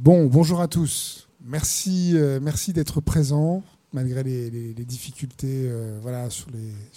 Bon, 0.00 0.28
bonjour 0.28 0.62
à 0.62 0.66
tous. 0.66 1.28
Merci, 1.44 2.12
euh, 2.14 2.40
merci 2.40 2.72
d'être 2.72 3.02
présents 3.02 3.62
malgré 3.92 4.22
les, 4.22 4.72
difficultés 4.86 5.66
euh, 5.68 5.98
voilà, 6.00 6.30
sur, 6.30 6.46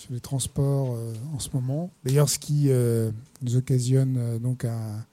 les, 0.10 0.22
transports 0.22 0.96
euh, 0.96 1.14
en 1.36 1.40
ce 1.40 1.50
moment. 1.54 1.92
D'ailleurs, 2.06 2.30
ce 2.30 2.40
qui 2.40 2.70
nous 3.42 3.58
occasionne 3.58 4.40
donc 4.40 4.64
un, 4.64 5.06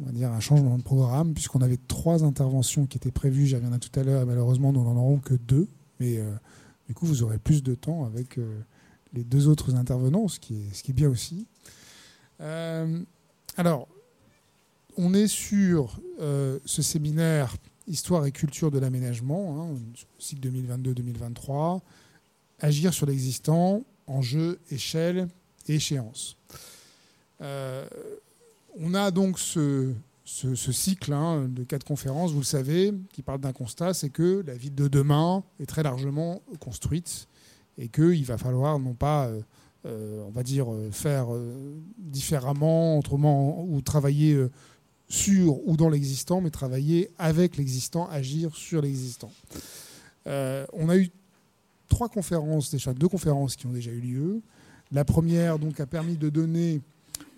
on 0.00 0.04
va 0.04 0.12
dire 0.12 0.30
un 0.32 0.40
changement 0.40 0.76
de 0.76 0.82
programme, 0.82 1.32
puisqu'on 1.32 1.62
avait 1.62 1.78
trois 1.88 2.24
interventions 2.24 2.84
qui 2.84 2.98
étaient 2.98 3.10
prévues, 3.10 3.46
j'y 3.46 3.54
reviendrai 3.54 3.78
tout 3.78 3.98
à 3.98 4.02
l'heure, 4.02 4.20
et 4.20 4.26
malheureusement, 4.26 4.74
nous 4.74 4.84
n'en 4.84 4.94
aurons 4.94 5.18
que 5.18 5.32
deux. 5.32 5.66
Mais 6.00 6.20
du 6.88 6.94
coup, 6.94 7.06
vous 7.06 7.22
aurez 7.22 7.38
plus 7.38 7.62
de 7.62 7.74
temps 7.74 8.04
avec 8.04 8.38
les 9.14 9.24
deux 9.24 9.48
autres 9.48 9.76
intervenants, 9.76 10.28
ce 10.28 10.38
qui 10.40 10.56
est, 10.56 10.74
ce 10.74 10.82
qui 10.82 10.90
est 10.90 10.94
bien 10.94 11.08
aussi. 11.08 11.46
alors, 13.56 13.88
on 14.96 15.14
est 15.14 15.28
sur 15.28 16.00
euh, 16.20 16.58
ce 16.64 16.82
séminaire 16.82 17.54
Histoire 17.86 18.24
et 18.24 18.32
culture 18.32 18.70
de 18.70 18.78
l'aménagement, 18.78 19.60
hein, 19.60 19.76
cycle 20.18 20.48
2022-2023, 20.48 21.82
agir 22.60 22.94
sur 22.94 23.04
l'existant, 23.04 23.84
enjeux, 24.06 24.58
échelle 24.70 25.28
et 25.68 25.74
échéance. 25.74 26.38
Euh, 27.42 27.86
on 28.80 28.94
a 28.94 29.10
donc 29.10 29.38
ce, 29.38 29.92
cycle 30.24 31.12
hein, 31.12 31.46
de 31.50 31.62
quatre 31.62 31.84
conférences, 31.84 32.32
vous 32.32 32.38
le 32.38 32.44
savez, 32.44 32.94
qui 33.12 33.20
parle 33.20 33.40
d'un 33.40 33.52
constat, 33.52 33.92
c'est 33.92 34.08
que 34.08 34.42
la 34.46 34.54
ville 34.54 34.74
de 34.74 34.88
demain 34.88 35.44
est 35.60 35.66
très 35.66 35.82
largement 35.82 36.40
construite 36.58 37.28
et 37.76 37.88
qu'il 37.88 38.24
va 38.24 38.38
falloir 38.38 38.78
non 38.78 38.94
pas, 38.94 39.28
euh, 39.84 40.24
on 40.26 40.30
va 40.30 40.42
dire, 40.42 40.68
faire 40.90 41.26
différemment, 41.98 42.98
autrement, 42.98 43.62
ou 43.68 43.82
travailler 43.82 44.42
sur 45.14 45.66
ou 45.68 45.76
dans 45.76 45.88
l'existant, 45.88 46.40
mais 46.40 46.50
travailler 46.50 47.10
avec 47.18 47.56
l'existant, 47.56 48.08
agir 48.08 48.54
sur 48.56 48.82
l'existant. 48.82 49.30
Euh, 50.26 50.66
on 50.72 50.88
a 50.88 50.96
eu 50.96 51.08
trois 51.88 52.08
conférences, 52.08 52.70
déjà 52.70 52.92
deux 52.92 53.08
conférences 53.08 53.54
qui 53.54 53.66
ont 53.66 53.72
déjà 53.72 53.92
eu 53.92 54.00
lieu. 54.00 54.42
La 54.90 55.04
première 55.04 55.58
donc 55.60 55.78
a 55.78 55.86
permis 55.86 56.16
de 56.16 56.28
donner, 56.30 56.80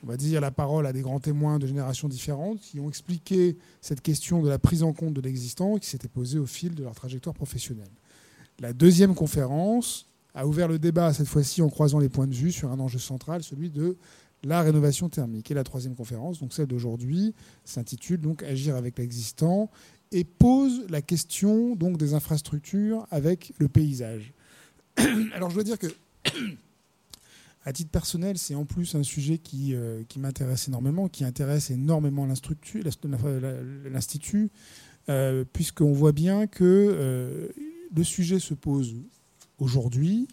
on 0.02 0.06
va 0.06 0.16
dire, 0.16 0.40
la 0.40 0.50
parole 0.50 0.86
à 0.86 0.92
des 0.92 1.02
grands 1.02 1.20
témoins 1.20 1.58
de 1.58 1.66
générations 1.66 2.08
différentes 2.08 2.60
qui 2.60 2.80
ont 2.80 2.88
expliqué 2.88 3.58
cette 3.82 4.00
question 4.00 4.42
de 4.42 4.48
la 4.48 4.58
prise 4.58 4.82
en 4.82 4.94
compte 4.94 5.12
de 5.12 5.20
l'existant 5.20 5.76
qui 5.76 5.88
s'était 5.88 6.08
posée 6.08 6.38
au 6.38 6.46
fil 6.46 6.74
de 6.74 6.82
leur 6.82 6.94
trajectoire 6.94 7.34
professionnelle. 7.34 7.92
La 8.58 8.72
deuxième 8.72 9.14
conférence 9.14 10.08
a 10.34 10.46
ouvert 10.46 10.68
le 10.68 10.78
débat, 10.78 11.12
cette 11.12 11.28
fois-ci 11.28 11.60
en 11.60 11.68
croisant 11.68 11.98
les 11.98 12.08
points 12.08 12.26
de 12.26 12.34
vue 12.34 12.52
sur 12.52 12.70
un 12.70 12.80
enjeu 12.80 12.98
central, 12.98 13.42
celui 13.42 13.68
de 13.68 13.96
la 14.44 14.62
rénovation 14.62 15.08
thermique. 15.08 15.50
Et 15.50 15.54
la 15.54 15.64
troisième 15.64 15.94
conférence, 15.94 16.40
donc 16.40 16.52
celle 16.52 16.66
d'aujourd'hui, 16.66 17.34
s'intitule 17.64 18.20
donc 18.20 18.42
Agir 18.42 18.76
avec 18.76 18.98
l'existant 18.98 19.70
et 20.12 20.24
pose 20.24 20.86
la 20.88 21.02
question 21.02 21.74
donc 21.74 21.98
des 21.98 22.14
infrastructures 22.14 23.06
avec 23.10 23.52
le 23.58 23.68
paysage. 23.68 24.32
Alors 25.34 25.50
je 25.50 25.54
dois 25.54 25.64
dire 25.64 25.78
que 25.78 25.88
à 27.64 27.72
titre 27.72 27.90
personnel, 27.90 28.38
c'est 28.38 28.54
en 28.54 28.64
plus 28.64 28.94
un 28.94 29.02
sujet 29.02 29.38
qui, 29.38 29.74
euh, 29.74 30.02
m'intéresse 30.16 30.68
énormément, 30.68 31.08
qui 31.08 31.24
intéresse 31.24 31.70
énormément 31.70 32.24
l'Institut, 32.24 34.50
euh, 35.08 35.44
puisqu'on 35.52 35.92
voit 35.92 36.12
bien 36.12 36.46
que 36.46 36.64
euh, 36.64 37.48
le 37.94 38.04
sujet 38.04 38.38
se 38.38 38.54
pose 38.54 38.94
aujourd'hui, 39.58 40.28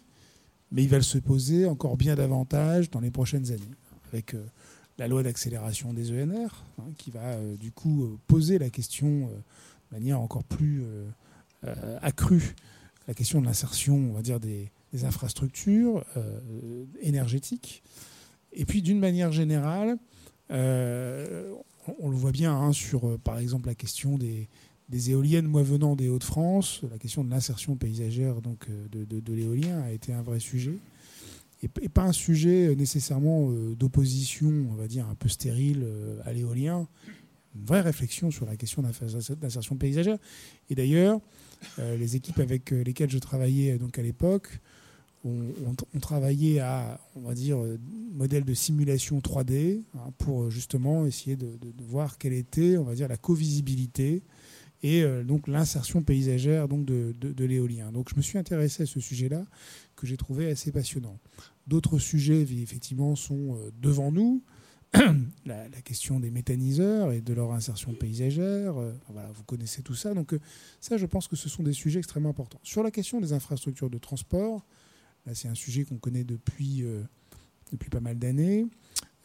mais 0.70 0.84
il 0.84 0.88
va 0.88 1.00
se 1.00 1.18
poser 1.18 1.66
encore 1.66 1.96
bien 1.96 2.14
davantage 2.14 2.90
dans 2.90 3.00
les 3.00 3.10
prochaines 3.10 3.50
années 3.50 3.74
avec 4.14 4.34
euh, 4.34 4.46
la 4.98 5.08
loi 5.08 5.24
d'accélération 5.24 5.92
des 5.92 6.12
ENR, 6.12 6.64
hein, 6.78 6.84
qui 6.96 7.10
va 7.10 7.32
euh, 7.32 7.56
du 7.56 7.72
coup 7.72 8.04
euh, 8.04 8.18
poser 8.28 8.58
la 8.58 8.70
question 8.70 9.28
de 9.28 9.96
manière 9.96 10.20
encore 10.20 10.44
plus 10.44 10.82
accrue, 12.02 12.54
la 13.08 13.14
question 13.14 13.40
de 13.40 13.46
l'insertion, 13.46 13.96
on 13.96 14.12
va 14.12 14.22
dire, 14.22 14.40
des, 14.40 14.70
infrastructures 15.02 16.04
énergétiques. 17.00 17.82
Et 18.52 18.64
puis 18.64 18.80
d'une 18.80 19.00
manière 19.00 19.32
générale, 19.32 19.96
on, 20.50 20.54
le 22.10 22.16
voit 22.16 22.30
bien 22.30 22.54
hein, 22.54 22.72
sur, 22.72 23.18
par 23.20 23.38
exemple, 23.38 23.66
la 23.66 23.74
question 23.74 24.18
des, 24.18 24.48
éoliennes, 25.10 25.46
moi 25.46 25.62
venant 25.62 25.96
des 25.96 26.08
Hauts-de-France, 26.08 26.82
la 26.90 26.98
question 26.98 27.24
de 27.24 27.30
l'insertion 27.30 27.76
paysagère 27.76 28.40
donc, 28.40 28.68
de 28.90 29.32
l'éolien 29.32 29.80
a 29.82 29.90
été 29.90 30.12
un 30.12 30.22
vrai 30.22 30.38
sujet 30.38 30.78
et, 31.80 31.88
pas 31.88 32.02
un 32.02 32.12
sujet 32.12 32.68
euh, 32.68 32.74
nécessairement 32.74 33.50
euh, 33.50 33.74
d'opposition, 33.74 34.48
on 34.70 34.74
va 34.74 34.86
dire, 34.86 35.08
un 35.08 35.14
peu 35.14 35.28
stérile 35.28 35.82
euh, 35.84 36.20
à 36.24 36.32
l'éolien. 36.32 36.86
Une 37.54 37.64
vraie 37.64 37.80
réflexion 37.80 38.30
sur 38.30 38.46
la 38.46 38.56
question 38.56 38.82
d'insertion 38.82 39.76
paysagère. 39.76 40.18
Et 40.70 40.74
d'ailleurs, 40.74 41.20
les 41.78 42.16
équipes 42.16 42.40
avec 42.40 42.72
lesquelles 42.72 43.10
je 43.10 43.18
travaillais 43.18 43.78
donc 43.78 43.96
à 43.96 44.02
l'époque 44.02 44.58
ont, 45.24 46.00
travaillé 46.00 46.58
à, 46.58 47.00
on 47.14 47.20
va 47.20 47.34
dire, 47.34 47.58
modèle 48.12 48.44
de 48.44 48.54
simulation 48.54 49.20
3D 49.20 49.84
hein, 49.94 50.10
pour 50.18 50.50
justement 50.50 51.06
essayer 51.06 51.36
de, 51.36 51.56
voir 51.86 52.18
quelle 52.18 52.32
était, 52.32 52.76
on 52.76 52.82
va 52.82 52.96
dire, 52.96 53.06
la 53.06 53.16
co-visibilité 53.16 54.24
et 54.82 55.04
donc 55.24 55.46
l'insertion 55.46 56.02
paysagère 56.02 56.66
donc 56.66 56.84
de, 56.84 57.14
de 57.20 57.44
l'éolien. 57.44 57.92
Donc 57.92 58.08
je 58.10 58.16
me 58.16 58.20
suis 58.20 58.36
intéressé 58.36 58.82
à 58.82 58.86
ce 58.86 58.98
sujet-là 58.98 59.44
que 59.94 60.08
j'ai 60.08 60.16
trouvé 60.16 60.50
assez 60.50 60.72
passionnant. 60.72 61.20
D'autres 61.66 61.98
sujets, 61.98 62.42
effectivement, 62.42 63.16
sont 63.16 63.56
euh, 63.56 63.70
devant 63.80 64.12
nous. 64.12 64.42
la, 65.46 65.68
question 65.82 66.20
des 66.20 66.30
méthaniseurs 66.30 67.10
et 67.10 67.20
de 67.20 67.32
leur 67.32 67.52
insertion 67.52 67.94
paysagère. 67.94 68.76
Euh, 68.76 68.92
voilà, 69.08 69.30
vous 69.32 69.42
connaissez 69.42 69.82
tout 69.82 69.94
ça. 69.94 70.14
Donc, 70.14 70.34
euh, 70.34 70.40
ça, 70.80 70.96
je 70.96 71.06
pense 71.06 71.26
que 71.26 71.36
ce 71.36 71.48
sont 71.48 71.62
des 71.62 71.72
sujets 71.72 71.98
extrêmement 71.98 72.28
importants. 72.30 72.60
Sur 72.62 72.82
la 72.82 72.90
question 72.90 73.20
des 73.20 73.32
infrastructures 73.32 73.90
de 73.90 73.98
transport, 73.98 74.64
là, 75.26 75.34
c'est 75.34 75.48
un 75.48 75.54
sujet 75.54 75.84
qu'on 75.84 75.96
connaît 75.96 76.24
depuis, 76.24 76.84
depuis 77.72 77.90
pas 77.90 78.00
mal 78.00 78.18
d'années. 78.18 78.66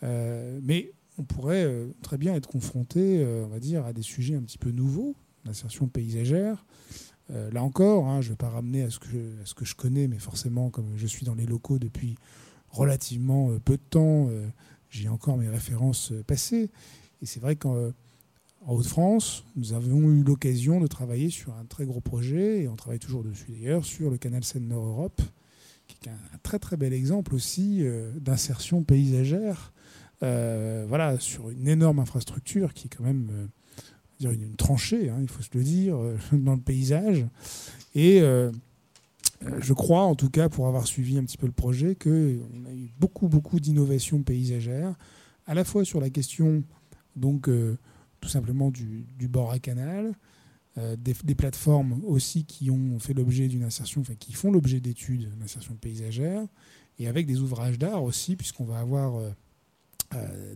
mais 0.01 0.93
on 1.17 1.23
pourrait 1.23 1.69
très 2.01 2.17
bien 2.17 2.33
être 2.33 2.47
confronté, 2.47 3.23
on 3.45 3.47
va 3.47 3.59
dire, 3.59 3.85
à 3.85 3.93
des 3.93 4.01
sujets 4.01 4.35
un 4.35 4.41
petit 4.41 4.57
peu 4.57 4.71
nouveaux, 4.71 5.15
l'insertion 5.45 5.87
paysagère. 5.87 6.65
Euh, 7.31 7.51
là 7.51 7.63
encore, 7.63 8.07
hein, 8.07 8.21
je 8.21 8.27
ne 8.27 8.33
vais 8.33 8.37
pas 8.37 8.49
ramener 8.49 8.83
à 8.83 8.89
ce, 8.89 8.99
que 8.99 9.65
je, 9.65 9.75
connais, 9.75 10.07
mais 10.07 10.17
forcément, 10.17 10.69
comme 10.69 10.87
je 10.95 11.05
suis 11.05 11.25
dans 11.25 11.35
les 11.35 11.45
locaux 11.45 11.77
depuis 11.77 12.15
relativement 12.69 13.51
euh, 13.51 13.59
peu 13.59 13.77
de 13.77 13.83
temps, 13.89 14.27
euh, 14.29 14.47
j'ai 14.89 15.09
encore 15.09 15.37
mes 15.37 15.49
références 15.49 16.13
passées. 16.25 16.71
Et 17.21 17.25
c'est 17.25 17.39
vrai 17.39 17.55
qu'en 17.55 17.91
Haute-France, 18.67 19.43
nous 19.55 19.73
avons 19.73 20.01
eu 20.09 20.23
l'occasion 20.23 20.79
de 20.79 20.87
travailler 20.87 21.29
sur 21.29 21.53
un 21.55 21.65
très 21.65 21.85
gros 21.85 22.01
projet, 22.01 22.63
et 22.63 22.67
on 22.67 22.75
travaille 22.75 22.99
toujours 22.99 23.23
dessus 23.23 23.51
d'ailleurs, 23.51 23.85
sur 23.85 24.09
le 24.09 24.17
canal 24.17 24.43
Seine-Nord-Europe, 24.43 25.21
qui 25.87 25.97
est 26.07 26.11
un, 26.11 26.37
très 26.41 26.57
très 26.59 26.77
bel 26.77 26.93
exemple 26.93 27.35
aussi 27.35 27.83
d'insertion 28.15 28.83
paysagère. 28.83 29.73
voilà, 30.21 31.19
sur 31.19 31.49
une 31.49 31.67
énorme 31.67 31.99
infrastructure 31.99 32.73
qui 32.73 32.87
est 32.87 32.95
quand 32.95 33.03
même 33.03 33.49
dire 34.19 34.31
une, 34.31 34.55
tranchée, 34.55 35.09
hein, 35.09 35.17
il 35.21 35.29
faut 35.29 35.41
se 35.41 35.49
le 35.53 35.63
dire, 35.63 35.97
euh, 35.97 36.17
dans 36.33 36.53
le 36.53 36.61
paysage. 36.61 37.25
Et 37.95 38.21
euh, 38.21 38.51
euh, 39.45 39.57
je 39.61 39.73
crois, 39.73 40.03
en 40.03 40.15
tout 40.15 40.29
cas, 40.29 40.49
pour 40.49 40.67
avoir 40.67 40.85
suivi 40.85 41.17
un 41.17 41.23
petit 41.23 41.37
peu 41.37 41.47
le 41.47 41.53
projet, 41.53 41.95
qu'on 41.95 42.09
a 42.09 42.73
eu 42.73 42.91
beaucoup, 42.99 43.27
beaucoup 43.27 43.59
d'innovations 43.59 44.21
paysagères, 44.21 44.95
à 45.47 45.53
la 45.53 45.63
fois 45.63 45.85
sur 45.85 45.99
la 45.99 46.09
question, 46.09 46.63
donc, 47.15 47.49
tout 48.21 48.29
simplement 48.29 48.69
du, 48.69 49.27
bord 49.27 49.51
à 49.51 49.57
canal, 49.57 50.13
des, 50.97 51.35
plateformes 51.35 52.01
aussi 52.05 52.45
qui 52.45 52.69
ont 52.69 52.99
fait 52.99 53.13
l'objet 53.13 53.47
d'une 53.47 53.63
insertion, 53.63 54.01
enfin, 54.01 54.13
qui 54.13 54.33
font 54.33 54.51
l'objet 54.51 54.79
d'études 54.79 55.27
d'insertion 55.39 55.73
paysagère, 55.73 56.43
et 56.99 57.07
avec 57.07 57.25
des 57.25 57.39
ouvrages 57.39 57.79
d'art 57.79 58.03
aussi, 58.03 58.35
puisqu'on 58.35 58.65
va 58.65 58.79
avoir 58.79 59.19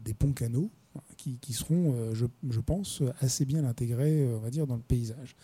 des 0.05 0.13
ponts-canaux 0.13 0.69
qui, 1.17 1.53
seront, 1.53 1.93
euh, 1.95 2.13
je, 2.13 2.59
pense, 2.59 3.01
assez 3.19 3.45
bien 3.45 3.65
intégrés, 3.65 4.23
euh, 4.23 4.37
on 4.37 4.39
va 4.39 4.49
dire, 4.49 4.67
dans 4.67 4.75
le 4.75 4.81
paysage. 4.81 5.35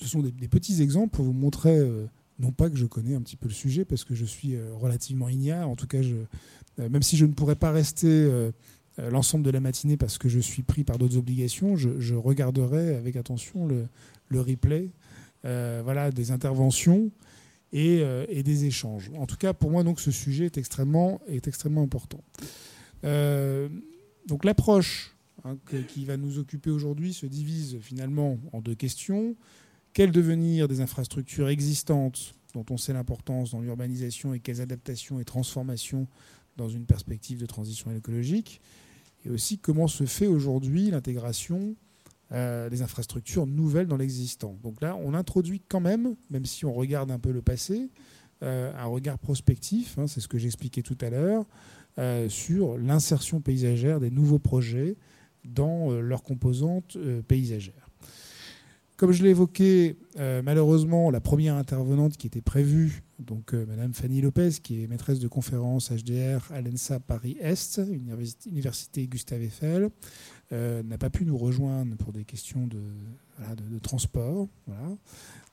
ce 0.00 0.06
sont 0.06 0.20
des, 0.20 0.48
petits 0.48 0.82
exemples 0.82 1.14
pour 1.14 1.24
vous 1.24 1.32
montrer, 1.32 1.76
euh, 1.76 2.06
non 2.38 2.52
pas 2.52 2.70
que 2.70 2.76
je 2.76 2.86
connais 2.86 3.14
un 3.14 3.20
petit 3.20 3.36
peu 3.36 3.48
le 3.48 3.54
sujet, 3.54 3.84
parce 3.84 4.04
que 4.04 4.14
je 4.14 4.24
suis 4.24 4.56
relativement 4.80 5.28
ignare, 5.28 5.68
en 5.68 5.76
tout 5.76 5.86
cas, 5.86 6.02
je, 6.02 6.16
même 6.78 7.02
si 7.02 7.16
je 7.16 7.26
ne 7.26 7.32
pourrais 7.32 7.56
pas 7.56 7.70
rester 7.70 8.28
l'ensemble 8.98 9.44
de 9.44 9.50
la 9.50 9.60
matinée 9.60 9.96
parce 9.96 10.18
que 10.18 10.28
je 10.28 10.40
suis 10.40 10.62
pris 10.62 10.82
par 10.82 10.98
d'autres 10.98 11.16
obligations, 11.16 11.76
je, 11.76 12.14
regarderai 12.14 12.96
avec 12.96 13.14
attention 13.14 13.68
le, 13.68 13.86
replay 14.40 14.90
voilà, 15.44 16.10
des 16.10 16.32
interventions 16.32 17.12
et, 17.72 18.02
des 18.42 18.64
échanges. 18.64 19.12
En 19.16 19.26
tout 19.26 19.36
cas, 19.36 19.52
pour 19.52 19.70
moi, 19.70 19.84
donc, 19.84 20.00
ce 20.00 20.10
sujet 20.10 20.46
est 20.46 20.58
extrêmement 20.58 21.20
important. 21.76 22.24
Euh, 24.24 24.28
donc 24.28 24.44
l'approche 24.44 25.16
hein, 25.44 25.56
qui 25.88 26.04
va 26.04 26.16
nous 26.16 26.38
occuper 26.38 26.70
aujourd'hui 26.70 27.12
se 27.12 27.26
divise 27.26 27.78
finalement 27.80 28.38
en 28.52 28.60
deux 28.60 28.74
questions. 28.74 29.36
Quel 29.92 30.10
devenir 30.10 30.68
des 30.68 30.80
infrastructures 30.80 31.48
existantes 31.48 32.34
dont 32.54 32.64
on 32.70 32.76
sait 32.76 32.92
l'importance 32.92 33.52
dans 33.52 33.60
l'urbanisation 33.60 34.34
et 34.34 34.40
quelles 34.40 34.60
adaptations 34.60 35.20
et 35.20 35.24
transformations 35.24 36.06
dans 36.56 36.68
une 36.68 36.86
perspective 36.86 37.38
de 37.38 37.46
transition 37.46 37.90
écologique 37.90 38.60
Et 39.24 39.30
aussi 39.30 39.58
comment 39.58 39.88
se 39.88 40.04
fait 40.04 40.26
aujourd'hui 40.26 40.90
l'intégration 40.90 41.74
des 42.30 42.82
infrastructures 42.82 43.46
nouvelles 43.46 43.86
dans 43.86 43.96
l'existant. 43.96 44.58
Donc 44.64 44.80
là, 44.80 44.96
on 44.96 45.14
introduit 45.14 45.62
quand 45.68 45.78
même, 45.78 46.16
même 46.30 46.44
si 46.46 46.64
on 46.64 46.72
regarde 46.72 47.12
un 47.12 47.18
peu 47.20 47.30
le 47.30 47.42
passé, 47.42 47.90
un 48.40 48.86
regard 48.86 49.20
prospectif, 49.20 49.96
hein, 49.98 50.08
c'est 50.08 50.20
ce 50.20 50.26
que 50.26 50.38
j'expliquais 50.38 50.82
tout 50.82 50.98
à 51.00 51.10
l'heure, 51.10 51.46
sur 52.28 52.76
l'insertion 52.78 53.40
paysagère 53.40 54.00
des 54.00 54.10
nouveaux 54.10 54.38
projets 54.38 54.96
dans 55.44 55.90
leurs 55.92 56.22
composantes 56.22 56.96
paysagères. 57.28 57.84
Comme 58.96 59.10
je 59.10 59.24
l'ai 59.24 59.30
évoqué, 59.30 59.96
euh, 60.20 60.40
malheureusement, 60.44 61.10
la 61.10 61.20
première 61.20 61.56
intervenante 61.56 62.16
qui 62.16 62.28
était 62.28 62.40
prévue, 62.40 63.02
donc 63.18 63.52
euh, 63.52 63.66
Madame 63.66 63.92
Fanny 63.92 64.20
Lopez, 64.20 64.50
qui 64.62 64.84
est 64.84 64.86
maîtresse 64.86 65.18
de 65.18 65.26
conférence 65.26 65.90
HDR 65.90 66.52
à 66.52 66.60
l'ENSA 66.60 67.00
Paris-Est, 67.00 67.80
Université 68.46 69.08
Gustave 69.08 69.42
Eiffel, 69.42 69.90
euh, 70.52 70.84
n'a 70.84 70.96
pas 70.96 71.10
pu 71.10 71.24
nous 71.24 71.36
rejoindre 71.36 71.96
pour 71.96 72.12
des 72.12 72.24
questions 72.24 72.68
de, 72.68 72.78
transport. 73.82 74.46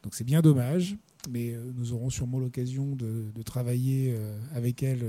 Donc 0.04 0.14
c'est 0.14 0.24
bien 0.24 0.42
dommage, 0.42 0.98
mais 1.30 1.56
nous 1.76 1.94
aurons 1.94 2.10
sûrement 2.10 2.40
l'occasion 2.40 2.96
de, 2.96 3.32
travailler 3.44 4.16
avec 4.56 4.84
elle 4.84 5.04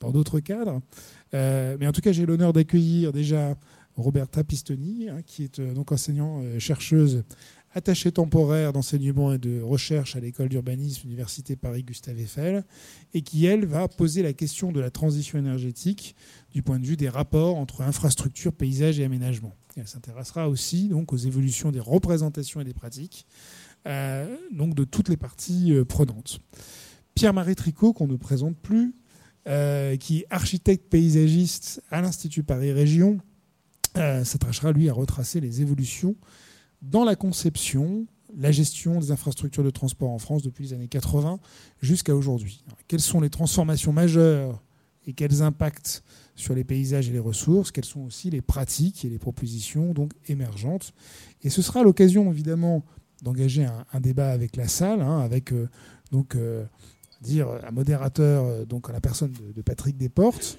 dans 0.00 0.10
d'autres 0.10 0.40
cadres. 0.40 0.80
mais 1.32 1.86
en 1.86 1.92
tout 1.92 2.00
cas, 2.00 2.12
j'ai 2.12 2.26
l'honneur 2.26 2.52
d'accueillir 2.52 3.12
déjà 3.12 3.56
Roberta 3.96 4.42
Pistoni, 4.44 5.08
hein, 5.08 5.20
qui 5.26 5.44
est 5.44 5.60
donc 5.60 5.92
enseignant-chercheuse 5.92 7.24
attaché 7.74 8.12
temporaire 8.12 8.72
d'enseignement 8.72 9.32
et 9.32 9.38
de 9.38 9.60
recherche 9.60 10.16
à 10.16 10.20
l'école 10.20 10.48
d'urbanisme 10.48 11.06
Université 11.06 11.56
Paris 11.56 11.82
Gustave 11.82 12.18
Eiffel, 12.18 12.64
et 13.14 13.22
qui, 13.22 13.46
elle, 13.46 13.64
va 13.64 13.88
poser 13.88 14.22
la 14.22 14.32
question 14.32 14.72
de 14.72 14.80
la 14.80 14.90
transition 14.90 15.38
énergétique 15.38 16.14
du 16.52 16.62
point 16.62 16.78
de 16.78 16.86
vue 16.86 16.96
des 16.96 17.08
rapports 17.08 17.56
entre 17.56 17.82
infrastructure, 17.82 18.52
paysage 18.52 19.00
et 19.00 19.04
aménagement. 19.04 19.54
elle 19.76 19.88
s'intéressera 19.88 20.48
aussi 20.48 20.88
donc 20.88 21.12
aux 21.12 21.16
évolutions 21.16 21.70
des 21.70 21.80
représentations 21.80 22.60
et 22.60 22.64
des 22.64 22.74
pratiques, 22.74 23.26
euh, 23.86 24.36
donc 24.52 24.74
de 24.74 24.84
toutes 24.84 25.08
les 25.08 25.16
parties 25.16 25.72
euh, 25.72 25.84
prenantes. 25.84 26.40
Pierre-Marie 27.14 27.56
Tricot, 27.56 27.92
qu'on 27.92 28.06
ne 28.06 28.16
présente 28.16 28.56
plus, 28.56 28.94
euh, 29.48 29.96
qui 29.96 30.20
est 30.20 30.26
architecte 30.30 30.88
paysagiste 30.88 31.82
à 31.90 32.00
l'Institut 32.00 32.42
Paris 32.42 32.72
Région, 32.72 33.18
s'attachera 33.94 34.72
lui 34.72 34.88
à 34.88 34.94
retracer 34.94 35.38
les 35.38 35.60
évolutions 35.60 36.16
dans 36.80 37.04
la 37.04 37.14
conception, 37.14 38.06
la 38.34 38.50
gestion 38.50 38.98
des 38.98 39.10
infrastructures 39.10 39.64
de 39.64 39.70
transport 39.70 40.10
en 40.10 40.18
France 40.18 40.42
depuis 40.42 40.64
les 40.64 40.72
années 40.72 40.88
80 40.88 41.38
jusqu'à 41.82 42.16
aujourd'hui. 42.16 42.64
Quelles 42.88 43.00
sont 43.00 43.20
les 43.20 43.28
transformations 43.28 43.92
majeures 43.92 44.62
et 45.06 45.12
quels 45.12 45.42
impacts 45.42 46.02
sur 46.34 46.54
les 46.54 46.64
paysages 46.64 47.08
et 47.08 47.12
les 47.12 47.18
ressources? 47.18 47.70
Quelles 47.70 47.84
sont 47.84 48.00
aussi 48.00 48.30
les 48.30 48.40
pratiques 48.40 49.04
et 49.04 49.08
les 49.08 49.18
propositions 49.18 49.92
donc 49.92 50.12
émergentes? 50.26 50.94
Et 51.42 51.50
ce 51.50 51.60
sera 51.60 51.82
l'occasion 51.82 52.30
évidemment 52.30 52.84
d'engager 53.22 53.64
un, 53.64 54.00
débat 54.00 54.30
avec 54.30 54.56
la 54.56 54.68
salle, 54.68 55.00
hein, 55.00 55.20
avec 55.20 55.52
euh, 55.52 55.68
donc 56.10 56.34
euh, 56.34 56.64
dire 57.20 57.48
un 57.66 57.70
modérateur, 57.70 58.44
euh, 58.44 58.64
donc 58.64 58.90
la 58.92 59.00
personne 59.00 59.32
de, 59.54 59.62
Patrick 59.62 59.96
Desportes, 59.96 60.58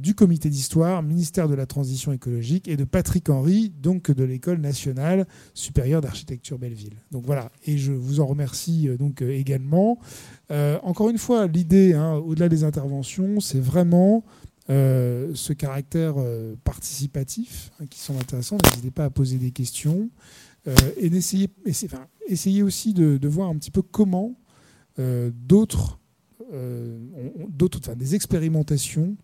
du 0.00 0.16
comité 0.16 0.48
d'histoire, 0.48 1.00
ministère 1.00 1.46
de 1.46 1.54
la 1.54 1.64
Transition 1.64 2.12
écologique, 2.12 2.66
et 2.66 2.76
de 2.76 2.82
Patrick 2.82 3.30
Henry, 3.30 3.70
donc 3.80 4.10
de 4.10 4.24
l'École 4.24 4.58
nationale 4.58 5.28
supérieure 5.54 6.00
d'architecture 6.00 6.58
Belleville. 6.58 6.96
Donc 7.12 7.24
voilà, 7.24 7.52
et 7.66 7.78
je 7.78 7.92
vous 7.92 8.18
en 8.18 8.26
remercie 8.26 8.88
donc 8.98 9.22
également. 9.22 10.00
encore 10.82 11.08
une 11.08 11.18
fois, 11.18 11.46
l'idée, 11.46 11.94
hein, 11.94 12.14
au-delà 12.14 12.48
des 12.48 12.64
interventions, 12.64 13.38
c'est 13.38 13.60
vraiment 13.60 14.24
ce 14.66 15.52
caractère 15.52 16.16
participatif 16.64 17.70
hein, 17.80 17.84
qui 17.88 18.00
sont 18.00 18.18
intéressants. 18.18 18.58
N'hésitez 18.64 18.90
pas 18.90 19.04
à 19.04 19.10
poser 19.10 19.36
des 19.36 19.52
questions 19.52 20.10
et 20.96 21.10
d'essayer, 21.10 21.48
essayer 22.26 22.62
aussi 22.62 22.92
de, 22.92 23.28
voir 23.28 23.48
un 23.48 23.56
petit 23.56 23.70
peu 23.70 23.82
comment 23.82 24.34
d'autres, 24.98 25.98
d'autres, 27.48 27.78
enfin, 27.78 27.96
des 27.96 28.14
expérimentations 28.14 29.16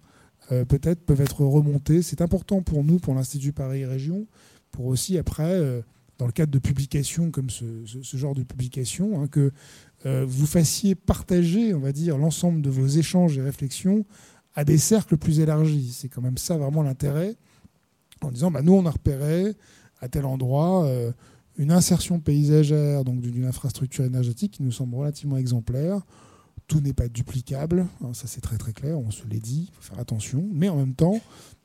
euh, 0.52 0.64
peut-être 0.64 1.04
peuvent 1.04 1.20
être 1.20 1.44
remontées. 1.44 2.02
C'est 2.02 2.20
important 2.20 2.62
pour 2.62 2.84
nous, 2.84 2.98
pour 2.98 3.14
l'Institut 3.14 3.52
Paris 3.52 3.84
Région, 3.84 4.26
pour 4.70 4.86
aussi 4.86 5.18
après, 5.18 5.50
euh, 5.50 5.82
dans 6.18 6.26
le 6.26 6.32
cadre 6.32 6.52
de 6.52 6.58
publications 6.60 7.32
comme 7.32 7.50
ce, 7.50 7.64
genre 8.16 8.34
de 8.34 8.44
publication, 8.44 9.20
hein, 9.20 9.26
que 9.26 9.50
euh, 10.04 10.24
vous 10.26 10.46
fassiez 10.46 10.94
partager, 10.94 11.74
on 11.74 11.80
va 11.80 11.90
dire, 11.90 12.16
l'ensemble 12.16 12.62
de 12.62 12.70
vos 12.70 12.86
échanges 12.86 13.36
et 13.36 13.42
réflexions 13.42 14.04
à 14.54 14.64
des 14.64 14.78
cercles 14.78 15.16
plus 15.16 15.40
élargis. 15.40 15.92
C'est 15.92 16.08
quand 16.08 16.22
même 16.22 16.38
ça 16.38 16.56
vraiment 16.56 16.82
l'intérêt, 16.82 17.34
en 18.22 18.30
disant, 18.30 18.52
bah, 18.52 18.62
nous, 18.62 18.72
on 18.72 18.86
a 18.86 18.90
repéré 18.90 19.54
à 20.00 20.08
tel 20.08 20.24
endroit 20.24 20.88
une 21.56 21.72
insertion 21.72 22.20
paysagère, 22.20 23.04
donc 23.04 23.20
d'une 23.20 23.44
infrastructure 23.44 24.04
énergétique 24.04 24.52
qui 24.52 24.62
nous 24.62 24.72
semble 24.72 24.94
relativement 24.94 25.36
exemplaire 25.36 26.02
tout 26.66 26.80
n'est 26.80 26.92
pas 26.92 27.08
duplicable, 27.08 27.86
hein, 28.02 28.12
ça 28.14 28.26
c'est 28.26 28.40
très 28.40 28.58
très 28.58 28.72
clair, 28.72 28.98
on 28.98 29.10
se 29.10 29.26
l'est 29.26 29.40
dit, 29.40 29.68
il 29.68 29.74
faut 29.74 29.82
faire 29.82 29.98
attention, 29.98 30.48
mais 30.52 30.68
en 30.68 30.76
même 30.76 30.94
temps, 30.94 31.20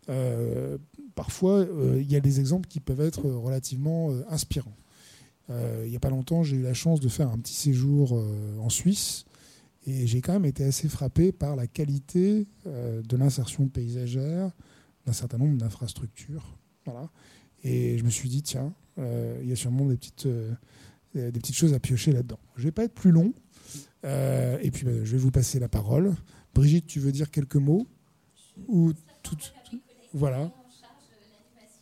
euh, 0.10 0.78
parfois 1.16 1.60
euh, 1.60 2.00
il 2.00 2.12
y 2.12 2.16
a 2.16 2.20
des 2.20 2.40
exemples 2.40 2.68
qui 2.68 2.80
peuvent 2.80 3.02
être 3.02 3.30
relativement 3.30 4.12
euh, 4.12 4.24
inspirants. 4.30 4.76
il 5.50 5.90
n'y 5.90 5.96
a 5.96 6.00
pas 6.00 6.10
longtemps, 6.10 6.44
j'ai 6.44 6.58
eu 6.58 6.62
la 6.62 6.74
chance 6.74 7.00
de 7.00 7.10
faire 7.10 7.30
un 7.30 7.38
petit 7.38 7.54
séjour 7.54 8.14
en 8.62 8.70
Suisse 8.70 9.26
et 9.86 10.08
j'ai 10.08 10.22
quand 10.22 10.32
même 10.32 10.46
été 10.46 10.64
assez 10.64 10.88
frappé 10.88 11.34
par 11.34 11.58
la 11.58 11.68
qualité 11.68 12.48
de 12.66 13.18
l'insertion 13.18 13.68
paysagère 13.68 14.52
d'un 15.06 15.12
certain 15.12 15.40
nombre 15.40 15.58
d'infrastructures. 15.58 16.58
Voilà. 16.86 17.10
Et 17.64 17.98
je 17.98 18.04
me 18.04 18.10
suis 18.10 18.30
dit, 18.30 18.42
tiens, 18.42 18.74
il 18.98 19.48
y 19.48 19.52
a 19.52 19.56
sûrement 19.56 19.86
des 19.86 19.98
petites, 19.98 20.28
des 21.16 21.32
petites 21.32 21.56
choses 21.56 21.74
à 21.74 21.80
piocher 21.80 22.12
là-dedans. 22.12 22.40
Je 22.56 22.62
ne 22.62 22.66
vais 22.66 22.72
pas 22.72 22.84
être 22.84 22.94
plus 22.94 23.12
long. 23.12 23.34
Euh, 24.06 24.58
et 24.62 24.72
puis, 24.72 24.86
bah, 24.86 24.92
je 25.04 25.12
vais 25.12 25.18
vous 25.18 25.32
passer 25.32 25.60
la 25.60 25.68
parole. 25.68 26.14
Brigitte, 26.54 26.88
tu 26.88 27.00
veux 27.00 27.12
dire 27.12 27.30
quelques 27.30 27.56
mots 27.56 27.88
Ou 28.68 28.94
tout... 29.24 29.38
Voilà. 30.14 30.52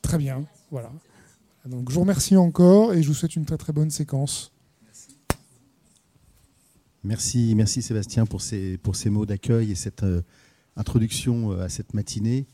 Très 0.01 0.17
bien. 0.17 0.45
Voilà. 0.71 0.91
Donc, 1.65 1.89
je 1.89 1.95
vous 1.95 2.01
remercie 2.01 2.37
encore 2.37 2.93
et 2.93 3.01
je 3.01 3.07
vous 3.07 3.13
souhaite 3.13 3.35
une 3.35 3.45
très 3.45 3.57
très 3.57 3.73
bonne 3.73 3.89
séquence. 3.89 4.51
Merci, 7.03 7.53
merci 7.55 7.81
Sébastien 7.81 8.25
pour 8.25 8.41
ces, 8.41 8.77
pour 8.77 8.95
ces 8.95 9.09
mots 9.09 9.25
d'accueil 9.25 9.71
et 9.71 9.75
cette 9.75 10.03
euh, 10.03 10.21
introduction 10.75 11.53
euh, 11.53 11.63
à 11.63 11.69
cette 11.69 11.93
matinée. 11.93 12.45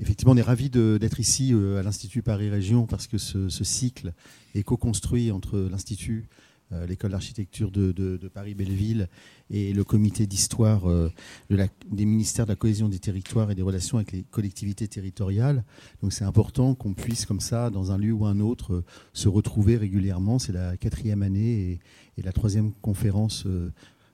Effectivement, 0.00 0.32
on 0.32 0.36
est 0.36 0.42
ravis 0.42 0.70
d'être 0.70 1.20
ici 1.20 1.52
à 1.52 1.82
l'Institut 1.82 2.22
Paris 2.22 2.48
Région 2.48 2.86
parce 2.86 3.06
que 3.06 3.18
ce, 3.18 3.48
cycle 3.64 4.14
est 4.54 4.62
co-construit 4.62 5.30
entre 5.30 5.58
l'Institut, 5.58 6.26
euh, 6.72 6.86
l'école 6.86 7.10
d'architecture 7.10 7.70
de, 7.70 8.30
Paris-Belleville 8.32 9.08
et 9.50 9.72
le 9.72 9.82
comité 9.82 10.26
d'histoire 10.26 10.88
euh, 10.88 11.10
des 11.50 12.04
ministères 12.04 12.46
de 12.46 12.52
la 12.52 12.56
cohésion 12.56 12.88
des 12.88 13.00
territoires 13.00 13.50
et 13.50 13.56
des 13.56 13.62
relations 13.62 13.98
avec 13.98 14.12
les 14.12 14.22
collectivités 14.22 14.86
territoriales. 14.86 15.64
Donc 16.00 16.12
c'est 16.12 16.24
important 16.24 16.74
qu'on 16.74 16.94
puisse 16.94 17.26
comme 17.26 17.40
ça, 17.40 17.70
dans 17.70 17.90
un 17.90 17.98
lieu 17.98 18.12
ou 18.12 18.24
un 18.24 18.38
autre, 18.38 18.74
euh, 18.74 18.84
se 19.12 19.28
retrouver 19.28 19.76
régulièrement. 19.76 20.38
C'est 20.38 20.52
la 20.52 20.76
quatrième 20.76 21.22
année 21.22 21.80
et, 22.16 22.22
la 22.22 22.32
troisième 22.32 22.72
conférence. 22.72 23.46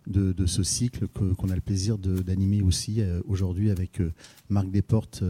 De, 0.06 0.46
ce 0.46 0.62
cycle 0.62 1.08
qu'on 1.08 1.48
a 1.48 1.56
le 1.56 1.60
plaisir 1.60 1.98
d'animer 1.98 2.62
aussi 2.62 3.02
aujourd'hui 3.26 3.72
avec 3.72 4.00
Marc 4.48 4.70
Desportes 4.70 5.24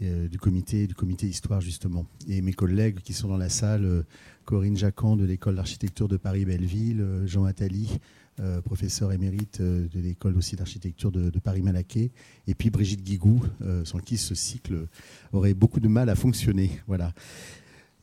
du 0.00 0.38
comité 0.38 0.86
du 0.86 0.94
comité 0.94 1.26
histoire 1.26 1.60
justement 1.60 2.06
et 2.26 2.40
mes 2.40 2.54
collègues 2.54 3.00
qui 3.00 3.12
sont 3.12 3.28
dans 3.28 3.36
la 3.36 3.50
salle 3.50 4.04
Corinne 4.50 4.76
Jacquan 4.76 5.16
de 5.16 5.24
l'école 5.24 5.54
d'architecture 5.54 6.08
de 6.08 6.16
Paris-Belleville, 6.16 7.00
euh, 7.00 7.24
Jean 7.24 7.44
Attali, 7.44 8.00
euh, 8.40 8.60
professeur 8.60 9.12
émérite 9.12 9.60
euh, 9.60 9.86
de 9.86 10.00
l'école 10.00 10.36
aussi 10.36 10.56
d'architecture 10.56 11.12
de, 11.12 11.30
Paris-Malaquais, 11.38 12.10
et 12.48 12.54
puis 12.54 12.68
Brigitte 12.68 13.04
Guigou, 13.04 13.44
sans 13.84 14.00
qui 14.00 14.16
ce 14.16 14.34
cycle 14.34 14.88
aurait 15.32 15.54
beaucoup 15.54 15.78
de 15.78 15.86
mal 15.86 16.08
à 16.08 16.16
fonctionner. 16.16 16.80
Voilà. 16.88 17.14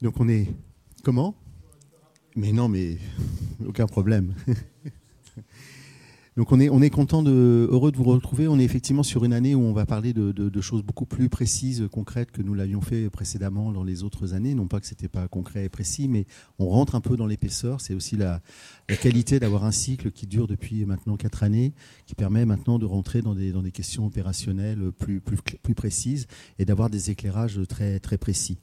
Donc 0.02 0.22
on 0.22 0.30
est... 0.30 0.48
Comment? 1.04 1.36
Mais 2.38 2.54
non, 2.54 2.70
mais 2.70 2.98
aucun 3.66 3.86
problème. 3.86 4.34
Donc 6.38 6.52
on 6.52 6.60
est, 6.60 6.70
on 6.70 6.84
est 6.84 6.92
content, 6.92 7.24
heureux 7.26 7.92
de 7.92 7.98
vous 7.98 8.04
retrouver. 8.04 8.48
On 8.48 8.60
est 8.60 8.64
effectivement 8.64 9.02
sur 9.02 9.26
une 9.26 9.34
année 9.34 9.56
où 9.56 9.62
on 9.62 9.74
va 9.74 9.88
parler 9.88 10.14
de, 10.14 10.62
choses 10.62 10.84
beaucoup 10.84 11.08
plus 11.08 11.30
précises, 11.30 11.88
concrètes 11.92 12.32
que 12.32 12.44
nous 12.44 12.54
l'avions 12.54 12.82
fait 12.82 13.10
précédemment 13.10 13.72
dans 13.72 13.84
les 13.84 14.04
autres 14.04 14.36
années. 14.36 14.54
Non 14.54 14.68
pas 14.68 14.80
que 14.80 14.86
ce 14.86 14.94
n'était 14.94 15.08
pas 15.08 15.28
concret 15.28 15.66
et 15.66 15.70
précis, 15.70 16.08
mais 16.08 16.28
on 16.60 16.68
rentre 16.68 16.94
un 16.94 17.02
peu 17.02 17.18
dans 17.18 17.26
l'épaisseur. 17.26 17.82
C'est 17.82 17.96
aussi 17.96 18.18
la, 18.18 18.42
qualité 19.02 19.40
d'avoir 19.40 19.66
un 19.66 19.72
cycle 19.72 20.12
qui 20.12 20.28
dure 20.28 20.48
depuis 20.48 20.86
maintenant 20.86 21.18
quatre 21.18 21.42
années, 21.42 21.74
qui 22.06 22.14
permet 22.14 22.46
maintenant 22.46 22.78
de 22.78 22.86
rentrer 22.86 23.24
dans 23.24 23.34
des, 23.34 23.52
dans 23.52 23.64
des 23.64 23.72
questions 23.72 24.06
opérationnelles 24.06 24.92
plus, 24.92 25.20
plus, 25.20 25.38
plus 25.42 25.76
précises 25.76 26.28
et 26.60 26.66
d'avoir 26.66 26.92
des 26.92 27.10
éclairages 27.10 27.60
très, 27.68 28.00
très 28.00 28.20
précis. 28.20 28.60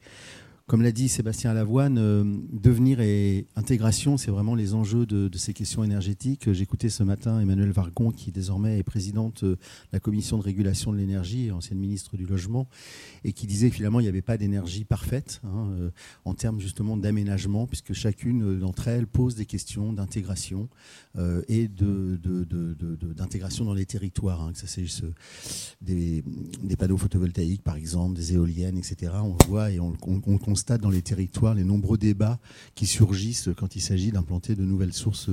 Comme 0.66 0.80
l'a 0.80 0.92
dit 0.92 1.10
Sébastien 1.10 1.52
Lavoine, 1.52 1.98
euh, 1.98 2.24
devenir 2.50 2.98
et 3.00 3.46
intégration, 3.54 4.16
c'est 4.16 4.30
vraiment 4.30 4.54
les 4.54 4.72
enjeux 4.72 5.04
de, 5.04 5.28
ces 5.36 5.52
questions 5.52 5.84
énergétiques. 5.84 6.50
J'écoutais 6.52 6.88
ce 6.88 7.02
matin 7.02 7.38
Emmanuel 7.38 7.70
Vargon, 7.70 8.10
qui 8.10 8.32
désormais 8.32 8.78
est 8.78 8.82
présidente 8.82 9.44
de 9.44 9.58
la 9.92 10.00
commission 10.00 10.38
de 10.38 10.42
régulation 10.42 10.90
de 10.90 10.96
l'énergie, 10.96 11.50
ancienne 11.50 11.78
ministre 11.78 12.16
du 12.16 12.24
Logement, 12.24 12.66
et 13.24 13.34
qui 13.34 13.46
disait 13.46 13.68
finalement 13.68 14.00
il 14.00 14.04
n'y 14.04 14.08
avait 14.08 14.22
pas 14.22 14.38
d'énergie 14.38 14.84
parfaite 14.84 15.42
hein, 15.44 15.68
euh, 15.72 15.90
en 16.24 16.32
termes 16.32 16.60
justement 16.60 16.96
d'aménagement, 16.96 17.66
puisque 17.66 17.92
chacune 17.92 18.58
d'entre 18.58 18.88
elles 18.88 19.06
pose 19.06 19.34
des 19.34 19.44
questions 19.44 19.92
d'intégration 19.92 20.70
euh, 21.18 21.42
et 21.48 21.68
d'intégration 21.68 23.66
dans 23.66 23.74
les 23.74 23.84
territoires. 23.84 24.40
Hein, 24.40 24.52
que 24.52 24.58
ça 24.58 24.66
s'agisse 24.66 25.02
des, 25.82 26.24
panneaux 26.78 26.96
photovoltaïques, 26.96 27.62
par 27.62 27.76
exemple, 27.76 28.16
des 28.16 28.32
éoliennes, 28.32 28.78
etc. 28.78 29.12
On 29.22 29.36
voit 29.46 29.70
et 29.70 29.78
on, 29.78 29.92
on, 30.06 30.22
on 30.26 30.53
constate 30.54 30.80
dans 30.80 30.90
les 30.90 31.02
territoires 31.02 31.52
les 31.52 31.64
nombreux 31.64 31.98
débats 31.98 32.38
qui 32.76 32.86
surgissent 32.86 33.48
quand 33.56 33.74
il 33.74 33.80
s'agit 33.80 34.12
d'implanter 34.12 34.54
de 34.54 34.64
nouvelles 34.64 34.92
sources 34.92 35.30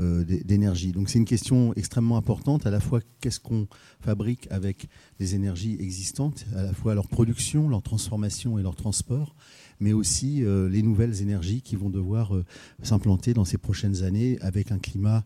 euh, 0.00 0.24
d'énergie. 0.24 0.90
Donc 0.90 1.08
c'est 1.08 1.20
une 1.20 1.24
question 1.24 1.72
extrêmement 1.74 2.16
importante, 2.16 2.66
à 2.66 2.72
la 2.72 2.80
fois 2.80 2.98
qu'est-ce 3.20 3.38
qu'on 3.38 3.68
fabrique 4.00 4.48
avec 4.50 4.88
les 5.20 5.36
énergies 5.36 5.76
existantes, 5.78 6.44
à 6.56 6.64
la 6.64 6.72
fois 6.72 6.96
leur 6.96 7.06
production, 7.06 7.68
leur 7.68 7.82
transformation 7.82 8.58
et 8.58 8.64
leur 8.64 8.74
transport, 8.74 9.36
mais 9.78 9.92
aussi 9.92 10.42
euh, 10.42 10.68
les 10.68 10.82
nouvelles 10.82 11.22
énergies 11.22 11.62
qui 11.62 11.76
vont 11.76 11.90
devoir 11.90 12.34
euh, 12.34 12.44
s'implanter 12.82 13.32
dans 13.32 13.44
ces 13.44 13.58
prochaines 13.58 14.02
années 14.02 14.38
avec 14.40 14.72
un 14.72 14.80
climat, 14.80 15.24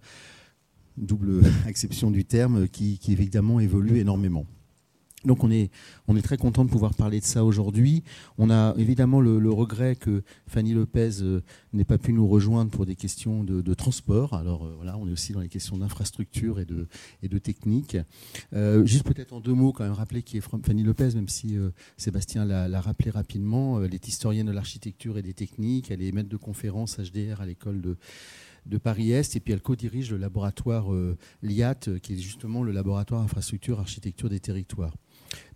double 0.98 1.40
acception 1.66 2.10
du 2.10 2.26
terme, 2.26 2.68
qui 2.68 3.00
évidemment 3.08 3.60
évolue 3.60 3.96
énormément. 3.98 4.44
Donc 5.24 5.42
on 5.42 5.50
est, 5.50 5.70
très 6.22 6.36
content 6.36 6.64
de 6.64 6.70
pouvoir 6.70 6.94
parler 6.94 7.20
de 7.20 7.24
ça 7.24 7.44
aujourd'hui. 7.44 8.02
On 8.38 8.50
a 8.50 8.74
évidemment 8.76 9.20
le, 9.20 9.50
regret 9.50 9.96
que 9.96 10.22
Fanny 10.46 10.74
Lopez 10.74 11.22
euh, 11.22 11.40
n'ait 11.72 11.84
pas 11.84 11.98
pu 11.98 12.12
nous 12.12 12.28
rejoindre 12.28 12.70
pour 12.70 12.86
des 12.86 12.94
questions 12.94 13.42
de, 13.44 13.74
transport. 13.74 14.34
Alors 14.34 14.64
euh, 14.64 14.74
voilà, 14.76 14.96
on 14.98 15.08
est 15.08 15.12
aussi 15.12 15.32
dans 15.32 15.40
les 15.40 15.48
questions 15.48 15.78
d'infrastructure 15.78 16.60
et 16.60 16.66
de, 16.66 17.38
technique. 17.38 17.96
Euh, 18.52 18.84
juste 18.84 19.04
peut-être 19.04 19.32
en 19.32 19.40
deux 19.40 19.54
mots 19.54 19.72
quand 19.72 19.84
même 19.84 19.92
rappeler 19.92 20.22
qui 20.22 20.36
est 20.36 20.40
Fanny 20.40 20.82
Lopez, 20.82 21.10
même 21.14 21.28
si 21.28 21.56
Sébastien 21.96 22.44
l'a 22.44 22.80
rappelé 22.80 23.10
rapidement. 23.10 23.82
Elle 23.82 23.94
est 23.94 24.06
historienne 24.06 24.46
de 24.46 24.52
l'architecture 24.52 25.18
et 25.18 25.22
des 25.22 25.34
techniques. 25.34 25.90
Elle 25.90 26.02
est 26.02 26.12
maître 26.12 26.28
de 26.28 26.36
conférence 26.36 26.98
HDR 26.98 27.40
à 27.40 27.46
l'école 27.46 27.80
de 27.80 27.96
de 28.66 28.76
Paris-Est, 28.76 29.34
et 29.34 29.40
puis 29.40 29.54
elle 29.54 29.62
co-dirige 29.62 30.10
le 30.10 30.18
laboratoire 30.18 30.88
LIAT, 31.42 31.98
qui 32.02 32.12
est 32.12 32.18
justement 32.18 32.62
le 32.62 32.70
laboratoire 32.70 33.22
infrastructure 33.22 33.80
architecture 33.80 34.28
des 34.28 34.40
territoires. 34.40 34.92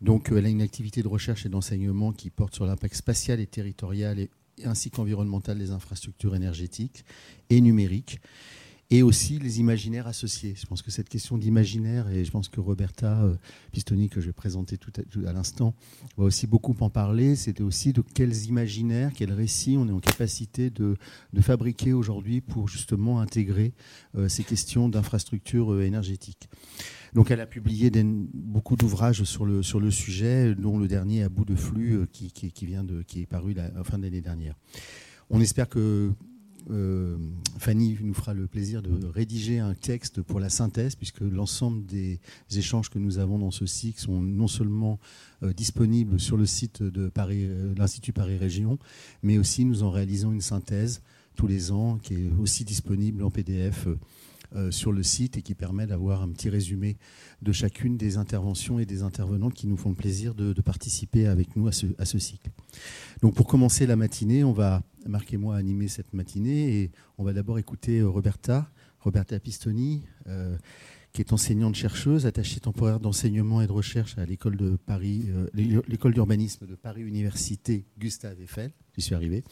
Donc 0.00 0.30
elle 0.30 0.46
a 0.46 0.48
une 0.48 0.62
activité 0.62 1.02
de 1.02 1.08
recherche 1.08 1.46
et 1.46 1.48
d'enseignement 1.48 2.12
qui 2.12 2.30
porte 2.30 2.54
sur 2.54 2.66
l'impact 2.66 2.94
spatial 2.94 3.40
et 3.40 3.46
territorial 3.46 4.28
ainsi 4.64 4.90
qu'environnemental 4.90 5.58
des 5.58 5.70
infrastructures 5.70 6.34
énergétiques 6.36 7.04
et 7.50 7.60
numériques 7.60 8.20
et 8.92 9.02
aussi 9.02 9.38
les 9.38 9.58
imaginaires 9.58 10.06
associés. 10.06 10.54
Je 10.54 10.66
pense 10.66 10.82
que 10.82 10.90
cette 10.90 11.08
question 11.08 11.38
d'imaginaire, 11.38 12.10
et 12.10 12.26
je 12.26 12.30
pense 12.30 12.50
que 12.50 12.60
Roberta 12.60 13.22
euh, 13.22 13.36
Pistoni, 13.72 14.10
que 14.10 14.20
je 14.20 14.26
vais 14.26 14.34
présenter 14.34 14.76
tout 14.76 14.92
à, 15.26 15.32
l'instant, 15.32 15.74
va 16.18 16.24
aussi 16.24 16.46
beaucoup 16.46 16.76
en 16.80 16.90
parler, 16.90 17.34
c'était 17.34 17.62
aussi 17.62 17.94
de 17.94 18.02
quels 18.02 18.44
imaginaires, 18.44 19.10
quels 19.14 19.32
récits 19.32 19.76
on 19.78 19.88
est 19.88 19.92
en 19.92 20.00
capacité 20.00 20.68
de, 20.68 20.98
fabriquer 21.40 21.94
aujourd'hui 21.94 22.42
pour 22.42 22.68
justement 22.68 23.20
intégrer 23.20 23.72
euh, 24.14 24.28
ces 24.28 24.44
questions 24.44 24.90
d'infrastructures 24.90 25.72
euh, 25.72 25.86
énergétiques. 25.86 26.50
Donc 27.14 27.31
elle 27.31 27.40
a 27.40 27.47
publié 27.47 27.90
beaucoup 28.33 28.76
d'ouvrages 28.76 29.25
sur 29.25 29.45
le, 29.45 29.62
sujet, 29.90 30.54
dont 30.54 30.78
le 30.78 30.88
dernier 30.88 31.23
à 31.23 31.28
bout 31.28 31.45
de 31.45 31.54
flux 31.54 32.07
qui, 32.12 32.33
qui, 32.33 33.21
est 33.21 33.26
paru 33.26 33.52
la, 33.52 33.85
fin 33.85 33.99
de 33.99 34.04
l'année 34.04 34.23
dernière. 34.23 34.54
On 35.28 35.40
espère 35.40 35.69
que 35.69 36.12
euh, 36.71 37.16
Fanny 37.59 37.99
nous 38.00 38.14
fera 38.14 38.35
le 38.35 38.47
plaisir 38.47 38.83
de 38.83 39.07
rédiger 39.07 39.59
un 39.59 39.75
texte 39.75 40.23
pour 40.23 40.40
la 40.40 40.49
synthèse, 40.49 40.95
puisque 40.95 41.21
l'ensemble 41.21 41.85
des 41.87 42.21
échanges 42.54 42.88
que 42.88 42.99
nous 42.99 43.19
avons 43.19 43.38
dans 43.38 43.50
ce 43.50 43.66
cycle 43.66 44.00
sont 44.00 44.21
non 44.23 44.49
seulement 44.49 44.99
euh, 45.42 45.52
disponibles 45.52 46.21
sur 46.21 46.37
le 46.37 46.47
site 46.47 46.83
de 46.83 47.11
euh, 47.16 47.75
l'Institut 47.76 48.12
Paris 48.12 48.37
Région, 48.37 48.78
mais 49.23 49.38
aussi 49.38 49.64
nous 49.64 49.83
en 49.83 49.90
réalisons 49.90 50.33
une 50.33 50.40
synthèse 50.40 51.02
tous 51.35 51.47
les 51.47 51.73
ans 51.73 51.99
qui 51.99 52.14
est 52.14 52.31
aussi 52.38 52.64
disponible 52.64 53.23
en 53.23 53.31
PDF 53.31 53.88
sur 54.71 54.92
le 54.92 55.02
site 55.02 55.37
et 55.37 55.42
qui 55.42 55.54
permet 55.54 55.87
d'avoir 55.87 56.23
un 56.23 56.28
petit 56.28 56.50
résumé 56.50 56.97
de 57.40 57.52
chacune 57.52 57.97
des 57.97 58.16
interventions 58.16 58.78
et 58.78 58.87
des 58.87 59.02
intervenants 59.02 59.50
qui 59.50 59.66
nous 59.66 59.76
font 59.76 59.90
le 59.90 59.94
plaisir 59.94 60.35
de, 60.35 60.52
participer 60.61 61.26
avec 61.26 61.56
nous 61.56 61.68
à 61.68 61.73
ce, 61.73 61.87
à 61.99 62.04
ce 62.04 62.18
cycle. 62.18 62.50
Donc 63.23 63.35
pour 63.35 63.47
commencer 63.47 63.87
la 63.87 63.97
matinée, 63.97 64.44
on 64.44 64.52
va 64.52 64.82
Marc 65.09 65.32
et 65.32 65.37
moi 65.37 65.56
animer 65.56 65.88
cette 65.88 66.12
matinée. 66.12 66.82
Et 66.82 66.90
on 67.18 67.25
va 67.25 67.32
d'abord 67.32 67.59
écouter 67.59 68.00
euh, 68.00 68.09
Roberta, 68.09 68.71
Roberta 69.00 69.38
Pistoni, 69.38 70.02
euh, 70.28 70.56
qui 71.12 71.21
est 71.21 71.32
enseignante-chercheuse, 71.32 72.26
attachée 72.26 72.61
temporaire 72.61 73.00
d'enseignement 73.00 73.61
et 73.61 73.66
de 73.66 73.73
recherche 73.73 74.16
à 74.16 74.25
l'école 74.25 74.56
de 74.56 74.76
Paris, 74.76 75.26
euh, 75.28 75.49
l'école 75.54 76.14
d'urbanisme 76.14 76.66
de 76.66 76.75
Paris 76.75 77.02
Université 77.02 77.85
Gustave 77.99 78.40
Eiffel. 78.40 78.73
J'y 78.97 79.02
suis 79.02 79.14
arrivé. 79.14 79.44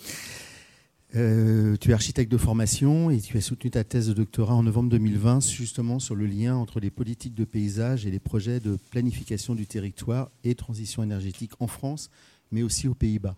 Tu 1.13 1.91
es 1.91 1.93
architecte 1.93 2.31
de 2.31 2.37
formation 2.37 3.11
et 3.11 3.21
tu 3.21 3.37
as 3.37 3.41
soutenu 3.41 3.71
ta 3.71 3.83
thèse 3.83 4.09
de 4.09 4.13
doctorat 4.13 4.55
en 4.55 4.63
novembre 4.63 4.91
2020 4.91 5.41
justement 5.41 5.99
sur 5.99 6.15
le 6.15 6.27
lien 6.27 6.55
entre 6.57 6.79
les 6.79 6.91
politiques 6.91 7.35
de 7.35 7.45
paysage 7.45 8.07
et 8.07 8.11
les 8.11 8.21
projets 8.21 8.61
de 8.61 8.79
planification 8.91 9.55
du 9.55 9.67
territoire 9.67 10.31
et 10.45 10.55
transition 10.55 11.03
énergétique 11.03 11.53
en 11.59 11.67
France, 11.67 12.11
mais 12.53 12.63
aussi 12.63 12.87
aux 12.87 12.95
Pays-Bas. 12.95 13.37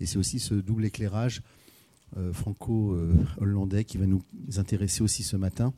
Et 0.00 0.06
c'est 0.06 0.18
aussi 0.18 0.38
ce 0.38 0.54
double 0.54 0.84
éclairage 0.84 1.42
euh, 2.16 2.32
franco-hollandais 2.32 3.84
qui 3.84 3.98
va 3.98 4.06
nous 4.06 4.22
intéresser 4.56 5.02
aussi 5.02 5.22
ce 5.22 5.36
matin. 5.36 5.72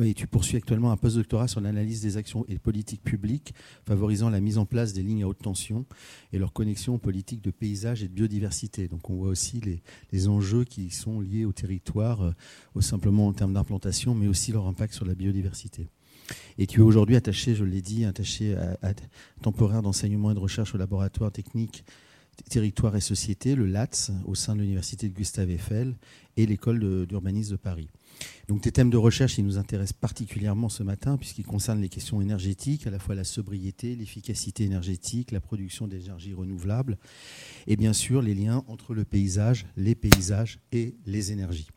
Et 0.00 0.14
tu 0.14 0.26
poursuis 0.26 0.56
actuellement 0.56 0.90
un 0.90 0.96
post-doctorat 0.96 1.48
sur 1.48 1.60
l'analyse 1.60 2.00
des 2.00 2.16
actions 2.16 2.46
et 2.48 2.58
politiques 2.58 3.02
publiques 3.02 3.52
favorisant 3.86 4.30
la 4.30 4.40
mise 4.40 4.56
en 4.56 4.64
place 4.64 4.94
des 4.94 5.02
lignes 5.02 5.22
à 5.22 5.28
haute 5.28 5.42
tension 5.42 5.84
et 6.32 6.38
leur 6.38 6.52
connexion 6.52 6.94
aux 6.94 6.98
politiques 6.98 7.42
de 7.42 7.50
paysage 7.50 8.02
et 8.02 8.08
de 8.08 8.12
biodiversité. 8.14 8.88
Donc 8.88 9.10
on 9.10 9.16
voit 9.16 9.28
aussi 9.28 9.60
les, 10.12 10.28
enjeux 10.28 10.64
qui 10.64 10.90
sont 10.90 11.20
liés 11.20 11.44
au 11.44 11.52
territoire, 11.52 12.22
euh, 12.22 12.80
simplement 12.80 13.26
en 13.26 13.32
termes 13.32 13.52
d'implantation, 13.52 14.14
mais 14.14 14.28
aussi 14.28 14.52
leur 14.52 14.66
impact 14.66 14.94
sur 14.94 15.04
la 15.04 15.14
biodiversité. 15.14 15.88
Et 16.56 16.66
tu 16.66 16.80
es 16.80 16.82
aujourd'hui 16.82 17.16
attaché, 17.16 17.54
je 17.54 17.64
l'ai 17.64 17.82
dit, 17.82 18.04
attaché 18.04 18.56
à 18.56 18.94
temporaire 19.42 19.82
d'enseignement 19.82 20.30
et 20.30 20.34
de 20.34 20.38
recherche 20.38 20.74
au 20.74 20.78
laboratoire 20.78 21.32
technique 21.32 21.84
Territoire 22.48 22.96
et 22.96 23.00
Société, 23.00 23.54
le 23.54 23.66
LATS, 23.66 24.10
au 24.26 24.34
sein 24.34 24.54
de 24.54 24.60
l'Université 24.60 25.08
de 25.08 25.14
Gustave 25.14 25.50
Eiffel 25.50 25.96
et 26.36 26.46
l'École 26.46 27.06
d'urbanisme 27.06 27.52
de 27.52 27.56
Paris. 27.56 27.88
Donc 28.48 28.62
tes 28.62 28.72
thèmes 28.72 28.90
de 28.90 28.96
recherche, 28.96 29.38
ils 29.38 29.44
nous 29.44 29.58
intéressent 29.58 29.98
particulièrement 29.98 30.68
ce 30.68 30.82
matin 30.82 31.16
puisqu'ils 31.16 31.46
concernent 31.46 31.80
les 31.80 31.88
questions 31.88 32.20
énergétiques, 32.20 32.86
à 32.86 32.90
la 32.90 32.98
fois 32.98 33.14
la 33.14 33.24
sobriété, 33.24 33.96
l'efficacité 33.96 34.64
énergétique, 34.64 35.30
la 35.30 35.40
production 35.40 35.88
d'énergie 35.88 36.34
renouvelable 36.34 36.98
et 37.66 37.76
bien 37.76 37.92
sûr 37.92 38.22
les 38.22 38.34
liens 38.34 38.64
entre 38.68 38.94
le 38.94 39.04
paysage, 39.04 39.66
les 39.76 39.94
paysages 39.94 40.58
et 40.72 40.94
les 41.06 41.32
énergies. 41.32 41.68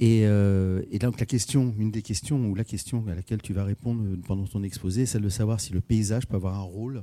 Et, 0.00 0.26
euh, 0.26 0.82
et, 0.92 1.00
donc 1.00 1.18
la 1.18 1.26
question, 1.26 1.74
une 1.76 1.90
des 1.90 2.02
questions 2.02 2.38
ou 2.48 2.54
la 2.54 2.62
question 2.62 3.04
à 3.08 3.16
laquelle 3.16 3.42
tu 3.42 3.52
vas 3.52 3.64
répondre 3.64 4.04
pendant 4.24 4.46
ton 4.46 4.62
exposé, 4.62 5.06
c'est 5.06 5.18
de 5.18 5.28
savoir 5.28 5.60
si 5.60 5.72
le 5.72 5.80
paysage 5.80 6.28
peut 6.28 6.36
avoir 6.36 6.54
un 6.54 6.62
rôle 6.62 7.02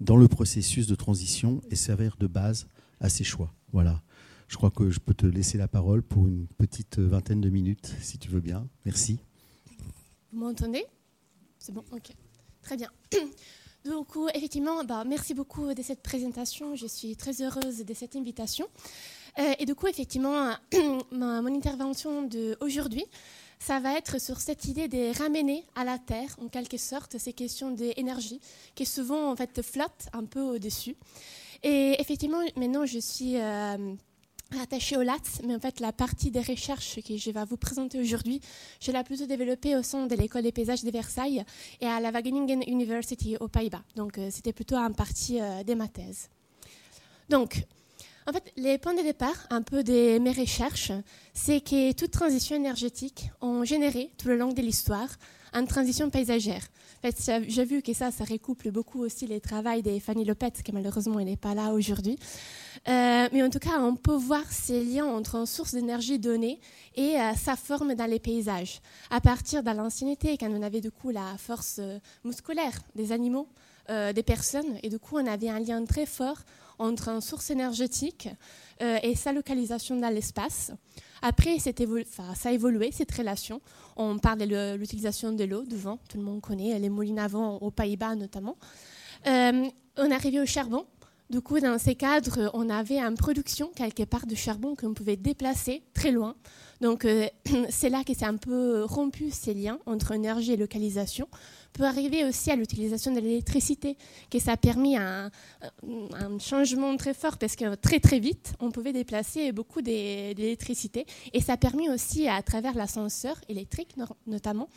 dans 0.00 0.16
le 0.16 0.28
processus 0.28 0.86
de 0.86 0.94
transition 0.94 1.60
et 1.70 1.76
servir 1.76 2.16
de 2.18 2.26
base 2.26 2.66
à 3.00 3.08
ses 3.08 3.24
choix. 3.24 3.52
Voilà. 3.72 4.02
Je 4.48 4.56
crois 4.56 4.70
que 4.70 4.90
je 4.90 5.00
peux 5.00 5.14
te 5.14 5.26
laisser 5.26 5.58
la 5.58 5.68
parole 5.68 6.02
pour 6.02 6.26
une 6.26 6.46
petite 6.46 6.98
vingtaine 6.98 7.40
de 7.40 7.50
minutes, 7.50 7.94
si 8.00 8.18
tu 8.18 8.28
veux 8.28 8.40
bien. 8.40 8.68
Merci. 8.84 9.18
Vous 10.32 10.38
m'entendez? 10.38 10.84
C'est 11.58 11.72
bon 11.72 11.84
Ok. 11.92 12.12
Très 12.62 12.76
bien. 12.76 12.90
Donc, 13.84 14.16
effectivement, 14.34 14.84
bah, 14.84 15.04
merci 15.06 15.34
beaucoup 15.34 15.72
de 15.72 15.82
cette 15.82 16.02
présentation. 16.02 16.74
Je 16.74 16.86
suis 16.86 17.16
très 17.16 17.42
heureuse 17.42 17.84
de 17.84 17.94
cette 17.94 18.16
invitation. 18.16 18.66
Euh, 19.38 19.52
et 19.58 19.66
du 19.66 19.74
coup, 19.74 19.86
effectivement, 19.86 20.54
mon 21.12 21.46
intervention 21.54 22.22
d'aujourd'hui, 22.22 23.04
ça 23.58 23.80
va 23.80 23.96
être 23.96 24.20
sur 24.20 24.40
cette 24.40 24.66
idée 24.66 24.88
de 24.88 25.16
ramener 25.18 25.64
à 25.74 25.84
la 25.84 25.98
terre, 25.98 26.36
en 26.40 26.48
quelque 26.48 26.76
sorte, 26.76 27.18
ces 27.18 27.32
questions 27.32 27.70
d'énergie 27.70 28.40
qui 28.74 28.86
souvent 28.86 29.30
en 29.30 29.36
fait 29.36 29.62
flottent 29.62 30.08
un 30.12 30.24
peu 30.24 30.40
au-dessus. 30.40 30.96
Et 31.62 32.00
effectivement, 32.00 32.40
maintenant, 32.56 32.86
je 32.86 32.98
suis 32.98 33.36
euh, 33.40 33.94
attachée 34.60 34.96
au 34.96 35.02
LATS, 35.02 35.40
mais 35.44 35.54
en 35.54 35.60
fait, 35.60 35.80
la 35.80 35.92
partie 35.92 36.30
des 36.30 36.40
recherches 36.40 37.00
que 37.02 37.16
je 37.16 37.30
vais 37.30 37.44
vous 37.44 37.56
présenter 37.56 37.98
aujourd'hui, 37.98 38.40
je 38.80 38.92
l'ai 38.92 39.02
plutôt 39.02 39.26
développée 39.26 39.76
au 39.76 39.82
sein 39.82 40.06
de 40.06 40.14
l'école 40.14 40.42
des 40.42 40.52
paysages 40.52 40.84
de 40.84 40.90
Versailles 40.90 41.44
et 41.80 41.86
à 41.86 41.98
la 42.00 42.10
Wageningen 42.10 42.62
University 42.66 43.36
aux 43.40 43.48
Pays-Bas. 43.48 43.82
Donc, 43.96 44.18
euh, 44.18 44.28
c'était 44.30 44.52
plutôt 44.52 44.76
en 44.76 44.92
partie 44.92 45.40
euh, 45.40 45.62
de 45.64 45.74
ma 45.74 45.88
thèse. 45.88 46.28
Donc, 47.28 47.64
en 48.28 48.32
fait, 48.32 48.52
les 48.56 48.78
points 48.78 48.94
de 48.94 49.02
départ, 49.02 49.46
un 49.50 49.62
peu 49.62 49.84
de 49.84 50.18
mes 50.18 50.32
recherches, 50.32 50.90
c'est 51.32 51.60
que 51.60 51.92
toute 51.92 52.10
transition 52.10 52.56
énergétique 52.56 53.30
ont 53.40 53.64
généré 53.64 54.10
tout 54.18 54.28
le 54.28 54.36
long 54.36 54.52
de 54.52 54.60
l'histoire 54.60 55.08
en 55.54 55.64
transition 55.64 56.10
paysagère. 56.10 56.62
En 56.98 57.10
fait, 57.10 57.44
j'ai 57.48 57.64
vu 57.64 57.82
que 57.82 57.92
ça, 57.92 58.10
ça 58.10 58.24
recouple 58.24 58.72
beaucoup 58.72 59.00
aussi 59.00 59.26
les 59.26 59.40
travaux 59.40 59.80
de 59.80 59.98
Fanny 60.00 60.24
Lopet, 60.24 60.50
qui 60.64 60.72
malheureusement 60.72 61.20
n'est 61.20 61.36
pas 61.36 61.54
là 61.54 61.72
aujourd'hui. 61.72 62.18
Euh, 62.88 63.28
mais 63.32 63.42
en 63.42 63.50
tout 63.50 63.60
cas, 63.60 63.80
on 63.80 63.94
peut 63.94 64.16
voir 64.16 64.42
ces 64.50 64.82
liens 64.82 65.06
entre 65.06 65.36
une 65.36 65.46
source 65.46 65.74
d'énergie 65.74 66.18
donnée 66.18 66.60
et 66.96 67.20
euh, 67.20 67.32
sa 67.34 67.54
forme 67.54 67.94
dans 67.94 68.10
les 68.10 68.18
paysages. 68.18 68.80
À 69.10 69.20
partir 69.20 69.62
de 69.62 69.70
l'ancienneté, 69.70 70.36
quand 70.36 70.50
on 70.50 70.62
avait 70.62 70.80
du 70.80 70.90
coup 70.90 71.10
la 71.10 71.36
force 71.38 71.76
euh, 71.78 71.98
musculaire 72.24 72.78
des 72.94 73.12
animaux, 73.12 73.48
des 73.88 74.24
personnes, 74.24 74.80
et 74.82 74.88
du 74.88 74.98
coup 74.98 75.16
on 75.16 75.26
avait 75.28 75.48
un 75.48 75.60
lien 75.60 75.84
très 75.84 76.06
fort 76.06 76.38
entre 76.78 77.08
une 77.08 77.20
source 77.20 77.50
énergétique 77.50 78.28
et 78.80 79.14
sa 79.14 79.32
localisation 79.32 79.96
dans 79.96 80.12
l'espace. 80.12 80.72
Après, 81.22 81.58
ça 81.58 81.70
a 81.70 82.52
évolué, 82.52 82.90
cette 82.92 83.12
relation. 83.12 83.60
On 83.96 84.18
parle 84.18 84.40
de 84.40 84.74
l'utilisation 84.76 85.32
de 85.32 85.44
l'eau, 85.44 85.64
du 85.64 85.76
vent, 85.76 85.98
tout 86.08 86.18
le 86.18 86.24
monde 86.24 86.40
connaît, 86.40 86.78
les 86.78 86.90
moulines 86.90 87.18
à 87.18 87.28
vent 87.28 87.56
aux 87.56 87.70
Pays-Bas 87.70 88.14
notamment. 88.14 88.56
on 89.24 89.30
est 89.30 90.14
arrivé 90.14 90.40
au 90.40 90.46
charbon, 90.46 90.84
du 91.28 91.40
coup, 91.40 91.58
dans 91.58 91.76
ces 91.78 91.96
cadres, 91.96 92.50
on 92.54 92.70
avait 92.70 93.00
une 93.00 93.16
production 93.16 93.68
quelque 93.74 94.04
part 94.04 94.26
de 94.26 94.36
charbon 94.36 94.76
qu'on 94.76 94.94
pouvait 94.94 95.16
déplacer 95.16 95.82
très 95.92 96.12
loin. 96.12 96.36
Donc, 96.80 97.04
euh, 97.04 97.26
c'est 97.70 97.88
là 97.88 98.04
que 98.04 98.12
c'est 98.14 98.24
un 98.24 98.36
peu 98.36 98.84
rompu 98.84 99.30
ces 99.30 99.54
liens 99.54 99.78
entre 99.86 100.12
énergie 100.12 100.52
et 100.52 100.56
localisation 100.56 101.28
peut 101.76 101.84
arriver 101.84 102.24
aussi 102.24 102.50
à 102.50 102.56
l'utilisation 102.56 103.12
de 103.12 103.20
l'électricité, 103.20 103.96
que 104.30 104.38
ça 104.38 104.52
a 104.52 104.56
permis 104.56 104.96
un, 104.96 105.30
un, 105.82 106.38
changement 106.38 106.96
très 106.96 107.12
fort 107.14 107.36
parce 107.38 107.54
que 107.54 107.74
très 107.74 108.00
très 108.00 108.18
vite, 108.18 108.54
on 108.60 108.70
pouvait 108.70 108.92
déplacer 108.92 109.52
beaucoup 109.52 109.82
d'électricité 109.82 111.06
et 111.32 111.40
ça 111.40 111.54
a 111.54 111.56
permis 111.56 111.90
aussi, 111.90 112.28
à 112.28 112.42
travers 112.42 112.74
l'ascenseur 112.74 113.36
électrique 113.48 113.94
notamment, 114.26 114.68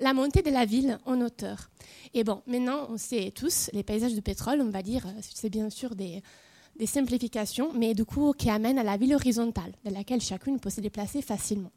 la 0.00 0.14
montée 0.14 0.42
de 0.42 0.50
la 0.50 0.64
ville 0.64 0.98
en 1.04 1.20
hauteur. 1.20 1.70
Et 2.14 2.24
bon, 2.24 2.42
maintenant, 2.46 2.86
on 2.88 2.96
sait 2.96 3.32
tous, 3.34 3.70
les 3.72 3.82
paysages 3.82 4.14
de 4.14 4.20
pétrole, 4.20 4.60
on 4.62 4.70
va 4.70 4.82
dire, 4.82 5.06
c'est 5.20 5.50
bien 5.50 5.68
sûr 5.68 5.94
des, 5.94 6.22
des 6.78 6.86
simplifications, 6.86 7.70
mais 7.74 7.94
du 7.94 8.04
coup 8.04 8.32
qui 8.32 8.50
amènent 8.50 8.78
à 8.78 8.84
la 8.84 8.96
ville 8.96 9.14
horizontale, 9.14 9.72
de 9.84 9.90
laquelle 9.90 10.20
chacune 10.20 10.60
peut 10.60 10.70
se 10.70 10.80
déplacer 10.80 11.22
facilement. 11.22 11.70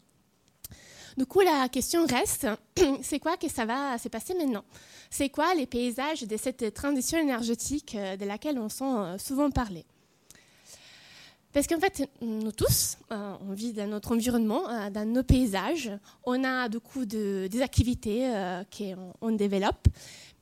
Du 1.18 1.26
coup, 1.26 1.42
la 1.42 1.68
question 1.70 2.06
reste, 2.06 2.48
c'est 3.02 3.20
quoi 3.20 3.36
que 3.36 3.50
ça 3.50 3.66
va 3.66 3.98
se 3.98 4.08
passer 4.08 4.34
maintenant? 4.36 4.64
C'est 5.10 5.30
quoi 5.30 5.54
les 5.54 5.66
paysages 5.66 6.22
de 6.22 6.38
cette 6.38 6.74
transition 6.74 7.18
énergétique 7.18 7.96
euh, 7.96 8.16
de 8.16 8.26
laquelle 8.26 8.58
on 8.58 8.70
sent 8.70 8.86
euh, 8.86 9.18
souvent 9.18 9.50
parler? 9.50 9.86
Parce 11.52 11.68
qu'en 11.68 11.80
fait, 11.80 12.08
nous 12.22 12.52
tous, 12.52 12.98
euh, 13.12 13.34
on 13.50 13.54
vit 13.54 13.74
dans 13.74 13.88
notre 13.88 14.14
environnement, 14.14 14.62
dans 14.92 15.06
nos 15.06 15.24
paysages. 15.24 15.92
On 16.24 16.44
a 16.44 16.70
du 16.70 16.80
coup 16.80 17.06
des 17.06 17.62
activités 17.62 18.32
qu'on 18.72 19.32
développe. 19.32 19.88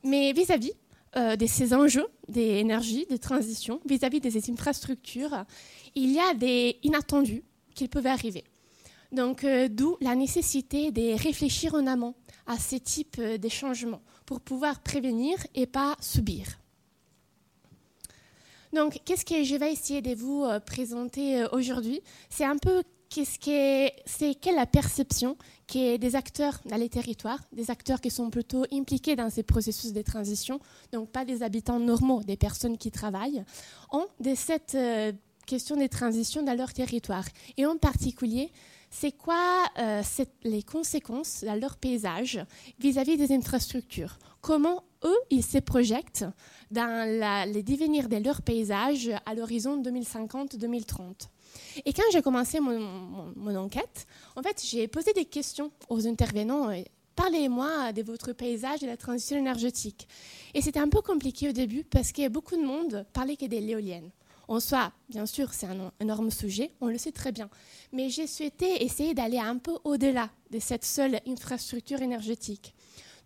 Mais 0.04 0.32
vis-à-vis 0.32 0.74
de 1.14 1.46
ces 1.46 1.74
enjeux 1.74 2.06
des 2.28 2.58
énergies, 2.58 3.06
des 3.08 3.18
transitions, 3.18 3.80
vis-à-vis 3.86 4.18
-vis 4.18 4.32
des 4.32 4.50
infrastructures, 4.50 5.44
il 5.94 6.12
y 6.12 6.20
a 6.20 6.34
des 6.34 6.78
inattendus 6.82 7.42
qui 7.74 7.88
peuvent 7.88 8.06
arriver. 8.06 8.44
Donc, 9.12 9.44
euh, 9.44 9.68
d'où 9.70 9.96
la 10.00 10.14
nécessité 10.14 10.92
de 10.92 11.20
réfléchir 11.20 11.74
en 11.74 11.86
amont 11.86 12.14
à 12.46 12.58
ce 12.58 12.76
type 12.76 13.16
euh, 13.18 13.38
de 13.38 13.48
changements 13.48 14.02
pour 14.26 14.40
pouvoir 14.40 14.80
prévenir 14.80 15.38
et 15.54 15.66
pas 15.66 15.96
subir. 16.00 16.46
Donc, 18.74 19.00
qu'est-ce 19.06 19.24
que 19.24 19.44
je 19.44 19.54
vais 19.54 19.72
essayer 19.72 20.02
de 20.02 20.14
vous 20.14 20.44
euh, 20.44 20.60
présenter 20.60 21.46
aujourd'hui? 21.52 22.02
C'est 22.28 22.44
un 22.44 22.58
peu 22.58 22.82
qu'est-ce 23.08 23.38
que 23.38 23.90
c'est 24.04 24.34
quelle 24.34 24.56
la 24.56 24.66
perception 24.66 25.38
qui 25.68 25.98
des 25.98 26.16
acteurs 26.16 26.60
dans 26.64 26.76
les 26.76 26.88
territoires, 26.88 27.40
des 27.52 27.70
acteurs 27.70 28.00
qui 28.00 28.10
sont 28.10 28.30
plutôt 28.30 28.64
impliqués 28.72 29.14
dans 29.14 29.30
ces 29.30 29.44
processus 29.44 29.92
de 29.92 30.02
transition, 30.02 30.58
donc 30.92 31.10
pas 31.10 31.24
des 31.24 31.44
habitants 31.44 31.78
normaux, 31.78 32.24
des 32.24 32.36
personnes 32.36 32.78
qui 32.78 32.90
travaillent, 32.90 33.44
ont 33.92 34.06
de 34.18 34.34
cette 34.34 34.76
question 35.46 35.76
des 35.76 35.88
transitions 35.88 36.42
dans 36.42 36.56
leur 36.56 36.72
territoire. 36.72 37.24
Et 37.56 37.66
en 37.66 37.76
particulier, 37.76 38.50
c'est 38.90 39.12
quoi 39.12 39.64
euh, 39.78 40.02
les 40.44 40.62
conséquences 40.62 41.44
dans 41.44 41.58
leur 41.58 41.76
paysage 41.76 42.40
vis-à-vis 42.78 43.16
des 43.16 43.32
infrastructures? 43.32 44.18
Comment 44.40 44.84
eux, 45.04 45.18
ils 45.30 45.44
se 45.44 45.58
projettent 45.58 46.24
dans 46.70 47.08
les 47.52 47.62
devenirs 47.62 48.08
de 48.08 48.16
leur 48.16 48.42
paysage 48.42 49.10
à 49.26 49.34
l'horizon 49.34 49.82
2050-2030 49.82 51.28
Et 51.84 51.92
quand 51.92 52.02
j'ai 52.12 52.22
commencé 52.22 52.60
mon, 52.60 53.56
enquête, 53.56 54.06
en 54.36 54.42
fait, 54.42 54.62
j'ai 54.64 54.88
posé 54.88 55.12
des 55.12 55.24
questions 55.24 55.70
aux 55.88 56.06
intervenants. 56.06 56.70
Parlez-moi 57.16 57.92
de 57.92 58.02
votre 58.02 58.32
paysage 58.32 58.80
de 58.80 58.86
la 58.86 58.96
transition 58.96 59.36
énergétique. 59.36 60.08
Et 60.54 60.62
c'était 60.62 60.80
un 60.80 60.88
peu 60.88 61.02
compliqué 61.02 61.48
au 61.48 61.52
début 61.52 61.84
parce 61.84 62.12
que 62.12 62.28
beaucoup 62.28 62.56
de 62.56 62.64
monde 62.64 63.04
parlait 63.12 63.36
que 63.36 63.46
des 63.46 63.60
l'éolienne. 63.60 64.10
En 64.46 64.60
soi, 64.60 64.92
bien 65.10 65.26
sûr, 65.26 65.52
c'est 65.52 65.66
un 65.66 65.92
énorme 66.00 66.30
sujet, 66.30 66.70
on 66.80 66.86
le 66.86 66.96
sait 66.96 67.12
très 67.12 67.32
bien. 67.32 67.50
Mais 67.92 68.08
j'ai 68.08 68.26
souhaité 68.26 68.82
essayer 68.82 69.12
d'aller 69.12 69.38
un 69.38 69.58
peu 69.58 69.76
au-delà 69.84 70.30
de 70.50 70.58
cette 70.58 70.86
seule 70.86 71.20
infrastructure 71.26 72.00
énergétique. 72.00 72.74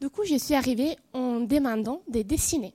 Du 0.00 0.10
coup, 0.10 0.24
je 0.24 0.36
suis 0.36 0.54
arrivée 0.54 0.96
en 1.12 1.38
demandant 1.38 2.02
de 2.08 2.22
dessiner. 2.22 2.74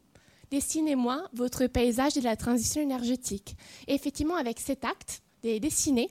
Dessinez-moi 0.50 1.28
votre 1.34 1.68
paysage 1.68 2.14
de 2.14 2.22
la 2.22 2.38
transition 2.38 2.82
énergétique. 2.82 3.58
Et 3.88 3.96
effectivement, 3.96 4.36
avec 4.36 4.62
cet 4.62 4.86
acte 4.86 5.22
de 5.44 5.58
dessiner, 5.58 6.10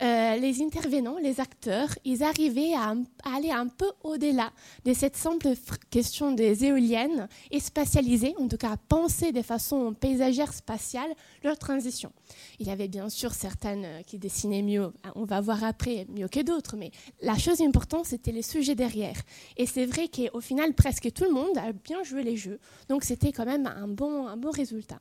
euh, 0.00 0.36
les 0.36 0.62
intervenants, 0.62 1.18
les 1.18 1.40
acteurs, 1.40 1.88
ils 2.04 2.22
arrivaient 2.22 2.74
à, 2.74 2.94
aller 3.24 3.50
un 3.50 3.66
peu 3.66 3.90
au-delà 4.04 4.52
de 4.84 4.92
cette 4.92 5.16
simple 5.16 5.48
question 5.90 6.30
des 6.30 6.64
éoliennes 6.64 7.28
et 7.50 7.58
spatialiser, 7.58 8.34
en 8.38 8.46
tout 8.46 8.56
cas 8.56 8.76
penser 8.88 9.32
de 9.32 9.42
façon 9.42 9.94
paysagère 9.94 10.52
spatiale 10.54 11.10
leur 11.42 11.58
transition. 11.58 12.12
Il 12.60 12.68
y 12.68 12.70
avait 12.70 12.86
bien 12.86 13.08
sûr 13.08 13.34
certaines 13.34 13.84
euh, 13.84 14.02
qui 14.02 14.18
dessinaient 14.18 14.62
mieux, 14.62 14.92
on 15.16 15.24
va 15.24 15.40
voir 15.40 15.64
après, 15.64 16.06
mieux 16.10 16.28
que 16.28 16.40
d'autres, 16.40 16.76
mais 16.76 16.92
la 17.20 17.36
chose 17.36 17.60
importante, 17.60 18.06
c'était 18.06 18.32
les 18.32 18.42
sujets 18.42 18.76
derrière. 18.76 19.20
Et 19.56 19.66
c'est 19.66 19.86
vrai 19.86 20.08
qu'au 20.08 20.40
final, 20.40 20.74
presque 20.74 21.12
tout 21.12 21.24
le 21.24 21.32
monde 21.32 21.58
a 21.58 21.72
bien 21.72 22.04
joué 22.04 22.22
les 22.22 22.36
jeux, 22.36 22.60
donc 22.88 23.02
c'était 23.02 23.32
quand 23.32 23.46
même 23.46 23.66
un 23.66 23.88
bon, 23.88 24.28
un 24.28 24.36
bon 24.36 24.50
résultat. 24.50 25.00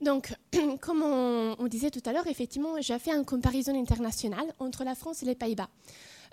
Donc, 0.00 0.32
comme 0.80 1.02
on, 1.02 1.66
disait 1.66 1.90
tout 1.90 2.02
à 2.06 2.12
l'heure, 2.12 2.26
effectivement, 2.26 2.80
j'ai 2.80 2.98
fait 2.98 3.10
une 3.10 3.24
comparaison 3.24 3.78
internationale 3.78 4.54
entre 4.58 4.84
la 4.84 4.94
France 4.94 5.22
et 5.22 5.26
les 5.26 5.34
Pays-Bas. 5.34 5.68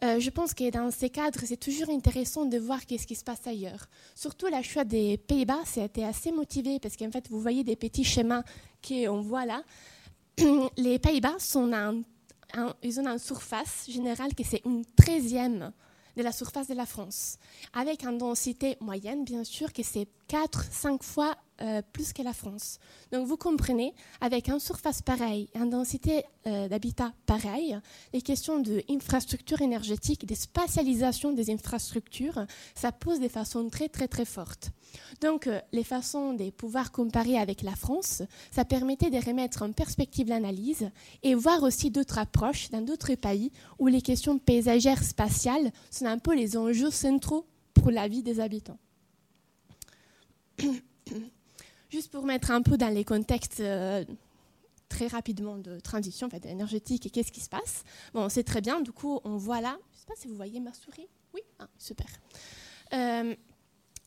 Euh, 0.04 0.19
je 0.19 0.30
pense 0.30 0.54
que 0.54 0.69
dans 0.69 0.91
ces 0.91 1.10
cadres, 1.10 1.39
c'est 1.45 1.58
toujours 1.58 1.89
intéressant 1.89 2.45
de 2.45 2.58
voir 2.58 2.82
ce 2.82 3.06
qui 3.06 3.15
se 3.15 3.23
passe 3.23 3.47
ailleurs. 3.47 3.88
Surtout 4.13 4.47
la 4.47 4.62
choix 4.62 4.84
des 4.84 5.17
Pays-Bas, 5.17 5.62
c'était 5.65 6.04
assez 6.04 6.32
motivé 6.32 6.80
parce 6.80 6.97
qu'en 6.97 7.12
fait, 7.12 7.30
vous 7.30 7.39
voyez 7.39 7.63
des 7.63 7.75
petits 7.75 8.04
schémas 8.04 8.43
qu'on 8.86 9.21
voit 9.21 9.45
là. 9.45 9.63
Les 10.78 10.99
Pays-Bas 10.99 11.38
ont 11.56 11.93
une 12.84 13.17
surface 13.19 13.86
générale 13.88 14.36
qui 14.36 14.43
c'est 14.43 14.62
une 14.65 14.84
treizième 14.97 15.71
de 16.17 16.23
la 16.23 16.32
surface 16.32 16.67
de 16.67 16.73
la 16.73 16.86
France, 16.86 17.38
avec 17.73 18.04
une 18.04 18.17
densité 18.17 18.78
moyenne, 18.80 19.23
bien 19.23 19.43
sûr, 19.43 19.73
que 19.73 19.84
c'est 19.84 20.08
4-5 20.30 21.04
fois 21.04 21.36
euh, 21.61 21.81
plus 21.93 22.11
que 22.11 22.21
la 22.21 22.33
France. 22.33 22.79
Donc 23.13 23.27
vous 23.27 23.37
comprenez, 23.37 23.93
avec 24.19 24.49
une 24.49 24.59
surface 24.59 25.01
pareille, 25.01 25.47
une 25.55 25.69
densité 25.69 26.25
euh, 26.47 26.67
d'habitat 26.67 27.13
pareille, 27.25 27.79
les 28.11 28.21
questions 28.21 28.59
d'infrastructures 28.59 29.61
énergétiques, 29.61 30.25
de 30.25 30.35
spatialisation 30.35 31.31
des 31.31 31.49
infrastructures, 31.49 32.45
ça 32.75 32.91
pose 32.91 33.21
des 33.21 33.29
façons 33.29 33.69
très 33.69 33.87
très 33.87 34.09
très 34.09 34.25
fortes. 34.25 34.71
Donc 35.21 35.47
euh, 35.47 35.61
les 35.71 35.85
façons 35.85 36.33
de 36.33 36.49
pouvoir 36.49 36.91
comparer 36.91 37.37
avec 37.37 37.61
la 37.61 37.75
France, 37.75 38.21
ça 38.51 38.65
permettait 38.65 39.09
de 39.09 39.25
remettre 39.25 39.61
en 39.61 39.71
perspective 39.71 40.27
l'analyse 40.27 40.89
et 41.23 41.35
voir 41.35 41.63
aussi 41.63 41.89
d'autres 41.89 42.17
approches 42.17 42.69
dans 42.69 42.81
d'autres 42.81 43.15
pays 43.15 43.53
où 43.79 43.87
les 43.87 44.01
questions 44.01 44.37
paysagères 44.39 45.03
spatiales 45.03 45.71
sont 45.89 46.05
un 46.05 46.19
peu 46.19 46.35
les 46.35 46.57
enjeux 46.57 46.91
centraux 46.91 47.45
pour 47.73 47.91
la 47.91 48.09
vie 48.09 48.23
des 48.23 48.41
habitants. 48.41 48.77
Juste 51.95 52.12
pour 52.12 52.25
mettre 52.25 52.51
un 52.51 52.62
peu 52.62 52.75
dans 52.75 52.93
les 52.93 53.05
contextes 53.05 53.62
euh, 53.62 54.03
très 54.89 55.08
rapidement 55.08 55.58
de 55.58 55.79
transition 55.79 56.27
énergétique 56.43 57.05
et 57.05 57.10
qu'est-ce 57.10 57.31
qui 57.31 57.39
se 57.39 57.47
passe. 57.47 57.86
Bon, 58.13 58.27
c'est 58.27 58.43
très 58.43 58.60
bien. 58.60 58.81
Du 58.81 58.91
coup, 58.91 59.21
on 59.23 59.38
voit 59.38 59.62
là. 59.62 59.77
Je 59.93 59.95
ne 59.95 59.99
sais 60.01 60.05
pas 60.05 60.13
si 60.17 60.27
vous 60.27 60.36
voyez 60.36 60.60
ma 60.60 60.73
souris. 60.73 61.08
Oui, 61.34 61.39
ah, 61.58 61.69
super. 61.77 62.08
Euh, 62.91 63.34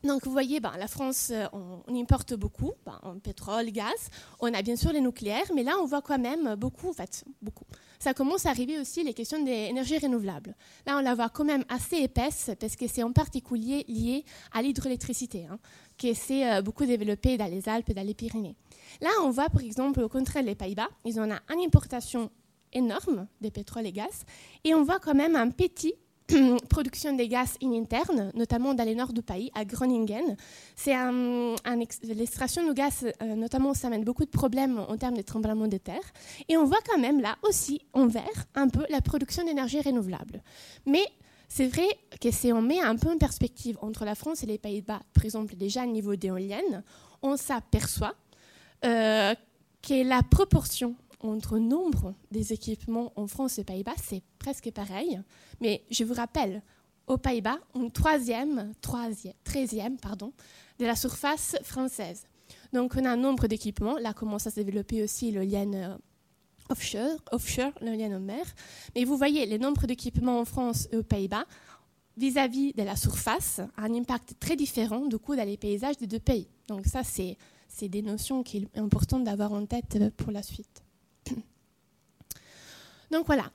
donc 0.03 0.23
vous 0.23 0.31
voyez, 0.31 0.59
ben, 0.59 0.71
la 0.77 0.87
France, 0.87 1.31
euh, 1.31 1.45
on, 1.51 1.99
importe 1.99 2.33
beaucoup, 2.35 2.71
ben, 2.85 3.19
pétrole, 3.21 3.71
gaz. 3.71 4.09
On 4.39 4.53
a 4.53 4.61
bien 4.61 4.75
sûr 4.75 4.93
les 4.93 5.01
nucléaires, 5.01 5.51
mais 5.53 5.63
là 5.63 5.73
on 5.81 5.85
voit 5.85 6.01
quand 6.01 6.19
même 6.19 6.55
beaucoup, 6.55 6.89
en 6.89 6.93
fait, 6.93 7.25
beaucoup. 7.41 7.65
Ça 7.99 8.13
commence 8.13 8.45
à 8.45 8.51
arriver 8.51 8.79
aussi 8.79 9.03
les 9.03 9.13
questions 9.13 9.43
des 9.43 9.51
énergies 9.51 9.97
renouvelables. 9.97 10.55
Là 10.85 10.97
on 10.97 11.01
la 11.01 11.15
voit 11.15 11.27
quand 11.27 11.43
même 11.43 11.65
assez 11.67 11.97
épaisse 11.97 12.51
parce 12.59 12.77
que 12.77 12.87
c'est 12.87 13.03
en 13.03 13.11
particulier 13.11 13.83
lié 13.89 14.23
à 14.53 14.61
l'hydroélectricité, 14.61 15.47
hein, 15.47 15.59
qui 15.99 16.15
s'est 16.15 16.49
euh, 16.49 16.61
beaucoup 16.63 16.85
développée 16.85 17.37
dans 17.37 17.45
les 17.51 17.69
Alpes 17.69 17.89
et 17.89 17.93
dans 17.93 18.05
les 18.05 18.15
Pyrénées. 18.15 18.55
Là 19.01 19.09
on 19.23 19.29
voit 19.29 19.49
par 19.49 19.61
exemple 19.61 20.01
au 20.01 20.09
contraire 20.09 20.43
les 20.43 20.55
Pays-Bas, 20.55 20.89
ils 21.05 21.19
ont 21.19 21.25
une 21.25 21.65
importation 21.65 22.31
énorme 22.73 23.27
de 23.41 23.49
pétrole 23.49 23.85
et 23.85 23.91
gaz, 23.91 24.25
et 24.63 24.73
on 24.73 24.83
voit 24.83 24.99
quand 24.99 25.13
même 25.13 25.35
un 25.35 25.49
petit 25.51 25.93
production 26.69 27.13
des 27.13 27.27
gaz 27.27 27.57
in 27.61 27.73
interne, 27.73 28.31
notamment 28.35 28.73
dans 28.73 28.85
le 28.87 28.93
nord 28.93 29.13
du 29.13 29.21
pays, 29.21 29.51
à 29.55 29.65
Groningen. 29.65 30.35
C'est 30.75 30.93
un, 30.93 31.55
l'extraction 32.03 32.67
de 32.67 32.73
gaz, 32.73 33.05
euh, 33.21 33.35
notamment, 33.35 33.73
ça 33.73 33.87
amène 33.87 34.03
beaucoup 34.03 34.25
de 34.25 34.29
problèmes 34.29 34.77
en 34.77 34.95
termes 34.97 35.17
de 35.17 35.23
tremblements 35.23 35.67
de 35.67 35.77
terre. 35.77 36.03
Et 36.47 36.55
on 36.55 36.65
voit 36.65 36.81
quand 36.87 36.99
même 36.99 37.19
là 37.19 37.35
aussi, 37.41 37.81
en 37.93 38.05
vert, 38.07 38.45
un 38.53 38.69
peu 38.69 38.85
la 38.89 39.01
production 39.01 39.43
d'énergie 39.43 39.81
renouvelable. 39.81 40.43
Mais 40.85 41.05
c'est 41.49 41.67
vrai 41.67 41.87
que 42.21 42.31
si 42.31 42.53
on 42.53 42.61
met 42.61 42.79
un 42.79 42.95
peu 42.95 43.09
en 43.09 43.17
perspective 43.17 43.77
entre 43.81 44.05
la 44.05 44.15
France 44.15 44.43
et 44.43 44.45
les 44.45 44.59
Pays-Bas, 44.59 45.01
par 45.13 45.25
exemple, 45.25 45.55
déjà 45.55 45.83
au 45.83 45.87
niveau 45.87 46.15
d'éoliennes, 46.15 46.83
on 47.23 47.35
s'aperçoit 47.35 48.15
euh, 48.85 49.33
que 49.81 50.07
la 50.07 50.21
proportion 50.23 50.95
entre 51.21 51.57
nombre 51.57 52.13
des 52.31 52.53
équipements 52.53 53.11
en 53.15 53.27
France 53.27 53.59
et 53.59 53.63
Pays-Bas, 53.63 53.95
c'est 54.01 54.21
presque 54.37 54.71
pareil. 54.71 55.19
Mais 55.59 55.83
je 55.89 56.03
vous 56.03 56.13
rappelle, 56.13 56.61
aux 57.07 57.17
Pays-Bas, 57.17 57.57
on 57.73 57.89
troisième, 57.89 58.71
troisième, 58.81 59.33
treizième, 59.43 59.97
pardon, 59.97 60.31
de 60.77 60.85
la 60.85 60.95
surface 60.95 61.57
française. 61.63 62.25
Donc 62.71 62.93
on 62.95 63.03
a 63.03 63.09
un 63.09 63.17
nombre 63.17 63.47
d'équipements. 63.47 63.97
Là 63.97 64.13
commence 64.13 64.45
à 64.45 64.51
se 64.51 64.59
développer 64.59 65.03
aussi 65.03 65.31
l'éolienne 65.31 65.75
euh, 65.75 65.97
offshore, 66.69 67.17
offshore 67.31 67.71
l'éolienne 67.81 68.13
en 68.13 68.19
mer. 68.19 68.45
Mais 68.95 69.03
vous 69.03 69.17
voyez, 69.17 69.45
le 69.45 69.57
nombre 69.57 69.85
d'équipements 69.85 70.39
en 70.39 70.45
France 70.45 70.87
et 70.91 70.97
aux 70.97 71.03
Pays-Bas, 71.03 71.45
vis-à-vis 72.17 72.73
de 72.73 72.83
la 72.83 72.95
surface, 72.95 73.59
a 73.77 73.83
un 73.83 73.93
impact 73.93 74.35
très 74.39 74.55
différent 74.55 75.05
du 75.05 75.17
coup 75.17 75.35
dans 75.35 75.45
les 75.45 75.57
paysages 75.57 75.97
des 75.97 76.07
deux 76.07 76.19
pays. 76.19 76.47
Donc 76.67 76.85
ça, 76.85 77.01
c'est 77.03 77.37
des 77.81 78.01
notions 78.01 78.43
qu'il 78.43 78.67
est 78.73 78.79
important 78.79 79.19
d'avoir 79.19 79.53
en 79.53 79.65
tête 79.65 79.97
pour 80.17 80.31
la 80.31 80.43
suite. 80.43 80.83
Donc 83.11 83.25
voilà, 83.25 83.51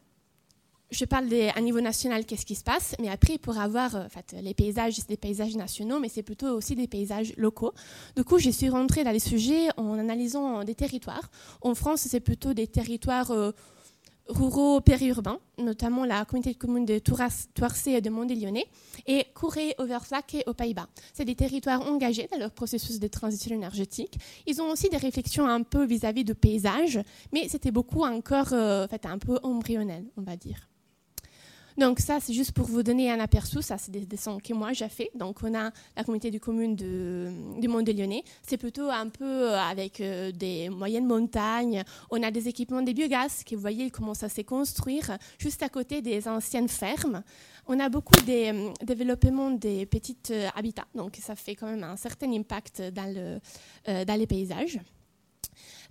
je 0.94 1.04
parle 1.04 1.28
à 1.54 1.60
niveau 1.60 1.80
national, 1.80 2.24
qu'est-ce 2.24 2.46
qui 2.46 2.54
se 2.54 2.62
passe, 2.62 2.94
mais 3.00 3.08
après, 3.08 3.38
pour 3.38 3.58
avoir 3.58 3.96
euh, 3.96 4.06
les 4.40 4.54
paysages, 4.54 4.94
c'est 4.94 5.08
des 5.08 5.16
paysages 5.16 5.56
nationaux, 5.56 5.98
mais 5.98 6.08
c'est 6.08 6.22
plutôt 6.22 6.56
aussi 6.56 6.76
des 6.76 6.86
paysages 6.86 7.34
locaux. 7.36 7.72
Du 8.16 8.24
coup, 8.24 8.38
je 8.38 8.50
suis 8.50 8.68
rentrée 8.68 9.04
dans 9.04 9.10
les 9.10 9.18
sujets 9.18 9.68
en 9.76 9.98
analysant 9.98 10.64
des 10.64 10.74
territoires. 10.74 11.30
En 11.62 11.74
France, 11.74 12.06
c'est 12.08 12.20
plutôt 12.20 12.54
des 12.54 12.68
territoires 12.68 13.32
euh, 13.32 13.50
ruraux 14.28 14.80
périurbains, 14.80 15.38
notamment 15.58 16.04
la 16.04 16.24
communauté 16.24 16.52
de 16.52 16.58
communes 16.58 16.86
de 16.86 16.98
Toircé 16.98 17.90
et 17.90 18.00
de 18.00 18.10
Mont-des-Lyonnais, 18.10 18.66
et 19.06 19.26
Couré, 19.34 19.74
Overflack 19.78 20.44
aux 20.46 20.54
Pays-Bas. 20.54 20.88
C'est 21.12 21.24
des 21.24 21.34
territoires 21.34 21.82
engagés 21.82 22.28
dans 22.30 22.38
leur 22.38 22.52
processus 22.52 23.00
de 23.00 23.08
transition 23.08 23.54
énergétique. 23.54 24.16
Ils 24.46 24.62
ont 24.62 24.70
aussi 24.70 24.88
des 24.88 24.96
réflexions 24.96 25.46
un 25.46 25.62
peu 25.62 25.84
vis-à-vis 25.84 26.24
du 26.24 26.34
paysage, 26.34 27.00
mais 27.32 27.48
c'était 27.48 27.72
beaucoup 27.72 28.04
encore 28.04 28.52
euh, 28.52 28.86
un 29.04 29.18
peu 29.18 29.38
embryonnel, 29.42 30.04
on 30.16 30.22
va 30.22 30.36
dire. 30.36 30.68
Donc 31.76 31.98
ça, 31.98 32.18
c'est 32.20 32.32
juste 32.32 32.52
pour 32.52 32.66
vous 32.66 32.82
donner 32.82 33.10
un 33.10 33.18
aperçu. 33.18 33.60
Ça, 33.62 33.78
c'est 33.78 33.90
des 33.90 34.06
dessins 34.06 34.38
que 34.38 34.52
moi 34.52 34.72
j'ai 34.72 34.88
fait. 34.88 35.10
Donc 35.14 35.38
on 35.42 35.54
a 35.54 35.70
la 35.96 36.04
communauté 36.04 36.30
de 36.30 36.38
communes 36.38 36.76
de, 36.76 37.32
du 37.60 37.68
Mont 37.68 37.82
de 37.82 37.92
Lyonnais. 37.92 38.22
C'est 38.42 38.56
plutôt 38.56 38.90
un 38.90 39.08
peu 39.08 39.24
euh, 39.24 39.58
avec 39.58 40.00
euh, 40.00 40.30
des 40.30 40.68
moyennes 40.68 41.06
montagnes. 41.06 41.82
On 42.10 42.22
a 42.22 42.30
des 42.30 42.48
équipements 42.48 42.82
de 42.82 42.92
biogaz 42.92 43.42
que 43.44 43.56
vous 43.56 43.60
voyez, 43.60 43.90
comment 43.90 44.14
ça 44.14 44.28
s'est 44.28 44.44
construire 44.44 45.18
juste 45.38 45.62
à 45.62 45.68
côté 45.68 46.00
des 46.00 46.28
anciennes 46.28 46.68
fermes. 46.68 47.22
On 47.66 47.80
a 47.80 47.88
beaucoup 47.88 48.14
de 48.14 48.68
euh, 48.68 48.72
développement 48.84 49.50
des 49.50 49.86
petits 49.86 50.16
habitats. 50.54 50.86
Donc 50.94 51.18
ça 51.20 51.34
fait 51.34 51.56
quand 51.56 51.66
même 51.66 51.82
un 51.82 51.96
certain 51.96 52.32
impact 52.32 52.82
dans, 52.92 53.12
le, 53.12 54.04
dans 54.04 54.18
les 54.18 54.26
paysages. 54.26 54.78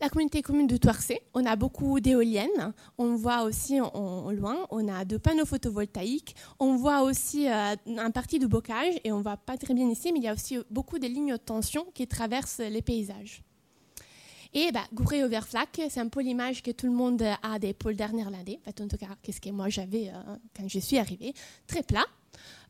La 0.02 0.10
communauté 0.10 0.42
commune 0.42 0.68
de 0.68 0.78
Toircé, 0.78 1.22
on 1.34 1.46
a 1.46 1.56
beaucoup 1.56 2.00
d'éoliennes. 2.00 2.74
On 2.98 3.16
voit 3.16 3.44
aussi 3.44 3.80
en, 3.80 4.32
loin, 4.32 4.68
on 4.72 4.88
a 4.88 5.06
de 5.06 5.18
panneaux 5.18 5.46
photovoltaïques. 5.46 6.36
On 6.60 6.76
voit 6.76 7.04
aussi 7.04 7.48
euh, 7.50 7.76
un 7.98 8.12
parti 8.12 8.40
de 8.40 8.48
bocage, 8.48 8.96
et 9.04 9.12
on 9.12 9.22
voit 9.22 9.38
pas 9.38 9.58
très 9.58 9.74
bien 9.74 9.90
ici, 9.90 10.12
mais 10.12 10.20
il 10.20 10.26
y 10.26 10.28
a 10.28 10.34
aussi 10.34 10.58
beaucoup 10.70 11.00
de 11.00 11.08
lignes 11.08 11.34
de 11.34 11.38
tension 11.38 11.86
qui 11.94 12.08
traversent 12.08 12.60
les 12.60 12.82
paysages. 12.82 13.44
Et 14.56 14.72
bah, 14.72 14.84
Gouré 14.94 15.24
Overflack, 15.24 15.82
c'est 15.90 16.00
un 16.00 16.10
peu 16.10 16.22
l'image 16.22 16.62
que 16.62 16.70
tout 16.70 16.86
le 16.86 16.92
monde 16.92 17.24
a 17.42 17.58
des 17.58 17.74
polders 17.74 18.14
néerlandais. 18.14 18.60
En 18.68 18.88
tout 18.88 18.98
cas, 18.98 19.08
qu'est-ce 19.24 19.42
que 19.42 19.50
moi 19.50 19.70
j'avais 19.70 20.10
euh, 20.10 20.36
quand 20.56 20.68
je 20.68 20.78
suis 20.78 21.00
arrivée. 21.00 21.34
Très 21.66 21.82
plat, 21.82 22.06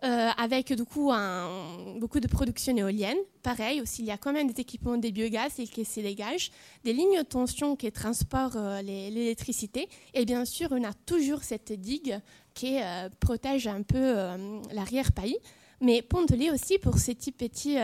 euh, 0.05 0.29
avec 0.37 0.71
du 0.71 0.85
coup 0.85 1.11
beaucoup 1.97 2.21
de 2.21 2.27
production 2.27 2.75
éolienne. 2.77 3.17
Pareil, 3.41 3.81
aussi, 3.81 4.01
il 4.01 4.05
y 4.05 4.11
a 4.11 4.17
quand 4.17 4.31
même 4.31 4.49
des 4.49 4.61
équipements 4.61 4.97
de 4.97 5.09
biogaz 5.09 5.59
et 5.59 5.67
qui 5.67 5.83
se 5.83 5.99
dégagent, 5.99 6.51
des 6.85 6.93
lignes 6.93 7.17
de 7.17 7.23
tension 7.23 7.75
qui 7.75 7.91
transportent 7.91 8.55
euh, 8.55 8.81
l'électricité. 8.81 9.89
Et 10.13 10.23
bien 10.23 10.45
sûr, 10.45 10.69
on 10.71 10.83
a 10.85 10.93
toujours 11.05 11.43
cette 11.43 11.73
digue 11.73 12.17
qui 12.53 12.77
protège 13.19 13.65
un 13.65 13.81
peu 13.81 14.15
l'arrière-pays. 14.71 15.37
Mais 15.83 16.01
Pontelé 16.01 16.49
aussi 16.49 16.79
pour 16.79 16.97
ces 16.97 17.13
petits 17.13 17.31
petits 17.31 17.77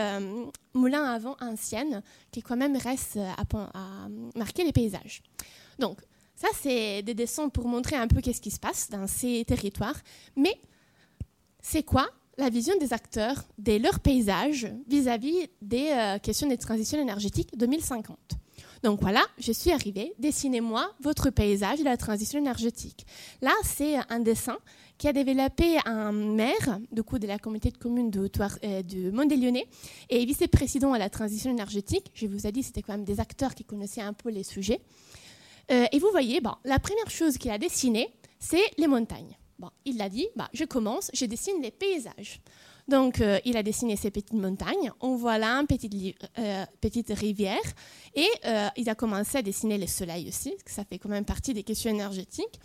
moulins 0.74 1.04
à 1.04 1.18
vent 1.18 1.36
anciennes 1.40 2.02
qui 2.32 2.42
quand 2.42 2.56
même 2.56 2.76
restent 2.76 3.18
à, 3.18 3.42
à 3.74 4.08
marquer 4.34 4.64
les 4.64 4.72
paysages. 4.72 5.22
Donc, 5.78 5.98
ça, 6.34 6.48
c'est 6.58 7.02
des 7.02 7.12
dessins 7.12 7.50
pour 7.50 7.68
montrer 7.68 7.96
un 7.96 8.08
peu 8.08 8.22
qu'est-ce 8.22 8.40
qui 8.40 8.50
se 8.50 8.58
passe 8.58 8.88
dans 8.88 9.06
ces 9.06 9.44
territoires. 9.44 10.00
Mais 10.36 10.58
c'est 11.60 11.82
quoi 11.82 12.08
la 12.38 12.48
vision 12.48 12.74
des 12.78 12.94
acteurs 12.94 13.44
de 13.58 13.76
leur 13.76 14.00
paysage 14.00 14.66
vis-à-vis 14.88 15.50
des 15.60 15.90
euh, 15.90 16.18
questions 16.18 16.48
de 16.48 16.54
transition 16.54 16.98
énergétique 16.98 17.50
2050 17.56 18.39
donc 18.82 19.00
voilà, 19.00 19.22
je 19.38 19.52
suis 19.52 19.70
arrivée. 19.70 20.12
Dessinez-moi 20.18 20.90
votre 21.00 21.30
paysage 21.30 21.80
de 21.80 21.84
la 21.84 21.96
transition 21.96 22.38
énergétique. 22.38 23.06
Là, 23.42 23.52
c'est 23.62 23.96
un 24.08 24.20
dessin 24.20 24.58
qui 24.96 25.08
a 25.08 25.12
développé 25.12 25.78
un 25.86 26.12
maire 26.12 26.78
du 26.92 27.02
coup, 27.02 27.18
de 27.18 27.26
la 27.26 27.38
communauté 27.38 27.70
de 27.70 27.78
communes 27.78 28.10
de, 28.10 28.30
euh, 28.64 28.82
de 28.82 29.10
Mont-des-Lyonnais 29.10 29.66
et 30.10 30.24
vice-président 30.24 30.92
à 30.92 30.98
la 30.98 31.08
transition 31.08 31.50
énergétique. 31.50 32.10
Je 32.14 32.26
vous 32.26 32.46
ai 32.46 32.52
dit, 32.52 32.62
c'était 32.62 32.82
quand 32.82 32.92
même 32.92 33.04
des 33.04 33.18
acteurs 33.18 33.54
qui 33.54 33.64
connaissaient 33.64 34.02
un 34.02 34.12
peu 34.12 34.30
les 34.30 34.44
sujets. 34.44 34.80
Euh, 35.70 35.86
et 35.92 35.98
vous 35.98 36.10
voyez, 36.10 36.40
bon, 36.40 36.52
la 36.64 36.78
première 36.78 37.10
chose 37.10 37.38
qu'il 37.38 37.50
a 37.50 37.58
dessinée, 37.58 38.12
c'est 38.38 38.62
les 38.76 38.86
montagnes. 38.86 39.38
Bon, 39.58 39.70
il 39.84 39.96
l'a 39.96 40.08
dit, 40.08 40.26
bah, 40.36 40.48
je 40.52 40.64
commence, 40.64 41.10
je 41.14 41.26
dessine 41.26 41.62
les 41.62 41.70
paysages. 41.70 42.40
Donc, 42.90 43.20
euh, 43.20 43.38
il 43.44 43.56
a 43.56 43.62
dessiné 43.62 43.94
ces 43.94 44.10
petites 44.10 44.32
montagnes. 44.32 44.90
On 45.00 45.14
voit 45.14 45.38
là 45.38 45.54
une 45.60 45.68
petite, 45.68 45.94
euh, 46.40 46.66
petite 46.80 47.12
rivière. 47.16 47.62
Et 48.16 48.26
euh, 48.44 48.66
il 48.76 48.88
a 48.90 48.96
commencé 48.96 49.38
à 49.38 49.42
dessiner 49.42 49.78
le 49.78 49.86
soleil 49.86 50.26
aussi, 50.26 50.50
parce 50.50 50.62
que 50.64 50.70
ça 50.72 50.84
fait 50.84 50.98
quand 50.98 51.08
même 51.08 51.24
partie 51.24 51.54
des 51.54 51.62
questions 51.62 51.92
énergétiques. 51.92 52.58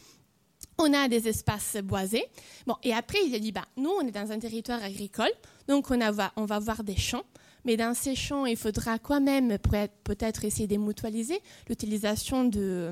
On 0.79 0.91
a 0.93 1.07
des 1.07 1.27
espaces 1.27 1.77
boisés. 1.83 2.25
Bon, 2.65 2.75
et 2.81 2.91
après, 2.91 3.19
il 3.23 3.35
a 3.35 3.39
dit, 3.39 3.51
bah, 3.51 3.65
nous, 3.77 3.91
on 3.91 4.01
est 4.01 4.11
dans 4.11 4.31
un 4.31 4.39
territoire 4.39 4.83
agricole, 4.83 5.31
donc 5.67 5.91
on, 5.91 5.99
on 6.37 6.45
va 6.45 6.59
voir 6.59 6.83
des 6.83 6.97
champs. 6.97 7.23
Mais 7.65 7.77
dans 7.77 7.93
ces 7.93 8.15
champs, 8.15 8.45
il 8.45 8.57
faudra 8.57 8.99
quand 8.99 9.21
même 9.21 9.57
peut-être 10.03 10.45
essayer 10.45 10.67
de 10.67 10.77
mutualiser 10.77 11.39
l'utilisation 11.67 12.45
de, 12.45 12.91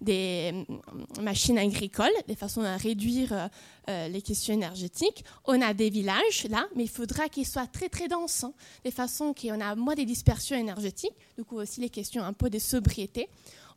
des 0.00 0.66
machines 1.20 1.58
agricoles 1.58 2.12
de 2.26 2.34
façon 2.34 2.62
à 2.62 2.76
réduire 2.76 3.50
euh, 3.88 4.08
les 4.08 4.22
questions 4.22 4.54
énergétiques. 4.54 5.24
On 5.44 5.60
a 5.60 5.74
des 5.74 5.90
villages 5.90 6.46
là, 6.48 6.66
mais 6.74 6.84
il 6.84 6.90
faudra 6.90 7.28
qu'ils 7.28 7.46
soient 7.46 7.66
très 7.66 7.88
très 7.88 8.08
denses, 8.08 8.44
hein, 8.44 8.54
de 8.84 8.90
façon 8.90 9.34
qu'on 9.34 9.60
a 9.60 9.74
moins 9.74 9.94
de 9.94 10.02
dispersion 10.02 10.56
énergétique, 10.56 11.14
du 11.36 11.44
coup 11.44 11.56
aussi 11.56 11.80
les 11.80 11.90
questions 11.90 12.24
un 12.24 12.32
peu 12.32 12.48
de 12.48 12.58
sobriété. 12.58 13.28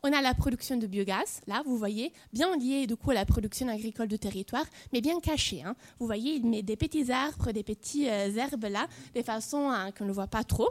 On 0.04 0.14
a 0.14 0.22
la 0.22 0.34
production 0.34 0.78
de 0.78 0.86
biogaz, 0.86 1.42
là, 1.48 1.64
vous 1.66 1.78
voyez, 1.78 2.14
bien 2.32 2.56
lié 2.56 2.86
du 2.86 2.96
coup 2.96 3.12
à 3.12 3.16
la 3.16 3.26
production 3.26 3.68
agricole 3.68 4.08
de 4.08 4.18
territoire, 4.18 4.66
mais 4.94 5.02
bien 5.02 5.20
caché. 5.20 5.64
Hein. 5.64 5.76
Vous 6.00 6.06
voyez, 6.06 6.36
il 6.36 6.46
met 6.46 6.62
des 6.62 6.76
petits 6.76 7.12
arbres, 7.12 7.52
des 7.52 7.64
petits 7.64 8.08
euh, 8.08 8.36
herbes 8.36 8.66
là, 8.66 8.88
de 9.16 9.22
façon 9.24 9.70
à 9.70 9.92
qu'on 9.92 10.04
ne 10.04 10.10
le 10.10 10.14
voit 10.14 10.28
pas 10.28 10.44
trop. 10.44 10.70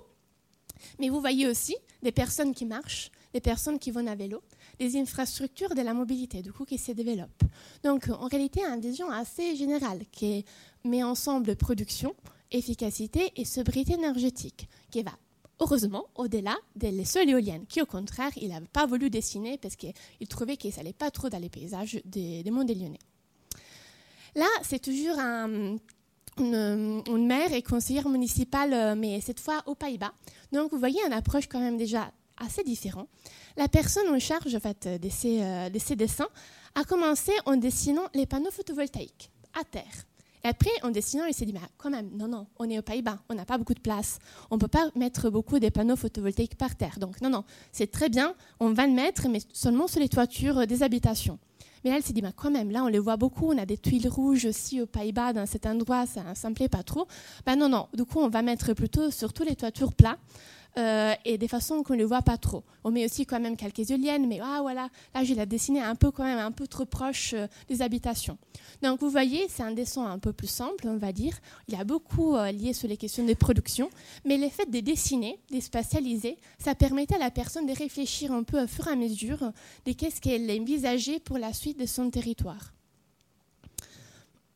Mais 0.98 1.08
vous 1.08 1.20
voyez 1.20 1.48
aussi 1.48 1.76
des 2.02 2.12
personnes 2.12 2.54
qui 2.54 2.66
marchent, 2.66 3.10
des 3.32 3.40
personnes 3.40 3.78
qui 3.78 3.90
vont 3.90 4.06
à 4.06 4.14
vélo, 4.14 4.42
des 4.78 4.96
infrastructures 4.96 5.74
de 5.74 5.82
la 5.82 5.92
mobilité, 5.92 6.42
du 6.42 6.52
coup, 6.52 6.64
qui 6.64 6.78
se 6.78 6.92
développent. 6.92 7.44
Donc, 7.82 8.08
en 8.08 8.28
réalité, 8.28 8.62
une 8.62 8.80
vision 8.80 9.10
assez 9.10 9.56
générale 9.56 10.02
qui 10.12 10.44
met 10.84 11.02
ensemble 11.02 11.56
production, 11.56 12.14
efficacité 12.50 13.32
et 13.36 13.44
sobriété 13.44 13.94
énergétique, 13.94 14.68
qui 14.90 15.02
va 15.02 15.12
heureusement, 15.60 16.06
au-delà 16.14 16.56
des 16.74 17.04
seules 17.04 17.30
éoliennes, 17.30 17.66
qui 17.66 17.80
au 17.82 17.86
contraire, 17.86 18.30
il 18.36 18.48
n'avait 18.48 18.66
pas 18.66 18.86
voulu 18.86 19.10
dessiner 19.10 19.58
parce 19.58 19.76
qu'il 19.76 19.94
trouvait 20.28 20.56
que 20.56 20.70
ça 20.70 20.78
n'allait 20.78 20.92
pas 20.92 21.10
trop 21.10 21.28
dans 21.28 21.38
les 21.38 21.48
paysages 21.48 22.00
des, 22.04 22.42
des 22.42 22.50
monts 22.50 22.64
Lyonnais. 22.74 22.98
Là, 24.34 24.48
c'est 24.62 24.80
toujours 24.80 25.18
une, 25.18 25.78
une, 26.38 27.26
maire 27.26 27.52
et 27.52 27.62
conseillère 27.62 28.08
municipale, 28.08 28.96
mais 28.98 29.20
cette 29.20 29.40
fois 29.40 29.62
aux 29.66 29.74
Pays-Bas. 29.74 30.12
Donc, 30.52 30.72
vous 30.72 30.78
voyez 30.78 31.00
une 31.06 31.12
approche 31.12 31.48
quand 31.48 31.60
même 31.60 31.78
déjà 31.78 32.12
assez 32.36 32.62
différente. 32.62 33.08
La 33.56 33.68
personne 33.68 34.08
en 34.08 34.18
charge 34.18 34.54
en 34.54 34.60
euh, 34.86 35.68
de 35.70 35.78
ces 35.78 35.96
dessins 35.96 36.28
a 36.74 36.84
commencé 36.84 37.32
en 37.46 37.56
dessinant 37.56 38.08
les 38.14 38.26
panneaux 38.26 38.50
photovoltaïques 38.50 39.30
à 39.58 39.64
terre. 39.64 40.04
Et 40.46 40.48
après, 40.48 40.70
en 40.84 40.90
dessinant, 40.90 41.24
il 41.24 41.34
s'est 41.34 41.44
dit, 41.44 41.52
bah, 41.52 41.58
quand 41.76 41.90
même, 41.90 42.08
non, 42.16 42.28
non, 42.28 42.46
on 42.60 42.70
est 42.70 42.78
aux 42.78 42.82
Pays-Bas, 42.82 43.18
on 43.28 43.34
n'a 43.34 43.44
pas 43.44 43.58
beaucoup 43.58 43.74
de 43.74 43.80
place. 43.80 44.20
On 44.52 44.54
ne 44.54 44.60
peut 44.60 44.68
pas 44.68 44.90
mettre 44.94 45.28
beaucoup 45.28 45.58
des 45.58 45.72
panneaux 45.72 45.96
photovoltaïques 45.96 46.54
par 46.54 46.76
terre. 46.76 47.00
Donc, 47.00 47.20
non, 47.20 47.30
non, 47.30 47.42
c'est 47.72 47.90
très 47.90 48.08
bien, 48.08 48.32
on 48.60 48.72
va 48.72 48.86
le 48.86 48.92
mettre, 48.92 49.28
mais 49.28 49.40
seulement 49.52 49.88
sur 49.88 49.98
les 49.98 50.08
toitures 50.08 50.64
des 50.68 50.84
habitations. 50.84 51.40
Mais 51.82 51.90
là, 51.90 51.96
elle 51.96 52.04
s'est 52.04 52.12
dit, 52.12 52.22
bah, 52.22 52.30
quand 52.36 52.52
même, 52.52 52.70
là, 52.70 52.84
on 52.84 52.86
les 52.86 53.00
voit 53.00 53.16
beaucoup, 53.16 53.48
on 53.48 53.58
a 53.58 53.66
des 53.66 53.76
tuiles 53.76 54.06
rouges 54.06 54.44
aussi 54.44 54.80
aux 54.80 54.86
Pays-Bas, 54.86 55.32
dans 55.32 55.46
cet 55.46 55.66
endroit, 55.66 56.06
ça 56.06 56.22
ne 56.22 56.48
me 56.50 56.54
plaît 56.54 56.68
pas 56.68 56.84
trop. 56.84 57.08
Ben 57.44 57.56
non, 57.56 57.68
non, 57.68 57.88
du 57.92 58.04
coup, 58.04 58.20
on 58.20 58.28
va 58.28 58.42
mettre 58.42 58.72
plutôt 58.72 59.10
sur 59.10 59.32
tous 59.32 59.42
les 59.42 59.56
toitures 59.56 59.94
plats. 59.94 60.16
Euh, 60.78 61.14
et 61.24 61.38
des 61.38 61.48
façons 61.48 61.82
qu'on 61.82 61.96
ne 61.96 62.04
voit 62.04 62.20
pas 62.20 62.36
trop. 62.36 62.62
On 62.84 62.90
met 62.90 63.06
aussi 63.06 63.24
quand 63.24 63.40
même 63.40 63.56
quelques 63.56 63.90
éoliennes, 63.90 64.28
mais 64.28 64.40
ah 64.42 64.58
voilà, 64.60 64.90
là 65.14 65.24
je 65.24 65.32
l'ai 65.32 65.46
dessiné 65.46 65.80
un 65.80 65.94
peu 65.94 66.10
quand 66.10 66.24
même 66.24 66.38
un 66.38 66.52
peu 66.52 66.66
trop 66.66 66.84
proche 66.84 67.32
euh, 67.32 67.46
des 67.68 67.80
habitations. 67.80 68.36
Donc 68.82 69.00
vous 69.00 69.08
voyez, 69.08 69.46
c'est 69.48 69.62
un 69.62 69.70
dessin 69.70 70.04
un 70.04 70.18
peu 70.18 70.34
plus 70.34 70.48
simple, 70.48 70.86
on 70.86 70.98
va 70.98 71.12
dire. 71.12 71.32
Il 71.68 71.74
y 71.74 71.80
a 71.80 71.84
beaucoup 71.84 72.36
euh, 72.36 72.52
lié 72.52 72.74
sur 72.74 72.88
les 72.88 72.98
questions 72.98 73.24
de 73.24 73.32
production, 73.32 73.88
mais 74.26 74.36
le 74.36 74.50
fait 74.50 74.70
de 74.70 74.80
dessiner, 74.80 75.38
de 75.50 75.60
spatialiser, 75.60 76.36
ça 76.58 76.74
permettait 76.74 77.14
à 77.14 77.20
la 77.20 77.30
personne 77.30 77.64
de 77.64 77.72
réfléchir 77.72 78.32
un 78.32 78.42
peu 78.42 78.62
au 78.62 78.66
fur 78.66 78.86
et 78.86 78.90
à 78.90 78.96
mesure 78.96 79.50
de 79.86 79.92
qu'est-ce 79.92 80.20
qu'elle 80.20 80.50
envisageait 80.50 81.20
pour 81.20 81.38
la 81.38 81.54
suite 81.54 81.80
de 81.80 81.86
son 81.86 82.10
territoire. 82.10 82.74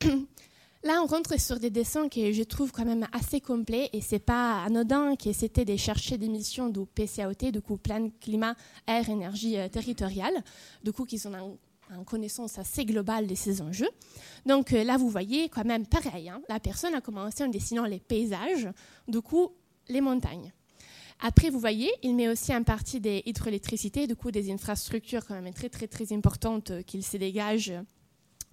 Là, 0.83 1.03
on 1.03 1.07
rentre 1.07 1.39
sur 1.39 1.61
des 1.61 1.69
dessins 1.69 2.09
que 2.09 2.33
je 2.33 2.43
trouve 2.43 2.73
quand 2.73 2.87
même 2.87 3.07
assez 3.13 3.43
complets 3.43 3.91
et 3.93 4.01
c'est 4.01 4.19
pas 4.19 4.63
anodin 4.65 5.15
que 5.15 5.31
c'était 5.35 5.67
de 5.67 5.77
chercher 5.77 6.17
des 6.17 6.29
missions 6.31 6.71
du 6.71 6.87
PCAOT, 6.87 7.51
du 7.53 7.61
coup 7.61 7.77
plan 7.77 8.09
climat, 8.19 8.55
air, 8.87 9.11
énergie 9.11 9.59
euh, 9.59 9.69
territoriale, 9.69 10.43
du 10.83 10.91
coup 10.93 11.05
qui 11.05 11.19
sont 11.19 11.35
en, 11.35 12.05
connaissance 12.05 12.57
assez 12.57 12.87
globale 12.87 13.27
de 13.27 13.35
ces 13.35 13.61
enjeux. 13.61 13.91
Donc 14.47 14.73
euh, 14.73 14.83
là, 14.83 14.97
vous 14.97 15.11
voyez 15.11 15.51
quand 15.51 15.67
même 15.67 15.87
pareil, 15.87 16.31
hein, 16.31 16.41
la 16.49 16.61
personne 16.61 16.95
a 16.95 17.03
commencé 17.03 17.45
en 17.45 17.49
dessinant 17.49 17.85
les 17.85 18.01
paysages, 18.01 18.69
du 19.07 19.21
coup 19.21 19.51
les 19.89 20.01
montagnes. 20.01 20.51
Après, 21.21 21.51
vous 21.51 21.61
voyez, 21.61 21.91
il 22.03 22.15
met 22.15 22.29
aussi 22.29 22.55
en 22.55 22.63
partie 22.63 23.01
des 23.01 23.23
hydroélectricités, 23.27 24.07
du 24.07 24.17
coup 24.17 24.31
des 24.31 24.51
infrastructures 24.51 25.27
quand 25.27 25.39
même 25.43 25.53
très 25.53 25.69
très 25.69 25.89
très 25.89 26.11
importantes 26.15 26.71
euh, 26.71 26.83
qu'il 26.83 27.05
se 27.05 27.19
dégage 27.19 27.71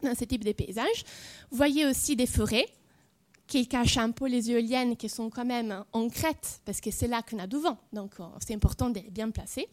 dans 0.04 0.16
ce 0.16 0.26
type 0.26 0.44
de 0.44 0.52
paysage. 0.52 1.04
Vous 1.52 1.58
voyez 1.58 1.86
aussi 1.86 2.16
des 2.16 2.28
forêts 2.28 2.68
qui 3.48 3.68
cachent 3.68 3.98
un 3.98 4.12
peu 4.12 4.28
les 4.28 4.52
éoliennes 4.52 4.96
qui 4.96 5.10
sont 5.10 5.30
quand 5.30 5.46
même 5.46 5.84
en 5.94 6.10
crête, 6.10 6.62
parce 6.66 6.82
que 6.82 6.92
c'est 6.92 7.08
là 7.08 7.22
qu'on 7.22 7.40
a 7.40 7.48
du 7.48 7.58
vent, 7.58 7.78
donc 7.94 8.12
euh, 8.20 8.26
c'est 8.46 8.54
important 8.54 8.90
d'être 8.90 9.12
bien 9.12 9.32
placé. 9.32 9.68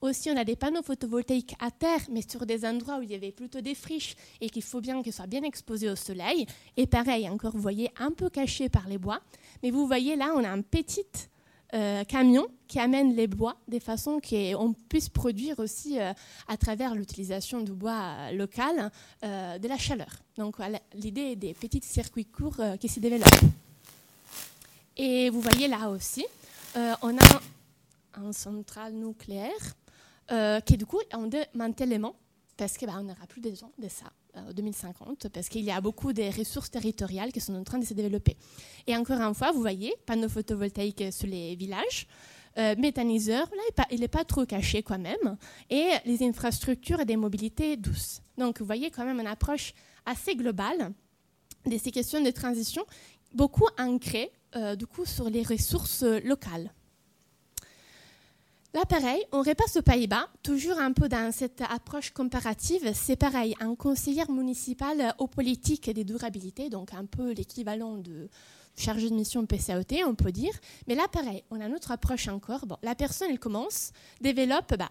Aussi, 0.00 0.30
on 0.30 0.36
a 0.36 0.44
des 0.44 0.56
panneaux 0.56 0.82
photovoltaïques 0.82 1.54
à 1.60 1.70
terre, 1.70 2.00
mais 2.10 2.20
sur 2.28 2.44
des 2.44 2.66
endroits 2.66 2.98
où 2.98 3.02
il 3.02 3.10
y 3.10 3.14
avait 3.14 3.32
plutôt 3.32 3.62
des 3.62 3.74
friches 3.74 4.16
et 4.40 4.50
qu'il 4.50 4.62
faut 4.62 4.82
bien 4.82 5.02
qu'ils 5.02 5.14
soient 5.14 5.26
bien 5.26 5.42
exposés 5.42 5.88
au 5.88 5.96
soleil. 5.96 6.46
Et 6.76 6.86
pareil, 6.86 7.26
encore, 7.26 7.52
vous 7.52 7.62
voyez, 7.62 7.90
un 7.98 8.10
peu 8.10 8.28
caché 8.28 8.68
par 8.68 8.86
les 8.86 8.98
bois. 8.98 9.20
Mais 9.62 9.70
vous 9.70 9.86
voyez 9.86 10.14
là, 10.16 10.34
on 10.36 10.44
a 10.44 10.50
un 10.50 10.60
petit 10.60 11.06
euh, 11.74 12.04
camions 12.04 12.46
qui 12.68 12.78
amènent 12.78 13.16
les 13.16 13.26
bois 13.26 13.56
de 13.66 13.80
façon 13.80 14.20
qu'on 14.20 14.74
puisse 14.88 15.08
produire 15.08 15.58
aussi 15.58 15.98
euh, 15.98 16.12
à 16.46 16.56
travers 16.56 16.94
l'utilisation 16.94 17.62
du 17.62 17.72
bois 17.72 18.14
euh, 18.16 18.32
local 18.32 18.92
de 19.22 19.68
la 19.68 19.76
chaleur. 19.76 20.10
Donc 20.36 20.56
l'idée 20.94 21.34
des 21.34 21.52
petits 21.54 21.80
circuits 21.82 22.26
courts 22.26 22.60
qui 22.78 22.88
s'y 22.88 23.00
développent. 23.00 23.24
Et 24.96 25.30
vous 25.30 25.40
voyez 25.40 25.66
là 25.66 25.88
aussi, 25.90 26.24
on 26.76 27.16
a 27.18 27.40
un, 28.14 28.32
centrale 28.32 28.92
nucléaire 28.92 29.74
qui 30.64 30.76
du 30.76 30.86
coup 30.86 31.00
en 31.12 31.26
démantèlement 31.26 32.14
parce 32.56 32.76
qu'on 32.78 32.86
bah, 32.86 33.02
n'aura 33.02 33.26
plus 33.28 33.40
besoin 33.40 33.70
de 33.78 33.88
ça 33.88 34.06
2050, 34.54 35.28
parce 35.28 35.48
qu'il 35.48 35.62
y 35.62 35.70
a 35.70 35.80
beaucoup 35.80 36.12
de 36.12 36.22
ressources 36.36 36.70
territoriales 36.70 37.32
qui 37.32 37.40
sont 37.40 37.54
en 37.54 37.64
train 37.64 37.78
de 37.78 37.84
se 37.84 37.94
développer. 37.94 38.36
Et 38.86 38.96
encore 38.96 39.20
une 39.20 39.34
fois, 39.34 39.52
vous 39.52 39.60
voyez, 39.60 39.94
panneaux 40.06 40.28
photovoltaïques 40.28 41.12
sur 41.12 41.26
les 41.26 41.54
villages, 41.56 42.06
euh, 42.56 42.76
méthaniseur, 42.78 43.48
là, 43.76 43.84
il 43.90 44.00
n'est 44.00 44.08
pas, 44.08 44.24
trop 44.24 44.46
caché 44.46 44.82
quand 44.82 44.98
même, 44.98 45.36
et 45.70 45.90
les 46.04 46.22
infrastructures 46.22 47.00
et 47.00 47.04
des 47.04 47.16
mobilités 47.16 47.76
douces. 47.76 48.20
Donc, 48.38 48.60
vous 48.60 48.66
voyez 48.66 48.90
quand 48.90 49.04
même 49.04 49.20
une 49.20 49.26
approche 49.26 49.74
assez 50.06 50.36
globale 50.36 50.92
de 51.66 51.78
ces 51.78 51.90
questions 51.90 52.20
de 52.20 52.30
transition, 52.30 52.84
beaucoup 53.32 53.66
ancrées 53.78 54.30
euh, 54.54 54.76
du 54.76 54.86
coup 54.86 55.04
sur 55.04 55.28
les 55.30 55.42
ressources 55.42 56.04
locales. 56.24 56.70
Là, 58.74 58.84
pareil, 58.84 59.22
on 59.30 59.38
repasse 59.38 59.76
aux 59.76 59.82
Pays-Bas, 59.82 60.28
toujours 60.42 60.80
un 60.80 60.90
peu 60.90 61.08
dans 61.08 61.30
cette 61.30 61.60
approche 61.60 62.10
comparative. 62.10 62.90
C'est 62.92 63.14
pareil, 63.14 63.54
un 63.60 63.76
conseiller 63.76 64.24
municipal 64.28 65.14
aux 65.18 65.28
politiques 65.28 65.88
des 65.90 66.02
durabilités, 66.02 66.70
donc 66.70 66.92
un 66.92 67.04
peu 67.04 67.30
l'équivalent 67.30 67.98
de 67.98 68.28
chargé 68.76 69.08
de 69.10 69.14
mission 69.14 69.46
PCAOT, 69.46 70.04
on 70.08 70.16
peut 70.16 70.32
dire. 70.32 70.52
Mais 70.88 70.96
là, 70.96 71.06
pareil, 71.06 71.44
on 71.52 71.60
a 71.60 71.66
une 71.66 71.74
autre 71.74 71.92
approche 71.92 72.26
encore. 72.26 72.66
Bon, 72.66 72.76
la 72.82 72.96
personne, 72.96 73.28
elle 73.30 73.38
commence, 73.38 73.92
développe, 74.20 74.74
bah, 74.76 74.90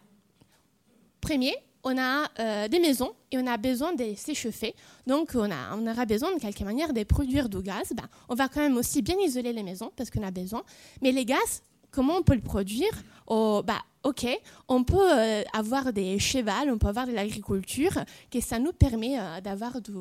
premier, 1.20 1.54
on 1.84 1.98
a 1.98 2.30
euh, 2.40 2.70
des 2.70 2.80
maisons 2.80 3.12
et 3.32 3.38
on 3.38 3.46
a 3.48 3.58
besoin 3.58 3.92
de 3.92 4.14
s'échauffer. 4.16 4.76
Donc, 5.08 5.32
on, 5.36 5.52
a, 5.52 5.76
on 5.76 5.86
aura 5.86 6.06
besoin 6.06 6.34
de 6.34 6.40
quelque 6.40 6.64
manière 6.64 6.94
de 6.94 7.04
produire 7.04 7.50
du 7.50 7.62
gaz. 7.62 7.92
Bah, 7.94 8.08
on 8.30 8.36
va 8.36 8.48
quand 8.48 8.62
même 8.62 8.78
aussi 8.78 9.02
bien 9.02 9.18
isoler 9.20 9.52
les 9.52 9.64
maisons 9.64 9.92
parce 9.98 10.10
qu'on 10.10 10.24
a 10.24 10.32
besoin. 10.32 10.64
Mais 11.02 11.12
les 11.12 11.26
gaz, 11.26 11.62
comment 11.92 12.16
on 12.16 12.24
peut 12.24 12.36
le 12.36 12.42
produire? 12.42 12.92
Bah, 13.28 13.82
Ok, 14.06 14.28
on 14.68 14.84
peut 14.84 14.98
euh, 15.00 15.44
avoir 15.54 15.94
des 15.94 16.20
chevals, 16.20 16.70
on 16.70 16.78
peut 16.78 16.88
avoir 16.88 17.08
de 17.08 17.14
l'agriculture, 17.14 18.04
que 18.30 18.42
ça 18.42 18.60
nous 18.60 18.74
permet 18.74 19.18
euh, 19.18 19.40
d'avoir 19.40 19.80
du, 19.82 19.94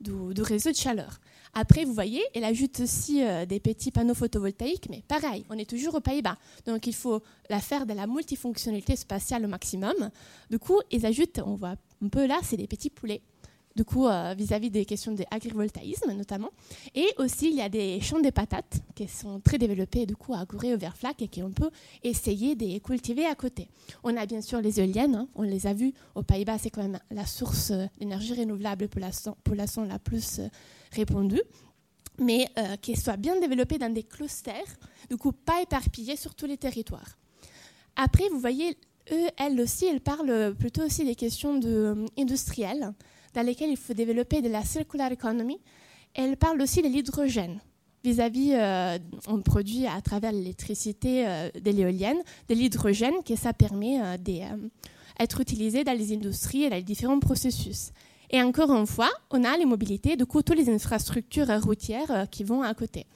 du, 0.00 0.42
réseau 0.42 0.70
de 0.70 0.76
chaleur. 0.76 1.18
Après, 1.52 1.84
vous 1.84 1.92
voyez, 1.92 2.22
elle 2.34 2.44
ajoute 2.44 2.78
aussi 2.78 3.24
euh, 3.24 3.46
des 3.46 3.58
petits 3.58 3.90
panneaux 3.90 4.14
photovoltaïques, 4.14 4.86
mais 4.90 5.02
pareil, 5.08 5.44
on 5.50 5.58
est 5.58 5.68
toujours 5.68 5.96
aux 5.96 6.00
Pays-Bas. 6.00 6.36
Donc, 6.66 6.86
il 6.86 6.94
faut 6.94 7.20
la 7.48 7.58
faire 7.58 7.84
de 7.84 7.94
la 7.94 8.06
multifonctionnalité 8.06 8.94
spatiale 8.94 9.44
au 9.44 9.48
maximum. 9.48 10.10
Du 10.48 10.60
coup, 10.60 10.80
ils 10.92 11.04
ajoutent, 11.04 11.40
on 11.44 11.56
voit 11.56 11.74
un 12.04 12.08
peu 12.08 12.26
là, 12.26 12.38
c'est 12.44 12.56
des 12.56 12.68
petits 12.68 12.90
poulets 12.90 13.22
du 13.76 13.84
coup, 13.84 14.06
euh, 14.06 14.34
vis-à-vis 14.36 14.70
des 14.70 14.84
questions 14.84 15.12
d'agrivoltaïsme 15.12 16.12
notamment. 16.12 16.50
Et 16.94 17.06
aussi, 17.18 17.50
il 17.50 17.56
y 17.56 17.60
a 17.60 17.68
des 17.68 18.00
champs 18.00 18.20
de 18.20 18.30
patates 18.30 18.80
qui 18.94 19.06
sont 19.06 19.40
très 19.40 19.58
développés 19.58 20.06
du 20.06 20.16
coup 20.16 20.34
à 20.34 20.44
Gouré, 20.44 20.74
au 20.74 20.78
Verflac 20.78 21.22
et 21.22 21.28
qu'on 21.28 21.50
peut 21.50 21.70
essayer 22.02 22.56
de 22.56 22.78
cultiver 22.78 23.26
à 23.26 23.34
côté. 23.34 23.68
On 24.02 24.16
a 24.16 24.26
bien 24.26 24.40
sûr 24.40 24.60
les 24.60 24.80
éoliennes, 24.80 25.14
hein. 25.14 25.28
on 25.34 25.42
les 25.42 25.66
a 25.66 25.72
vues 25.72 25.92
aux 26.14 26.22
Pays-Bas, 26.22 26.58
c'est 26.58 26.70
quand 26.70 26.82
même 26.82 26.98
la 27.10 27.26
source 27.26 27.72
d'énergie 27.98 28.34
renouvelable 28.34 28.88
pour 28.88 29.00
la, 29.00 29.64
la 29.86 29.98
plus 29.98 30.40
euh, 30.40 30.48
répandue 30.92 31.42
mais 32.22 32.46
euh, 32.58 32.76
qui 32.76 32.96
soit 32.96 33.16
bien 33.16 33.40
développée 33.40 33.78
dans 33.78 33.90
des 33.90 34.02
clusters, 34.02 34.76
du 35.08 35.16
coup 35.16 35.32
pas 35.32 35.62
éparpillés 35.62 36.16
sur 36.16 36.34
tous 36.34 36.44
les 36.44 36.58
territoires. 36.58 37.16
Après, 37.96 38.28
vous 38.28 38.38
voyez, 38.38 38.76
eux, 39.10 39.28
elles 39.38 39.58
aussi, 39.58 39.86
elles 39.86 40.02
parlent 40.02 40.54
plutôt 40.58 40.82
aussi 40.82 41.06
des 41.06 41.14
questions 41.14 41.58
de, 41.58 42.04
industrielles 42.18 42.92
dans 43.34 43.42
lesquelles 43.42 43.70
il 43.70 43.76
faut 43.76 43.94
développer 43.94 44.42
de 44.42 44.48
la 44.48 44.62
circular 44.62 45.12
economy. 45.12 45.58
Elle 46.14 46.36
parle 46.36 46.60
aussi 46.60 46.82
de 46.82 46.88
l'hydrogène 46.88 47.60
vis-à-vis, 48.04 48.52
euh, 48.54 48.98
on 49.26 49.40
produit 49.40 49.86
à 49.86 50.00
travers 50.00 50.32
l'électricité 50.32 51.26
euh, 51.26 51.50
de 51.50 51.70
l'éolienne, 51.70 52.18
de 52.48 52.54
l'hydrogène, 52.54 53.22
que 53.26 53.36
ça 53.36 53.52
permet 53.52 54.00
euh, 54.02 54.16
d'être 54.16 55.40
utilisé 55.40 55.84
dans 55.84 55.96
les 55.96 56.12
industries 56.12 56.64
et 56.64 56.70
dans 56.70 56.76
les 56.76 56.82
différents 56.82 57.20
processus. 57.20 57.90
Et 58.30 58.42
encore 58.42 58.72
une 58.72 58.86
fois, 58.86 59.10
on 59.30 59.44
a 59.44 59.56
les 59.56 59.66
mobilités, 59.66 60.16
du 60.16 60.24
coup, 60.24 60.42
toutes 60.42 60.58
les 60.58 60.70
infrastructures 60.70 61.48
routières 61.62 62.26
qui 62.30 62.44
vont 62.44 62.62
à 62.62 62.72
côté. 62.74 63.06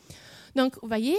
Donc, 0.56 0.74
vous 0.82 0.88
voyez, 0.88 1.16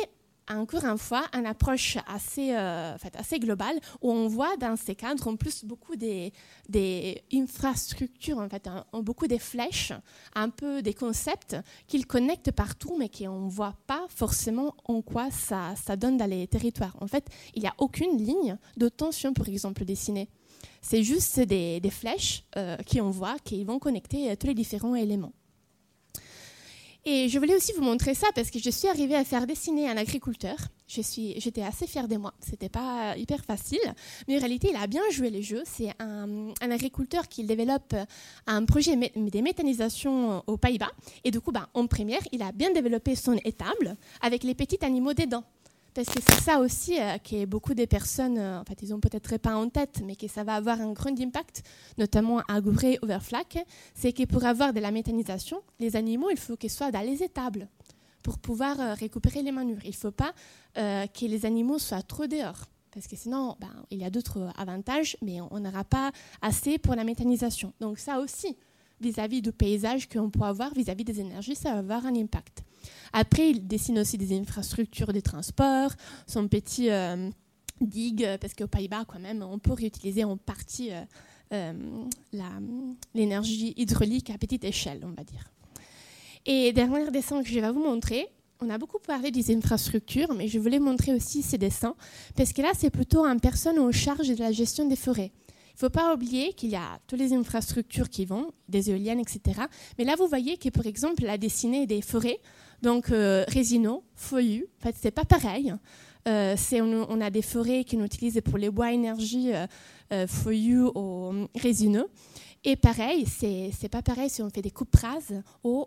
encore 0.50 0.86
une 0.86 0.98
fois, 0.98 1.26
une 1.34 1.46
approche 1.46 1.98
assez, 2.08 2.56
euh, 2.56 2.96
assez 3.18 3.40
globale 3.40 3.80
où 4.02 4.12
on 4.12 4.28
voit 4.28 4.56
dans 4.58 4.76
ces 4.76 4.96
cadres 4.96 5.28
en 5.28 5.36
plus 5.36 5.66
beaucoup 5.66 5.96
des, 5.96 6.32
infrastructures, 7.34 8.38
en 8.38 8.50
fait, 8.50 8.70
beaucoup 8.94 9.28
des 9.28 9.40
flèches, 9.40 9.94
un 10.36 10.50
peu 10.50 10.82
des 10.82 10.94
concepts 10.94 11.56
qu'ils 11.88 12.06
connectent 12.06 12.52
partout 12.52 12.96
mais 12.98 13.10
qu'on 13.10 13.46
ne 13.46 13.50
voit 13.50 13.76
pas 13.88 14.06
forcément 14.10 14.76
en 14.86 15.02
quoi 15.02 15.30
ça, 15.32 15.74
donne 15.98 16.18
dans 16.18 16.30
les 16.30 16.48
territoires. 16.48 16.96
En 17.02 17.08
fait, 17.08 17.28
il 17.56 17.62
n'y 17.62 17.68
a 17.68 17.74
aucune 17.78 18.18
ligne 18.18 18.58
de 18.78 18.90
tension, 18.90 19.34
par 19.34 19.48
exemple, 19.48 19.84
dessinée. 19.86 20.30
C'est 20.82 21.04
juste 21.04 21.40
des, 21.40 21.82
flèches 21.90 22.44
euh, 22.58 22.78
qu'on 22.92 23.10
voit 23.10 23.38
qui 23.44 23.64
vont 23.64 23.80
connecter 23.80 24.36
tous 24.38 24.48
les 24.48 24.54
différents 24.54 24.96
éléments. 24.96 25.34
Et 27.08 27.30
je 27.30 27.38
voulais 27.38 27.56
aussi 27.56 27.72
vous 27.74 27.84
montrer 27.84 28.16
ça 28.16 28.26
parce 28.34 28.50
que 28.50 28.58
je 28.58 28.70
suis 28.72 28.88
arrivée 28.88 29.16
à 29.16 29.24
faire 29.24 29.46
dessiner 29.46 29.88
un 29.88 29.96
agriculteur. 29.96 30.58
J'étais 30.88 31.62
assez 31.62 31.86
fière 31.86 32.08
de 32.08 32.18
moi. 32.18 32.34
C'était 32.40 32.68
pas 32.68 33.16
hyper 33.16 33.46
facile, 33.46 33.94
mais 34.28 34.38
en 34.38 34.40
réalité, 34.40 34.70
il 34.72 34.76
a 34.76 34.88
bien 34.88 35.04
joué 35.12 35.30
les 35.30 35.44
jeux. 35.44 35.62
C'est 35.66 35.92
un, 36.00 36.52
agriculteur 36.62 37.28
qui 37.28 37.44
développe 37.44 37.94
un 38.48 38.66
projet 38.66 38.96
de 38.96 39.42
méthanisation 39.42 40.44
aux 40.48 40.58
Pays-Bas. 40.58 40.92
Et 41.24 41.30
du 41.30 41.40
coup, 41.42 41.52
bah, 41.52 41.70
en 41.76 41.86
première, 41.86 42.22
il 42.32 42.42
a 42.42 42.52
bien 42.52 42.72
développé 42.72 43.16
son 43.16 43.34
étable 43.46 43.96
avec 44.22 44.44
les 44.44 44.56
petits 44.56 44.84
animaux 44.84 45.14
dedans 45.14 45.44
parce 45.96 46.10
que 46.10 46.20
c'est 46.22 46.42
ça 46.42 46.60
aussi 46.60 47.00
euh, 47.00 47.18
que 47.18 47.46
beaucoup 47.46 47.74
de 47.74 47.86
personnes, 47.86 48.38
euh, 48.38 48.60
en 48.60 48.66
fait, 48.66 48.78
ils 48.82 48.94
ont 48.94 49.00
peut-être 49.00 49.38
pas 49.38 49.56
en 49.56 49.70
tête, 49.70 50.02
mais 50.06 50.18
que 50.18 50.28
ça 50.28 50.44
va 50.44 50.56
avoir 50.56 50.82
un 50.82 50.92
grand 50.92 51.18
impact, 51.20 51.64
notamment 51.98 52.42
à 52.50 52.60
Goubré 52.60 53.00
ou 53.02 53.08
c'est 53.94 54.12
que 54.12 54.26
pour 54.26 54.44
avoir 54.44 54.74
de 54.74 54.82
la 54.82 54.92
méthanisation, 54.92 55.62
les 55.80 55.96
animaux, 55.96 56.30
il 56.30 56.38
faut 56.38 56.58
qu'ils 56.58 56.70
soient 56.70 56.92
dans 56.92 57.00
les 57.00 57.24
étables 57.24 57.70
pour 58.22 58.40
pouvoir 58.40 58.78
euh, 58.80 58.94
récupérer 58.94 59.42
les 59.42 59.54
manures. 59.54 59.80
Il 59.86 59.92
ne 59.92 59.96
faut 59.96 60.12
pas 60.12 60.34
que 60.76 61.26
les 61.26 61.46
animaux 61.46 61.80
soient 61.80 62.02
trop 62.02 62.28
dehors 62.28 62.66
parce 62.92 63.08
que 63.08 63.16
sinon, 63.16 63.56
ben, 63.62 63.72
il 63.92 64.00
y 64.00 64.04
a 64.04 64.10
d'autres 64.10 64.50
avantages, 64.58 65.16
mais 65.22 65.40
on 65.40 65.60
n'aura 65.62 65.86
pas 65.86 66.12
assez 66.42 66.78
pour 66.78 66.96
la 66.96 67.06
méthanisation. 67.06 67.72
Donc 67.80 67.98
ça 67.98 68.20
aussi, 68.20 68.58
vis-à-vis 69.02 69.42
du 69.42 69.52
paysage 69.52 70.08
qu'on 70.08 70.30
peut 70.30 70.44
avoir, 70.44 70.74
vis-à-vis 70.74 71.04
des 71.04 71.20
énergies, 71.20 71.56
ça 71.56 71.74
va 71.74 71.80
avoir 71.80 72.06
un 72.06 72.16
impact. 72.16 72.64
Après, 73.14 73.52
il 73.52 73.68
dessine 73.68 74.00
aussi 74.00 74.18
des 74.18 74.38
infrastructures 74.38 75.14
de 75.14 75.20
transport, 75.20 75.92
son 76.28 76.48
petit 76.48 76.90
euh, 76.90 77.30
digue, 77.82 78.28
parce 78.40 78.54
qu'aux 78.54 78.68
Pays-Bas, 78.68 79.06
quand 79.08 79.20
même, 79.20 79.44
on 79.44 79.60
peut 79.60 79.74
réutiliser 79.74 80.24
en 80.24 80.38
partie 80.38 80.92
euh, 80.92 81.02
euh, 81.54 81.74
l'énergie 83.14 83.74
hydraulique 83.78 84.30
à 84.30 84.38
petite 84.38 84.64
échelle, 84.64 85.02
on 85.04 85.12
va 85.12 85.24
dire. 85.24 85.52
Et 86.46 86.72
dernier 86.74 87.10
dessin 87.12 87.42
que 87.42 87.50
je 87.50 87.60
vais 87.60 87.72
vous 87.72 87.84
montrer, 87.84 88.28
on 88.62 88.70
a 88.70 88.78
beaucoup 88.78 89.00
parlé 89.00 89.32
des 89.32 89.56
infrastructures, 89.56 90.34
mais 90.34 90.48
je 90.48 90.60
voulais 90.60 90.80
montrer 90.80 91.14
aussi 91.14 91.42
ces 91.42 91.58
dessins, 91.58 91.96
parce 92.36 92.54
que 92.54 92.62
là, 92.62 92.72
c'est 92.76 92.90
plutôt 92.90 93.26
une 93.26 93.40
personne 93.40 93.80
en 93.80 93.92
charge 93.92 94.30
de 94.30 94.40
la 94.40 94.52
gestion 94.52 94.88
des 94.88 94.96
forêts. 94.96 95.32
Il 95.76 95.84
ne 95.84 95.90
faut 95.90 95.90
pas 95.90 96.14
oublier 96.14 96.54
qu'il 96.54 96.70
y 96.70 96.78
a 96.78 97.00
toutes 97.06 97.20
les 97.20 97.34
infrastructures 97.34 98.08
qui 98.08 98.24
vont, 98.26 98.54
des 98.70 98.92
éoliennes, 98.92 99.20
etc. 99.20 99.64
Mais 99.98 100.06
là, 100.06 100.16
vous 100.18 100.26
voyez 100.26 100.56
que, 100.56 100.70
par 100.70 100.86
exemple, 100.86 101.24
la 101.24 101.38
dessinée 101.38 101.86
des 101.86 102.02
forêts, 102.02 102.40
donc 102.82 103.12
euh, 103.12 103.44
résineux, 103.50 104.00
feuillus, 104.16 104.68
en 104.80 104.84
fait, 104.84 104.96
c'est 104.98 105.12
pas 105.12 105.26
pareil. 105.26 105.74
Euh, 106.30 106.56
on, 106.72 107.20
a 107.20 107.30
des 107.30 107.42
forêts 107.42 107.84
qu'on 107.84 108.06
utilise 108.06 108.40
pour 108.46 108.58
les 108.58 108.70
bois 108.70 108.94
énergie 108.94 109.54
euh, 109.54 109.68
euh 110.14 110.92
ou 110.96 111.48
résineux. 111.56 112.08
Et 112.64 112.78
pareil, 112.78 113.26
c'est 113.28 113.90
pas 113.90 114.02
pareil 114.02 114.30
si 114.30 114.42
on 114.42 114.50
fait 114.50 114.62
des 114.62 114.72
coupes 114.72 114.96
rases 114.96 115.44
ou 115.64 115.86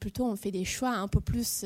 plutôt 0.00 0.24
on 0.24 0.36
fait 0.36 0.50
des 0.50 0.64
choix 0.64 0.90
un 0.90 1.06
peu 1.06 1.20
plus 1.20 1.64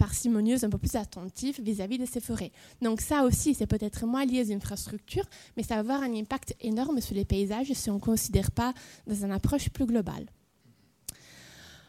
euh, 0.00 0.06
parcimonieux, 0.06 0.64
un 0.64 0.70
peu 0.70 0.78
plus 0.78 0.96
attentifs 0.96 1.60
vis-à-vis 1.60 1.98
de 1.98 2.06
ces 2.06 2.20
forêts. 2.20 2.52
Donc 2.82 3.00
ça 3.00 3.24
aussi, 3.24 3.54
c'est 3.54 3.66
peut-être 3.66 4.06
moins 4.06 4.24
lié 4.24 4.44
aux 4.46 4.52
infrastructures, 4.52 5.26
mais 5.56 5.62
ça 5.62 5.74
va 5.74 5.80
avoir 5.80 6.02
un 6.02 6.14
impact 6.14 6.54
énorme 6.60 7.00
sur 7.00 7.14
les 7.14 7.24
paysages 7.24 7.72
si 7.72 7.90
on 7.90 7.94
ne 7.94 8.00
considère 8.00 8.50
pas 8.50 8.72
dans 9.06 9.14
une 9.14 9.32
approche 9.32 9.70
plus 9.70 9.86
globale. 9.86 10.26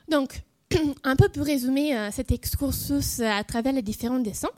Donc, 0.10 0.41
un 1.04 1.15
peu 1.15 1.30
pour 1.30 1.45
résumer 1.45 1.97
euh, 1.97 2.12
cet 2.12 2.32
excursus 2.32 3.19
à 3.21 3.43
travers 3.43 3.74
les 3.74 3.82
différents 3.82 4.19
dessins, 4.19 4.50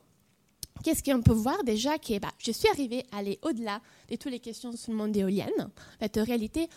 qu'est-ce 0.83 1.03
qu'on 1.03 1.21
peut 1.21 1.33
voir 1.33 1.63
déjà 1.63 1.97
que 1.97 2.19
bah, 2.19 2.31
je 2.39 2.51
suis 2.51 2.67
arrivée 2.69 3.03
à 3.11 3.17
aller 3.17 3.39
au-delà 3.41 3.81
de 4.09 4.15
toutes 4.15 4.31
les 4.31 4.39
questions 4.39 4.71
sur 4.75 4.91
le 4.91 4.97
monde 4.97 5.15
éolien. 5.15 5.47
En, 6.01 6.05
en 6.05 6.23
réalité, 6.23 6.69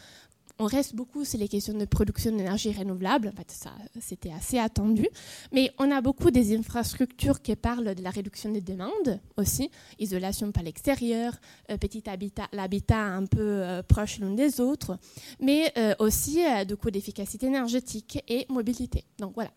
on 0.59 0.65
reste 0.65 0.95
beaucoup 0.95 1.25
sur 1.25 1.39
les 1.39 1.49
questions 1.49 1.75
de 1.75 1.85
production 1.85 2.31
d'énergie 2.31 2.73
renouvelable. 2.73 3.29
En 3.29 3.37
fait, 3.37 3.51
ça, 3.51 3.71
c'était 4.01 4.33
assez 4.33 4.59
attendu. 4.59 5.07
Mais 5.53 5.71
on 5.79 5.91
a 5.91 6.01
beaucoup 6.01 6.31
des 6.31 6.57
infrastructures 6.57 7.43
qui 7.43 7.55
parlent 7.57 7.95
de 7.95 8.03
la 8.03 8.11
réduction 8.11 8.51
des 8.51 8.63
demandes 8.63 9.21
aussi. 9.37 9.71
Isolation 9.99 10.53
par 10.53 10.63
l'extérieur, 10.63 11.35
euh, 11.71 11.77
petit 11.77 12.09
habitat, 12.09 12.49
l'habitat 12.53 13.03
un 13.03 13.27
peu 13.27 13.41
euh, 13.41 13.83
proche 13.83 14.19
l'un 14.19 14.31
des 14.31 14.61
autres. 14.61 14.99
Mais 15.41 15.73
euh, 15.77 15.95
aussi 15.99 16.39
de 16.67 16.75
coûts 16.75 16.91
d'efficacité 16.91 17.47
énergétique 17.47 18.23
et 18.29 18.47
mobilité. 18.49 19.05
Donc 19.19 19.35
voilà. 19.35 19.51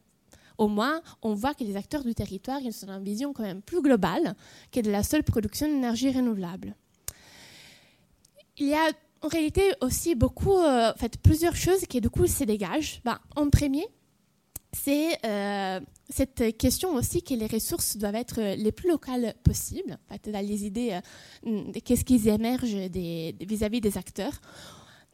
Au 0.58 0.68
moins, 0.68 1.02
on 1.22 1.34
voit 1.34 1.54
que 1.54 1.64
les 1.64 1.78
acteurs 1.78 2.04
du 2.04 2.14
territoire 2.14 2.60
ils 2.62 2.86
ont 2.86 2.90
une 2.90 3.04
vision 3.04 3.32
quand 3.32 3.44
même 3.44 3.62
plus 3.62 3.82
globale 3.82 4.36
que 4.74 4.82
de 4.82 4.92
la 4.92 5.04
seule 5.04 5.24
production 5.24 5.68
d'énergie 5.68 6.12
renouvelable. 6.12 6.76
Il 8.58 8.68
y 8.68 8.74
a 8.74 8.92
en 9.22 9.28
réalité 9.28 9.62
aussi 9.82 10.16
beaucoup, 10.16 10.58
euh, 10.58 10.92
en 10.92 10.98
fait, 10.98 11.18
plusieurs 11.18 11.56
choses 11.56 11.86
qui 11.88 12.02
du 12.02 12.10
coup 12.10 12.28
se 12.28 12.44
dégagent. 12.44 13.02
Ben, 13.04 13.20
en 13.36 13.50
premier, 13.50 13.86
c'est 14.72 15.18
euh, 15.26 15.80
cette 16.10 16.58
question 16.58 16.94
aussi 16.94 17.22
que 17.24 17.34
les 17.34 17.48
ressources 17.48 17.98
doivent 17.98 18.16
être 18.16 18.40
les 18.56 18.72
plus 18.72 18.90
locales 18.90 19.34
possibles, 19.44 19.98
en 20.10 20.14
fait, 20.14 20.30
dans 20.30 20.46
les 20.46 20.66
idées 20.66 21.00
euh, 21.46 21.72
de 21.72 21.80
qu'est-ce 21.80 22.06
qui 22.06 22.28
émerge 22.30 22.74
vis-à-vis 22.74 23.82
des 23.82 23.98
acteurs. 23.98 24.40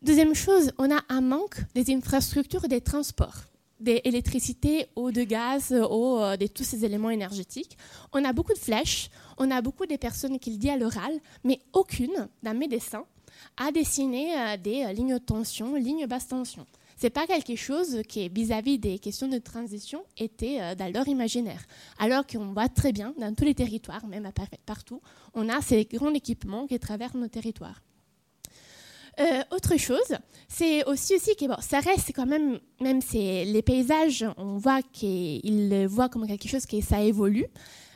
Deuxième 0.02 0.36
chose, 0.36 0.72
on 0.78 0.91
a 0.96 1.02
un 1.10 1.22
manque 1.22 1.62
des 1.74 1.94
infrastructures 1.94 2.68
des 2.68 2.82
transports 2.82 3.44
d'électricité 3.80 4.88
ou 4.96 5.12
de 5.12 5.24
gaz 5.24 5.74
ou 5.91 6.18
de 6.39 6.48
tous 6.48 6.63
ces 6.63 6.86
éléments 6.86 7.10
énergétiques. 7.10 7.78
On 8.13 8.24
a 8.24 8.32
beaucoup 8.32 8.54
de 8.54 8.58
flèches, 8.58 9.10
on 9.38 9.52
a 9.52 9.62
beaucoup 9.62 9.86
de 9.86 9.98
personnes 9.98 10.39
qui 10.39 10.52
le 10.52 10.58
disent 10.58 10.70
à 10.72 10.78
l'oral, 10.78 11.12
mais 11.44 11.60
aucune 11.74 12.30
d'un 12.41 12.54
médecin 12.54 13.06
à 13.58 13.71
dessiner 13.71 14.38
euh, 14.38 14.58
des 14.58 14.84
euh, 14.84 14.91
lignes 14.91 15.13
de 15.13 15.17
tension, 15.19 15.76
lignes 15.76 16.08
basse 16.08 16.28
tension. 16.28 16.65
Ce 16.98 17.06
n'est 17.06 17.10
pas 17.10 17.28
quelque 17.28 17.56
chose 17.56 18.02
qui, 18.08 18.30
vis-à-vis 18.30 18.80
des 18.80 19.00
questions 19.00 19.28
de 19.28 19.38
transition, 19.38 20.04
était 20.17 20.62
euh, 20.62 20.76
dans 20.76 21.04
imaginaire. 21.04 21.62
Alors 22.00 22.26
qu'on 22.26 22.54
voit 22.54 22.69
très 22.69 22.91
bien, 22.91 23.13
dans 23.17 23.34
tous 23.34 23.43
les 23.43 23.56
territoires, 23.56 24.06
même 24.08 24.30
partout, 24.65 25.02
on 25.34 25.50
a 25.50 25.62
ces 25.62 25.86
grands 25.86 26.13
équipements 26.13 26.67
qui 26.67 26.80
traversent 26.80 27.15
nos 27.15 27.28
territoires. 27.28 27.82
autre 29.52 29.78
chose, 29.78 30.12
c'est 30.48 30.86
aussi, 30.86 31.15
aussi 31.15 31.36
que 31.36 31.45
bon, 31.48 31.56
ça 31.62 31.80
reste 31.80 32.12
quand 32.13 32.26
même, 32.26 32.60
même 32.82 33.00
les 33.13 33.62
paysages, 33.62 34.26
on 34.38 34.58
voit 34.58 34.82
qu'ils 34.82 35.88
voient 35.88 36.10
comme 36.10 36.28
quelque 36.28 36.48
chose 36.48 36.65
qui 36.65 36.82
ça 36.82 37.02
évolue, 37.02 37.48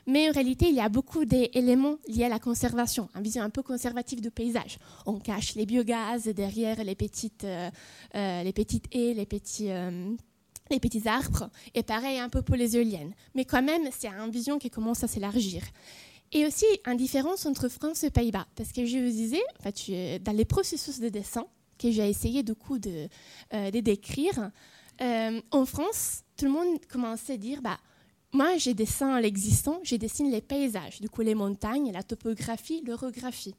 mais 0.10 0.28
en 0.28 0.32
réalité, 0.32 0.68
il 0.68 0.76
y 0.76 0.80
a 0.80 0.90
beaucoup 0.90 1.24
d'éléments 1.24 1.98
liés 2.08 2.26
à 2.26 2.30
la 2.30 2.40
conservation, 2.40 3.10
une 3.16 3.22
vision 3.22 3.44
un 3.44 3.52
peu 3.52 3.62
conservative 3.62 4.22
du 4.22 4.32
paysage. 4.32 4.80
On 5.06 5.20
cache 5.20 5.54
les 5.54 5.68
biogaz 5.68 6.24
derrière 6.30 6.84
les 6.84 6.96
petites, 6.96 7.44
euh, 7.44 7.70
euh, 8.16 8.44
les 8.44 8.52
petites 8.52 8.86
haies, 8.92 9.14
les 9.14 9.28
petits, 9.28 9.70
euh, 9.70 10.12
les 10.72 10.80
petits 10.80 11.08
arbres, 11.08 11.52
et 11.76 11.84
pareil 11.84 12.18
un 12.18 12.30
peu 12.30 12.42
pour 12.42 12.56
les 12.56 12.76
éoliennes. 12.76 13.14
Mais 13.36 13.46
quand 13.46 13.62
même, 13.62 13.88
c'est 13.92 14.08
une 14.08 14.32
vision 14.32 14.58
qui 14.58 14.72
commence 14.72 15.04
à 15.04 15.08
s'élargir. 15.08 15.62
Et 16.32 16.46
aussi, 16.46 16.66
une 16.88 16.98
différence 16.98 17.46
entre 17.46 17.70
France 17.70 18.04
et 18.04 18.10
Pays-Bas, 18.10 18.48
parce 18.56 18.72
que 18.72 18.86
je 18.86 18.98
vous 18.98 19.12
disais, 19.12 20.20
dans 20.22 20.36
les 20.36 20.46
processus 20.46 21.00
de 21.00 21.10
dessin 21.10 21.46
que 21.78 21.92
j'ai 21.92 22.08
essayé 22.08 22.44
du 22.44 22.54
de 22.54 23.80
décrire, 23.80 24.52
en 25.00 25.66
France, 25.66 26.24
tout 26.38 26.46
le 26.46 26.52
monde 26.52 26.80
commençait 26.88 27.34
à 27.34 27.38
dire, 27.38 27.62
bah, 27.64 27.80
moi, 28.32 28.58
j'ai 28.58 28.76
dessiné 28.76 29.22
l'existant, 29.22 29.80
j'ai 29.84 29.98
dessiné 29.98 30.30
les 30.30 30.42
paysages, 30.42 31.02
du 31.02 31.10
coup 31.10 31.22
les 31.22 31.34
montagnes, 31.34 31.92
la 31.92 32.04
topographie, 32.04 32.84
l'orographie. 32.86 33.56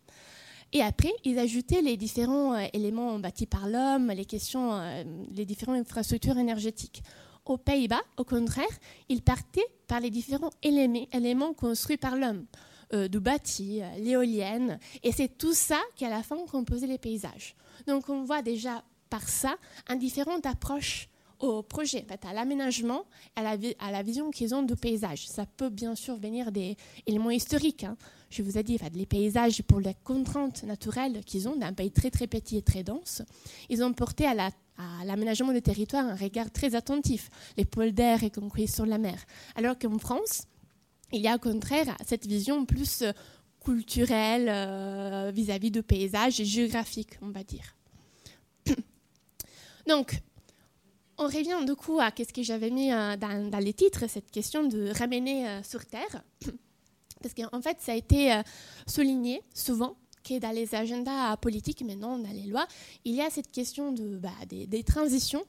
Et 0.72 0.82
après, 0.82 1.12
ils 1.24 1.38
ajoutaient 1.38 1.82
les 1.82 1.96
différents 1.96 2.54
euh, 2.54 2.66
éléments 2.72 3.18
bâtis 3.18 3.46
par 3.46 3.68
l'homme, 3.68 4.08
les 4.12 4.24
questions, 4.24 4.72
euh, 4.74 5.02
les 5.32 5.44
différentes 5.44 5.80
infrastructures 5.80 6.38
énergétiques. 6.38 7.02
Aux 7.44 7.58
Pays-Bas, 7.58 8.02
au 8.16 8.24
contraire, 8.24 8.68
ils 9.08 9.22
partaient 9.22 9.66
par 9.88 9.98
les 9.98 10.10
différents 10.10 10.50
éléments, 10.62 11.52
construits 11.52 11.96
par 11.96 12.14
l'homme, 12.14 12.46
euh, 12.92 13.08
du 13.08 13.18
bâti, 13.18 13.80
l'éolienne, 13.98 14.78
et 15.02 15.10
c'est 15.10 15.36
tout 15.36 15.54
ça 15.54 15.80
qui, 15.96 16.04
à 16.04 16.10
la 16.10 16.22
fin, 16.22 16.36
composait 16.46 16.86
les 16.86 16.98
paysages. 16.98 17.56
Donc, 17.88 18.08
on 18.08 18.22
voit 18.22 18.42
déjà 18.42 18.84
par 19.08 19.28
ça 19.28 19.56
une 19.88 19.98
différente 19.98 20.46
approche 20.46 21.09
au 21.40 21.62
projet, 21.62 22.06
à 22.22 22.32
l'aménagement, 22.32 23.04
à 23.34 23.42
la, 23.42 23.56
à 23.78 23.90
la 23.90 24.02
vision 24.02 24.30
qu'ils 24.30 24.54
ont 24.54 24.62
du 24.62 24.76
paysage. 24.76 25.26
Ça 25.26 25.46
peut 25.46 25.70
bien 25.70 25.94
sûr 25.94 26.16
venir 26.16 26.52
des 26.52 26.76
éléments 27.06 27.30
historiques. 27.30 27.84
Hein. 27.84 27.96
Je 28.30 28.42
vous 28.42 28.58
ai 28.58 28.62
dit, 28.62 28.78
les 28.94 29.06
paysages 29.06 29.62
pour 29.62 29.80
les 29.80 29.94
contraintes 30.04 30.62
naturelles 30.62 31.24
qu'ils 31.24 31.48
ont 31.48 31.56
d'un 31.56 31.72
pays 31.72 31.90
très 31.90 32.10
très 32.10 32.26
petit 32.26 32.58
et 32.58 32.62
très 32.62 32.84
dense, 32.84 33.22
ils 33.68 33.82
ont 33.82 33.92
porté 33.92 34.26
à 34.26 34.50
l'aménagement 35.04 35.52
des 35.52 35.62
territoires 35.62 36.04
un 36.06 36.14
regard 36.14 36.50
très 36.52 36.74
attentif. 36.74 37.30
Les 37.56 37.64
pôles 37.64 37.92
d'air 37.92 38.22
et 38.22 38.30
compris 38.30 38.68
sur 38.68 38.86
la 38.86 38.98
mer. 38.98 39.18
Alors 39.56 39.78
qu'en 39.78 39.98
France, 39.98 40.44
il 41.12 41.22
y 41.22 41.28
a 41.28 41.34
au 41.34 41.38
contraire 41.38 41.96
cette 42.06 42.26
vision 42.26 42.64
plus 42.64 43.02
euh, 43.02 43.12
culturelle 43.64 44.48
euh, 44.48 45.32
vis-à-vis 45.34 45.70
du 45.70 45.82
paysage 45.82 46.40
et 46.40 46.44
géographique, 46.44 47.18
on 47.20 47.30
va 47.30 47.42
dire. 47.42 47.76
Donc, 49.88 50.20
on 51.20 51.26
revient 51.26 51.64
du 51.66 51.76
coup 51.76 52.00
à 52.00 52.10
ce 52.16 52.32
que 52.32 52.42
j'avais 52.42 52.70
mis 52.70 52.92
euh, 52.92 53.16
dans, 53.16 53.62
les 53.62 53.74
titres, 53.74 54.08
cette 54.08 54.30
question 54.30 54.64
de 54.64 54.90
ramener 54.98 55.46
euh, 55.46 55.62
sur 55.62 55.84
Terre. 55.84 56.24
Parce 57.22 57.34
qu'en 57.34 57.60
fait, 57.60 57.76
ça 57.80 57.92
a 57.92 57.94
été 57.94 58.32
euh, 58.32 58.42
souligné 58.86 59.42
souvent 59.54 59.96
que 60.24 60.38
dans 60.38 60.50
les 60.50 60.74
agendas 60.74 61.36
politiques, 61.36 61.82
maintenant 61.82 62.18
dans 62.18 62.32
les 62.32 62.44
lois, 62.46 62.66
il 63.04 63.14
y 63.14 63.20
a 63.20 63.28
cette 63.28 63.50
question 63.50 63.94
bah, 64.20 64.30
des, 64.48 64.82
transitions 64.82 65.42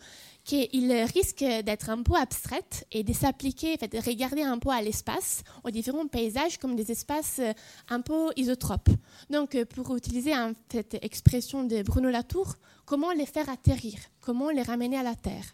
qui 0.46 0.70
risque 1.14 1.44
d'être 1.44 1.90
un 1.90 2.02
peu 2.04 2.16
abstraite 2.16 2.86
et 2.92 3.04
de 3.04 3.12
s'appliquer, 3.14 3.76
de 3.76 3.98
regarder 4.06 4.44
un 4.44 4.58
peu 4.60 4.70
à 4.70 4.82
l'espace, 4.82 5.44
aux 5.66 5.72
différents 5.72 6.08
paysages 6.08 6.58
comme 6.58 6.78
des 6.78 6.90
espaces 6.90 7.42
un 7.90 8.00
peu 8.00 8.32
isotropes. 8.38 8.90
Donc, 9.30 9.62
pour 9.66 9.94
utiliser 9.96 10.32
cette 10.72 10.98
expression 11.04 11.66
de 11.66 11.84
Bruno 11.84 12.10
Latour, 12.10 12.56
comment 12.86 13.12
les 13.12 13.26
faire 13.26 13.50
atterrir, 13.50 14.00
comment 14.22 14.52
les 14.52 14.64
ramener 14.64 14.98
à 14.98 15.04
la 15.04 15.16
Terre? 15.16 15.54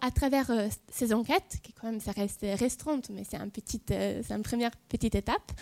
À 0.00 0.10
travers 0.10 0.50
euh, 0.50 0.68
ces 0.90 1.12
enquêtes, 1.12 1.58
qui 1.62 1.72
quand 1.72 1.90
même 1.90 2.00
ça 2.00 2.12
reste 2.12 2.40
restreinte, 2.42 3.10
mais 3.10 3.24
c'est 3.28 3.36
un 3.36 3.48
euh, 3.90 4.22
une 4.30 4.42
première 4.42 4.70
petite 4.88 5.14
étape, 5.14 5.52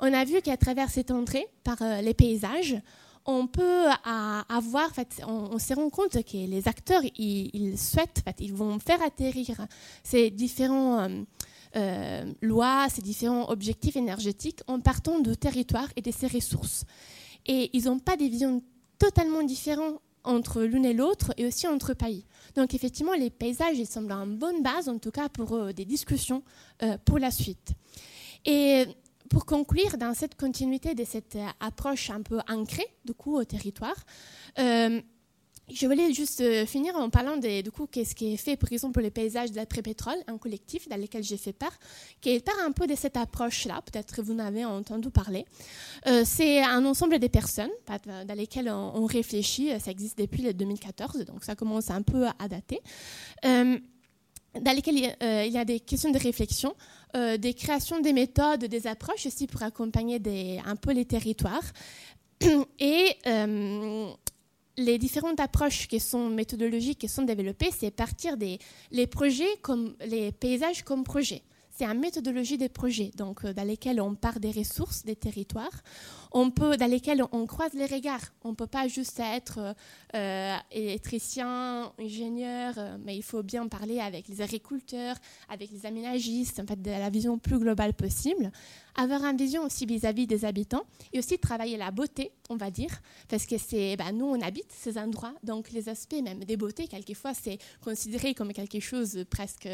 on 0.00 0.12
a 0.12 0.24
vu 0.24 0.40
qu'à 0.42 0.56
travers 0.56 0.90
cette 0.90 1.10
entrée 1.10 1.46
par 1.64 1.80
euh, 1.82 2.00
les 2.00 2.14
paysages, 2.14 2.76
on 3.28 3.48
peut 3.48 3.86
avoir, 4.48 4.94
fait, 4.94 5.20
on, 5.26 5.58
se 5.58 5.74
rend 5.74 5.90
compte 5.90 6.22
que 6.22 6.36
les 6.36 6.68
acteurs, 6.68 7.02
ils, 7.18 7.76
souhaitent, 7.76 8.22
ils 8.38 8.54
vont 8.54 8.78
faire 8.78 9.02
atterrir 9.02 9.66
ces 10.04 10.30
différents 10.30 11.08
lois, 12.40 12.86
ces 12.88 13.02
différents 13.02 13.50
objectifs 13.50 13.96
énergétiques 13.96 14.60
en 14.68 14.78
partant 14.78 15.18
de 15.18 15.34
territoires 15.34 15.88
et 15.96 16.02
de 16.02 16.12
ses 16.12 16.28
ressources. 16.28 16.84
Et 17.46 17.68
ils 17.72 17.86
n'ont 17.86 17.98
pas 17.98 18.16
des 18.16 18.28
visions 18.28 18.62
totalement 18.96 19.42
différentes 19.42 20.00
entre 20.26 20.62
l'une 20.62 20.84
et 20.84 20.92
l'autre 20.92 21.32
et 21.36 21.46
aussi 21.46 21.66
entre 21.66 21.94
pays. 21.94 22.26
Donc 22.54 22.74
effectivement, 22.74 23.14
les 23.14 23.30
paysages, 23.30 23.78
ils 23.78 23.86
semblent 23.86 24.12
une 24.12 24.36
bonne 24.36 24.62
base, 24.62 24.88
en 24.88 24.98
tout 24.98 25.10
cas 25.10 25.28
pour 25.28 25.72
des 25.72 25.84
discussions 25.84 26.42
pour 27.04 27.18
la 27.18 27.30
suite. 27.30 27.72
Et 28.44 28.84
pour 29.28 29.44
conclure, 29.44 29.96
dans 29.98 30.14
cette 30.14 30.36
continuité 30.36 30.94
de 30.94 31.04
cette 31.04 31.38
approche 31.60 32.10
un 32.10 32.22
peu 32.22 32.40
ancrée, 32.48 32.86
du 33.04 33.14
coup, 33.14 33.36
au 33.36 33.44
territoire, 33.44 33.96
euh, 34.58 35.00
je 35.72 35.86
voulais 35.86 36.12
juste 36.12 36.40
euh, 36.40 36.64
finir 36.66 36.94
en 36.96 37.10
parlant 37.10 37.36
de, 37.36 37.60
du 37.60 37.70
coup, 37.70 37.86
qu'est-ce 37.86 38.14
qui 38.14 38.34
est 38.34 38.36
fait, 38.36 38.56
par 38.56 38.72
exemple, 38.72 38.94
pour 38.94 39.02
les 39.02 39.10
paysages 39.10 39.52
d'après-pétrole, 39.52 40.16
un 40.26 40.38
collectif 40.38 40.88
dans 40.88 41.00
lequel 41.00 41.22
j'ai 41.22 41.36
fait 41.36 41.52
part, 41.52 41.72
qui 42.20 42.38
part 42.40 42.58
un 42.64 42.72
peu 42.72 42.86
de 42.86 42.94
cette 42.94 43.16
approche-là, 43.16 43.82
peut-être 43.82 44.22
vous 44.22 44.34
en 44.34 44.38
avez 44.38 44.64
entendu 44.64 45.10
parler. 45.10 45.44
Euh, 46.06 46.22
c'est 46.24 46.62
un 46.62 46.84
ensemble 46.84 47.18
de 47.18 47.26
personnes 47.26 47.70
dans 47.86 48.36
lesquelles 48.36 48.70
on, 48.70 49.06
réfléchit, 49.06 49.70
ça 49.80 49.90
existe 49.90 50.18
depuis 50.18 50.42
le 50.42 50.52
2014, 50.52 51.24
donc 51.24 51.44
ça 51.44 51.54
commence 51.54 51.90
un 51.90 52.02
peu 52.02 52.26
à 52.26 52.48
dater, 52.48 52.80
dans 53.42 54.72
lesquelles 54.74 55.14
il 55.20 55.52
y 55.52 55.58
a 55.58 55.64
des 55.64 55.80
questions 55.80 56.10
de 56.10 56.18
réflexion 56.18 56.74
euh, 57.16 57.38
des 57.38 57.54
créations 57.54 58.00
des 58.00 58.12
méthodes, 58.12 58.66
des 58.66 58.86
approches 58.86 59.24
aussi 59.24 59.46
pour 59.46 59.62
accompagner 59.62 60.18
des, 60.18 60.60
un 60.66 60.76
peu 60.76 60.92
les 60.92 61.06
territoires. 61.06 61.62
Et 62.78 63.16
euh, 63.26 64.10
les 64.76 64.98
différentes 64.98 65.40
approches 65.40 65.88
qui 65.88 66.00
sont 66.00 66.28
méthodologiques 66.28 66.98
qui 66.98 67.08
sont 67.08 67.22
développées, 67.22 67.70
c'est 67.76 67.90
partir 67.90 68.36
des 68.36 68.58
projets 69.10 69.56
comme 69.62 69.94
les 70.06 70.32
paysages 70.32 70.82
comme 70.82 71.04
projets. 71.04 71.42
C'est 71.78 71.84
une 71.84 72.00
méthodologie 72.00 72.56
des 72.56 72.70
projets, 72.70 73.10
donc 73.16 73.44
euh, 73.44 73.52
dans 73.52 73.66
lesquels 73.66 74.00
on 74.00 74.14
part 74.14 74.40
des 74.40 74.50
ressources, 74.50 75.04
des 75.04 75.14
territoires, 75.14 75.82
on 76.38 76.50
peut, 76.50 76.76
dans 76.76 76.90
lesquels 76.90 77.22
on 77.32 77.46
croise 77.46 77.72
les 77.72 77.86
regards. 77.86 78.20
On 78.44 78.50
ne 78.50 78.54
peut 78.54 78.66
pas 78.66 78.88
juste 78.88 79.18
être 79.20 79.74
euh, 80.14 80.56
électricien, 80.70 81.90
ingénieur, 81.98 82.74
euh, 82.76 82.98
mais 83.02 83.16
il 83.16 83.22
faut 83.22 83.42
bien 83.42 83.66
parler 83.68 84.00
avec 84.00 84.28
les 84.28 84.42
agriculteurs, 84.42 85.16
avec 85.48 85.70
les 85.70 85.86
aménagistes, 85.86 86.60
en 86.60 86.66
fait, 86.66 86.80
de 86.82 86.90
la 86.90 87.08
vision 87.08 87.38
plus 87.38 87.58
globale 87.58 87.94
possible. 87.94 88.52
Avoir 88.96 89.24
une 89.24 89.38
vision 89.38 89.64
aussi 89.64 89.86
vis-à-vis 89.86 90.26
des 90.26 90.44
habitants 90.44 90.84
et 91.14 91.18
aussi 91.20 91.38
travailler 91.38 91.78
la 91.78 91.90
beauté, 91.90 92.32
on 92.50 92.56
va 92.56 92.70
dire, 92.70 92.90
parce 93.30 93.46
que 93.46 93.56
c'est, 93.56 93.96
bah, 93.96 94.12
nous, 94.12 94.26
on 94.26 94.40
habite 94.42 94.70
ces 94.72 94.98
endroits, 94.98 95.32
donc 95.42 95.70
les 95.70 95.88
aspects 95.88 96.20
même 96.22 96.44
des 96.44 96.58
beautés, 96.58 96.86
quelquefois, 96.86 97.32
c'est 97.32 97.56
considéré 97.82 98.34
comme 98.34 98.52
quelque 98.52 98.80
chose 98.80 99.24
presque 99.30 99.70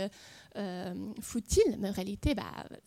euh, 0.56 0.94
futile, 1.20 1.76
mais 1.80 1.88
en 1.88 1.92
réalité, 1.92 2.36
bah, 2.36 2.44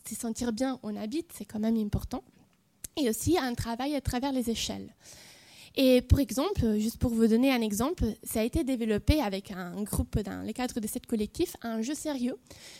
se 0.08 0.14
sentir 0.14 0.54
bien, 0.54 0.80
on 0.82 0.96
habite, 0.96 1.30
c'est 1.36 1.44
quand 1.44 1.60
même 1.60 1.76
important 1.76 2.24
et 2.96 3.08
aussi 3.08 3.38
un 3.38 3.54
travail 3.54 3.94
à 3.94 4.00
travers 4.00 4.32
les 4.32 4.50
échelles. 4.50 4.94
Et 5.78 6.00
pour 6.00 6.20
exemple, 6.20 6.78
juste 6.78 6.96
pour 6.96 7.10
vous 7.10 7.26
donner 7.26 7.52
un 7.52 7.60
exemple, 7.60 8.04
ça 8.22 8.40
a 8.40 8.42
été 8.44 8.64
développé 8.64 9.20
avec 9.20 9.50
un 9.50 9.82
groupe 9.82 10.18
dans 10.20 10.42
le 10.46 10.52
cadre 10.54 10.80
de 10.80 10.86
cette 10.86 11.04
collectif, 11.04 11.54
un 11.60 11.82
jeu 11.82 11.94
sérieux 11.94 12.38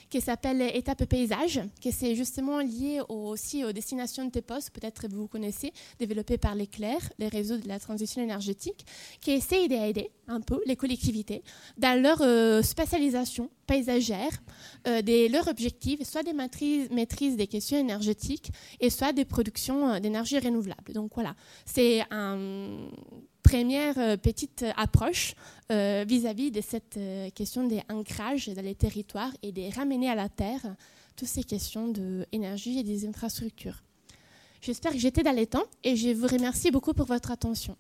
qui 0.09 0.23
s'appelle 0.23 0.63
Étape 0.75 1.05
Paysage, 1.05 1.61
qui 1.79 1.93
c'est 1.93 2.15
justement 2.15 2.61
lié 2.61 3.03
aussi 3.11 3.65
aux 3.65 3.73
destinations 3.73 4.25
de 4.25 4.31
TEPOS, 4.31 4.71
peut-être 4.73 5.09
vous 5.11 5.29
connaissez, 5.29 5.75
développé 5.99 6.39
par 6.39 6.55
l'Éclair, 6.55 6.99
les 7.19 7.29
réseaux 7.29 7.59
de 7.59 7.69
la 7.69 7.79
transition 7.79 8.23
énergétique, 8.23 8.87
qui 9.21 9.33
essaye 9.33 9.69
d'aider 9.69 10.11
un 10.29 10.41
peu 10.41 10.63
les 10.65 10.77
collectivités 10.77 11.43
dans 11.77 12.01
leur 12.01 12.23
euh, 12.23 12.63
spécialisation 12.63 13.51
paysagère, 13.67 14.31
euh, 14.87 15.03
de 15.03 15.31
leurs 15.31 15.49
objectifs, 15.49 16.03
soit 16.05 16.23
des 16.23 16.33
maîtrises, 16.33 17.37
des 17.37 17.47
questions 17.47 17.77
énergétiques 17.77 18.51
et 18.81 18.91
soit 18.91 19.13
des 19.13 19.25
productions 19.25 19.91
euh, 19.91 20.01
d'énergie 20.01 20.39
renouvelable. 20.39 20.93
Donc 20.93 21.13
voilà, 21.15 21.35
c'est 21.65 22.03
une 22.11 22.86
première 23.43 24.19
petite 24.19 24.65
approche 24.77 25.35
vis-à-vis 25.71 26.51
de 26.51 26.61
cette 26.61 26.99
question 27.35 27.67
des 27.67 27.83
ancrages 27.89 28.49
dans 28.49 28.63
les 28.63 28.75
territoires 28.75 29.33
et 29.43 29.53
de 29.53 29.75
ramener 29.75 30.11
à 30.11 30.15
la 30.15 30.29
terre 30.29 30.63
toutes 31.17 31.29
ces 31.29 31.45
questions 31.45 31.89
d'énergie 31.89 32.79
et 32.79 32.83
des 32.83 33.07
infrastructures. 33.07 33.83
J'espère 34.61 34.93
que 34.93 34.99
j'étais 34.99 35.23
dans 35.23 35.35
les 35.35 35.47
temps 35.47 35.65
et 35.85 35.97
je 35.97 36.09
vous 36.09 36.27
remercie 36.27 36.71
beaucoup 36.71 36.93
pour 36.93 37.07
votre 37.07 37.31
attention. 37.31 37.77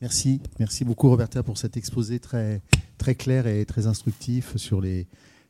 Merci, 0.00 0.40
merci 0.60 0.84
beaucoup 0.84 1.08
Roberta 1.08 1.42
pour 1.42 1.58
cet 1.58 1.76
exposé 1.76 2.20
très, 2.20 2.62
très 2.98 3.16
clair 3.16 3.48
et 3.48 3.66
très 3.66 3.88
instructif 3.88 4.56
sur 4.56 4.80
les 4.80 5.08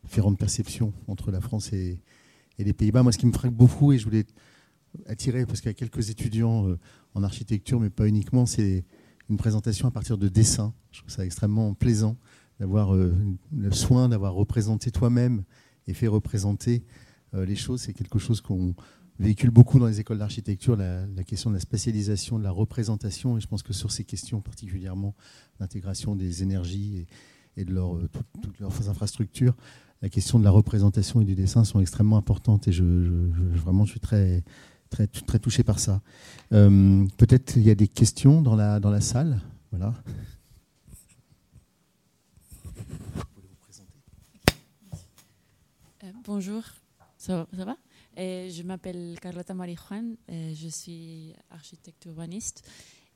différentes 0.09 0.39
perceptions 0.39 0.93
entre 1.07 1.31
la 1.31 1.41
France 1.41 1.73
et, 1.73 2.03
les 2.59 2.73
Pays-Bas. 2.73 3.05
Moi, 3.05 3.13
ce 3.13 3.19
qui 3.19 3.27
me 3.27 3.33
frappe 3.33 3.53
beaucoup, 3.53 3.93
et 3.93 3.99
je 3.99 4.05
voulais 4.05 4.25
attirer, 5.07 5.47
parce 5.47 5.61
qu'il 5.61 5.69
y 5.69 5.71
a 5.71 5.75
quelques 5.75 6.11
étudiants 6.11 6.67
euh, 6.67 6.77
en 7.15 7.23
architecture, 7.23 7.79
mais 7.79 7.89
pas 7.89 8.09
uniquement, 8.09 8.47
c'est 8.47 8.85
une 9.31 9.37
présentation 9.37 9.87
à 9.87 9.93
partir 9.93 10.19
de 10.19 10.27
dessins. 10.29 10.75
Je 10.91 11.01
trouve 11.01 11.11
ça 11.11 11.25
extrêmement 11.25 11.75
plaisant 11.75 12.17
d'avoir 12.59 12.97
euh, 12.97 13.15
le 13.53 13.71
soin 13.71 14.09
d'avoir 14.09 14.35
représenté 14.35 14.91
toi-même 14.91 15.45
et 15.87 15.95
fait 15.95 16.09
représenter 16.09 16.85
euh, 17.35 17.45
les 17.47 17.55
choses. 17.55 17.83
C'est 17.83 17.93
quelque 17.93 18.19
chose 18.19 18.41
qu'on 18.41 18.75
véhicule 19.21 19.51
beaucoup 19.51 19.79
dans 19.79 19.87
les 19.87 20.01
écoles 20.01 20.19
d'architecture 20.19 20.75
la, 20.75 21.07
question 21.25 21.51
de 21.51 21.55
la 21.55 21.61
spécialisation, 21.61 22.41
de 22.41 22.45
la 22.45 22.51
représentation, 22.51 23.37
et 23.37 23.41
je 23.41 23.47
pense 23.47 23.63
que 23.63 23.73
sur 23.73 23.93
ces 23.93 24.03
questions 24.03 24.41
particulièrement 24.41 25.15
l'intégration 25.61 26.17
des 26.17 26.43
énergies 26.43 27.07
et, 27.57 27.65
de 27.65 27.73
leur, 27.73 27.99
toutes 28.43 28.59
leurs 28.59 28.89
infrastructures, 28.89 29.55
la 30.01 30.09
question 30.09 30.39
de 30.39 30.45
la 30.45 30.51
représentation 30.51 31.21
et 31.21 31.25
du 31.25 31.35
dessin 31.35 31.65
sont 31.65 31.81
extrêmement 31.81 32.17
importantes, 32.17 32.69
et 32.69 32.73
je, 32.73 32.85
vraiment 32.85 33.85
je 33.85 33.93
suis 33.93 34.01
très, 34.01 34.45
très, 34.91 35.07
très 35.07 35.39
touché 35.39 35.65
par 35.65 35.79
ça. 35.79 36.01
Euh, 36.53 37.05
peut-être 37.17 37.57
il 37.57 37.63
y 37.63 37.71
a 37.71 37.75
des 37.75 37.89
questions 37.89 38.41
dans 38.43 38.55
la, 38.55 38.81
dans 38.81 38.91
la 38.91 39.01
salle? 39.01 39.41
Voilà. 39.71 39.95
Euh, 46.05 46.13
bonjour, 46.25 46.63
ça, 47.17 47.47
va? 47.53 47.77
Je 48.17 48.63
m'appelle 48.63 49.17
Carlota 49.21 49.55
Marijuan, 49.55 50.15
je 50.29 50.69
suis 50.69 51.35
architecte 51.51 52.05
urbaniste. 52.07 52.69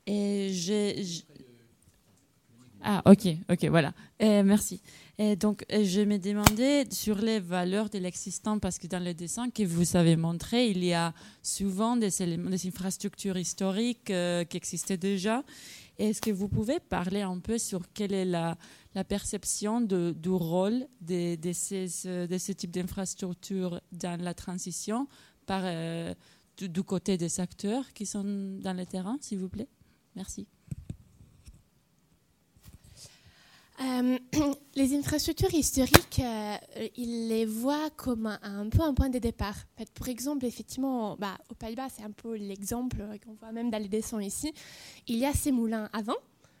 Et 0.05 0.49
je, 0.53 1.23
Ah, 2.83 3.01
ok, 3.05 3.27
ok, 3.49 3.65
voilà. 3.65 3.93
merci. 4.19 4.81
Et 5.17 5.35
donc, 5.35 5.63
je 5.69 6.01
me 6.01 6.17
demandais 6.17 6.85
sur 6.91 7.17
les 7.17 7.39
valeurs 7.39 7.89
de 7.89 7.99
l'existant, 7.99 8.59
parce 8.59 8.77
que 8.77 8.87
dans 8.87 9.03
le 9.03 9.13
dessin 9.13 9.49
que 9.51 9.63
vous 9.63 9.95
avez 9.95 10.15
montré, 10.15 10.69
il 10.69 10.83
y 10.83 10.93
a 10.93 11.13
souvent 11.41 11.95
des, 11.95 12.09
des 12.09 12.67
infrastructures 12.67 13.37
historiques 13.37 14.09
euh, 14.09 14.43
qui 14.43 14.57
existaient 14.57 14.97
déjà. 14.97 15.43
Est-ce 15.99 16.19
que 16.19 16.31
vous 16.31 16.47
pouvez 16.49 16.79
parler 16.79 17.21
un 17.21 17.39
peu 17.39 17.59
sur 17.59 17.81
quelle 17.93 18.13
est 18.13 18.25
la, 18.25 18.57
la 18.95 19.03
perception 19.03 19.81
du 19.81 20.29
rôle 20.29 20.87
de, 20.99 21.37
ces, 21.53 21.85
de 22.27 22.37
ce 22.37 22.51
type 22.51 22.71
d'infrastructure 22.71 23.79
dans 23.91 24.19
la 24.19 24.33
transition 24.33 25.07
par, 25.45 25.61
euh, 25.63 26.13
du, 26.57 26.83
côté 26.83 27.17
des 27.17 27.39
acteurs 27.39 27.93
qui 27.93 28.07
sont 28.07 28.23
dans 28.23 28.75
le 28.75 28.85
terrain, 28.85 29.17
s'il 29.21 29.39
vous 29.39 29.49
plaît? 29.49 29.67
Merci. 30.15 30.47
Euh, 33.83 34.17
les 34.75 34.95
infrastructures 34.95 35.53
historiques, 35.53 36.21
euh, 36.23 36.57
ils 36.95 37.27
les 37.27 37.45
voient 37.45 37.89
comme 37.95 38.27
un, 38.41 38.69
peu 38.69 38.81
un 38.81 38.93
point 38.93 39.09
de 39.09 39.19
départ. 39.19 39.55
En 39.75 39.79
fait, 39.79 39.91
pour 39.91 40.07
exemple, 40.07 40.45
effectivement, 40.45 41.15
bah, 41.17 41.37
aux 41.49 41.55
Pays-Bas, 41.55 41.87
c'est 41.89 42.03
un 42.03 42.11
peu 42.11 42.35
l'exemple 42.35 43.03
qu'on 43.25 43.33
voit 43.33 43.51
même 43.51 43.69
dans 43.69 43.81
les 43.81 43.89
dessins 43.89 44.21
ici. 44.21 44.53
Il 45.07 45.17
y 45.17 45.25
a 45.25 45.33
ces 45.33 45.51
moulins 45.51 45.89
avant, 45.91 46.17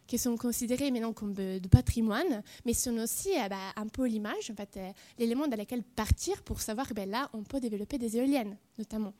qui 0.07 0.17
sont 0.17 0.37
considérés 0.37 0.91
maintenant 0.91 1.13
comme 1.13 1.33
de, 1.33 1.59
patrimoine, 1.69 2.43
mais 2.65 2.73
sont 2.73 2.97
aussi 2.97 3.29
euh, 3.29 3.47
bah, 3.49 3.57
un 3.75 3.87
peu 3.87 4.05
l'image, 4.07 4.51
en 4.51 4.55
fait, 4.55 4.77
euh, 4.77 4.91
l'élément 5.17 5.47
dans 5.47 5.57
lequel 5.57 5.83
partir 5.83 6.41
pour 6.43 6.61
savoir 6.61 6.87
que 6.87 6.93
ben, 6.93 7.09
là, 7.09 7.29
on 7.33 7.43
peut 7.43 7.59
développer 7.59 7.97
des 7.97 8.17
éoliennes, 8.17 8.57
notamment. 8.77 9.13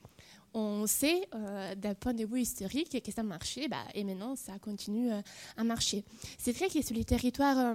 On 0.52 0.86
sait, 0.86 1.28
euh, 1.34 1.74
d'un 1.74 1.94
point 1.94 2.14
de 2.14 2.24
vue 2.24 2.42
historique, 2.42 3.02
que 3.02 3.12
ça 3.12 3.22
marchait, 3.22 3.66
bah, 3.66 3.84
et 3.94 4.04
maintenant, 4.04 4.36
ça 4.36 4.58
continue 4.60 5.10
à 5.56 5.64
marcher. 5.64 6.04
C'est 6.38 6.52
vrai 6.52 6.68
que 6.68 6.80
sur 6.80 6.94
les 6.94 7.04
territoires 7.04 7.74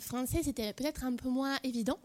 français, 0.00 0.40
c'était 0.42 0.72
peut-être 0.72 1.04
un 1.04 1.14
peu 1.14 1.28
moins 1.28 1.56
évident. 1.62 1.98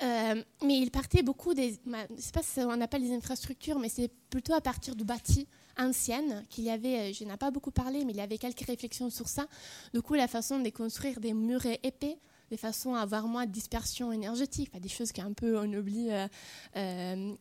mais 0.00 0.44
il 0.78 0.90
partait 0.90 1.22
beaucoup 1.22 1.54
des. 1.54 1.78
Je 1.84 1.90
ne 2.14 2.20
sais 2.20 2.32
pas 2.32 2.42
si 2.42 2.60
on 2.60 2.80
appelle 2.80 3.02
les 3.02 3.14
infrastructures, 3.14 3.78
mais 3.78 3.88
c'est 3.88 4.10
plutôt 4.30 4.54
à 4.54 4.60
partir 4.60 4.94
du 4.96 5.04
bâti 5.04 5.46
ancienne, 5.80 6.44
qu'il 6.48 6.64
y 6.64 6.70
avait, 6.70 7.10
euh, 7.10 7.12
je 7.12 7.24
n'ai 7.24 7.36
pas 7.36 7.50
beaucoup 7.50 7.70
parlé, 7.70 8.04
mais 8.04 8.12
il 8.12 8.18
y 8.18 8.20
avait 8.20 8.38
quelques 8.38 8.66
réflexions 8.66 9.10
sur 9.10 9.28
ça. 9.28 9.46
Du 9.94 10.02
coup, 10.02 10.14
la 10.14 10.28
façon 10.28 10.58
de 10.60 10.68
construire 10.70 11.20
des 11.20 11.32
murs 11.32 11.66
épais 11.82 12.18
de 12.50 12.56
façon 12.56 12.94
à 12.94 13.00
avoir 13.00 13.26
moins 13.26 13.46
de 13.46 13.52
dispersion 13.52 14.12
énergétique, 14.12 14.70
des 14.80 14.88
choses 14.88 15.12
qu'un 15.12 15.32
peu 15.32 15.58
on 15.58 15.72
oublie 15.72 16.08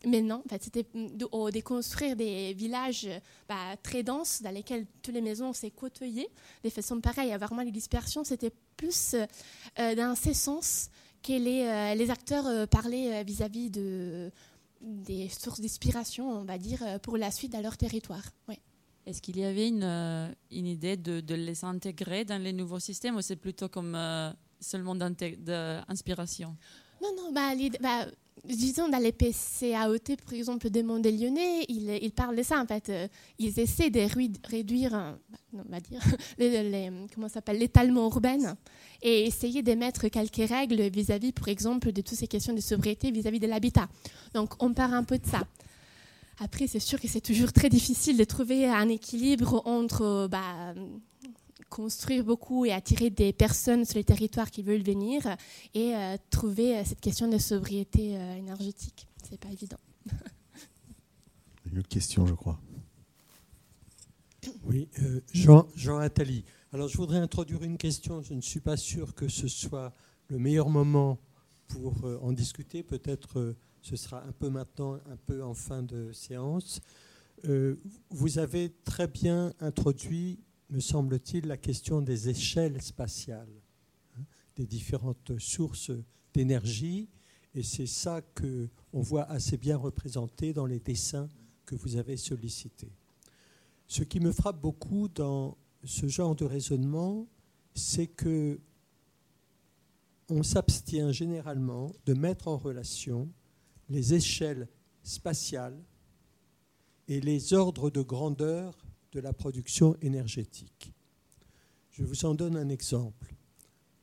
maintenant. 0.06 0.42
En 0.46 0.50
fait, 0.50 0.64
c'était 0.64 0.86
de, 0.94 1.52
de, 1.52 1.62
construire 1.62 2.16
des 2.16 2.54
villages 2.54 3.08
bah, 3.48 3.76
très 3.82 4.04
denses 4.04 4.42
dans 4.42 4.52
lesquels 4.52 4.86
toutes 5.02 5.14
les 5.14 5.22
maisons 5.22 5.54
s'est 5.54 5.72
côtoyées 5.72 6.30
de 6.64 6.70
façon 6.70 7.00
pareille, 7.02 7.32
avoir 7.32 7.54
moins 7.54 7.66
de 7.66 7.72
dispersion, 7.72 8.24
c'était 8.24 8.52
plus 8.78 9.16
dans 9.78 10.16
ces 10.16 10.34
sens 10.34 10.90
que 11.24 11.34
les, 11.34 11.96
les 11.96 12.10
acteurs 12.10 12.68
parlaient 12.68 13.24
vis-à-vis 13.24 13.70
de 13.70 14.32
des 14.82 15.28
sources 15.28 15.60
d'inspiration, 15.60 16.30
on 16.30 16.46
va 16.46 16.58
dire, 16.58 16.82
pour 17.02 17.18
la 17.18 17.32
suite 17.32 17.54
à 17.54 17.62
leur 17.62 17.76
territoire. 17.76 18.24
Ouais. 18.48 18.60
Est-ce 19.10 19.24
qu'il 19.24 19.40
y 19.40 19.44
avait 19.44 19.68
une, 19.68 19.84
euh, 19.84 20.32
une 20.52 20.68
idée 20.68 20.96
de, 20.96 21.34
les 21.34 21.66
intégrer 21.66 22.26
dans 22.26 22.42
les 22.42 22.54
nouveaux 22.54 22.80
systèmes 22.80 23.16
ou 23.16 23.22
c'est 23.22 23.36
plutôt 23.36 23.68
comme 23.68 23.96
euh, 23.96 24.32
seulement 24.60 24.96
d'inspiration 24.96 26.56
Non, 27.02 27.10
non, 27.16 27.32
bah, 27.32 27.52
bah, 27.82 28.06
disons 28.46 28.90
dans 28.90 28.98
les 28.98 29.12
PCAOT, 29.12 30.16
par 30.24 30.34
exemple, 30.34 30.70
des 30.70 30.84
mondes 30.84 31.06
lyonnais, 31.06 31.66
ils, 31.68 32.12
parlent 32.12 32.36
de 32.36 32.44
ça 32.44 32.60
en 32.62 32.66
fait. 32.66 32.90
Euh, 32.90 33.08
ils 33.38 33.60
essaient 33.60 33.90
de 33.90 34.02
réduire, 34.50 34.92
bah, 34.92 35.40
on 35.54 35.72
va 35.72 35.80
dire, 35.80 36.02
les, 36.38 36.92
comment 37.14 37.30
s'appelle, 37.30 37.60
l'étalement 37.60 38.06
urbain 38.06 38.56
et 39.02 39.26
essayer 39.26 39.64
de 39.64 39.74
mettre 39.74 40.08
quelques 40.08 40.50
règles 40.50 40.82
vis-à-vis, 40.90 41.32
par 41.32 41.48
exemple, 41.48 41.92
de 41.92 42.02
toutes 42.02 42.18
ces 42.18 42.28
questions 42.28 42.54
de 42.54 42.62
sobriété 42.62 43.12
vis-à-vis 43.12 43.38
-vis 43.38 43.42
de 43.42 43.48
l'habitat. 43.48 43.88
Donc, 44.34 44.62
on 44.64 44.74
part 44.74 44.94
un 44.94 45.04
peu 45.04 45.18
de 45.18 45.26
ça. 45.26 45.44
Après, 46.42 46.68
c'est 46.68 46.80
sûr 46.80 47.00
que 47.02 47.08
c'est 47.08 47.22
toujours 47.22 47.52
très 47.52 47.70
difficile 47.70 48.18
de 48.18 48.24
trouver 48.24 48.66
un 48.66 48.88
équilibre 48.88 49.62
entre 49.66 50.28
bah, 50.32 50.74
construire 51.70 52.24
beaucoup 52.24 52.66
et 52.66 52.72
attirer 52.72 53.10
des 53.10 53.34
personnes 53.34 53.86
sur 53.86 53.96
les 53.96 54.04
territoires 54.04 54.52
qui 54.52 54.64
veulent 54.64 54.84
venir 54.84 55.22
et 55.74 55.96
euh, 55.96 56.18
trouver 56.30 56.78
euh, 56.78 56.84
cette 56.86 57.00
question 57.00 57.28
de 57.28 57.38
sobriété 57.38 58.18
euh, 58.18 58.36
énergétique. 58.36 59.08
C'est 59.28 59.40
pas 59.40 59.50
évident. 59.50 59.78
Une 61.72 61.80
autre 61.80 61.88
question, 61.88 62.26
je 62.26 62.34
crois. 62.34 62.60
Oui, 64.64 64.88
Jean, 65.34 65.68
Jean 65.76 65.98
Attali. 65.98 66.44
Alors, 66.74 66.88
je 66.88 66.98
voudrais 66.98 67.20
introduire 67.20 67.62
une 67.64 67.78
question. 67.78 68.22
Je 68.24 68.34
ne 68.34 68.42
suis 68.42 68.60
pas 68.60 68.78
sûr 68.78 69.14
que 69.14 69.28
ce 69.28 69.48
soit 69.48 69.94
le 70.30 70.40
meilleur 70.40 70.70
moment 70.70 71.20
pour 71.68 71.94
en 72.24 72.32
discuter. 72.32 72.82
Peut-être 72.82 73.56
ce 73.82 73.96
sera 73.96 74.24
un 74.24 74.32
peu 74.32 74.50
maintenant, 74.50 74.96
un 74.96 75.18
peu 75.28 75.44
en 75.44 75.54
fin 75.54 75.84
de 75.84 76.12
séance. 76.14 76.82
Euh, 77.46 77.76
vous 78.10 78.40
avez 78.40 78.74
très 78.84 79.08
bien 79.08 79.54
introduit, 79.60 80.40
me 80.70 80.80
semble-t-il, 80.80 81.48
la 81.48 81.58
question 81.58 82.02
des 82.02 82.30
échelles 82.30 82.82
spatiales, 82.82 83.62
hein, 84.18 84.24
des 84.56 84.66
différentes 84.66 85.38
sources 85.40 85.92
d'énergie, 86.34 87.10
et 87.56 87.64
c'est 87.64 87.88
ça 87.88 88.22
que 88.22 88.70
on 88.94 89.02
voit 89.02 89.24
assez 89.24 89.58
bien 89.58 89.78
représenté 89.78 90.54
dans 90.54 90.66
les 90.66 90.80
dessins 90.80 91.28
que 91.66 91.76
vous 91.76 91.96
avez 91.96 92.18
sollicités. 92.18 92.92
Ce 93.88 94.04
qui 94.04 94.20
me 94.20 94.32
frappe 94.32 94.62
beaucoup 94.62 95.08
dans 95.08 95.58
ce 95.84 96.08
genre 96.08 96.36
de 96.36 96.46
raisonnement, 96.46 97.28
c'est 97.74 98.08
que 98.08 98.60
on 100.30 100.44
s'abstient 100.44 101.12
généralement 101.12 101.92
de 102.06 102.14
mettre 102.14 102.48
en 102.48 102.58
relation 102.58 103.30
les 103.90 104.14
échelles 104.14 104.68
spatiales 105.02 105.82
et 107.08 107.20
les 107.20 107.54
ordres 107.54 107.90
de 107.90 108.02
grandeur 108.02 108.78
de 109.12 109.20
la 109.20 109.34
production 109.34 109.96
énergétique. 110.02 110.94
Je 111.92 112.04
vous 112.04 112.26
en 112.26 112.36
donne 112.36 112.56
un 112.56 112.70
exemple. 112.70 113.34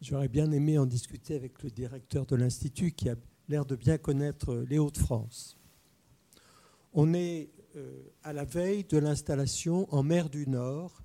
J'aurais 0.01 0.29
bien 0.29 0.51
aimé 0.53 0.79
en 0.79 0.87
discuter 0.87 1.35
avec 1.35 1.63
le 1.63 1.71
directeur 1.71 2.27
de 2.27 2.37
l'Institut 2.37 2.93
qui 2.93 3.09
a 3.09 3.17
l'air 3.49 3.65
de 3.65 3.77
bien 3.77 3.99
connaître 3.99 4.55
les 4.69 4.79
Hauts-de-France. 4.79 5.57
On 6.93 7.15
est 7.15 7.51
euh, 7.77 8.03
à 8.23 8.33
la 8.33 8.45
veille 8.45 8.85
de 8.85 8.99
l'installation 8.99 9.93
en 9.95 10.03
mer 10.03 10.29
du 10.29 10.47
Nord 10.49 11.03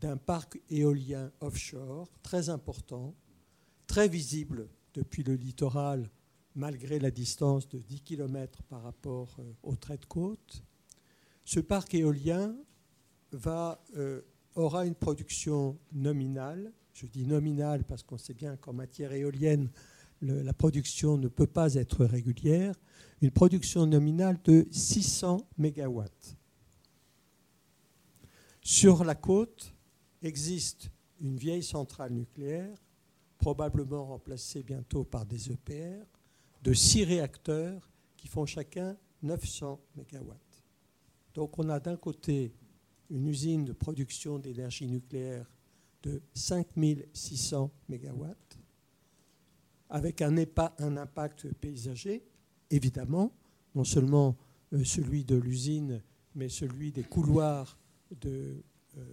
d'un 0.00 0.16
parc 0.16 0.60
éolien 0.70 1.30
offshore 1.40 2.08
très 2.22 2.50
important, 2.50 3.14
très 3.86 4.08
visible 4.08 4.68
depuis 4.94 5.22
le 5.22 5.34
littoral 5.34 6.10
malgré 6.54 6.98
la 6.98 7.10
distance 7.10 7.68
de 7.68 7.78
10 7.78 8.00
km 8.02 8.62
par 8.64 8.82
rapport 8.82 9.36
euh, 9.38 9.52
au 9.62 9.76
trait 9.76 9.98
de 9.98 10.06
côte. 10.06 10.62
Ce 11.44 11.60
parc 11.60 11.94
éolien 11.94 12.54
euh, 13.96 14.20
aura 14.54 14.86
une 14.86 14.94
production 14.94 15.78
nominale. 15.92 16.72
Je 16.92 17.06
dis 17.06 17.26
nominale 17.26 17.84
parce 17.84 18.02
qu'on 18.02 18.18
sait 18.18 18.34
bien 18.34 18.56
qu'en 18.56 18.72
matière 18.72 19.12
éolienne, 19.12 19.70
la 20.22 20.52
production 20.52 21.18
ne 21.18 21.28
peut 21.28 21.46
pas 21.46 21.74
être 21.74 22.04
régulière. 22.04 22.74
Une 23.20 23.30
production 23.30 23.86
nominale 23.86 24.38
de 24.44 24.66
600 24.70 25.46
MW. 25.58 26.04
Sur 28.62 29.04
la 29.04 29.14
côte 29.14 29.74
existe 30.22 30.90
une 31.20 31.36
vieille 31.36 31.62
centrale 31.62 32.12
nucléaire, 32.12 32.76
probablement 33.38 34.06
remplacée 34.06 34.62
bientôt 34.62 35.04
par 35.04 35.26
des 35.26 35.50
EPR, 35.50 36.04
de 36.62 36.72
six 36.72 37.04
réacteurs 37.04 37.90
qui 38.16 38.28
font 38.28 38.46
chacun 38.46 38.96
900 39.22 39.80
MW. 39.96 40.32
Donc 41.34 41.58
on 41.58 41.68
a 41.68 41.80
d'un 41.80 41.96
côté 41.96 42.54
une 43.10 43.26
usine 43.26 43.64
de 43.64 43.72
production 43.72 44.38
d'énergie 44.38 44.86
nucléaire 44.86 45.46
de 46.02 46.20
5600 46.34 47.70
MW, 47.88 48.26
avec 49.90 50.22
un, 50.22 50.36
un, 50.78 50.96
impact 50.96 51.52
paysager, 51.54 52.24
évidemment, 52.70 53.32
non 53.74 53.84
seulement 53.84 54.36
euh, 54.72 54.84
celui 54.84 55.24
de 55.24 55.36
l'usine, 55.36 56.02
mais 56.34 56.48
celui 56.48 56.92
des 56.92 57.04
couloirs 57.04 57.78
de, 58.20 58.62
euh, 58.98 59.04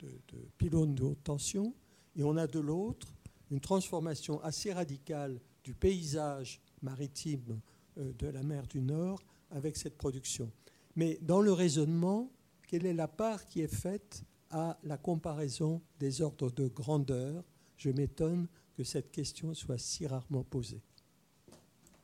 de, 0.00 0.08
de 0.08 0.48
pylônes 0.58 0.94
de 0.94 1.02
haute 1.02 1.24
tension. 1.24 1.74
Et 2.16 2.22
on 2.22 2.36
a 2.36 2.46
de 2.46 2.60
l'autre 2.60 3.14
une 3.50 3.60
transformation 3.60 4.40
assez 4.42 4.72
radicale 4.72 5.40
du 5.62 5.74
paysage 5.74 6.60
maritime 6.82 7.60
euh, 7.98 8.12
de 8.18 8.26
la 8.28 8.42
mer 8.42 8.66
du 8.66 8.80
Nord 8.80 9.22
avec 9.50 9.76
cette 9.76 9.96
production. 9.96 10.50
Mais 10.96 11.18
dans 11.22 11.40
le 11.40 11.52
raisonnement, 11.52 12.30
quelle 12.66 12.86
est 12.86 12.94
la 12.94 13.08
part 13.08 13.46
qui 13.46 13.60
est 13.60 13.74
faite 13.74 14.24
à 14.50 14.78
la 14.84 14.96
comparaison 14.96 15.80
des 15.98 16.22
ordres 16.22 16.50
de 16.50 16.68
grandeur 16.68 17.44
Je 17.76 17.90
m'étonne 17.90 18.46
que 18.76 18.84
cette 18.84 19.10
question 19.10 19.54
soit 19.54 19.78
si 19.78 20.06
rarement 20.06 20.44
posée. 20.44 20.82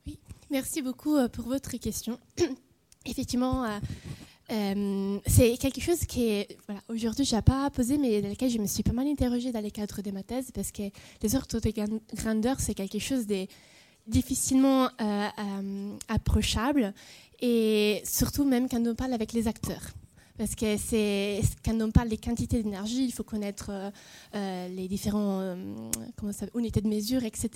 Oui, 0.05 0.17
merci 0.49 0.81
beaucoup 0.81 1.15
euh, 1.15 1.27
pour 1.27 1.45
votre 1.45 1.77
question. 1.77 2.19
Effectivement, 3.05 3.65
euh, 4.51 5.19
c'est 5.27 5.57
quelque 5.57 5.81
chose 5.81 6.05
qui 6.05 6.45
aujourd'hui 6.87 7.25
je 7.25 7.35
n'ai 7.35 7.41
pas 7.41 7.69
posé, 7.69 7.97
mais 7.97 8.21
dans 8.21 8.29
lequel 8.29 8.49
je 8.49 8.59
me 8.59 8.67
suis 8.67 8.83
pas 8.83 8.91
mal 8.91 9.07
interrogée 9.07 9.51
dans 9.51 9.61
les 9.61 9.71
cadres 9.71 10.01
de 10.01 10.11
ma 10.11 10.23
thèse, 10.23 10.51
parce 10.51 10.71
que 10.71 10.83
les 11.21 11.35
ordres 11.35 11.59
de 11.59 12.15
grandeur, 12.15 12.59
c'est 12.59 12.73
quelque 12.73 12.99
chose 12.99 13.25
des 13.25 13.47
difficilement 14.07 14.85
euh, 14.85 15.27
euh, 15.39 15.97
approchable 16.07 16.93
et 17.39 18.01
surtout 18.05 18.45
même 18.45 18.69
quand 18.69 18.85
on 18.85 18.95
parle 18.95 19.13
avec 19.13 19.33
les 19.33 19.47
acteurs. 19.47 19.91
Parce 20.41 20.55
que 20.55 21.39
quand 21.63 21.79
on 21.79 21.91
parle 21.91 22.09
des 22.09 22.17
quantités 22.17 22.63
d'énergie, 22.63 23.05
il 23.05 23.11
faut 23.11 23.23
connaître 23.23 23.69
euh, 24.33 24.67
les 24.69 24.87
différentes 24.87 25.55
unités 26.55 26.81
de 26.81 26.87
mesure, 26.87 27.23
etc. 27.23 27.51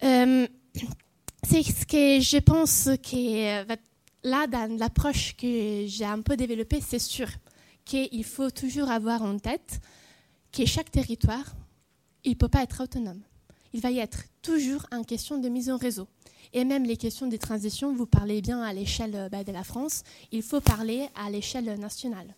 c'est 0.00 1.62
ce 1.62 1.84
que 1.84 2.18
je 2.18 2.38
pense 2.38 2.88
que 3.02 3.66
là, 4.24 4.46
dans 4.46 4.78
l'approche 4.78 5.36
que 5.36 5.84
j'ai 5.86 6.06
un 6.06 6.22
peu 6.22 6.34
développée, 6.34 6.80
c'est 6.80 6.98
sûr 6.98 7.28
qu'il 7.84 8.24
faut 8.24 8.50
toujours 8.50 8.90
avoir 8.90 9.20
en 9.20 9.38
tête 9.38 9.80
que 10.52 10.64
chaque 10.64 10.90
territoire, 10.90 11.44
il 12.24 12.30
ne 12.30 12.36
peut 12.36 12.48
pas 12.48 12.62
être 12.62 12.84
autonome 12.84 13.20
il 13.72 13.80
va 13.80 13.90
y 13.90 13.98
être 13.98 14.24
toujours 14.42 14.86
en 14.92 15.04
question 15.04 15.38
de 15.38 15.48
mise 15.48 15.70
en 15.70 15.76
réseau. 15.76 16.08
Et 16.52 16.64
même 16.64 16.84
les 16.84 16.96
questions 16.96 17.26
des 17.26 17.38
transitions, 17.38 17.94
vous 17.94 18.06
parlez 18.06 18.40
bien 18.40 18.60
à 18.62 18.72
l'échelle 18.72 19.14
euh, 19.14 19.28
bah, 19.28 19.44
de 19.44 19.52
la 19.52 19.62
France, 19.62 20.02
il 20.32 20.42
faut 20.42 20.60
parler 20.60 21.08
à 21.14 21.30
l'échelle 21.30 21.78
nationale 21.78 22.34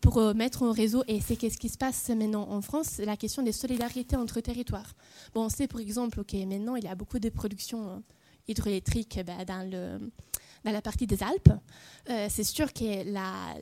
pour 0.00 0.18
euh, 0.18 0.34
mettre 0.34 0.64
en 0.64 0.72
réseau. 0.72 1.04
Et 1.06 1.20
c'est 1.20 1.34
ce 1.48 1.56
qui 1.56 1.68
se 1.68 1.78
passe 1.78 2.08
maintenant 2.10 2.48
en 2.50 2.60
France, 2.60 2.98
la 2.98 3.16
question 3.16 3.42
des 3.42 3.52
solidarités 3.52 4.16
entre 4.16 4.40
territoires. 4.40 4.94
Bon, 5.32 5.44
on 5.44 5.48
sait 5.48 5.68
par 5.68 5.80
exemple 5.80 6.24
que 6.24 6.44
maintenant, 6.44 6.76
il 6.76 6.84
y 6.84 6.88
a 6.88 6.94
beaucoup 6.96 7.20
de 7.20 7.28
productions 7.28 7.88
euh, 7.88 7.98
hydroélectriques 8.48 9.20
bah, 9.24 9.44
dans 9.44 9.70
le 9.70 10.10
dans 10.64 10.72
la 10.72 10.82
partie 10.82 11.06
des 11.06 11.22
Alpes, 11.22 11.52
euh, 12.10 12.26
c'est 12.28 12.44
sûr 12.44 12.72
que 12.72 12.82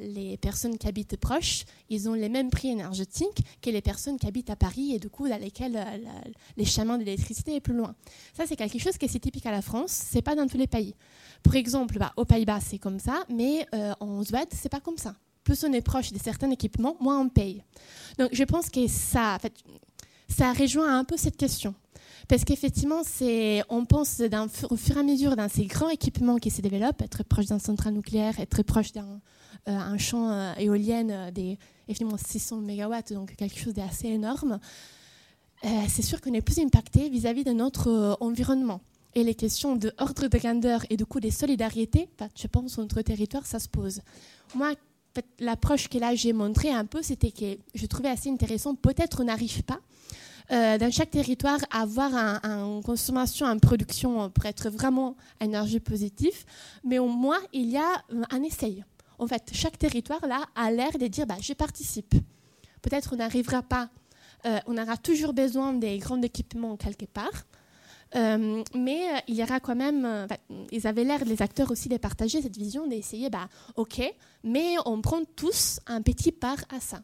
les 0.00 0.36
personnes 0.36 0.78
qui 0.78 0.86
habitent 0.88 1.16
proches, 1.16 1.64
ils 1.88 2.08
ont 2.08 2.14
les 2.14 2.28
mêmes 2.28 2.50
prix 2.50 2.68
énergétiques 2.68 3.42
que 3.60 3.70
les 3.70 3.80
personnes 3.80 4.18
qui 4.18 4.26
habitent 4.26 4.50
à 4.50 4.56
Paris 4.56 4.94
et 4.94 4.98
du 4.98 5.08
coup 5.10 5.28
dans 5.28 5.40
lesquelles 5.40 5.76
euh, 5.76 6.30
les 6.56 6.64
chemins 6.64 6.98
d'électricité 6.98 7.56
est 7.56 7.60
plus 7.60 7.74
loin. 7.74 7.94
Ça, 8.36 8.44
c'est 8.46 8.56
quelque 8.56 8.78
chose 8.78 8.96
qui 8.98 9.06
est 9.06 9.18
typique 9.18 9.46
à 9.46 9.50
la 9.50 9.62
France, 9.62 9.90
c'est 9.90 10.22
pas 10.22 10.34
dans 10.34 10.46
tous 10.46 10.58
les 10.58 10.66
pays. 10.66 10.94
Par 11.42 11.54
exemple, 11.56 11.98
bah, 11.98 12.12
aux 12.16 12.24
Pays-Bas, 12.24 12.60
c'est 12.60 12.78
comme 12.78 12.98
ça, 12.98 13.24
mais 13.28 13.66
euh, 13.74 13.92
en 14.00 14.22
Suède, 14.24 14.48
c'est 14.52 14.68
pas 14.68 14.80
comme 14.80 14.98
ça. 14.98 15.14
Plus 15.44 15.64
on 15.64 15.72
est 15.72 15.80
proche 15.80 16.12
de 16.12 16.18
certains 16.18 16.50
équipements, 16.50 16.96
moins 17.00 17.18
on 17.18 17.28
paye. 17.28 17.64
Donc 18.18 18.30
je 18.32 18.44
pense 18.44 18.68
que 18.68 18.86
ça, 18.88 19.38
en 19.42 19.48
ça 20.28 20.52
rejoint 20.52 20.98
un 20.98 21.04
peu 21.04 21.16
cette 21.16 21.36
question. 21.36 21.74
Parce 22.28 22.44
qu'effectivement, 22.44 23.02
on 23.68 23.84
pense 23.84 24.22
au 24.70 24.76
fur 24.76 24.96
et 24.96 25.00
à 25.00 25.02
mesure 25.02 25.36
dans 25.36 25.48
ces 25.48 25.66
grands 25.66 25.88
équipements 25.88 26.36
qui 26.36 26.50
se 26.50 26.60
développent, 26.60 27.02
être 27.02 27.24
proche 27.24 27.46
d'un 27.46 27.58
central 27.58 27.94
nucléaire, 27.94 28.38
être 28.40 28.62
proche 28.62 28.92
d'un 28.92 29.20
euh, 29.68 29.98
champ 29.98 30.30
euh, 30.30 30.52
éolien 30.58 31.30
des 31.30 31.58
600 31.88 32.60
MW, 32.60 33.14
donc 33.14 33.34
quelque 33.36 33.58
chose 33.58 33.74
d'assez 33.74 34.08
énorme, 34.08 34.58
c'est 35.88 36.02
sûr 36.02 36.20
qu'on 36.20 36.32
est 36.32 36.40
plus 36.40 36.58
impacté 36.60 37.10
vis-à-vis 37.10 37.44
de 37.44 37.52
notre 37.52 38.16
environnement. 38.20 38.80
Et 39.14 39.24
les 39.24 39.34
questions 39.34 39.74
de 39.74 39.92
ordre 39.98 40.28
de 40.28 40.38
grandeur 40.38 40.84
et 40.88 40.96
du 40.96 41.04
coup 41.04 41.18
des 41.18 41.32
solidarités, 41.32 42.08
bah, 42.18 42.28
je 42.40 42.46
pense, 42.46 42.72
sur 42.72 42.82
notre 42.82 43.02
territoire, 43.02 43.44
ça 43.44 43.58
se 43.58 43.68
pose. 43.68 44.02
Moi, 44.54 44.72
l'approche 45.40 45.88
que 45.88 45.98
là 45.98 46.14
j'ai 46.14 46.32
montrée 46.32 46.70
un 46.70 46.84
peu, 46.84 47.02
c'était 47.02 47.32
que 47.32 47.58
je 47.74 47.86
trouvais 47.86 48.08
assez 48.08 48.30
intéressant. 48.30 48.74
Peut-être 48.74 49.20
on 49.20 49.24
n'arrive 49.24 49.62
pas 49.64 49.80
euh, 50.52 50.78
dans 50.78 50.90
chaque 50.90 51.10
territoire 51.10 51.58
avoir 51.70 52.14
une 52.14 52.82
consommation, 52.82 53.46
une 53.46 53.60
production 53.60 54.30
pour 54.30 54.46
être 54.46 54.70
vraiment 54.70 55.16
énergie 55.40 55.80
positive, 55.80 56.44
mais 56.84 56.98
au 56.98 57.08
moins 57.08 57.40
il 57.52 57.70
y 57.70 57.76
a 57.76 58.02
un 58.30 58.42
essai. 58.42 58.82
En 59.18 59.26
fait, 59.26 59.50
chaque 59.52 59.78
territoire 59.78 60.26
là 60.26 60.46
a 60.54 60.70
l'air 60.70 60.92
de 60.98 61.06
dire 61.06 61.26
bah, 61.26 61.36
je 61.40 61.52
participe. 61.52 62.14
Peut-être 62.82 63.10
on 63.12 63.16
n'arrivera 63.16 63.62
pas, 63.62 63.90
euh, 64.46 64.58
on 64.66 64.78
aura 64.78 64.96
toujours 64.96 65.32
besoin 65.32 65.74
des 65.74 65.98
grands 65.98 66.22
équipements 66.22 66.76
quelque 66.76 67.06
part. 67.06 67.44
Euh, 68.16 68.64
mais 68.74 69.08
euh, 69.08 69.18
il 69.28 69.36
y 69.36 69.42
aura 69.42 69.60
quand 69.60 69.76
même, 69.76 70.04
euh, 70.04 70.26
bah, 70.26 70.36
ils 70.72 70.86
avaient 70.86 71.04
l'air, 71.04 71.24
les 71.24 71.42
acteurs 71.42 71.70
aussi, 71.70 71.88
de 71.88 71.96
partager 71.96 72.42
cette 72.42 72.56
vision, 72.56 72.86
d'essayer, 72.86 73.30
bah, 73.30 73.48
ok, 73.76 74.02
mais 74.42 74.74
on 74.84 75.00
prend 75.00 75.20
tous 75.36 75.80
un 75.86 76.02
petit 76.02 76.32
part 76.32 76.58
à 76.74 76.80
ça. 76.80 77.02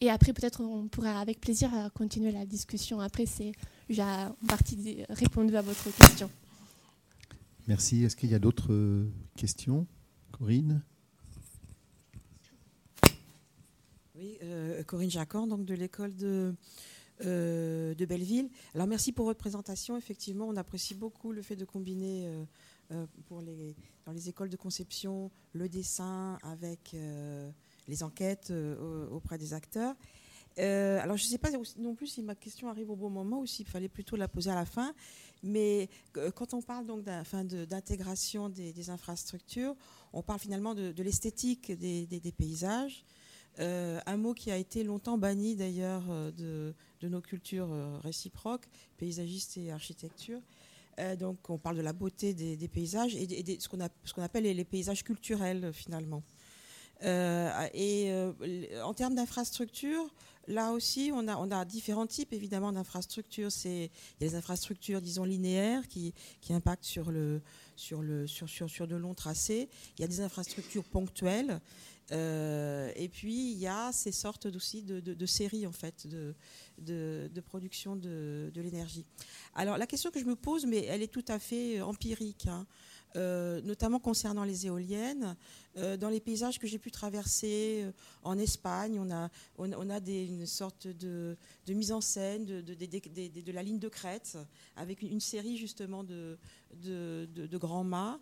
Et 0.00 0.10
après, 0.10 0.32
peut-être, 0.32 0.62
on 0.62 0.88
pourra 0.88 1.20
avec 1.20 1.40
plaisir 1.40 1.70
continuer 1.94 2.32
la 2.32 2.46
discussion. 2.46 3.00
Après, 3.00 3.26
c'est, 3.26 3.52
j'ai 3.88 4.02
en 4.02 4.34
partie 4.48 5.04
répondu 5.10 5.54
à 5.56 5.62
votre 5.62 5.90
question. 5.94 6.30
Merci. 7.68 8.04
Est-ce 8.04 8.16
qu'il 8.16 8.30
y 8.30 8.34
a 8.34 8.38
d'autres 8.38 9.06
questions? 9.36 9.86
Corinne? 10.32 10.82
Oui, 14.14 14.38
Corinne 14.86 15.10
Jacquan, 15.10 15.46
donc 15.46 15.66
de 15.66 15.74
l'école 15.74 16.16
de 16.16 16.54
euh, 17.26 17.94
de 17.94 18.06
Belleville. 18.06 18.48
Alors 18.74 18.86
merci 18.86 19.12
pour 19.12 19.26
votre 19.26 19.38
présentation. 19.38 19.96
Effectivement, 19.98 20.46
on 20.48 20.56
apprécie 20.56 20.94
beaucoup 20.94 21.32
le 21.32 21.42
fait 21.42 21.56
de 21.56 21.66
combiner 21.66 22.26
euh, 22.26 22.44
euh, 22.92 23.06
pour 23.26 23.42
les, 23.42 23.76
dans 24.06 24.12
les 24.12 24.30
écoles 24.30 24.48
de 24.48 24.56
conception 24.56 25.30
le 25.52 25.68
dessin 25.68 26.38
avec 26.42 26.96
les 27.88 28.02
enquêtes 28.02 28.52
auprès 29.10 29.38
des 29.38 29.54
acteurs. 29.54 29.94
alors 30.56 31.16
je 31.16 31.24
ne 31.24 31.28
sais 31.28 31.38
pas 31.38 31.50
non 31.78 31.94
plus 31.94 32.06
si 32.06 32.22
ma 32.22 32.34
question 32.34 32.68
arrive 32.68 32.90
au 32.90 32.96
bon 32.96 33.10
moment 33.10 33.40
ou 33.40 33.46
s'il 33.46 33.66
fallait 33.66 33.88
plutôt 33.88 34.16
la 34.16 34.28
poser 34.28 34.50
à 34.50 34.54
la 34.54 34.66
fin. 34.66 34.94
Mais 35.42 35.88
quand 36.34 36.54
on 36.54 36.62
parle 36.62 36.86
donc 36.86 37.02
d'intégration 37.02 38.48
des, 38.48 38.90
infrastructures, 38.90 39.74
on 40.12 40.22
parle 40.22 40.38
finalement 40.38 40.74
de, 40.74 41.02
l'esthétique 41.02 41.72
des, 41.72 42.34
paysages. 42.36 43.04
un 43.58 44.16
mot 44.16 44.34
qui 44.34 44.50
a 44.50 44.56
été 44.56 44.84
longtemps 44.84 45.18
banni 45.18 45.56
d'ailleurs 45.56 46.04
de, 46.32 46.74
nos 47.02 47.20
cultures 47.20 47.72
euh, 47.72 47.98
réciproques, 47.98 48.66
paysagistes 48.98 49.56
et 49.56 49.72
architecture. 49.72 50.40
Euh, 50.98 51.16
donc 51.16 51.48
on 51.48 51.58
parle 51.58 51.76
de 51.76 51.82
la 51.82 51.92
beauté 51.92 52.34
des, 52.34 52.68
paysages 52.68 53.16
et, 53.16 53.26
de, 53.26 53.56
ce 53.58 53.68
qu'on 53.68 54.22
appelle 54.22 54.44
les, 54.44 54.64
paysages 54.64 55.02
culturels 55.02 55.72
finalement. 55.72 56.22
Euh, 57.02 57.68
et 57.74 58.12
en 58.82 58.94
termes 58.94 59.14
d'infrastructures, 59.14 60.12
là 60.48 60.72
aussi, 60.72 61.10
on 61.14 61.26
a, 61.28 61.64
différents 61.64 62.06
types 62.06 62.32
évidemment 62.32 62.72
d'infrastructures. 62.72 63.50
Il 63.64 63.82
y 63.82 63.84
a 63.84 63.88
les 64.20 64.34
infrastructures, 64.34 65.00
disons, 65.00 65.24
linéaires 65.24 65.88
qui, 65.88 66.14
impactent 66.50 66.84
sur, 66.84 67.06
de 67.12 67.40
longs 68.96 69.14
tracés. 69.14 69.68
Il 69.98 70.02
y 70.02 70.04
a 70.04 70.08
des 70.08 70.20
infrastructures 70.20 70.84
ponctuelles. 70.84 71.60
et 72.10 73.08
puis, 73.12 73.52
il 73.52 73.58
y 73.58 73.66
a 73.66 73.92
ces 73.92 74.12
sortes 74.12 74.46
aussi 74.46 74.82
de, 74.82 75.26
séries, 75.26 75.66
en 75.66 75.72
fait, 75.72 76.06
de, 76.06 77.40
production 77.40 77.96
de, 77.96 78.50
l'énergie. 78.56 79.04
Alors 79.54 79.78
la 79.78 79.86
question 79.86 80.10
que 80.10 80.20
je 80.20 80.24
me 80.24 80.36
pose, 80.36 80.66
mais 80.66 80.84
elle 80.84 81.02
est 81.02 81.12
tout 81.12 81.24
à 81.28 81.38
fait 81.38 81.78
euh, 81.78 81.84
empirique, 81.84 82.46
hein, 82.46 82.66
euh, 83.16 83.60
notamment 83.62 83.98
concernant 83.98 84.44
les 84.44 84.66
éoliennes. 84.66 85.36
Euh, 85.76 85.96
dans 85.96 86.08
les 86.08 86.20
paysages 86.20 86.58
que 86.58 86.66
j'ai 86.66 86.78
pu 86.78 86.90
traverser 86.90 87.84
en 88.22 88.38
Espagne, 88.38 88.98
on 89.00 89.10
a, 89.10 89.28
on, 89.58 89.90
a 89.90 89.98
une 89.98 90.46
sorte 90.46 90.86
de, 90.86 91.36
mise 91.68 91.92
en 91.92 92.00
scène 92.00 92.44
de, 92.44 92.60
de, 92.60 93.52
la 93.52 93.62
ligne 93.62 93.78
de 93.78 93.88
crête, 93.88 94.38
avec 94.76 95.02
une, 95.02 95.20
série 95.20 95.56
justement 95.56 96.04
de, 96.04 96.38
grands 97.52 97.84
mâts. 97.84 98.20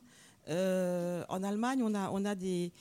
en 0.49 1.43
Allemagne, 1.43 1.83
on 1.83 1.95
a, 1.95 2.11
on 2.11 2.25
a 2.25 2.35
des, 2.35 2.73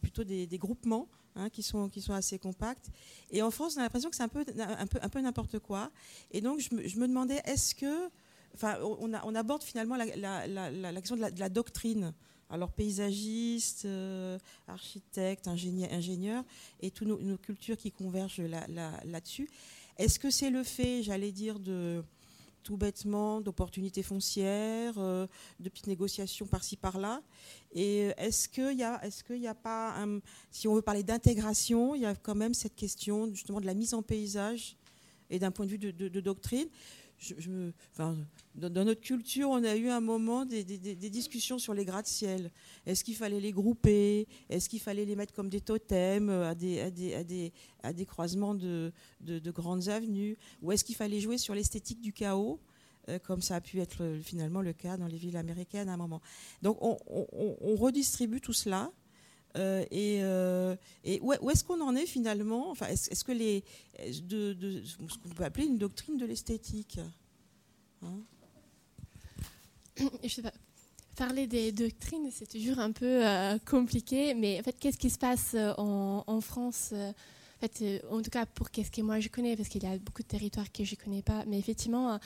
plutôt 0.00 0.24
des, 0.24 0.58
groupements 0.58 1.08
Hein, 1.38 1.50
qui, 1.50 1.62
sont, 1.62 1.90
qui 1.90 2.00
sont 2.00 2.14
assez 2.14 2.38
compactes. 2.38 2.88
Et 3.30 3.42
en 3.42 3.50
France, 3.50 3.74
on 3.76 3.80
a 3.80 3.82
l'impression 3.82 4.08
que 4.08 4.16
c'est 4.16 4.22
un 4.22 4.28
peu, 4.28 4.42
un 4.58 4.86
peu, 4.86 4.98
un 5.02 5.08
peu 5.10 5.20
n'importe 5.20 5.58
quoi. 5.58 5.90
Et 6.30 6.40
donc, 6.40 6.60
je 6.60 6.74
me, 6.74 6.88
je 6.88 6.98
me 6.98 7.06
demandais, 7.06 7.42
est-ce 7.44 7.74
que. 7.74 8.08
On, 8.62 9.34
aborde 9.34 9.62
finalement 9.62 9.96
la, 9.96 11.00
question 11.00 11.16
de, 11.16 11.38
la, 11.38 11.48
doctrine. 11.48 12.12
Alors, 12.48 12.70
paysagistes, 12.70 13.84
euh, 13.86 14.38
architectes, 14.68 15.48
ingénieurs, 15.48 15.92
ingénieurs, 15.92 16.44
et 16.80 16.90
toutes 16.90 17.08
nos, 17.08 17.38
cultures 17.38 17.76
qui 17.76 17.90
convergent 17.90 18.40
là-dessus. 18.40 19.48
est-ce 19.98 20.18
que 20.18 20.30
c'est 20.30 20.50
le 20.50 20.62
fait, 20.62 21.02
j'allais 21.02 21.32
dire, 21.32 21.58
de 21.58 22.04
tout 22.62 22.76
bêtement 22.76 23.40
d'opportunités 23.40 24.02
foncières, 24.02 24.94
euh, 24.98 25.26
de 25.60 25.68
petites 25.68 25.86
négociations 25.88 26.46
par-ci 26.46 26.76
par-là? 26.76 27.20
Et 27.72 28.04
euh, 28.04 28.12
est-ce 28.16 28.48
qu'il 28.48 28.78
y 28.78 28.84
a, 28.84 29.04
est-ce 29.04 29.24
qu'il 29.24 29.40
y 29.40 29.48
a 29.48 29.54
pas, 29.54 30.06
si 30.50 30.68
on 30.68 30.74
veut 30.74 30.82
parler 30.82 31.02
d'intégration, 31.02 31.96
il 31.96 32.02
y 32.02 32.06
a 32.06 32.14
quand 32.14 32.36
même 32.36 32.54
cette 32.54 32.76
question 32.76 33.28
justement 33.34 33.60
de 33.60 33.66
la 33.66 33.74
mise 33.74 33.92
en 33.92 34.02
paysage 34.02 34.76
et 35.30 35.40
d'un 35.40 35.50
point 35.50 35.66
de 35.66 35.72
vue 35.72 35.78
de 35.78 36.20
doctrine 36.20 36.68
dans, 38.54 38.84
notre 38.84 39.00
culture, 39.00 39.50
on 39.50 39.64
a 39.64 39.76
eu 39.76 39.88
un 39.88 40.00
moment 40.00 40.44
des, 40.44 40.64
discussions 40.64 41.58
sur 41.58 41.74
les 41.74 41.84
gratte-ciel. 41.84 42.50
Est-ce 42.84 43.04
qu'il 43.04 43.16
fallait 43.16 43.40
les 43.40 43.52
grouper? 43.52 44.28
Est-ce 44.48 44.68
qu'il 44.68 44.80
fallait 44.80 45.04
les 45.04 45.16
mettre 45.16 45.32
comme 45.32 45.48
des 45.48 45.60
totems 45.60 46.30
à 46.30 46.54
des, 46.54 46.80
à 46.80 47.92
des, 47.92 48.06
croisements 48.06 48.54
de, 48.54 48.92
grandes 49.46 49.88
avenues? 49.88 50.36
Ou 50.62 50.72
est-ce 50.72 50.84
qu'il 50.84 50.96
fallait 50.96 51.20
jouer 51.20 51.38
sur 51.38 51.54
l'esthétique 51.54 52.00
du 52.00 52.12
chaos 52.12 52.60
euh, 53.08 53.18
comme 53.20 53.40
ça 53.40 53.56
a 53.56 53.60
pu 53.60 53.80
être 53.80 54.18
finalement 54.20 54.60
le 54.60 54.72
cas 54.72 54.96
dans 54.96 55.06
les 55.06 55.16
villes 55.16 55.36
américaines 55.36 55.88
à 55.88 55.94
un 55.94 55.98
moment? 55.98 56.20
Donc 56.62 56.78
on, 56.80 57.76
redistribue 57.76 58.40
tout 58.40 58.52
cela. 58.52 58.90
Euh, 59.56 59.84
et, 59.90 60.18
euh, 60.22 60.76
où, 61.22 61.50
est-ce 61.50 61.64
qu'on 61.64 61.80
en 61.80 61.96
est 61.96 62.06
finalement? 62.06 62.70
Enfin, 62.70 62.86
Est-ce 62.88 63.24
que 63.24 63.32
les 63.32 63.64
de, 64.22 64.82
ce 64.84 64.96
qu'on 64.96 65.28
peut 65.30 65.44
appeler 65.44 65.66
une 65.66 65.78
doctrine 65.78 66.18
de 66.18 66.26
l'esthétique 66.26 66.98
hein? 68.02 68.20
Je 70.22 70.28
sais 70.28 70.42
pas. 70.42 70.52
Parler 71.16 71.46
des 71.46 71.72
doctrines, 71.72 72.28
c'est 72.30 72.46
toujours 72.46 72.78
un 72.78 72.92
peu 72.92 73.22
compliqué, 73.64 74.34
mais 74.34 74.60
en 74.60 74.62
fait, 74.62 74.76
qu'est-ce 74.78 74.98
qui 74.98 75.08
se 75.08 75.16
passe 75.16 75.56
en, 75.78 76.40
France 76.42 76.92
en 78.10 78.20
tout 78.20 78.30
cas, 78.30 78.44
pour 78.44 78.70
qu'est-ce 78.70 78.90
que 78.90 79.00
moi 79.00 79.18
je 79.18 79.28
connais, 79.28 79.56
parce 79.56 79.70
qu'il 79.70 79.82
y 79.82 79.86
a 79.86 79.96
beaucoup 79.96 80.22
de 80.22 80.28
territoires 80.28 80.70
que 80.70 80.84
je 80.84 80.94
ne 80.94 81.02
connais 81.02 81.22
pas, 81.22 81.44
mais 81.46 81.58
effectivement, 81.58 82.20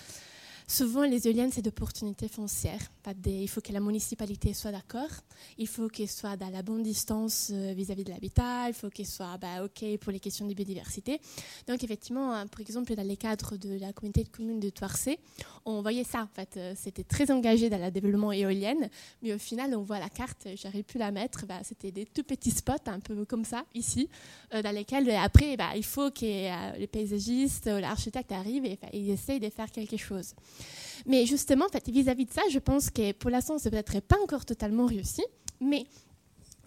Souvent, 0.70 1.02
les 1.02 1.26
éoliennes, 1.26 1.50
c'est 1.50 1.62
d'opportunités 1.62 2.28
foncières. 2.28 2.92
Il 3.26 3.48
faut 3.48 3.60
que 3.60 3.72
la 3.72 3.80
municipalité 3.80 4.54
soit 4.54 4.70
d'accord, 4.70 5.10
il 5.58 5.66
faut 5.66 5.88
qu'elle 5.88 6.08
soit 6.08 6.36
dans 6.36 6.48
la 6.48 6.62
bonne 6.62 6.84
distance 6.84 7.50
euh, 7.52 7.72
vis-à-vis 7.74 8.04
de 8.04 8.10
l'habitat, 8.10 8.68
il 8.68 8.74
faut 8.74 8.88
qu'elle 8.88 9.06
soit 9.06 9.36
bah, 9.38 9.64
OK 9.64 9.84
pour 9.98 10.12
les 10.12 10.20
questions 10.20 10.46
de 10.46 10.54
biodiversité. 10.54 11.20
Donc, 11.66 11.82
effectivement, 11.82 12.32
hein, 12.32 12.46
par 12.46 12.60
exemple, 12.60 12.94
dans 12.94 13.02
les 13.06 13.16
cadres 13.16 13.56
de 13.56 13.80
la 13.80 13.92
communauté 13.92 14.22
de 14.22 14.28
communes 14.28 14.60
de 14.60 14.70
Toircé, 14.70 15.18
on 15.64 15.82
voyait 15.82 16.04
ça. 16.04 16.22
En 16.22 16.28
fait, 16.28 16.56
euh, 16.56 16.74
c'était 16.76 17.02
très 17.02 17.32
engagé 17.32 17.68
dans 17.68 17.84
le 17.84 17.90
développement 17.90 18.30
éolien, 18.30 18.76
mais 19.22 19.34
au 19.34 19.38
final, 19.38 19.74
on 19.74 19.82
voit 19.82 19.98
la 19.98 20.08
carte, 20.08 20.46
j'aurais 20.54 20.84
pu 20.84 20.98
la 20.98 21.10
mettre, 21.10 21.46
bah, 21.46 21.58
c'était 21.64 21.90
des 21.90 22.06
tout 22.06 22.22
petits 22.22 22.52
spots, 22.52 22.86
un 22.86 23.00
peu 23.00 23.24
comme 23.24 23.44
ça, 23.44 23.64
ici, 23.74 24.08
euh, 24.54 24.62
dans 24.62 24.72
lesquels, 24.72 25.10
après, 25.10 25.56
bah, 25.56 25.70
il 25.74 25.84
faut 25.84 26.12
que 26.12 26.78
les 26.78 26.86
paysagistes 26.86 27.68
ou 27.76 27.80
l'architecte 27.80 28.30
arrivent 28.30 28.66
et, 28.66 28.78
et 28.92 29.10
essayent 29.10 29.40
de 29.40 29.50
faire 29.50 29.72
quelque 29.72 29.96
chose. 29.96 30.32
Mais 31.06 31.26
justement, 31.26 31.66
fait, 31.68 31.88
vis-à-vis 31.88 32.26
de 32.26 32.32
ça, 32.32 32.42
je 32.50 32.58
pense 32.58 32.90
que 32.90 33.12
pour 33.12 33.30
l'instant, 33.30 33.58
c'est 33.58 33.70
peut-être 33.70 34.00
pas 34.00 34.18
encore 34.22 34.44
totalement 34.44 34.86
réussi, 34.86 35.22
mais 35.60 35.84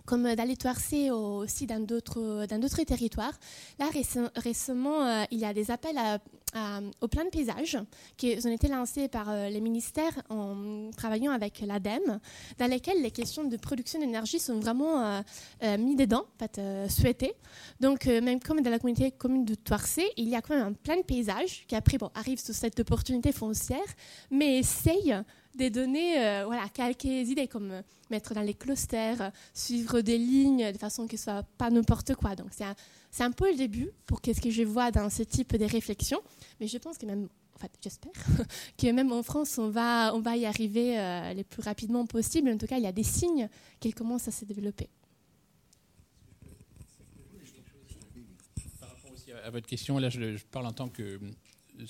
comme 0.05 0.35
d'aller 0.35 0.57
toircer 0.57 1.11
aussi 1.11 1.65
dans 1.65 1.83
d'autres, 1.83 2.45
dans 2.47 2.59
d'autres 2.59 2.83
territoires. 2.83 3.33
Là, 3.79 3.89
récemment, 4.35 5.05
euh, 5.05 5.23
il 5.31 5.39
y 5.39 5.45
a 5.45 5.53
des 5.53 5.71
appels 5.71 5.97
au 7.01 7.07
plan 7.07 7.23
de 7.23 7.29
paysage 7.29 7.79
qui 8.15 8.37
ont 8.45 8.51
été 8.51 8.67
lancés 8.67 9.07
par 9.07 9.29
euh, 9.29 9.49
les 9.49 9.59
ministères 9.59 10.21
en 10.29 10.91
travaillant 10.95 11.31
avec 11.31 11.61
l'ADEME, 11.61 12.19
dans 12.59 12.69
lesquels 12.69 13.01
les 13.01 13.09
questions 13.09 13.45
de 13.45 13.57
production 13.57 13.99
d'énergie 13.99 14.39
sont 14.39 14.59
vraiment 14.59 15.23
euh, 15.63 15.77
mises 15.77 15.97
dedans, 15.97 16.25
en 16.35 16.39
fait, 16.39 16.61
souhaitées. 16.89 17.33
Donc, 17.79 18.05
même 18.05 18.39
comme 18.39 18.61
dans 18.61 18.69
la 18.69 18.79
communauté 18.79 19.11
commune 19.11 19.45
de 19.45 19.55
Toircé, 19.55 20.05
il 20.17 20.29
y 20.29 20.35
a 20.35 20.41
quand 20.41 20.55
même 20.55 20.67
un 20.67 20.73
plan 20.73 20.97
de 20.97 21.01
paysage 21.03 21.65
qui 21.67 21.75
après 21.75 21.97
bon, 21.97 22.11
arrive 22.13 22.39
sous 22.39 22.53
cette 22.53 22.79
opportunité 22.79 23.31
foncière, 23.31 23.79
mais 24.29 24.59
essaye 24.59 25.15
des 25.55 25.69
données, 25.69 26.19
euh, 26.19 26.45
voilà, 26.45 26.67
quelques 26.69 27.05
idées 27.05 27.47
comme 27.47 27.71
euh, 27.71 27.81
mettre 28.09 28.33
dans 28.33 28.41
les 28.41 28.53
clusters, 28.53 29.21
euh, 29.21 29.29
suivre 29.53 30.01
des 30.01 30.17
lignes 30.17 30.71
de 30.71 30.77
façon 30.77 31.07
que 31.07 31.17
ce 31.17 31.23
soit 31.23 31.43
pas 31.57 31.69
n'importe 31.69 32.15
quoi. 32.15 32.35
Donc 32.35 32.47
c'est 32.51 32.63
un, 32.63 32.75
un, 33.19 33.31
peu 33.31 33.51
le 33.51 33.57
début 33.57 33.91
pour 34.05 34.21
qu'est-ce 34.21 34.41
que 34.41 34.49
je 34.49 34.63
vois 34.63 34.91
dans 34.91 35.09
ce 35.09 35.23
type 35.23 35.55
de 35.55 35.65
réflexion. 35.65 36.19
Mais 36.59 36.67
je 36.67 36.77
pense 36.77 36.97
que 36.97 37.05
même, 37.05 37.29
en 37.55 37.59
fait, 37.59 37.71
j'espère 37.81 38.11
que 38.77 38.91
même 38.91 39.11
en 39.11 39.23
France, 39.23 39.57
on 39.57 39.69
va, 39.69 40.13
on 40.15 40.19
va 40.19 40.35
y 40.37 40.45
arriver 40.45 40.95
le 41.35 41.43
plus 41.43 41.61
rapidement 41.61 42.05
possible. 42.05 42.49
En 42.49 42.57
tout 42.57 42.67
cas, 42.67 42.77
il 42.77 42.83
y 42.83 42.87
a 42.87 42.91
des 42.91 43.03
signes 43.03 43.47
qu'elle 43.79 43.95
commence 43.95 44.27
à 44.27 44.31
se 44.31 44.45
développer. 44.45 44.89
Par 48.79 48.89
rapport 48.89 49.11
aussi 49.11 49.31
à 49.31 49.49
votre 49.49 49.67
question, 49.67 49.99
là, 49.99 50.09
je, 50.09 50.35
je 50.37 50.45
parle 50.45 50.65
en 50.65 50.73
tant 50.73 50.89
que 50.89 51.19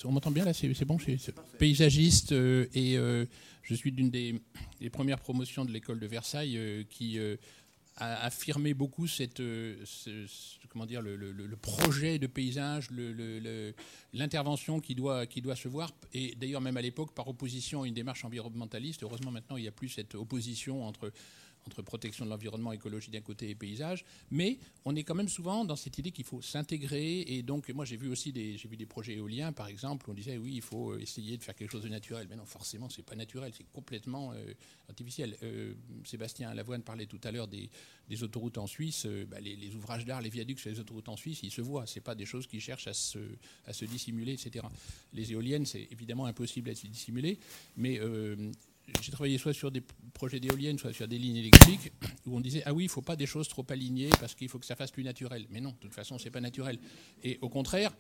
on 0.06 0.12
m'entend 0.12 0.32
bien 0.32 0.46
là, 0.46 0.54
c'est 0.54 0.86
bon, 0.86 0.98
je 0.98 1.16
suis 1.16 1.34
paysagiste 1.58 2.32
euh, 2.32 2.68
et 2.74 2.98
euh, 2.98 3.26
je 3.64 3.74
suis 3.74 3.92
d'une 3.92 4.10
des, 4.10 4.42
premières 4.92 5.20
promotions 5.20 5.66
de 5.66 5.72
l'école 5.72 6.00
de 6.00 6.08
Versailles 6.08 6.58
euh, 6.58 6.84
qui 6.90 7.20
a 7.98 8.26
affirmé 8.26 8.74
beaucoup 8.74 9.08
cette, 9.08 9.42
comment 10.70 10.86
dire, 10.86 11.02
le, 11.02 11.56
projet 11.62 12.20
de 12.20 12.28
paysage, 12.28 12.90
l'intervention 14.14 14.80
qui 14.80 14.96
doit, 14.96 15.26
qui 15.26 15.42
doit 15.42 15.56
se 15.56 15.68
voir. 15.68 15.92
Et 16.14 16.36
d'ailleurs, 16.36 16.62
même 16.62 16.78
à 16.78 16.82
l'époque, 16.82 17.14
par 17.14 17.28
opposition 17.28 17.84
à 17.84 17.88
une 17.88 17.94
démarche 17.94 18.26
environnementaliste, 18.26 19.04
heureusement 19.04 19.32
maintenant, 19.32 19.58
il 19.58 19.62
n'y 19.62 19.68
a 19.68 19.72
plus 19.72 19.90
cette 19.90 20.16
opposition 20.16 20.86
entre 20.86 21.12
entre 21.68 21.82
protection 21.82 22.26
de 22.26 22.30
l'environnement, 22.30 22.72
écologie 22.72 23.12
d'un 23.12 23.22
côté 23.22 23.50
et 23.50 23.56
paysage, 23.56 24.06
mais 24.32 24.60
on 24.86 24.96
est 24.96 25.04
quand 25.04 25.16
même 25.16 25.30
souvent 25.30 25.66
dans 25.66 25.76
cette 25.76 25.98
idée 25.98 26.12
qu'il 26.12 26.26
faut 26.26 26.42
s'intégrer. 26.42 27.22
Et 27.22 27.42
donc, 27.44 27.70
moi, 27.70 27.86
j'ai 27.86 27.98
vu 27.98 28.10
aussi 28.10 28.32
des, 28.32 28.58
j'ai 28.58 28.68
vu 28.68 28.78
des 28.78 28.86
projets 28.86 29.14
éoliens, 29.14 29.52
par 29.52 29.68
exemple, 29.68 30.10
où 30.10 30.12
on 30.12 30.16
disait 30.16 30.38
oui, 30.38 30.54
il 30.56 30.62
faut 30.62 30.92
euh, 30.92 31.00
essayer 31.00 31.38
de 31.38 31.44
faire 31.44 31.56
quelque 31.56 31.72
chose 31.72 31.84
de 31.84 31.90
naturel. 31.90 32.28
Mais 32.30 32.36
non, 32.36 32.46
forcément, 32.46 32.90
c'est 32.90 33.04
pas 33.04 33.16
naturel, 33.16 33.52
c'est 33.56 33.70
complètement 33.72 34.34
euh, 34.34 34.54
artificiel. 34.90 35.38
Euh, 35.44 35.74
Sébastien 36.04 36.54
Lavoine 36.54 36.84
parlait 36.84 37.06
tout 37.06 37.22
à 37.24 37.32
l'heure 37.32 37.48
des, 37.48 37.70
autoroutes 38.22 38.60
en 38.60 38.68
Suisse. 38.68 39.08
Bah, 39.28 39.40
les, 39.40 39.76
ouvrages 39.76 40.06
d'art, 40.06 40.22
les 40.22 40.30
viaducs 40.30 40.60
sur 40.60 40.70
les 40.70 40.80
autoroutes 40.80 41.10
en 41.10 41.18
Suisse, 41.18 41.40
ils 41.42 41.52
se 41.52 41.62
voient. 41.62 41.88
C'est 41.88 42.02
pas 42.02 42.14
des 42.14 42.26
choses 42.26 42.46
qui 42.46 42.60
cherchent 42.60 42.88
à 42.88 42.94
se, 42.94 43.18
à 43.66 43.74
se 43.74 43.86
dissimuler, 43.86 44.34
etc. 44.34 44.66
Les 45.14 45.32
éoliennes, 45.32 45.66
c'est 45.66 45.88
évidemment 45.92 46.28
impossible 46.28 46.70
à 46.70 46.76
se 46.76 46.86
dissimuler, 46.86 47.40
mais 47.76 48.00
j'ai 49.02 49.12
travaillé 49.12 49.38
soit 49.38 49.54
sur 49.54 49.72
des 49.72 49.82
projets 50.14 50.40
d'éoliennes, 50.40 50.78
soit 50.78 50.94
sur 50.94 51.08
des 51.08 51.18
lignes 51.18 51.38
électriques, 51.38 51.92
où 52.26 52.36
on 52.36 52.40
disait 52.40 52.64
ah 52.66 52.74
oui, 52.74 52.84
il 52.84 52.88
ne 52.88 52.92
faut 52.92 53.02
pas 53.02 53.16
des 53.16 53.26
choses 53.26 53.48
trop 53.48 53.66
alignées 53.70 54.10
parce 54.20 54.36
qu'il 54.36 54.50
faut 54.50 54.60
que 54.60 54.66
ça 54.66 54.76
fasse 54.76 54.92
plus 54.92 55.04
naturel. 55.04 55.46
Mais 55.50 55.62
non, 55.62 55.72
de 55.72 55.76
toute 55.78 55.94
façon, 55.94 56.18
c'est 56.18 56.32
pas 56.32 56.42
naturel. 56.42 56.80
Et 57.24 57.40
au 57.42 57.50
contraire, 57.50 57.92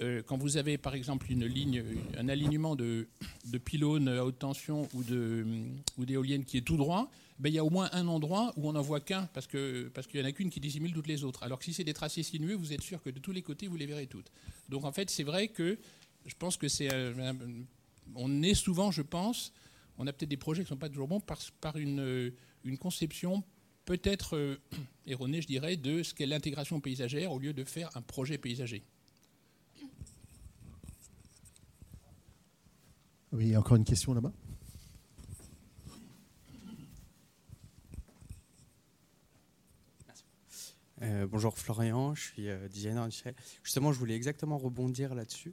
euh, 0.00 0.22
quand 0.26 0.36
vous 0.36 0.56
avez 0.56 0.76
par 0.76 0.94
exemple 0.94 1.30
une 1.30 1.46
ligne, 1.46 1.84
un 2.18 2.28
alignement 2.28 2.74
de, 2.74 3.06
pylônes 3.64 4.08
à 4.08 4.24
haute 4.24 4.38
tension 4.38 4.88
ou 4.94 6.04
d'éoliennes 6.04 6.44
qui 6.44 6.58
est 6.58 6.62
tout 6.62 6.76
droit, 6.76 7.10
ben, 7.38 7.48
il 7.48 7.54
y 7.54 7.58
a 7.58 7.64
au 7.64 7.70
moins 7.70 7.88
un 7.92 8.06
endroit 8.06 8.52
où 8.56 8.68
on 8.68 8.72
n'en 8.72 8.82
voit 8.82 9.00
qu'un 9.00 9.26
parce 9.34 9.46
que 9.46 9.90
parce 9.92 10.06
qu'il 10.06 10.20
y 10.20 10.22
en 10.22 10.26
a 10.26 10.32
qu'une 10.32 10.50
qui 10.50 10.60
dissimule 10.60 10.92
toutes 10.92 11.08
les 11.08 11.24
autres. 11.24 11.42
Alors 11.42 11.58
que 11.58 11.64
si 11.64 11.72
c'est 11.72 11.84
des 11.84 11.94
tracés 11.94 12.22
sinueux, 12.22 12.54
vous 12.54 12.72
êtes 12.72 12.82
sûr 12.82 13.02
que 13.02 13.10
de 13.10 13.18
tous 13.18 13.32
les 13.32 13.42
côtés 13.42 13.66
vous 13.66 13.76
les 13.76 13.86
verrez 13.86 14.06
toutes. 14.06 14.30
Donc 14.68 14.84
en 14.84 14.92
fait, 14.92 15.10
c'est 15.10 15.24
vrai 15.24 15.48
que 15.48 15.78
je 16.26 16.34
pense 16.38 16.56
que 16.56 16.68
c'est 16.68 16.92
euh, 16.92 17.32
on 18.14 18.42
est 18.42 18.54
souvent, 18.54 18.90
je 18.90 19.02
pense, 19.02 19.52
on 19.98 20.06
a 20.06 20.12
peut-être 20.12 20.30
des 20.30 20.36
projets 20.36 20.62
qui 20.62 20.66
ne 20.66 20.74
sont 20.74 20.78
pas 20.78 20.88
toujours 20.88 21.08
bons 21.08 21.20
par, 21.20 21.38
par 21.60 21.76
une, 21.76 22.00
euh, 22.00 22.30
une, 22.64 22.78
conception 22.78 23.44
peut-être 23.84 24.36
euh, 24.36 24.56
erronée, 25.06 25.40
je 25.40 25.46
dirais, 25.46 25.76
de 25.76 26.02
ce 26.02 26.14
qu'est 26.14 26.26
l'intégration 26.26 26.80
paysagère 26.80 27.32
au 27.32 27.38
lieu 27.38 27.52
de 27.52 27.64
faire 27.64 27.90
un 27.96 28.02
projet 28.02 28.38
paysager. 28.38 28.82
Oui, 33.32 33.56
encore 33.56 33.76
une 33.76 33.84
question 33.84 34.14
là-bas? 34.14 34.32
Euh, 41.02 41.26
bonjour 41.26 41.58
Florian, 41.58 42.14
je 42.14 42.22
suis 42.22 42.48
designer 42.70 43.02
industriel. 43.02 43.34
Justement, 43.62 43.92
je 43.92 43.98
voulais 43.98 44.14
exactement 44.14 44.56
rebondir 44.56 45.14
là-dessus 45.14 45.52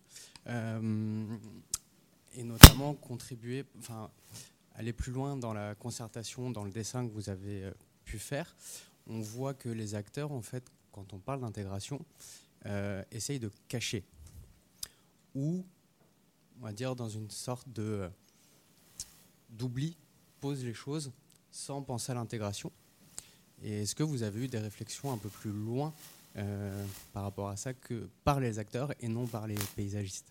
et 2.34 2.43
notamment 2.43 2.93
contribuer, 2.93 3.65
enfin, 3.79 4.09
aller 4.75 4.93
plus 4.93 5.11
loin 5.11 5.36
dans 5.36 5.53
la 5.53 5.75
concertation, 5.75 6.49
dans 6.49 6.63
le 6.63 6.71
dessin 6.71 7.07
que 7.07 7.11
vous 7.11 7.29
avez 7.29 7.63
euh, 7.63 7.71
pu 8.05 8.19
faire. 8.19 8.55
On 9.07 9.19
voit 9.19 9.53
que 9.53 9.69
les 9.69 9.95
acteurs, 9.95 10.32
en 10.32 10.41
fait, 10.41 10.63
quand 10.91 11.13
on 11.13 11.19
parle 11.19 11.41
d'intégration, 11.41 12.03
euh, 12.65 13.03
essayent 13.11 13.39
de 13.39 13.51
cacher 13.67 14.03
ou, 15.34 15.65
on 16.59 16.65
va 16.65 16.73
dire, 16.73 16.95
dans 16.95 17.09
une 17.09 17.29
sorte 17.29 17.67
de 17.69 17.84
euh, 17.84 18.09
d'oubli, 19.49 19.97
posent 20.39 20.63
les 20.63 20.73
choses 20.73 21.11
sans 21.51 21.82
penser 21.82 22.11
à 22.11 22.15
l'intégration. 22.15 22.71
Et 23.61 23.84
est-ce 23.84 23.93
que 23.93 24.03
vous 24.03 24.23
avez 24.23 24.45
eu 24.45 24.47
des 24.47 24.59
réflexions 24.59 25.11
un 25.11 25.17
peu 25.17 25.29
plus 25.29 25.51
loin 25.51 25.93
par 27.13 27.23
rapport 27.23 27.49
à 27.49 27.57
ça 27.57 27.73
que 27.73 28.07
par 28.23 28.39
les 28.39 28.57
acteurs 28.57 28.93
et 29.01 29.09
non 29.09 29.27
par 29.27 29.45
les 29.45 29.57
paysagistes? 29.75 30.30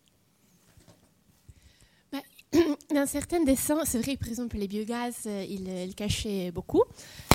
Dans 2.94 3.06
certains 3.06 3.42
dessins, 3.42 3.84
c'est 3.84 3.98
vrai, 3.98 4.16
par 4.16 4.28
exemple, 4.28 4.56
les 4.56 4.68
biogaz, 4.68 5.22
euh, 5.26 5.44
ils 5.48 5.68
il 5.68 5.94
cachaient 5.94 6.50
beaucoup, 6.50 6.82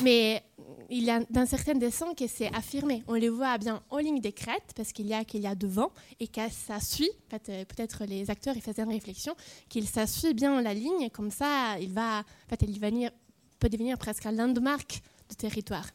mais 0.03 0.43
il 0.89 1.03
y 1.03 1.09
a 1.09 1.21
dans 1.29 1.45
certains 1.45 1.73
dessins 1.73 2.13
que 2.13 2.27
c'est 2.27 2.53
affirmé. 2.53 3.03
On 3.07 3.13
les 3.13 3.29
voit 3.29 3.57
bien 3.57 3.81
en 3.89 3.97
ligne 3.97 4.19
des 4.19 4.33
crêtes, 4.33 4.71
parce 4.75 4.91
qu'il 4.91 5.07
y 5.07 5.13
a 5.13 5.23
qu'il 5.23 5.41
y 5.41 5.47
a 5.47 5.55
devant, 5.55 5.91
et 6.19 6.27
que 6.27 6.41
ça 6.49 6.79
suit, 6.79 7.09
euh, 7.33 7.65
peut-être 7.65 8.05
les 8.05 8.29
acteurs 8.29 8.55
ils 8.55 8.61
faisaient 8.61 8.83
une 8.83 8.89
réflexion, 8.89 9.35
qu'il 9.69 9.87
ça 9.87 10.07
suit 10.07 10.33
bien 10.33 10.61
la 10.61 10.73
ligne, 10.73 11.09
comme 11.09 11.31
ça, 11.31 11.77
il 11.79 11.91
va, 11.91 12.19
en 12.19 12.49
fait, 12.49 12.61
il 12.67 12.79
va 12.79 12.89
venir, 12.89 13.11
peut 13.59 13.69
devenir 13.69 13.97
presque 13.97 14.25
un 14.25 14.31
landmark 14.31 15.01
de 15.29 15.35
territoire. 15.35 15.87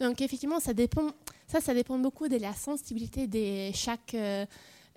Donc 0.00 0.20
effectivement, 0.20 0.60
ça 0.60 0.74
dépend, 0.74 1.10
ça, 1.46 1.60
ça 1.60 1.74
dépend 1.74 1.98
beaucoup 1.98 2.28
de 2.28 2.36
la 2.36 2.54
sensibilité 2.54 3.26
de 3.26 3.74
chaque... 3.74 4.14
Euh, 4.14 4.46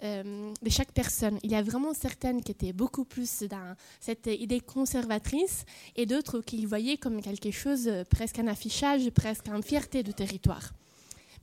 euh, 0.03 0.53
de 0.61 0.69
chaque 0.69 0.91
personne. 0.91 1.39
Il 1.43 1.51
y 1.51 1.55
a 1.55 1.61
vraiment 1.61 1.93
certaines 1.93 2.41
qui 2.41 2.51
étaient 2.51 2.73
beaucoup 2.73 3.05
plus 3.05 3.43
dans 3.43 3.75
cette 3.99 4.27
idée 4.27 4.61
conservatrice 4.61 5.65
et 5.95 6.05
d'autres 6.05 6.39
qui 6.41 6.65
voyaient 6.65 6.97
comme 6.97 7.21
quelque 7.21 7.51
chose, 7.51 7.87
euh, 7.87 8.03
presque 8.09 8.39
un 8.39 8.47
affichage, 8.47 9.09
presque 9.09 9.47
une 9.47 9.63
fierté 9.63 10.03
du 10.03 10.13
territoire. 10.13 10.71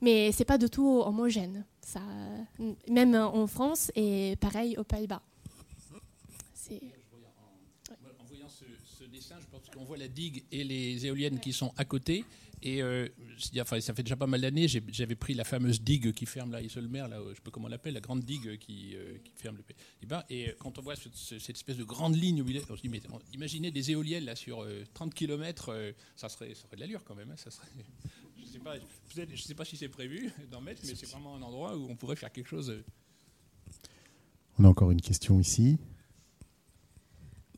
Mais 0.01 0.31
ce 0.31 0.39
n'est 0.39 0.45
pas 0.45 0.57
du 0.57 0.69
tout 0.69 1.01
homogène, 1.01 1.65
ça, 1.81 2.01
même 2.87 3.15
en 3.15 3.47
France 3.47 3.91
et 3.95 4.35
pareil 4.39 4.77
aux 4.77 4.83
Pays-Bas. 4.83 5.21
En 8.19 8.25
voyant 8.25 8.49
ce, 8.49 8.65
ce 8.83 9.03
dessin, 9.05 9.35
je 9.39 9.45
pense 9.47 9.69
qu'on 9.73 9.85
voit 9.85 9.97
la 9.97 10.07
digue 10.07 10.43
et 10.51 10.63
les 10.63 11.05
éoliennes 11.05 11.39
qui 11.39 11.53
sont 11.53 11.73
à 11.77 11.85
côté. 11.85 12.25
Et 12.63 12.81
euh, 12.81 13.07
enfin, 13.59 13.79
ça 13.79 13.93
fait 13.93 14.01
déjà 14.01 14.15
pas 14.15 14.25
mal 14.25 14.41
d'années, 14.41 14.67
j'avais 14.67 15.15
pris 15.15 15.35
la 15.35 15.43
fameuse 15.43 15.81
digue 15.81 16.11
qui 16.11 16.25
ferme 16.25 16.51
la 16.51 16.61
Isle-Mer, 16.61 17.07
là, 17.07 17.19
je 17.29 17.35
sais 17.35 17.41
pas 17.41 17.51
comment 17.51 17.67
on 17.67 17.69
l'appelle, 17.69 17.93
la 17.93 17.99
grande 17.99 18.23
digue 18.23 18.57
qui, 18.57 18.95
euh, 18.95 19.17
ferme 19.35 19.57
le 19.57 19.63
pays. 19.63 19.75
Et, 20.01 20.05
ben, 20.07 20.23
et 20.29 20.55
quand 20.59 20.79
on 20.79 20.81
voit 20.81 20.95
cette 20.95 21.49
espèce 21.49 21.77
de 21.77 21.83
grande 21.83 22.15
ligne 22.15 22.41
on 22.41 22.75
se 22.75 22.81
dit, 22.81 22.89
mais 22.89 23.01
imaginez 23.33 23.69
des 23.69 23.91
éoliennes 23.91 24.25
là 24.25 24.35
sur 24.35 24.65
30 24.95 25.09
euh, 25.09 25.13
km, 25.13 25.93
ça, 26.15 26.29
serait, 26.29 26.55
ça 26.55 26.63
serait 26.63 26.77
de 26.77 26.81
l'allure 26.81 27.03
quand 27.03 27.15
même. 27.15 27.29
Hein, 27.29 27.37
ça 27.37 27.51
serait, 27.51 27.67
je 28.37 28.57
ne 28.57 29.35
sais, 29.35 29.47
sais 29.47 29.55
pas 29.55 29.65
si 29.65 29.77
c'est 29.77 29.89
prévu 29.89 30.31
d'en 30.49 30.61
mettre, 30.61 30.81
mais 30.85 30.95
c'est 30.95 31.09
vraiment 31.09 31.35
un 31.35 31.41
endroit 31.43 31.77
où 31.77 31.87
on 31.89 31.95
pourrait 31.95 32.15
faire 32.15 32.31
quelque 32.31 32.49
chose. 32.49 32.73
On 34.57 34.63
a 34.63 34.67
encore 34.67 34.89
une 34.89 35.01
question 35.01 35.39
ici. 35.39 35.77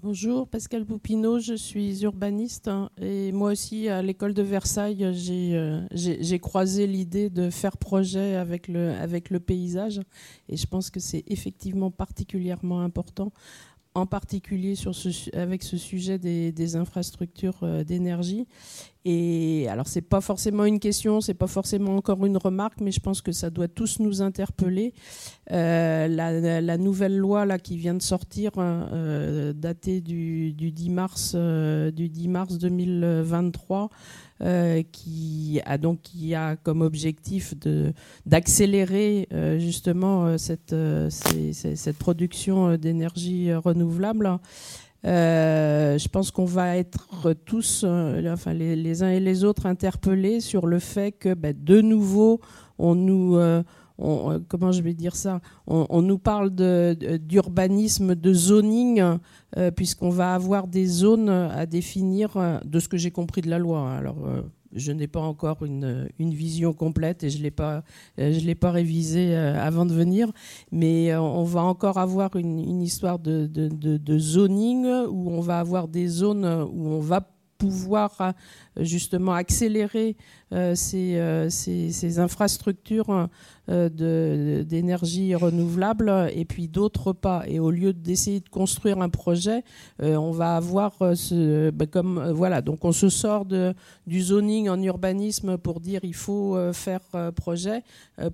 Bonjour, 0.02 0.48
Pascal 0.48 0.86
Poupineau, 0.86 1.40
je 1.40 1.56
suis 1.56 2.04
urbaniste 2.04 2.70
hein, 2.70 2.90
et 3.02 3.34
moi 3.34 3.52
aussi 3.52 3.90
à 3.90 4.02
l'école 4.02 4.34
de 4.34 4.42
Versailles, 4.42 5.04
euh, 5.04 5.86
j'ai 5.92 6.40
croisé 6.40 6.88
l'idée 6.88 7.30
de 7.30 7.50
faire 7.50 7.76
projet 7.76 8.38
avec 8.38 8.70
le, 8.70 8.92
avec 8.94 9.30
le 9.30 9.42
paysage 9.42 10.00
et 10.48 10.56
je 10.56 10.66
pense 10.68 10.90
que 10.90 11.02
c'est 11.02 11.26
effectivement 11.28 11.92
particulièrement 11.92 12.80
important, 12.80 13.34
en 13.94 14.06
particulier 14.06 14.76
sur 14.76 14.96
ce, 14.96 15.36
avec 15.36 15.64
ce 15.64 15.76
sujet 15.76 16.18
des, 16.18 16.76
infrastructures 16.78 17.60
euh, 17.64 17.84
d'énergie. 17.84 18.48
Et 19.06 19.68
alors, 19.70 19.88
c'est 19.88 20.02
pas 20.02 20.20
forcément 20.20 20.66
une 20.66 20.80
question, 20.80 21.22
c'est 21.22 21.34
pas 21.34 21.48
forcément 21.48 21.96
encore 21.96 22.26
une 22.26 22.36
remarque, 22.36 22.82
mais 22.82 22.92
je 22.92 23.00
pense 23.00 23.22
que 23.22 23.32
ça 23.32 23.50
doit 23.50 23.70
tous 23.70 24.00
nous 24.00 24.22
interpeller. 24.22 24.94
Euh, 25.52 26.08
la, 26.10 26.78
nouvelle 26.78 27.18
loi 27.18 27.46
là 27.46 27.60
qui 27.60 27.78
vient 27.78 27.94
de 27.94 28.02
sortir, 28.02 28.52
euh, 28.58 29.54
datée 29.54 30.02
du, 30.02 30.52
10 30.54 30.90
mars, 30.90 31.36
du 31.36 32.10
10 32.10 32.28
mars 32.28 32.58
2023. 32.58 33.90
qui 34.92 35.62
a 35.66 35.78
donc 35.78 36.02
qui 36.02 36.36
a 36.36 36.58
comme 36.58 36.82
objectif 36.82 37.54
d'accélérer 38.26 39.30
justement 39.60 40.38
cette, 40.38 40.76
cette 41.10 41.98
production 41.98 42.76
d'énergie 42.76 43.54
renouvelable. 43.54 44.40
Euh, 45.06 45.98
je 45.98 46.08
pense 46.10 46.32
qu'on 46.32 46.46
va 46.46 46.78
être 46.78 47.34
tous, 47.46 47.84
euh, 47.88 48.34
enfin 48.34 48.54
les, 48.54 49.04
uns 49.04 49.10
et 49.10 49.20
les 49.20 49.44
autres, 49.44 49.66
interpellés 49.66 50.42
sur 50.42 50.68
le 50.68 50.80
fait 50.80 51.12
que, 51.12 51.34
ben, 51.34 51.56
de 51.58 51.82
nouveau, 51.82 52.42
on 52.78 52.96
nous, 52.96 53.38
euh, 53.38 53.64
comment 54.48 54.72
je 54.72 54.82
vais 54.82 54.94
dire 54.94 55.16
ça, 55.16 55.40
on, 55.68 56.02
nous 56.02 56.18
parle 56.18 56.52
d'urbanisme, 56.52 58.16
de, 58.16 58.34
zoning, 58.34 59.02
puisqu'on 59.76 60.10
va 60.10 60.34
avoir 60.34 60.68
des 60.68 60.86
zones 60.86 61.30
à 61.30 61.66
définir, 61.66 62.60
de 62.64 62.80
ce 62.80 62.88
que 62.88 62.98
j'ai 62.98 63.12
compris 63.12 63.42
de 63.42 63.50
la 63.50 63.60
loi. 63.60 63.80
Hein. 63.80 63.98
Alors 63.98 64.18
je 64.74 64.92
n'ai 64.92 65.08
pas 65.08 65.20
encore 65.20 65.64
une, 65.64 66.10
vision 66.20 66.74
complète 66.74 67.24
et 67.24 67.30
je 67.30 67.38
ne 67.38 67.44
l'ai 67.44 67.52
pas, 67.52 67.84
euh, 68.20 68.34
je 68.34 68.46
l'ai 68.46 68.56
pas 68.56 68.72
révisée 68.72 69.36
euh, 69.36 69.60
avant 69.60 69.86
de 69.86 69.94
venir, 69.94 70.32
mais 70.72 71.12
euh, 71.12 71.22
on 71.22 71.44
va 71.44 71.64
encore 71.64 71.98
avoir 71.98 72.36
une, 72.36 72.82
histoire 72.82 73.20
de, 73.20 73.50
zoning 74.18 74.86
où 75.10 75.32
on 75.32 75.42
va 75.42 75.60
avoir 75.60 75.88
des 75.88 76.08
zones 76.08 76.46
où 76.46 76.88
on 76.90 77.00
va 77.00 77.22
pouvoir 77.60 78.34
justement 78.78 79.34
accélérer 79.34 80.16
euh, 80.52 80.74
euh, 80.94 81.50
ces, 81.50 81.92
ces, 81.92 82.20
infrastructures 82.20 83.28
euh, 83.70 84.64
d'énergie 84.64 85.36
renouvelable 85.36 86.32
et 86.34 86.46
puis 86.46 86.68
d'autres 86.68 87.14
pas. 87.14 87.44
Et 87.48 87.60
au 87.60 87.70
lieu 87.70 87.94
d'essayer 87.94 88.40
de 88.40 88.50
construire 88.50 89.00
un 89.02 89.10
projet, 89.10 89.64
on 90.00 90.32
va 90.32 90.56
avoir 90.56 90.94
ben, 91.00 91.88
comme 91.92 92.32
voilà, 92.32 92.62
donc 92.62 92.84
on 92.84 92.92
se 92.92 93.10
sort 93.10 93.46
de, 93.46 93.76
du 94.08 94.22
zoning 94.22 94.70
en 94.70 94.82
urbanisme 94.82 95.58
pour 95.58 95.82
dire 95.82 96.00
il 96.04 96.16
faut 96.16 96.58
faire 96.74 97.02
projet 97.36 97.84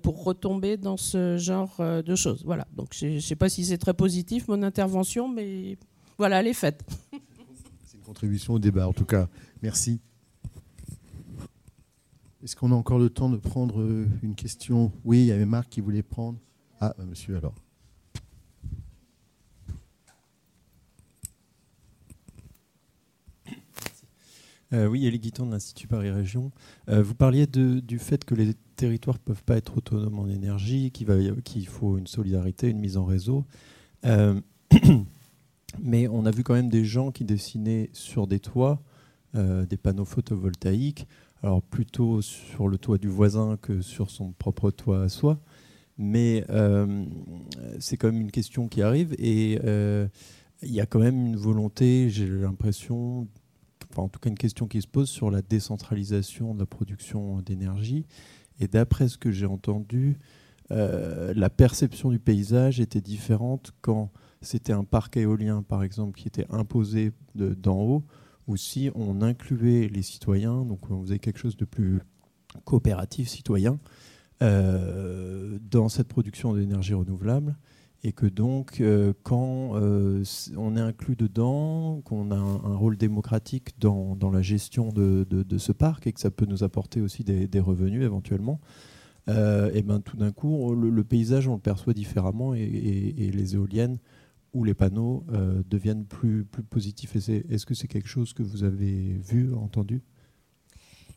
pour 0.02 0.24
retomber 0.24 0.76
dans 0.76 0.96
ce 0.96 1.36
genre 1.36 1.76
de 1.78 2.14
choses. 2.14 2.42
Voilà. 2.46 2.66
Donc 2.74 2.88
je 2.92 3.06
ne 3.06 3.20
sais 3.20 3.36
pas 3.36 3.48
si 3.48 3.64
c'est 3.64 3.78
très 3.78 3.94
positif 3.94 4.48
mon 4.48 4.62
intervention, 4.62 5.28
mais 5.28 5.76
voilà, 6.16 6.40
elle 6.40 6.46
est 6.46 6.54
faite. 6.54 6.82
Contribution 8.06 8.54
au 8.54 8.58
débat 8.60 8.86
en 8.86 8.92
tout 8.92 9.04
cas. 9.04 9.28
Merci. 9.62 10.00
Est-ce 12.44 12.54
qu'on 12.54 12.70
a 12.70 12.74
encore 12.76 13.00
le 13.00 13.10
temps 13.10 13.28
de 13.28 13.36
prendre 13.36 13.80
euh, 13.80 14.06
une 14.22 14.36
question? 14.36 14.92
Oui, 15.04 15.22
il 15.22 15.26
y 15.26 15.32
avait 15.32 15.44
Marc 15.44 15.70
qui 15.70 15.80
voulait 15.80 16.04
prendre. 16.04 16.38
Ah, 16.80 16.94
bah, 16.96 17.04
monsieur 17.04 17.36
alors. 17.36 17.56
Euh, 24.72 24.86
oui, 24.86 25.06
Elie 25.06 25.18
Guiton 25.18 25.46
de 25.46 25.52
l'Institut 25.52 25.88
Paris 25.88 26.10
Région. 26.10 26.52
Euh, 26.88 27.02
vous 27.02 27.14
parliez 27.14 27.46
du 27.46 27.98
fait 27.98 28.24
que 28.24 28.34
les 28.34 28.54
territoires 28.76 29.16
ne 29.16 29.22
peuvent 29.22 29.44
pas 29.44 29.56
être 29.56 29.78
autonomes 29.78 30.18
en 30.18 30.28
énergie, 30.28 30.92
qu'il 30.92 31.66
faut 31.68 31.98
une 31.98 32.06
solidarité, 32.06 32.68
une 32.68 32.80
mise 32.80 32.96
en 32.96 33.04
réseau. 33.04 33.44
mais 35.82 36.08
on 36.08 36.26
a 36.26 36.30
vu 36.30 36.42
quand 36.42 36.54
même 36.54 36.68
des 36.68 36.84
gens 36.84 37.10
qui 37.10 37.24
dessinaient 37.24 37.90
sur 37.92 38.26
des 38.26 38.40
toits 38.40 38.80
des 39.34 39.76
panneaux 39.76 40.06
photovoltaïques 40.06 41.06
alors 41.42 41.62
plutôt 41.62 42.22
sur 42.22 42.68
le 42.68 42.78
toit 42.78 42.98
du 42.98 43.08
voisin 43.08 43.56
que 43.60 43.80
sur 43.80 44.10
son 44.10 44.32
propre 44.32 44.70
toit 44.70 45.02
à 45.02 45.08
soi. 45.08 45.40
Mais 45.98 46.44
euh, 46.50 47.04
c'est 47.78 47.96
quand 47.96 48.08
même 48.08 48.20
une 48.20 48.30
question 48.30 48.68
qui 48.68 48.82
arrive 48.82 49.14
et 49.18 49.58
euh, 49.64 50.08
il 50.62 50.72
y 50.72 50.80
a 50.80 50.86
quand 50.86 50.98
même 50.98 51.26
une 51.26 51.36
volonté, 51.36 52.10
j'ai 52.10 52.26
l'impression, 52.26 53.26
enfin 53.90 54.02
en 54.02 54.08
tout 54.08 54.20
cas 54.20 54.28
une 54.28 54.36
question 54.36 54.66
qui 54.66 54.82
se 54.82 54.86
pose 54.86 55.08
sur 55.08 55.30
la 55.30 55.40
décentralisation 55.40 56.54
de 56.54 56.58
la 56.58 56.66
production 56.66 57.40
d'énergie. 57.40 58.04
Et 58.60 58.68
d'après 58.68 59.08
ce 59.08 59.16
que 59.16 59.30
j'ai 59.30 59.46
entendu, 59.46 60.18
euh, 60.70 61.32
la 61.34 61.48
perception 61.48 62.10
du 62.10 62.18
paysage 62.18 62.80
était 62.80 63.00
différente 63.00 63.72
quand 63.80 64.10
c'était 64.46 64.72
un 64.72 64.84
parc 64.84 65.16
éolien, 65.16 65.62
par 65.62 65.82
exemple, 65.82 66.18
qui 66.18 66.28
était 66.28 66.46
imposé 66.50 67.12
d'en 67.34 67.80
haut, 67.80 68.04
ou 68.46 68.56
si 68.56 68.90
on 68.94 69.22
incluait 69.22 69.88
les 69.88 70.02
citoyens, 70.02 70.64
donc 70.64 70.90
on 70.90 71.02
faisait 71.02 71.18
quelque 71.18 71.38
chose 71.38 71.56
de 71.56 71.64
plus 71.64 72.00
coopératif 72.64 73.28
citoyen 73.28 73.78
euh, 74.42 75.58
dans 75.70 75.88
cette 75.88 76.08
production 76.08 76.54
d'énergie 76.54 76.94
renouvelable 76.94 77.56
et 78.04 78.12
que 78.12 78.26
donc 78.26 78.80
euh, 78.80 79.14
quand 79.22 79.76
euh, 79.76 80.22
on 80.56 80.76
est 80.76 80.80
inclus 80.80 81.16
dedans, 81.16 82.02
qu'on 82.04 82.30
a 82.30 82.36
un, 82.36 82.76
rôle 82.76 82.96
démocratique 82.96 83.80
dans, 83.80 84.16
la 84.30 84.42
gestion 84.42 84.92
de, 84.92 85.26
ce 85.58 85.72
parc 85.72 86.06
et 86.06 86.12
que 86.12 86.20
ça 86.20 86.30
peut 86.30 86.46
nous 86.46 86.62
apporter 86.62 87.00
aussi 87.00 87.24
des, 87.24 87.60
revenus 87.60 88.04
éventuellement, 88.04 88.60
ben 89.26 90.00
tout 90.04 90.16
d'un 90.16 90.30
coup 90.30 90.74
le, 90.74 91.04
paysage 91.04 91.48
on 91.48 91.54
le 91.54 91.60
perçoit 91.60 91.94
différemment 91.94 92.54
et 92.54 93.30
les 93.32 93.54
éoliennes 93.54 93.98
où 94.56 94.64
les 94.64 94.74
panneaux 94.74 95.22
euh, 95.32 95.62
deviennent 95.68 96.06
plus, 96.06 96.44
plus 96.44 96.62
positifs. 96.62 97.14
Est-ce 97.14 97.66
que 97.66 97.74
c'est 97.74 97.88
quelque 97.88 98.08
chose 98.08 98.32
que 98.32 98.42
vous 98.42 98.64
avez 98.64 99.18
vu, 99.18 99.52
entendu? 99.54 100.02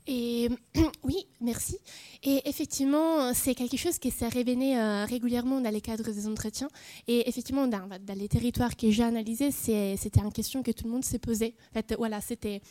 Et 0.08 0.50
oui, 1.04 1.26
merci. 1.40 1.78
Et 2.24 2.42
effectivement, 2.50 3.34
c'est 3.34 3.56
quelque 3.56 3.78
chose 3.78 3.98
qui 3.98 4.12
s'est 4.12 4.28
révélé 4.28 4.76
euh, 4.76 5.06
régulièrement 5.06 5.62
dans 5.62 5.70
les 5.70 5.80
cadres 5.80 6.12
des 6.12 6.28
entretiens. 6.28 6.68
Et 7.08 7.30
effectivement, 7.30 7.66
dans, 7.68 7.88
les 8.14 8.28
territoires 8.28 8.76
que 8.76 8.92
j'ai 8.92 9.04
analysés, 9.04 9.52
c'était 9.52 10.20
une 10.22 10.34
question 10.34 10.62
que 10.62 10.72
tout 10.72 10.84
le 10.86 10.92
monde 10.92 11.06
s'est 11.06 11.20
posée. 11.20 11.56
En 11.72 11.74
fait, 11.76 11.96
voilà, 11.98 12.20
c'était. 12.20 12.62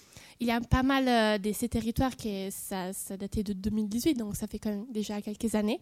Il 0.41 0.47
y 0.47 0.51
a 0.51 0.61
pas 0.61 0.83
mal 0.83 1.09
euh, 1.09 1.39
de 1.39 1.53
ces 1.53 1.69
territoires 1.69 2.15
qui 2.15 2.51
ça, 2.51 2.93
datait 3.19 3.43
de 3.43 3.53
2018, 3.53 4.15
donc 4.15 4.37
ça 4.37 4.47
fait 4.47 4.59
quand 4.59 4.71
même 4.71 4.87
déjà 4.91 5.21
quelques 5.21 5.55
années. 5.55 5.81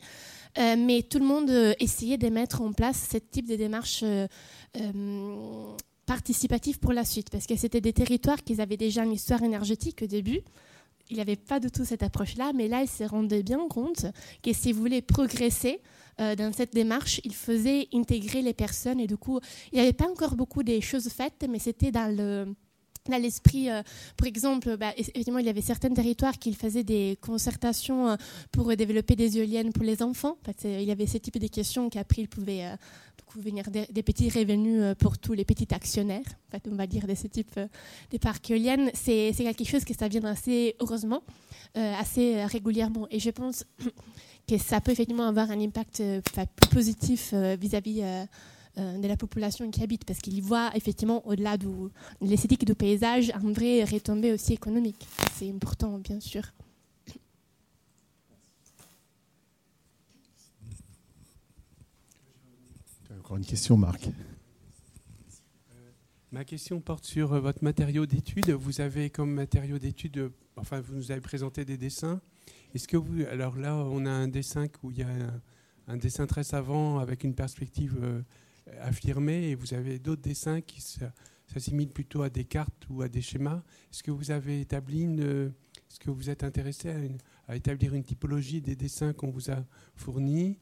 Euh, 0.59 0.77
mais 0.79 1.03
tout 1.03 1.19
le 1.19 1.27
monde 1.27 1.51
essayait 1.79 2.19
de 2.19 2.29
mettre 2.29 2.63
en 2.63 2.73
place 2.73 3.09
ce 3.13 3.19
type 3.19 3.49
de 3.49 3.57
démarche 3.57 4.05
participative 6.07 6.79
pour 6.79 6.93
la 6.93 7.05
suite, 7.05 7.31
parce 7.31 7.47
que 7.47 7.57
c'était 7.57 7.81
des 7.81 7.93
territoires 7.93 8.43
qui 8.45 8.61
avaient 8.61 8.77
déjà 8.77 9.05
une 9.05 9.13
histoire 9.13 9.43
énergétique 9.43 10.03
au 10.03 10.07
début 10.07 10.43
il 11.11 11.17
n'y 11.17 11.23
avait 11.23 11.37
pas 11.37 11.61
du 11.61 11.71
tout 11.71 11.85
cette 11.85 12.03
approche-là, 12.03 12.53
mais 12.55 12.69
là, 12.69 12.83
il 12.83 12.89
s'est 12.89 13.07
rendu 13.07 13.43
bien 13.43 13.69
compte 13.69 14.07
que 14.43 14.53
s'il 14.53 14.75
voulait 14.75 15.03
progresser 15.03 15.81
euh, 16.21 16.35
dans 16.35 16.53
cette 16.53 16.73
démarche, 16.73 17.21
il 17.25 17.35
faisait 17.35 17.89
intégrer 17.93 18.43
les 18.43 18.55
personnes. 18.55 19.01
Et 19.01 19.07
du 19.07 19.17
coup, 19.17 19.39
il 19.73 19.77
n'y 19.77 19.83
avait 19.83 19.93
pas 19.93 20.09
encore 20.09 20.35
beaucoup 20.35 20.63
de 20.63 20.81
choses 20.81 21.09
faites, 21.09 21.47
mais 21.49 21.59
c'était 21.59 21.93
dans 21.93 22.15
le 22.15 22.55
dans 23.11 23.21
l'esprit, 23.21 23.71
euh, 23.71 23.83
par 24.17 24.27
exemple, 24.27 24.77
bah, 24.77 24.93
il 24.97 25.45
y 25.45 25.49
avait 25.49 25.61
certains 25.61 25.91
territoires 25.91 26.39
qui 26.39 26.53
faisaient 26.55 26.85
des 26.85 27.19
concertations 27.21 28.09
euh, 28.09 28.17
pour 28.53 28.75
développer 28.77 29.17
des 29.17 29.39
éoliennes 29.39 29.73
pour 29.73 29.85
les 29.85 30.03
enfants. 30.03 30.37
il 30.65 30.83
y 30.83 30.91
avait 30.91 31.07
ce 31.07 31.19
type 31.19 31.39
de 31.39 31.49
questions 31.49 31.89
qu'après, 31.91 32.23
ils 32.23 32.29
pouvaient 32.29 32.77
venir 33.41 33.65
des, 33.71 34.03
petits 34.03 34.31
revenus 34.31 34.81
euh, 34.83 34.95
pour 34.95 35.19
tous 35.19 35.33
les 35.33 35.45
petits 35.45 35.69
actionnaires, 35.73 36.25
en 36.49 36.51
fait, 36.51 36.69
on 36.71 36.75
va 36.75 36.87
dire 36.87 37.07
de 37.07 37.15
ce 37.15 37.27
type 37.27 37.53
euh, 37.57 37.67
de 38.11 38.19
parcs 38.19 38.51
éoliennes. 38.51 38.91
C'est 38.95 39.33
quelque 39.37 39.65
chose 39.65 39.85
que 39.85 39.95
ça 39.95 40.09
vient 40.09 40.25
assez, 40.25 40.77
heureusement, 40.81 41.23
euh, 41.77 41.95
assez 41.99 42.45
régulièrement. 42.45 43.07
Et 43.11 43.19
je 43.19 43.31
pense 43.31 43.65
que 44.49 44.59
ça 44.59 44.81
peut 44.81 44.93
effectivement 44.93 45.27
avoir 45.27 45.51
un 45.51 45.61
impact 45.61 46.03
positif 46.71 47.35
vis-à-vis 47.35 48.03
de 48.77 49.09
la 49.09 49.17
population 49.17 49.71
qui 49.71 49.83
habite, 49.83 50.05
parce 50.05 50.19
qu'il 50.19 50.35
y 50.35 50.41
voit 50.41 50.71
effectivement 50.75 51.27
au-delà 51.27 51.57
de 51.57 51.69
l'esthétique 52.21 52.65
du 52.65 52.75
paysage 52.75 53.31
un 53.35 53.53
vrai 53.53 53.85
retombée 53.85 54.33
aussi 54.33 54.53
économique. 54.53 55.07
C'est 55.33 55.51
important, 55.51 55.99
bien 55.99 56.21
sûr. 56.21 56.43
Encore 63.27 63.39
une 63.39 63.45
question, 63.45 63.77
Marc. 63.77 64.09
Ma 66.31 66.45
question 66.45 66.81
porte 66.81 67.05
sur 67.05 67.33
euh, 67.33 67.41
votre 67.41 67.65
matériau 67.65 68.07
d'étude. 68.07 68.51
Vous 68.51 68.81
avez 68.81 69.11
comme 69.11 69.33
matériau 69.33 69.81
d'étude, 69.81 70.19
euh, 70.19 70.29
enfin, 70.57 70.81
vous 70.81 70.95
nous 70.95 71.11
avez 71.11 71.21
présenté 71.21 71.65
des 71.65 71.77
dessins. 71.77 72.21
Est-ce 72.73 72.87
que 72.87 72.97
vous, 72.97 73.25
alors 73.29 73.57
là, 73.57 73.75
on 73.75 74.07
a 74.07 74.11
un 74.11 74.29
dessin 74.29 74.67
où 74.85 74.93
il 74.93 74.99
y 74.99 75.03
a 75.03 75.09
un, 75.89 75.97
dessin 75.97 76.27
très 76.27 76.45
savant 76.45 77.01
avec 77.01 77.25
une 77.25 77.35
perspective 77.35 77.97
euh, 78.69 78.89
affirmée, 78.89 79.51
et 79.51 79.55
vous 79.55 79.75
avez 79.75 79.99
d'autres 79.99 80.23
dessins 80.23 80.61
qui 80.61 80.81
s'assimilent 81.47 81.93
plutôt 81.93 82.23
à 82.23 82.31
des 82.31 82.45
cartes 82.45 82.87
ou 82.89 83.03
à 83.03 83.09
des 83.09 83.23
schémas. 83.23 83.63
Est-ce 83.93 84.03
que 84.03 84.11
vous 84.11 84.31
avez 84.31 84.61
établi 84.61 85.07
est-ce 85.89 86.01
que 86.01 86.11
vous 86.11 86.31
êtes 86.31 86.45
intéressé 86.45 87.15
à, 87.49 87.57
établir 87.57 87.95
une 87.95 88.05
typologie 88.05 88.61
des 88.61 88.77
dessins 88.77 89.13
qu'on 89.13 89.31
vous 89.31 89.51
a 89.51 89.65
fournis? 89.95 90.59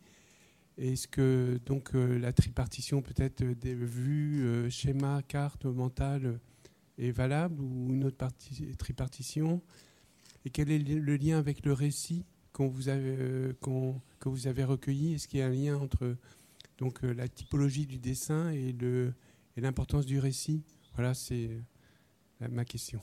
Est-ce 0.76 1.09
que 1.09 1.59
donc 1.64 1.94
euh, 1.94 2.18
la 2.18 2.32
tripartition 2.32 3.00
peut-être 3.00 3.42
des 3.42 3.74
vues, 3.74 4.44
euh, 4.44 4.70
schéma, 4.70 5.22
carte 5.26 5.64
mentale 5.64 6.40
est 6.98 7.11
valable 7.11 7.61
ou 7.61 7.92
une 7.92 8.05
autre 8.05 8.16
partie, 8.16 8.76
tripartition? 8.76 9.62
Et 10.44 10.50
quel 10.50 10.70
est 10.70 10.78
le 10.78 11.16
lien 11.16 11.38
avec 11.38 11.64
le 11.64 11.72
récit 11.72 12.24
vous 12.59 12.88
avez, 12.88 13.55
que 14.20 14.28
vous 14.28 14.46
avez 14.46 14.64
recueilli? 14.64 15.14
Est-ce 15.14 15.26
qu'il 15.26 15.40
y 15.40 15.42
a 15.42 15.46
un 15.46 15.50
lien 15.50 15.76
entre 15.76 16.16
donc, 16.79 17.05
euh, 17.05 17.12
la 17.14 17.29
typologie 17.29 17.87
du 17.87 17.99
dessin 17.99 18.51
et, 18.51 18.72
le, 18.72 19.12
et 19.57 19.61
l'importance 19.61 20.07
du 20.07 20.18
récit 20.18 20.62
Voilà, 20.95 21.14
c'est 21.14 21.51
euh, 22.43 22.49
ma 22.51 22.64
question. 22.64 23.01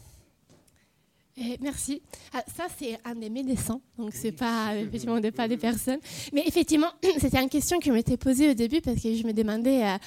Eh, 1.38 1.58
merci. 1.62 2.02
Ah, 2.34 2.44
ça, 2.56 2.68
c'est 2.78 3.00
un 3.06 3.16
de 3.16 3.30
mes 3.30 3.44
dessins, 3.44 3.80
donc 3.98 4.14
c'est 4.14 4.34
pas 4.34 4.76
effectivement 4.78 5.20
des- 5.20 5.32
pas 5.32 5.48
des 5.48 5.58
personnes. 5.58 6.00
Mais 6.34 6.44
effectivement, 6.46 6.90
c'était 7.20 7.42
une 7.42 7.50
question 7.50 7.80
que 7.80 7.86
je 7.86 7.92
m'étais 7.92 8.18
posée 8.18 8.50
au 8.50 8.54
début 8.54 8.82
parce 8.82 9.02
que 9.02 9.16
je 9.16 9.26
me 9.26 9.32
demandais 9.32 9.86
euh, 9.86 9.98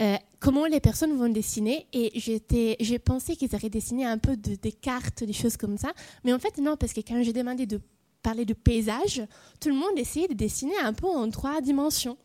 euh, 0.00 0.16
comment 0.38 0.66
les 0.66 0.80
personnes 0.80 1.16
vont 1.16 1.30
dessiner 1.30 1.86
et 1.94 2.12
j'étais, 2.20 2.76
j'ai 2.80 2.98
pensé 2.98 3.34
qu'ils 3.36 3.54
auraient 3.54 3.70
dessiné 3.70 4.04
un 4.04 4.18
peu 4.18 4.36
de- 4.36 4.56
des 4.56 4.72
cartes, 4.72 5.24
des 5.24 5.32
choses 5.32 5.56
comme 5.56 5.78
ça. 5.78 5.92
Mais 6.24 6.34
en 6.34 6.38
fait, 6.38 6.58
non, 6.58 6.76
parce 6.76 6.92
que 6.92 7.00
quand 7.00 7.22
j'ai 7.22 7.32
demandé 7.32 7.64
de 7.64 7.80
parler 8.22 8.44
de 8.44 8.52
paysage, 8.54 9.22
tout 9.60 9.70
le 9.70 9.76
monde 9.76 9.96
essayait 9.96 10.28
de 10.28 10.34
dessiner 10.34 10.76
un 10.82 10.92
peu 10.92 11.06
en 11.06 11.30
trois 11.30 11.62
dimensions. 11.62 12.18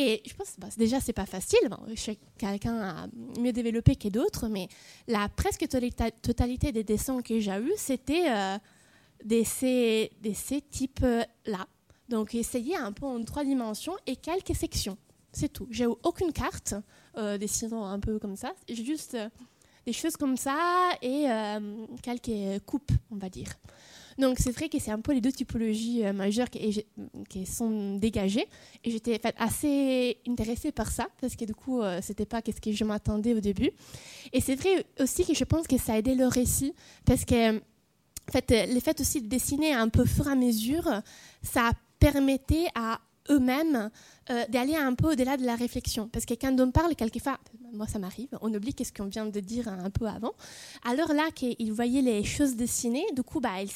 Et 0.00 0.22
je 0.24 0.32
pense 0.32 0.54
bah, 0.58 0.68
déjà, 0.76 1.00
c'est 1.00 1.12
pas 1.12 1.26
facile. 1.26 1.58
Bon, 1.68 1.78
quelqu'un 2.38 2.78
a 2.78 3.06
mieux 3.36 3.52
développé 3.52 3.96
que 3.96 4.06
d'autres, 4.06 4.46
mais 4.46 4.68
la 5.08 5.28
presque 5.28 5.66
totalité 6.22 6.70
des 6.70 6.84
dessins 6.84 7.20
que 7.20 7.40
j'ai 7.40 7.58
eus, 7.58 7.72
c'était 7.76 8.30
euh, 8.30 8.58
de 9.24 9.42
ces, 9.42 10.12
types-là. 10.70 11.66
Donc, 12.08 12.36
essayer 12.36 12.76
un 12.76 12.92
peu 12.92 13.06
en 13.06 13.24
trois 13.24 13.42
dimensions 13.42 13.96
et 14.06 14.14
quelques 14.14 14.54
sections. 14.54 14.96
C'est 15.32 15.52
tout. 15.52 15.66
J'ai 15.68 15.84
eu 15.84 15.94
aucune 16.04 16.32
carte, 16.32 16.74
euh, 17.16 17.36
dessinant 17.36 17.84
un 17.84 17.98
peu 17.98 18.20
comme 18.20 18.36
ça. 18.36 18.52
J'ai 18.68 18.84
juste 18.84 19.14
euh, 19.14 19.28
des 19.84 19.92
choses 19.92 20.16
comme 20.16 20.36
ça 20.36 20.90
et 21.02 21.28
euh, 21.28 21.86
quelques 22.02 22.64
coupes, 22.66 22.92
on 23.10 23.16
va 23.16 23.28
dire. 23.28 23.48
Donc, 24.18 24.38
c'est 24.40 24.50
vrai 24.50 24.68
que 24.68 24.78
c'est 24.80 24.90
un 24.90 25.00
peu 25.00 25.12
les 25.12 25.20
deux 25.20 25.30
typologies 25.30 26.04
euh, 26.04 26.12
majeures 26.12 26.50
qui, 26.50 27.46
sont 27.46 27.96
dégagées. 27.96 28.46
Et 28.84 28.90
j'étais 28.90 29.20
assez 29.38 30.18
intéressée 30.28 30.72
par 30.72 30.90
ça, 30.90 31.06
parce 31.20 31.36
que 31.36 31.44
du 31.44 31.54
coup, 31.54 31.80
euh, 31.80 32.00
c'était 32.02 32.26
pas 32.26 32.40
ce 32.44 32.60
que 32.60 32.72
je 32.72 32.84
m'attendais 32.84 33.34
au 33.34 33.40
début. 33.40 33.70
Et 34.32 34.40
c'est 34.40 34.56
vrai 34.56 34.84
aussi 35.00 35.24
que 35.24 35.34
je 35.34 35.44
pense 35.44 35.66
que 35.66 35.78
ça 35.78 35.94
a 35.94 35.98
aidé 35.98 36.14
le 36.14 36.26
récit, 36.26 36.74
parce 37.04 37.24
que 37.24 37.58
en 37.58 38.32
fait, 38.32 38.50
euh, 38.50 38.66
le 38.74 38.80
fait 38.80 39.00
aussi 39.00 39.22
de 39.22 39.28
dessiner 39.28 39.72
un 39.72 39.88
peu 39.88 40.04
fur 40.04 40.26
à 40.28 40.34
mesure, 40.34 41.02
ça 41.42 41.70
permettait 41.98 42.66
à 42.74 43.00
eux-mêmes 43.30 43.90
euh, 44.30 44.44
d'aller 44.48 44.76
un 44.76 44.94
peu 44.94 45.12
au-delà 45.12 45.36
de 45.36 45.44
la 45.44 45.54
réflexion. 45.54 46.08
Parce 46.08 46.26
que 46.26 46.34
quand 46.34 46.58
on 46.60 46.70
parle, 46.70 46.94
quelquefois, 46.94 47.38
moi 47.72 47.86
ça 47.86 47.98
m'arrive, 47.98 48.28
on 48.40 48.52
oublie 48.52 48.74
qu'est-ce 48.74 48.92
qu'on 48.92 49.06
vient 49.06 49.26
de 49.26 49.40
dire 49.40 49.68
un 49.68 49.90
peu 49.90 50.06
avant. 50.06 50.32
Alors 50.84 51.12
là, 51.12 51.30
qu'ils 51.34 51.72
voyaient 51.72 52.02
les 52.02 52.24
choses 52.24 52.56
dessinées, 52.56 53.06
du 53.14 53.22
coup, 53.22 53.40
bah, 53.40 53.62
ils, 53.62 53.70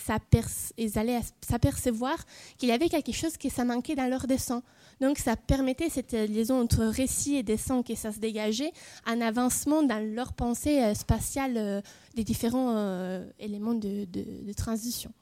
ils 0.77 0.99
allaient 0.99 1.21
s'apercevoir 1.41 2.17
qu'il 2.59 2.69
y 2.69 2.73
avait 2.73 2.89
quelque 2.89 3.13
chose 3.13 3.37
qui 3.37 3.51
ça 3.51 3.65
manquait 3.65 3.95
dans 3.95 4.09
leur 4.09 4.27
dessin. 4.27 4.63
Donc 5.01 5.19
ça 5.19 5.37
permettait 5.37 5.89
cette 5.89 6.13
liaison 6.13 6.61
entre 6.61 6.85
récit 6.85 7.37
et 7.37 7.43
dessin, 7.43 7.83
que 7.83 7.95
ça 7.95 8.13
se 8.13 8.21
dégageait, 8.21 8.73
un 9.05 9.21
avancement 9.21 9.83
dans 9.83 9.99
leur 10.15 10.33
pensée 10.33 10.81
euh, 10.81 10.95
spatiale 10.95 11.57
euh, 11.57 11.81
des 12.15 12.23
différents 12.23 12.77
euh, 12.77 13.29
éléments 13.41 13.75
de 13.75 14.53
transition. 14.53 15.13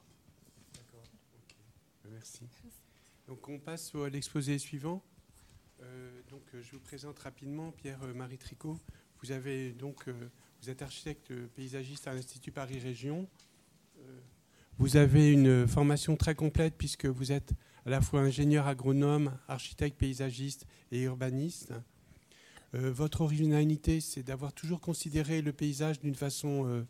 Merci. 2.11 2.41
Donc 3.31 3.47
on 3.47 3.59
passe 3.59 3.95
à 3.95 4.09
l'exposé 4.09 4.57
suivant. 4.59 5.01
Euh, 5.81 6.21
donc 6.29 6.41
euh, 6.53 6.61
je 6.61 6.71
vous 6.73 6.81
présente 6.81 7.17
rapidement 7.19 7.71
Pierre-Marie 7.71 8.37
Tricot. 8.37 8.77
Vous 9.23 9.31
avez 9.31 9.71
donc 9.71 10.09
euh, 10.09 10.29
vous 10.61 10.69
êtes 10.69 10.81
architecte 10.81 11.33
paysagiste 11.55 12.09
à 12.09 12.13
l'Institut 12.13 12.51
Paris 12.51 12.79
Région. 12.79 13.29
Euh, 13.99 14.19
vous 14.79 14.97
avez 14.97 15.31
une 15.31 15.65
formation 15.65 16.17
très 16.17 16.35
complète 16.35 16.73
puisque 16.77 17.05
vous 17.05 17.31
êtes 17.31 17.53
à 17.85 17.89
la 17.89 18.01
fois 18.01 18.19
ingénieur 18.19 18.67
agronome, 18.67 19.37
architecte 19.47 19.97
paysagiste 19.97 20.65
et 20.91 21.03
urbaniste. 21.03 21.71
Euh, 22.75 22.91
votre 22.91 23.21
originalité, 23.21 24.01
c'est 24.01 24.23
d'avoir 24.23 24.51
toujours 24.51 24.81
considéré 24.81 25.41
le 25.41 25.53
paysage 25.53 26.01
d'une 26.01 26.15
façon 26.15 26.65
euh, 26.67 26.83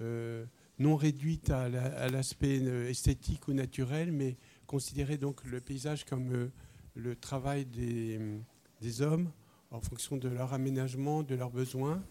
euh, 0.00 0.46
non 0.80 0.96
réduite 0.96 1.50
à 1.50 1.68
la- 1.68 1.96
à 1.96 2.08
l'aspect 2.08 2.58
euh, 2.60 2.90
esthétique 2.90 3.46
ou 3.46 3.52
naturel, 3.52 4.10
mais 4.10 4.36
considérer 4.66 5.16
donc 5.16 5.44
le 5.44 5.60
paysage 5.60 6.04
comme 6.04 6.32
euh, 6.32 6.48
le 6.94 7.16
travail 7.16 7.64
des, 7.64 9.00
hommes 9.00 9.30
en 9.70 9.80
fonction 9.80 10.16
de 10.16 10.28
leur 10.28 10.52
aménagement, 10.52 11.22
de 11.22 11.34
leurs 11.34 11.50
besoins, 11.50 12.02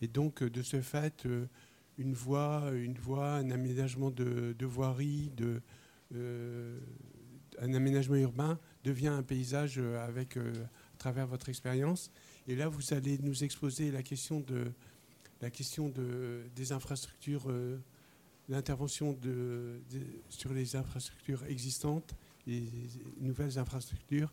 et 0.00 0.08
donc 0.08 0.42
euh, 0.42 0.50
de 0.50 0.62
ce 0.62 0.80
fait 0.80 1.26
euh, 1.26 1.46
une 1.98 2.14
voie, 2.14 2.70
une 2.72 2.98
voie, 2.98 3.34
un 3.34 3.50
aménagement 3.50 4.10
de, 4.10 4.54
de 4.58 4.66
voirie, 4.66 5.30
un 7.60 7.72
aménagement 7.72 8.16
urbain 8.16 8.58
devient 8.82 9.08
un 9.08 9.22
paysage 9.22 9.78
avec 9.78 10.36
à 10.36 10.96
travers 10.98 11.28
votre 11.28 11.48
expérience. 11.48 12.10
Et 12.48 12.56
là, 12.56 12.68
vous 12.68 12.92
allez 12.92 13.18
nous 13.18 13.44
exposer 13.44 13.92
la 13.92 14.02
question 14.02 14.40
de 14.40 14.72
la 15.40 15.50
question 15.50 15.88
de, 15.88 16.42
des 16.56 16.72
infrastructures 16.72 17.46
l'intervention 18.48 19.18
sur 20.28 20.52
les 20.52 20.76
infrastructures 20.76 21.44
existantes 21.46 22.14
les 22.46 22.68
nouvelles 23.20 23.58
infrastructures 23.58 24.32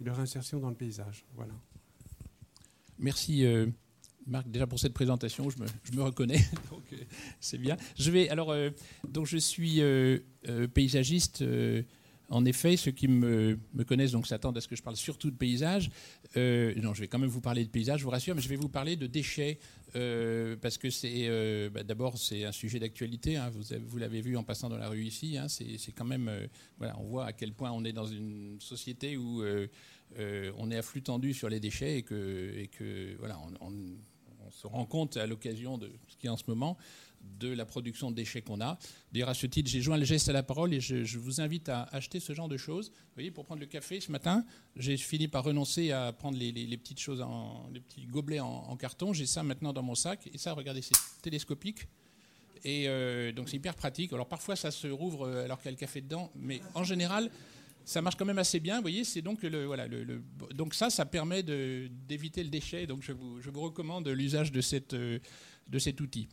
leur 0.00 0.20
insertion 0.20 0.60
dans 0.60 0.68
le 0.68 0.74
paysage. 0.74 1.24
Voilà. 1.34 1.54
Merci 2.98 3.44
euh, 3.44 3.66
Marc 4.26 4.48
déjà 4.48 4.66
pour 4.66 4.78
cette 4.78 4.92
présentation, 4.92 5.48
je 5.50 5.58
me, 5.58 5.66
je 5.84 5.92
me 5.92 6.02
reconnais, 6.02 6.44
donc 6.70 6.82
euh, 6.92 6.96
c'est 7.40 7.58
bien. 7.58 7.76
Je 7.98 8.10
vais 8.10 8.28
alors 8.28 8.52
euh, 8.52 8.70
donc 9.08 9.26
je 9.26 9.38
suis 9.38 9.82
paysagiste. 10.74 11.44
En 12.28 12.44
effet, 12.44 12.76
ceux 12.76 12.90
qui 12.90 13.06
me, 13.08 13.58
connaissent 13.86 14.12
donc 14.12 14.26
s'attendent 14.26 14.56
à 14.56 14.60
ce 14.60 14.68
que 14.68 14.74
je 14.76 14.82
parle 14.82 14.96
surtout 14.96 15.30
de 15.30 15.36
paysage. 15.36 15.90
Euh, 16.36 16.74
non, 16.76 16.92
je 16.94 17.00
vais 17.00 17.08
quand 17.08 17.18
même 17.18 17.30
vous 17.30 17.40
parler 17.40 17.64
de 17.64 17.70
paysage, 17.70 18.00
je 18.00 18.04
vous 18.04 18.10
rassure, 18.10 18.34
mais 18.34 18.42
je 18.42 18.48
vais 18.48 18.56
vous 18.56 18.68
parler 18.68 18.96
de 18.96 19.06
déchets 19.06 19.58
euh, 19.94 20.56
parce 20.60 20.76
que 20.78 20.90
c'est 20.90 21.28
euh, 21.28 21.70
bah, 21.70 21.82
d'abord 21.84 22.18
c'est 22.18 22.44
un 22.44 22.52
sujet 22.52 22.78
d'actualité. 22.80 23.36
hein, 23.36 23.50
vous 23.50 23.72
avez- 23.72 23.84
vous 23.84 23.98
l'avez 23.98 24.20
vu 24.20 24.36
en 24.36 24.42
passant 24.42 24.68
dans 24.68 24.78
la 24.78 24.88
rue 24.88 25.04
ici. 25.04 25.38
hein, 25.38 25.46
c'est 25.48 25.92
quand 25.94 26.04
même 26.04 26.30
voilà, 26.78 26.98
on 26.98 27.04
voit 27.04 27.26
à 27.26 27.32
quel 27.32 27.52
point 27.52 27.70
on 27.70 27.84
est 27.84 27.92
dans 27.92 28.06
une 28.06 28.60
société 28.60 29.16
où 29.16 29.44
on 30.18 30.70
est 30.70 30.76
à 30.76 30.82
flux 30.82 31.02
tendu 31.02 31.32
sur 31.34 31.48
les 31.48 31.60
déchets 31.60 31.98
et 31.98 32.02
que, 32.02 33.14
voilà, 33.18 33.38
on- 33.60 33.66
on 34.46 34.50
se 34.50 34.66
rend 34.66 34.86
compte 34.86 35.16
à 35.16 35.26
l'occasion 35.26 35.76
de 35.78 35.90
ce 36.08 36.16
qui 36.16 36.26
est 36.26 36.30
en 36.30 36.36
ce 36.36 36.44
moment 36.48 36.76
de 37.38 37.48
la 37.48 37.64
production 37.64 38.10
de 38.10 38.16
déchets 38.16 38.42
qu'on 38.42 38.60
a. 38.60 38.78
D'ailleurs, 39.12 39.28
à 39.28 39.34
ce 39.34 39.46
titre, 39.46 39.70
j'ai 39.70 39.80
joint 39.80 39.96
le 39.96 40.04
geste 40.04 40.28
à 40.28 40.32
la 40.32 40.42
parole 40.42 40.72
et 40.72 40.80
je, 40.80 41.18
vous 41.18 41.40
invite 41.40 41.68
à 41.68 41.84
acheter 41.92 42.20
ce 42.20 42.32
genre 42.32 42.48
de 42.48 42.56
choses. 42.56 42.90
Vous 42.90 43.14
voyez, 43.14 43.30
pour 43.30 43.44
prendre 43.44 43.60
le 43.60 43.66
café 43.66 44.00
ce 44.00 44.10
matin, 44.10 44.44
j'ai 44.76 44.96
fini 44.96 45.28
par 45.28 45.44
renoncer 45.44 45.92
à 45.92 46.12
prendre 46.12 46.38
les, 46.38 46.76
petites 46.76 47.00
choses, 47.00 47.20
en, 47.20 47.68
les 47.72 47.80
petits 47.80 48.06
gobelets 48.06 48.40
en, 48.40 48.76
carton. 48.76 49.12
J'ai 49.12 49.26
ça 49.26 49.42
maintenant 49.42 49.72
dans 49.72 49.82
mon 49.82 49.94
sac. 49.94 50.28
Et 50.32 50.38
ça, 50.38 50.52
regardez, 50.52 50.82
c'est 50.82 50.96
télescopique. 51.22 51.86
Et 52.64 52.88
euh, 52.88 53.32
donc 53.32 53.48
c'est 53.48 53.56
hyper 53.56 53.74
pratique. 53.74 54.12
Alors 54.12 54.28
parfois 54.28 54.56
ça 54.56 54.70
se 54.70 54.88
rouvre 54.88 55.28
euh, 55.28 55.44
alors 55.44 55.58
qu'il 55.58 55.66
y 55.66 55.68
a 55.68 55.72
le 55.72 55.76
café 55.76 56.00
dedans, 56.00 56.32
mais 56.34 56.60
en 56.74 56.82
général 56.82 57.30
ça 57.84 58.02
marche 58.02 58.16
quand 58.16 58.24
même 58.24 58.38
assez 58.38 58.58
bien. 58.58 58.76
Vous 58.76 58.82
voyez, 58.82 59.04
c'est 59.04 59.22
donc 59.22 59.42
le 59.42 59.64
voilà 59.66 59.86
donc 60.52 60.74
ça 60.74 60.90
ça 60.90 61.06
permet 61.06 61.44
d'éviter 61.44 62.42
le 62.42 62.50
déchet. 62.50 62.86
Donc 62.86 63.02
je 63.02 63.12
vous, 63.12 63.40
je 63.40 63.50
vous 63.50 63.60
recommande 63.60 64.08
l'usage 64.08 64.50
de 64.50 64.60
euh, 64.94 65.18
de 65.68 65.78
cet 65.78 66.00
outil. 66.00 66.28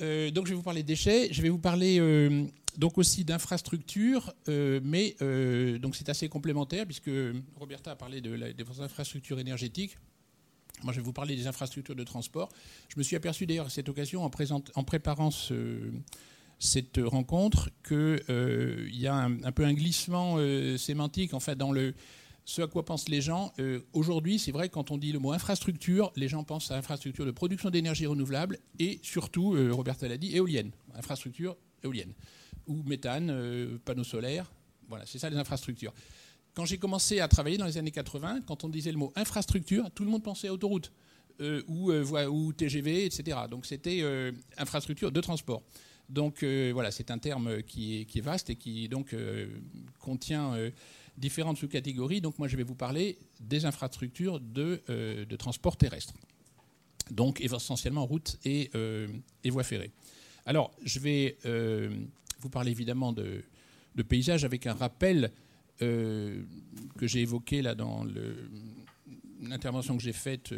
Euh, 0.00 0.30
donc 0.30 0.46
je 0.46 0.50
vais 0.50 0.56
vous 0.56 0.62
parler 0.62 0.82
de 0.82 0.88
déchets. 0.88 1.32
Je 1.32 1.42
vais 1.42 1.48
vous 1.48 1.58
parler 1.58 1.98
euh, 2.00 2.46
donc 2.78 2.98
aussi 2.98 3.24
d'infrastructures, 3.24 4.32
euh, 4.48 4.80
mais 4.82 5.16
donc 5.78 5.96
c'est 5.96 6.08
assez 6.08 6.28
complémentaire 6.28 6.86
puisque 6.86 7.10
Roberta 7.56 7.92
a 7.92 7.96
parlé 7.96 8.20
des 8.20 8.54
infrastructures 8.80 9.38
énergétiques. 9.38 9.98
Moi, 10.82 10.94
je 10.94 11.00
vais 11.00 11.04
vous 11.04 11.12
parler 11.12 11.36
des 11.36 11.46
infrastructures 11.46 11.96
de 11.96 12.04
transport. 12.04 12.48
Je 12.88 12.98
me 12.98 13.02
suis 13.02 13.14
aperçu 13.14 13.44
d'ailleurs 13.44 13.66
à 13.66 13.70
cette 13.70 13.88
occasion, 13.90 14.22
en, 14.24 14.30
préparant 14.84 15.30
ce- 15.30 15.90
cette 16.58 16.98
rencontre, 17.04 17.68
qu'il 17.86 18.88
y 18.94 19.06
a 19.06 19.14
un, 19.14 19.52
peu 19.52 19.64
un 19.64 19.74
glissement 19.74 20.38
sémantique 20.78 21.34
en 21.34 21.40
fait, 21.40 21.56
dans 21.56 21.70
le, 21.72 21.92
ce 22.50 22.62
à 22.62 22.66
quoi 22.66 22.84
pensent 22.84 23.08
les 23.08 23.20
gens. 23.20 23.52
Euh, 23.60 23.80
Aujourd'hui, 23.92 24.40
c'est 24.40 24.50
vrai, 24.50 24.68
quand 24.68 24.90
on 24.90 24.98
dit 24.98 25.12
le 25.12 25.20
mot 25.20 25.30
infrastructure, 25.30 26.12
les 26.16 26.26
gens 26.26 26.42
pensent 26.42 26.72
à 26.72 26.76
infrastructure 26.76 27.24
de 27.24 27.30
production 27.30 27.70
d'énergie 27.70 28.06
renouvelable 28.06 28.58
et 28.80 28.98
surtout, 29.04 29.54
euh, 29.54 29.70
Roberta 29.72 30.08
l'a 30.08 30.16
dit, 30.16 30.34
éolienne. 30.34 30.72
Infrastructure 30.96 31.56
éolienne. 31.84 32.12
Ou 32.66 32.82
méthane, 32.82 33.30
euh, 33.30 33.78
panneaux 33.84 34.02
solaires. 34.02 34.50
Voilà, 34.88 35.06
c'est 35.06 35.20
ça 35.20 35.30
les 35.30 35.36
infrastructures. 35.36 35.94
Quand 36.54 36.64
j'ai 36.64 36.78
commencé 36.78 37.20
à 37.20 37.28
travailler 37.28 37.56
dans 37.56 37.66
les 37.66 37.78
années 37.78 37.92
80, 37.92 38.40
quand 38.48 38.64
on 38.64 38.68
disait 38.68 38.90
le 38.90 38.98
mot 38.98 39.12
infrastructure, 39.14 39.88
tout 39.92 40.04
le 40.04 40.10
monde 40.10 40.24
pensait 40.24 40.48
à 40.48 40.52
autoroute 40.52 40.90
euh, 41.40 41.62
ou, 41.68 41.92
ou 41.92 42.52
TGV, 42.52 43.04
etc. 43.04 43.38
Donc 43.48 43.64
c'était 43.64 44.02
infrastructure 44.58 45.12
de 45.12 45.20
transport. 45.20 45.62
Donc 46.08 46.42
voilà, 46.42 46.90
c'est 46.90 47.12
un 47.12 47.18
terme 47.18 47.62
qui 47.62 48.00
est, 48.00 48.04
qui 48.06 48.18
est 48.18 48.22
vaste 48.22 48.50
et 48.50 48.56
qui 48.56 48.88
donc 48.88 49.14
contient 50.00 50.56
différentes 51.20 51.58
sous-catégories. 51.58 52.20
Donc 52.20 52.38
moi 52.38 52.48
je 52.48 52.56
vais 52.56 52.62
vous 52.62 52.74
parler 52.74 53.18
des 53.40 53.66
infrastructures 53.66 54.40
de, 54.40 54.82
euh, 54.88 55.24
de 55.24 55.36
transport 55.36 55.76
terrestre. 55.76 56.14
Donc 57.10 57.40
essentiellement 57.40 58.06
route 58.06 58.38
et, 58.44 58.70
euh, 58.74 59.08
et 59.44 59.50
voie 59.50 59.64
ferrée. 59.64 59.90
Alors 60.46 60.72
je 60.84 60.98
vais 60.98 61.36
euh, 61.44 61.90
vous 62.40 62.48
parlez 62.48 62.70
évidemment 62.70 63.12
de, 63.12 63.42
de 63.94 64.02
paysage 64.02 64.44
avec 64.44 64.66
un 64.66 64.74
rappel 64.74 65.30
euh, 65.82 66.42
que 66.98 67.06
j'ai 67.06 67.20
évoqué 67.20 67.62
là 67.62 67.74
dans 67.74 68.06
l'intervention 69.42 69.96
que 69.96 70.02
j'ai 70.02 70.12
faite 70.12 70.54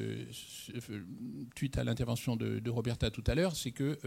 suite 1.56 1.78
à 1.78 1.84
l'intervention 1.84 2.36
de, 2.36 2.70
Roberta 2.70 3.10
tout 3.10 3.24
à 3.26 3.34
l'heure, 3.34 3.54
c'est 3.54 3.70
que 3.70 3.98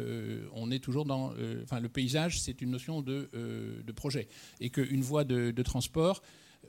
on 0.54 0.70
est 0.72 0.80
toujours 0.80 1.06
dans, 1.06 1.34
enfin 1.64 1.80
le 1.80 1.88
paysage, 1.88 2.42
c'est 2.42 2.62
une 2.62 2.72
notion 2.72 3.02
de, 3.02 3.30
de 3.34 3.92
projet 3.94 4.28
et 4.60 4.70
qu'une 4.70 5.02
voie 5.02 5.24
de, 5.24 5.62
transport 5.62 6.22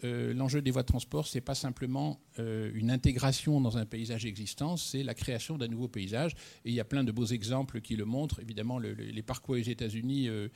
euh, 0.04 0.34
l'enjeu 0.34 0.62
des 0.62 0.70
voies 0.70 0.82
de 0.82 0.86
transport, 0.86 1.26
ce 1.26 1.36
n'est 1.36 1.42
pas 1.42 1.54
simplement 1.54 2.20
euh, 2.38 2.70
une 2.74 2.90
intégration 2.90 3.60
dans 3.60 3.78
un 3.78 3.86
paysage 3.86 4.26
existant, 4.26 4.76
c'est 4.76 5.02
la 5.02 5.14
création 5.14 5.58
d'un 5.58 5.68
nouveau 5.68 5.88
paysage. 5.88 6.32
Et 6.64 6.70
il 6.70 6.74
y 6.74 6.80
a 6.80 6.84
plein 6.84 7.04
de 7.04 7.12
beaux 7.12 7.26
exemples 7.26 7.80
qui 7.80 7.96
le 7.96 8.04
montrent. 8.04 8.40
Évidemment, 8.40 8.78
les 8.78 9.22
parcours 9.22 9.54
aux 9.54 9.58
États-Unis 9.58 10.28
euh, 10.28 10.48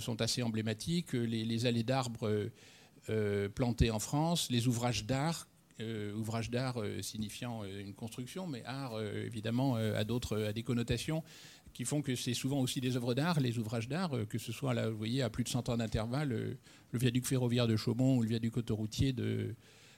sont 0.00 0.20
assez 0.20 0.42
emblématiques. 0.42 1.12
Les, 1.12 1.66
allées 1.66 1.84
d'arbres 1.84 2.50
plantés 3.54 3.90
en 3.90 3.98
France, 3.98 4.48
les 4.50 4.66
ouvrages 4.66 5.04
d'art. 5.04 5.48
ouvrages 6.16 6.50
d'art 6.50 6.82
signifiant 7.00 7.62
une 7.64 7.94
construction, 7.94 8.46
mais 8.46 8.62
art 8.64 9.00
évidemment 9.02 9.76
à 9.76 10.04
d'autres, 10.04 10.40
à 10.42 10.52
des 10.52 10.62
connotations 10.62 11.22
qui 11.72 11.84
font 11.84 12.02
que 12.02 12.14
c'est 12.14 12.34
souvent 12.34 12.60
aussi 12.60 12.80
des 12.80 12.96
œuvres 12.96 13.14
d'art, 13.14 13.40
les 13.40 13.58
ouvrages 13.58 13.88
d'art, 13.88 14.12
que 14.28 14.38
ce 14.38 14.52
soit 14.52 14.74
là, 14.74 14.90
vous 14.90 14.96
voyez, 14.96 15.22
à 15.22 15.30
plus 15.30 15.44
de 15.44 15.48
100 15.48 15.68
ans 15.68 15.76
d'intervalle, 15.76 16.28
le 16.28 16.98
viaduc 16.98 17.26
ferroviaire 17.26 17.66
de 17.66 17.76
Chaumont 17.76 18.16
ou 18.16 18.22
le 18.22 18.28
viaduc 18.28 18.56
autoroutier 18.56 19.12
de, 19.12 19.54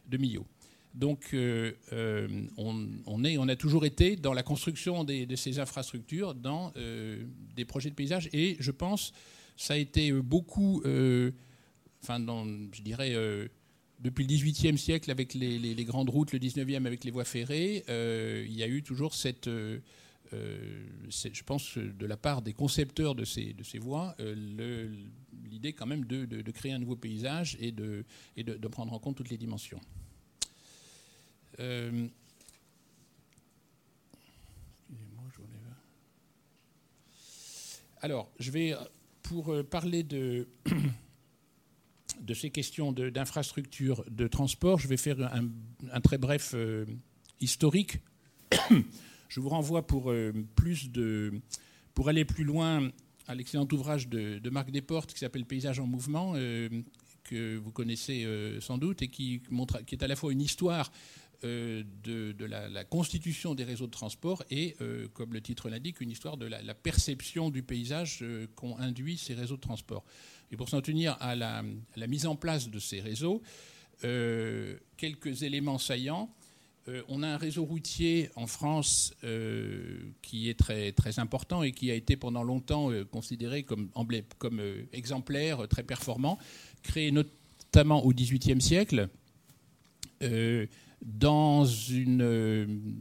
de 0.09 0.16
Millau. 0.16 0.47
Donc 0.95 1.31
euh, 1.35 1.72
euh, 1.93 2.29
on, 2.57 3.25
est, 3.25 3.37
on, 3.37 3.49
a 3.49 3.57
toujours 3.57 3.85
été 3.85 4.14
dans 4.14 4.33
la 4.33 4.45
construction 4.45 5.03
de 5.03 5.35
ces 5.35 5.59
infrastructures, 5.59 6.35
dans 6.35 6.72
euh, 6.77 7.25
des 7.57 7.64
projets 7.64 7.91
de 7.91 7.97
paysage, 7.97 8.29
et 8.33 8.57
je 8.61 8.70
pense 8.70 9.12
ça 9.57 9.75
a 9.75 9.77
été 9.77 10.12
beaucoup, 10.12 10.83
enfin 12.03 12.18
je 12.72 12.83
dirais, 12.83 13.14
depuis 14.01 14.25
le 14.27 14.35
XVIIIe 14.35 14.77
siècle 14.77 15.11
avec 15.12 15.35
les, 15.35 15.85
grandes 15.85 16.11
routes, 16.11 16.33
le 16.33 16.39
XIXe 16.39 16.75
avec 16.75 17.05
les 17.05 17.12
voies 17.12 17.25
ferrées, 17.25 17.85
il 17.89 18.53
y 18.53 18.62
a 18.62 18.68
eu 18.68 18.83
toujours 18.83 19.14
cette 19.14 19.47
euh, 19.47 19.79
je 21.09 21.43
pense, 21.43 21.78
de 21.78 22.07
la 22.07 22.16
part 22.16 22.43
des 22.43 22.53
concepteurs 22.53 23.14
de 23.14 23.24
ces, 23.24 23.55
voies, 23.80 24.14
euh, 24.20 24.95
l'idée 25.45 25.72
quand 25.72 25.87
même 25.87 26.05
de, 26.05 26.51
créer 26.51 26.72
un 26.72 26.78
nouveau 26.78 26.97
paysage 26.97 27.57
et, 27.61 27.72
de, 27.72 28.05
prendre 28.70 28.93
en 28.93 28.99
compte 28.99 29.16
toutes 29.16 29.30
les 29.30 29.39
dimensions. 29.39 29.80
Euh, 31.61 32.09
alors, 38.01 38.30
je 38.39 38.51
vais, 38.51 38.74
pour 39.22 39.55
parler 39.66 40.03
de, 40.03 40.47
ces 42.35 42.51
questions 42.51 42.93
d'infrastructure 42.93 44.05
de, 44.11 44.26
transport, 44.26 44.78
je 44.78 44.89
vais 44.89 44.97
faire 44.97 45.16
un 45.93 46.01
très 46.01 46.18
bref 46.18 46.55
historique 47.41 47.99
je 49.35 49.41
vous 49.41 49.49
renvoie 49.49 49.85
pour, 49.85 50.12
euh, 50.12 50.32
pour 51.93 52.09
aller 52.09 52.24
plus 52.24 52.45
loin 52.45 52.93
à 53.26 53.35
l'excellent 53.35 53.66
ouvrage 53.72 54.07
de, 54.09 54.49
Marc 54.49 54.70
Desportes 54.70 55.12
qui 55.12 55.18
s'appelle 55.18 55.45
Paysage 55.45 55.80
en 55.80 55.87
mouvement, 55.89 56.35
euh, 56.37 56.68
que 57.24 57.57
vous 57.57 57.72
connaissez 57.72 58.24
euh, 58.24 58.61
sans 58.61 58.78
doute, 58.78 59.03
et 59.03 59.09
qui 59.09 59.43
est 59.91 60.03
à 60.05 60.07
la 60.07 60.14
fois 60.14 60.32
une 60.32 60.41
histoire 60.41 60.93
de, 61.43 61.85
la, 62.47 62.85
constitution 62.85 63.57
des 63.57 63.64
réseaux 63.64 63.87
de 63.87 63.91
transport 63.91 64.45
et, 64.51 64.76
comme 65.12 65.35
le 65.35 65.43
titre 65.43 65.68
l'indique, 65.68 66.01
une 66.01 66.11
histoire 66.11 66.39
de 66.39 66.47
la, 66.47 66.74
perception 66.74 67.51
du 67.51 67.62
paysage 67.62 68.24
qu'ont 68.55 68.78
induit 68.78 69.18
ces 69.18 69.35
réseaux 69.35 69.57
de 69.57 69.61
transport. 69.61 70.05
Et 70.53 70.57
pour 70.57 70.70
s'en 70.70 70.80
tenir 70.80 71.18
à 71.20 71.35
la, 71.35 71.62
mise 72.07 72.24
en 72.24 72.37
place 72.37 72.70
de 72.70 72.78
ces 72.78 73.01
réseaux, 73.01 73.43
quelques 74.01 75.43
éléments 75.43 75.78
saillants. 75.78 76.30
Euh, 76.89 77.03
on 77.09 77.22
a 77.22 77.28
un 77.28 77.37
réseau 77.39 77.64
routier 77.64 78.28
en 78.37 78.47
France 78.47 79.14
euh, 79.24 80.01
qui 80.20 80.51
est 80.51 80.59
très, 80.59 80.93
très 80.93 81.18
important 81.18 81.62
et 81.62 81.72
qui 81.72 81.91
a 81.91 81.95
été 81.95 82.16
pendant 82.16 82.43
longtemps 82.43 82.91
euh, 82.91 83.05
considéré 83.05 83.62
comme, 83.62 83.89
comme 84.39 84.61
exemplaire, 84.93 85.66
très 85.68 85.82
performant, 85.82 86.39
créé 86.82 87.11
notamment 87.11 88.05
au 88.05 88.12
XVIIIe 88.12 88.61
siècle 88.61 89.09
dans 91.03 91.66
une, 91.66 92.22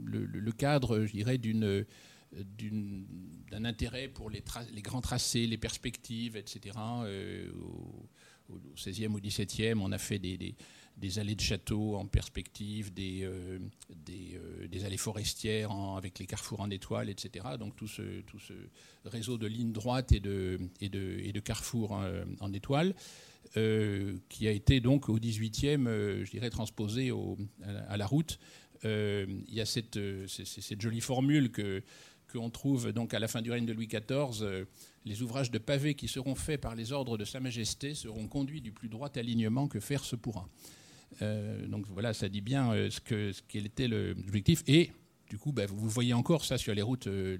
le, 0.05 0.51
cadre, 0.51 1.05
je 1.05 1.11
dirais, 1.11 1.38
d'un 1.38 1.86
intérêt 3.63 4.09
pour 4.09 4.29
les, 4.29 4.43
les, 4.73 4.81
grands 4.81 4.99
tracés, 4.99 5.47
les 5.47 5.57
perspectives, 5.57 6.36
etc. 6.36 6.75
au, 8.49 8.65
XVIe 8.75 9.07
ou 9.07 9.21
XVIIe, 9.21 9.75
on 9.79 9.93
a 9.93 9.97
fait 9.97 10.19
des 10.19 10.55
allées 11.17 11.35
de 11.35 11.41
châteaux 11.41 11.95
en 11.95 12.05
perspective, 12.05 12.93
des, 12.93 13.23
euh, 13.23 13.59
euh, 14.09 14.67
des, 14.67 14.85
allées 14.85 14.97
forestières 14.97 15.71
avec 15.71 16.19
les 16.19 16.25
carrefours 16.25 16.61
en 16.61 16.69
étoile, 16.69 17.09
etc. 17.09 17.45
Donc 17.59 17.75
tout 17.75 17.87
ce, 17.87 18.21
tout 18.21 18.39
ce 18.39 18.53
réseau 19.05 19.37
de 19.37 19.47
lignes 19.47 19.73
droites 19.73 20.11
et 20.11 20.19
de, 20.19 20.59
et 20.81 20.89
de, 20.89 21.19
et 21.23 21.31
de 21.33 21.39
carrefours 21.39 21.91
en, 22.39 22.53
étoile. 22.53 22.95
Euh, 23.57 24.15
qui 24.29 24.47
a 24.47 24.51
été 24.51 24.79
donc 24.79 25.09
au 25.09 25.19
18e, 25.19 26.23
je 26.23 26.31
dirais, 26.31 26.49
transposé 26.49 27.11
à, 27.87 27.97
la 27.97 28.07
route. 28.07 28.39
il 28.83 29.43
y 29.53 29.61
a 29.61 29.65
cette, 29.65 29.99
cette 30.27 30.81
jolie 30.81 31.01
formule 31.01 31.51
que 31.51 31.83
qu'on 32.31 32.49
trouve 32.49 32.93
donc 32.93 33.13
à 33.13 33.19
la 33.19 33.27
fin 33.27 33.43
du 33.43 33.51
règne 33.51 33.67
de 33.67 33.73
Louis 33.73 33.87
XIV, 33.87 34.65
les 35.05 35.21
ouvrages 35.21 35.51
de 35.51 35.59
pavés 35.59 35.93
qui 35.93 36.07
seront 36.07 36.33
faits 36.33 36.59
par 36.59 36.73
les 36.73 36.91
ordres 36.91 37.15
de 37.15 37.25
Sa 37.25 37.39
Majesté 37.39 37.93
seront 37.93 38.27
conduits 38.27 38.61
du 38.61 38.71
plus 38.71 38.89
droit 38.89 39.11
alignement 39.15 39.67
que 39.67 39.79
faire 39.79 40.03
se 40.03 40.15
pourra. 40.15 40.49
Euh, 41.22 41.68
donc 41.68 41.86
voilà, 41.89 42.14
ça 42.14 42.30
dit 42.30 42.41
bien 42.41 42.72
euh, 42.72 42.89
ce 42.89 42.99
que 43.01 43.32
ce 43.32 43.41
était 43.57 43.88
l'objectif. 43.88 44.64
Et 44.68 44.91
du 45.30 45.38
coup, 45.38 45.51
bah, 45.51 45.66
vous 45.66 45.89
voyez 45.89 46.14
encore 46.14 46.45
ça 46.45 46.57
sur 46.57 46.74
les 46.74 46.82
routes, 46.82 47.07
euh, 47.07 47.38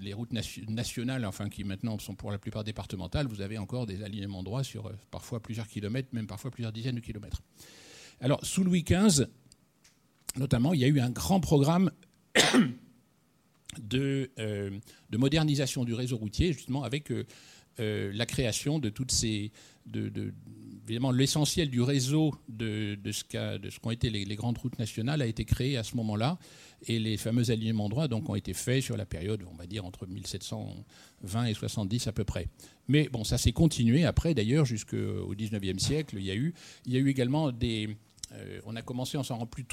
nationales, 0.68 1.24
enfin 1.24 1.48
qui 1.48 1.64
maintenant 1.64 1.98
sont 1.98 2.14
pour 2.14 2.30
la 2.30 2.38
plupart 2.38 2.64
départementales. 2.64 3.26
Vous 3.26 3.40
avez 3.40 3.58
encore 3.58 3.86
des 3.86 4.02
alignements 4.02 4.42
droits 4.42 4.64
sur 4.64 4.92
parfois 5.10 5.40
plusieurs 5.40 5.68
kilomètres, 5.68 6.08
même 6.12 6.26
parfois 6.26 6.50
plusieurs 6.50 6.72
dizaines 6.72 6.96
de 6.96 7.00
kilomètres. 7.00 7.42
Alors 8.20 8.44
sous 8.44 8.64
Louis 8.64 8.84
XV, 8.84 9.26
notamment, 10.36 10.74
il 10.74 10.80
y 10.80 10.84
a 10.84 10.88
eu 10.88 11.00
un 11.00 11.10
grand 11.10 11.40
programme 11.40 11.90
de, 13.80 14.30
de 14.36 15.18
modernisation 15.18 15.84
du 15.84 15.94
réseau 15.94 16.16
routier, 16.16 16.52
justement 16.52 16.84
avec 16.84 17.12
la 17.78 18.26
création 18.26 18.78
de 18.78 18.88
toutes 18.88 19.12
ces 19.12 19.50
évidemment, 20.84 21.10
l'essentiel 21.10 21.70
du 21.70 21.80
réseau 21.80 22.34
de, 22.48 22.98
ce 23.10 23.78
qu'ont 23.80 23.90
été 23.90 24.10
les, 24.10 24.36
grandes 24.36 24.58
routes 24.58 24.78
nationales 24.78 25.22
a 25.22 25.26
été 25.26 25.44
créé 25.44 25.76
à 25.76 25.82
ce 25.82 25.96
moment-là. 25.96 26.38
Et 26.86 26.98
les 26.98 27.16
fameux 27.16 27.50
alignements 27.50 27.88
droits 27.88 28.08
ont 28.12 28.34
été 28.34 28.52
faits 28.52 28.82
sur 28.82 28.96
la 28.96 29.06
période, 29.06 29.42
on 29.50 29.56
va 29.56 29.66
dire, 29.66 29.84
entre 29.84 30.06
1720 30.06 31.46
et 31.46 31.54
70 31.54 32.06
à 32.06 32.12
peu 32.12 32.24
près. 32.24 32.48
Mais 32.88 33.08
bon, 33.08 33.24
ça 33.24 33.38
s'est 33.38 33.52
continué 33.52 34.04
après, 34.04 34.34
d'ailleurs, 34.34 34.66
jusqu'au 34.66 35.34
19e 35.34 35.78
siècle. 35.78 36.16
Il 36.18 36.24
y 36.24 36.30
a 36.30 36.34
eu, 36.34 36.54
également 36.86 37.50
des. 37.50 37.96
Euh, 38.32 38.60
on 38.64 38.74
a 38.74 38.82
commencé, 38.82 39.16
on 39.16 39.22
s'en 39.22 39.36
rend 39.36 39.46
plus 39.46 39.64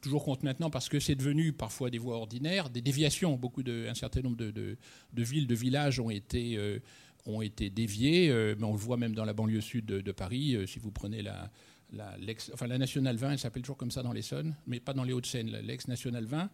toujours 0.00 0.24
compte 0.24 0.42
maintenant 0.42 0.68
parce 0.68 0.88
que 0.88 1.00
c'est 1.00 1.14
devenu 1.14 1.52
parfois 1.52 1.90
des 1.90 1.98
voies 1.98 2.16
ordinaires, 2.16 2.68
des 2.68 2.82
déviations. 2.82 3.36
Beaucoup 3.36 3.62
de, 3.62 3.86
un 3.88 3.94
certain 3.94 4.20
nombre 4.20 4.36
de, 4.36 4.50
de 4.50 5.22
villes, 5.22 5.46
de 5.46 5.54
villages 5.54 5.98
ont 6.00 6.10
été. 6.10 6.56
Euh, 6.56 6.78
ont 7.26 7.42
été 7.42 7.70
déviés, 7.70 8.30
euh, 8.30 8.54
mais 8.58 8.64
on 8.64 8.72
le 8.72 8.78
voit 8.78 8.96
même 8.96 9.14
dans 9.14 9.24
la 9.24 9.32
banlieue 9.32 9.60
sud 9.60 9.86
de, 9.86 10.12
Paris. 10.12 10.56
Euh, 10.56 10.66
si 10.66 10.78
vous 10.78 10.90
prenez 10.90 11.22
la, 11.22 11.50
la, 11.92 12.16
enfin, 12.52 12.66
la 12.66 12.78
Nationale 12.78 13.16
20, 13.16 13.32
elle 13.32 13.38
s'appelle 13.38 13.62
toujours 13.62 13.76
comme 13.76 13.90
ça 13.90 14.02
dans 14.02 14.12
l'Essonne, 14.12 14.56
mais 14.66 14.80
pas 14.80 14.92
dans 14.92 15.04
les 15.04 15.12
Hauts-de-Seine, 15.12 15.50
l'ex-Nationale 15.62 16.24
20. 16.24 16.50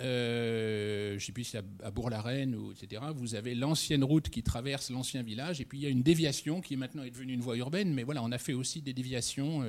Euh, 0.00 1.10
je 1.10 1.14
ne 1.14 1.18
sais 1.18 1.32
plus 1.32 1.44
si 1.44 1.50
c'est 1.50 1.64
à 1.84 1.90
Bourg-la-Reine, 1.90 2.54
ou 2.54 2.72
etc. 2.72 3.02
Vous 3.14 3.34
avez 3.34 3.54
l'ancienne 3.54 4.04
route 4.04 4.28
qui 4.28 4.42
traverse 4.42 4.90
l'ancien 4.90 5.22
village, 5.22 5.60
et 5.60 5.64
puis 5.64 5.78
il 5.78 5.82
y 5.82 5.86
a 5.86 5.90
une 5.90 6.02
déviation 6.02 6.60
qui 6.60 6.76
maintenant 6.76 7.02
est 7.02 7.10
devenue 7.10 7.32
une 7.32 7.40
voie 7.40 7.56
urbaine, 7.56 7.92
mais 7.92 8.04
voilà, 8.04 8.22
on 8.22 8.30
a 8.32 8.38
fait 8.38 8.54
aussi 8.54 8.82
des 8.82 8.92
déviations. 8.92 9.64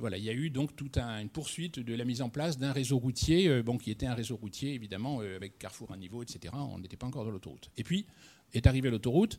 voilà, 0.00 0.16
il 0.16 0.24
y 0.24 0.30
a 0.30 0.34
eu 0.34 0.50
donc 0.50 0.74
toute 0.74 0.98
une 0.98 1.28
poursuite 1.28 1.78
de 1.78 1.94
la 1.94 2.04
mise 2.04 2.22
en 2.22 2.30
place 2.30 2.58
d'un 2.58 2.72
réseau 2.72 2.98
routier, 2.98 3.62
bon, 3.62 3.76
qui 3.76 3.90
était 3.90 4.06
un 4.06 4.14
réseau 4.14 4.36
routier 4.36 4.72
évidemment 4.72 5.20
avec 5.20 5.58
carrefour 5.58 5.92
à 5.92 5.96
niveau, 5.96 6.22
etc. 6.22 6.54
On 6.54 6.78
n'était 6.78 6.96
pas 6.96 7.06
encore 7.06 7.24
dans 7.24 7.30
l'autoroute. 7.30 7.70
Et 7.76 7.84
puis, 7.84 8.06
est 8.54 8.66
arrivée 8.66 8.90
l'autoroute. 8.90 9.38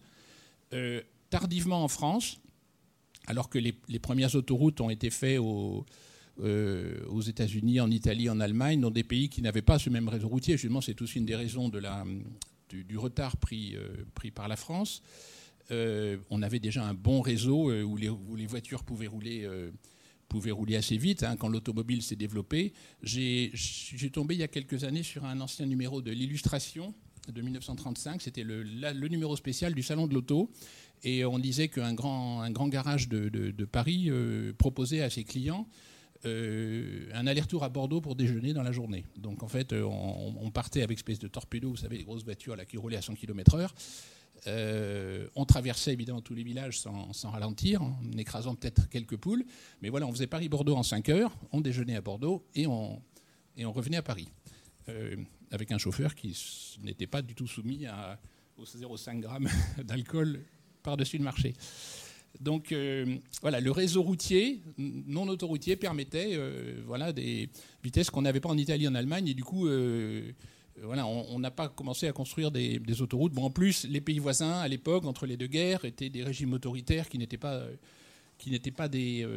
Euh, 0.73 1.01
tardivement 1.29 1.83
en 1.83 1.87
France, 1.87 2.39
alors 3.25 3.49
que 3.49 3.57
les, 3.57 3.73
premières 3.99 4.35
autoroutes 4.35 4.81
ont 4.81 4.91
été 4.91 5.09
faites 5.09 5.39
euh, 6.39 7.05
aux 7.07 7.21
États-Unis, 7.21 7.79
en 7.79 7.89
Italie, 7.89 8.29
en 8.29 8.39
Allemagne, 8.39 8.79
dans 8.79 8.91
des 8.91 9.03
pays 9.03 9.29
qui 9.29 9.41
n'avaient 9.41 9.63
pas 9.63 9.79
ce 9.79 9.89
même 9.89 10.07
réseau 10.07 10.27
routier. 10.27 10.57
Justement, 10.57 10.81
c'est 10.81 11.01
aussi 11.01 11.17
une 11.17 11.25
des 11.25 11.35
raisons 11.35 11.69
du, 11.69 12.97
retard 12.97 13.37
pris, 13.37 13.75
euh, 13.75 14.05
pris 14.13 14.29
par 14.29 14.47
la 14.47 14.55
France. 14.55 15.01
on 15.71 16.41
avait 16.43 16.59
déjà 16.59 16.85
un 16.85 16.93
bon 16.93 17.21
réseau 17.21 17.71
où 17.71 17.97
les, 17.97 18.45
voitures 18.45 18.83
pouvaient 18.83 19.07
rouler, 19.07 19.49
pouvaient 20.27 20.51
rouler 20.51 20.75
assez 20.75 20.97
vite 20.97 21.23
hein, 21.23 21.35
quand 21.35 21.47
l'automobile 21.47 22.03
s'est 22.03 22.15
développée. 22.15 22.73
J'ai 23.01 23.51
tombé 24.11 24.35
il 24.35 24.41
y 24.41 24.43
a 24.43 24.47
quelques 24.47 24.83
années 24.83 25.03
sur 25.03 25.25
un 25.25 25.41
ancien 25.41 25.65
numéro 25.65 26.03
de 26.03 26.11
l'illustration 26.11 26.93
de 27.31 27.41
1935. 27.41 28.21
C'était 28.21 28.43
le, 28.43 28.63
numéro 29.07 29.35
spécial 29.35 29.73
du 29.73 29.83
Salon 29.83 30.07
de 30.07 30.13
l'Auto. 30.13 30.49
Et 31.03 31.25
on 31.25 31.39
disait 31.39 31.67
qu'un 31.67 31.93
grand, 31.93 32.41
un 32.41 32.51
grand 32.51 32.67
garage 32.67 33.09
de, 33.09 33.65
Paris 33.65 34.05
euh, 34.09 34.53
proposait 34.57 35.01
à 35.01 35.09
ses 35.09 35.23
clients 35.23 35.67
euh, 36.25 37.09
un 37.13 37.27
aller-retour 37.27 37.65
à 37.65 37.69
Bordeaux 37.69 37.99
pour 37.99 38.15
déjeuner 38.15 38.53
dans 38.53 38.63
la 38.63 38.71
journée. 38.71 39.05
Donc 39.17 39.43
en 39.43 39.49
fait, 39.49 39.73
euh, 39.73 39.83
on, 39.83 40.49
partait 40.51 40.81
avec 40.81 40.97
espèce 40.97 41.19
de 41.19 41.27
torpedo, 41.27 41.71
vous 41.71 41.77
savez, 41.77 41.97
les 41.97 42.03
grosses 42.05 42.23
voitures 42.23 42.55
là, 42.55 42.63
qui 42.63 42.77
roulaient 42.77 42.97
à 42.97 43.01
100 43.01 43.15
km/h. 43.15 43.69
On 45.35 45.45
traversait 45.45 45.91
évidemment 45.91 46.21
tous 46.21 46.33
les 46.33 46.43
villages 46.43 46.79
sans, 46.79 47.11
sans 47.11 47.29
ralentir, 47.31 47.81
en 47.81 47.97
écrasant 48.17 48.55
peut-être 48.55 48.87
quelques 48.87 49.17
poules. 49.17 49.43
Mais 49.81 49.89
voilà, 49.89 50.07
on 50.07 50.11
faisait 50.13 50.27
Paris-Bordeaux 50.27 50.75
en 50.75 50.83
5 50.83 51.09
heures, 51.09 51.35
on 51.51 51.59
déjeunait 51.59 51.97
à 51.97 52.01
Bordeaux 52.01 52.45
et 52.55 52.67
on, 52.67 53.01
et 53.57 53.65
on 53.65 53.73
revenait 53.73 53.97
à 53.97 54.03
Paris. 54.03 54.29
Avec 55.53 55.71
un 55.71 55.77
chauffeur 55.77 56.15
qui 56.15 56.35
n'était 56.81 57.07
pas 57.07 57.21
du 57.21 57.35
tout 57.35 57.47
soumis 57.47 57.85
aux 58.57 58.65
0,5 58.65 59.19
grammes 59.19 59.47
d'alcool 59.83 60.41
par-dessus 60.81 61.17
le 61.19 61.23
marché. 61.23 61.53
Donc 62.39 62.71
euh, 62.71 63.17
voilà, 63.41 63.59
le 63.59 63.69
réseau 63.71 64.01
routier, 64.01 64.63
non 64.77 65.27
autoroutier, 65.27 65.75
permettait 65.75 66.31
euh, 66.33 66.81
voilà, 66.85 67.13
des 67.13 67.49
vitesses 67.83 68.09
qu'on 68.09 68.23
n'avait 68.23 68.39
pas 68.39 68.49
en 68.49 68.57
Italie, 68.57 68.87
en 68.87 68.95
Allemagne, 68.95 69.27
et 69.27 69.35
du 69.35 69.43
coup, 69.43 69.67
euh, 69.67 70.31
voilà, 70.81 71.05
on 71.05 71.37
n'a 71.37 71.51
pas 71.51 71.69
commencé 71.69 72.07
à 72.07 72.11
construire 72.11 72.49
des, 72.49 73.01
autoroutes. 73.01 73.33
Bon, 73.33 73.43
en 73.43 73.51
plus, 73.51 73.85
les 73.85 74.01
pays 74.01 74.17
voisins, 74.17 74.59
à 74.59 74.67
l'époque, 74.67 75.05
entre 75.05 75.27
les 75.27 75.37
deux 75.37 75.45
guerres, 75.45 75.85
étaient 75.85 76.09
des 76.09 76.23
régimes 76.23 76.53
autoritaires 76.53 77.07
qui 77.07 77.19
n'étaient 77.19 77.37
pas, 77.37 77.61
qui 78.39 78.59
pas 78.71 78.87
des, 78.87 79.27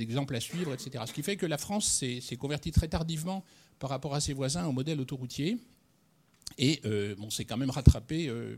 exemples 0.00 0.34
à 0.34 0.40
suivre, 0.40 0.74
etc. 0.74 1.04
Ce 1.06 1.12
qui 1.12 1.22
fait 1.22 1.36
que 1.36 1.46
la 1.46 1.58
France 1.58 1.86
s'est 1.86 2.36
convertie 2.36 2.72
très 2.72 2.88
tardivement 2.88 3.44
par 3.78 3.90
rapport 3.90 4.14
à 4.14 4.20
ses 4.20 4.32
voisins 4.32 4.66
au 4.66 4.72
modèle 4.72 5.00
autoroutier, 5.00 5.58
et 6.58 6.80
euh, 6.84 7.14
on 7.20 7.30
s'est 7.30 7.44
quand 7.44 7.56
même 7.56 7.70
rattrapé 7.70 8.28
euh, 8.28 8.56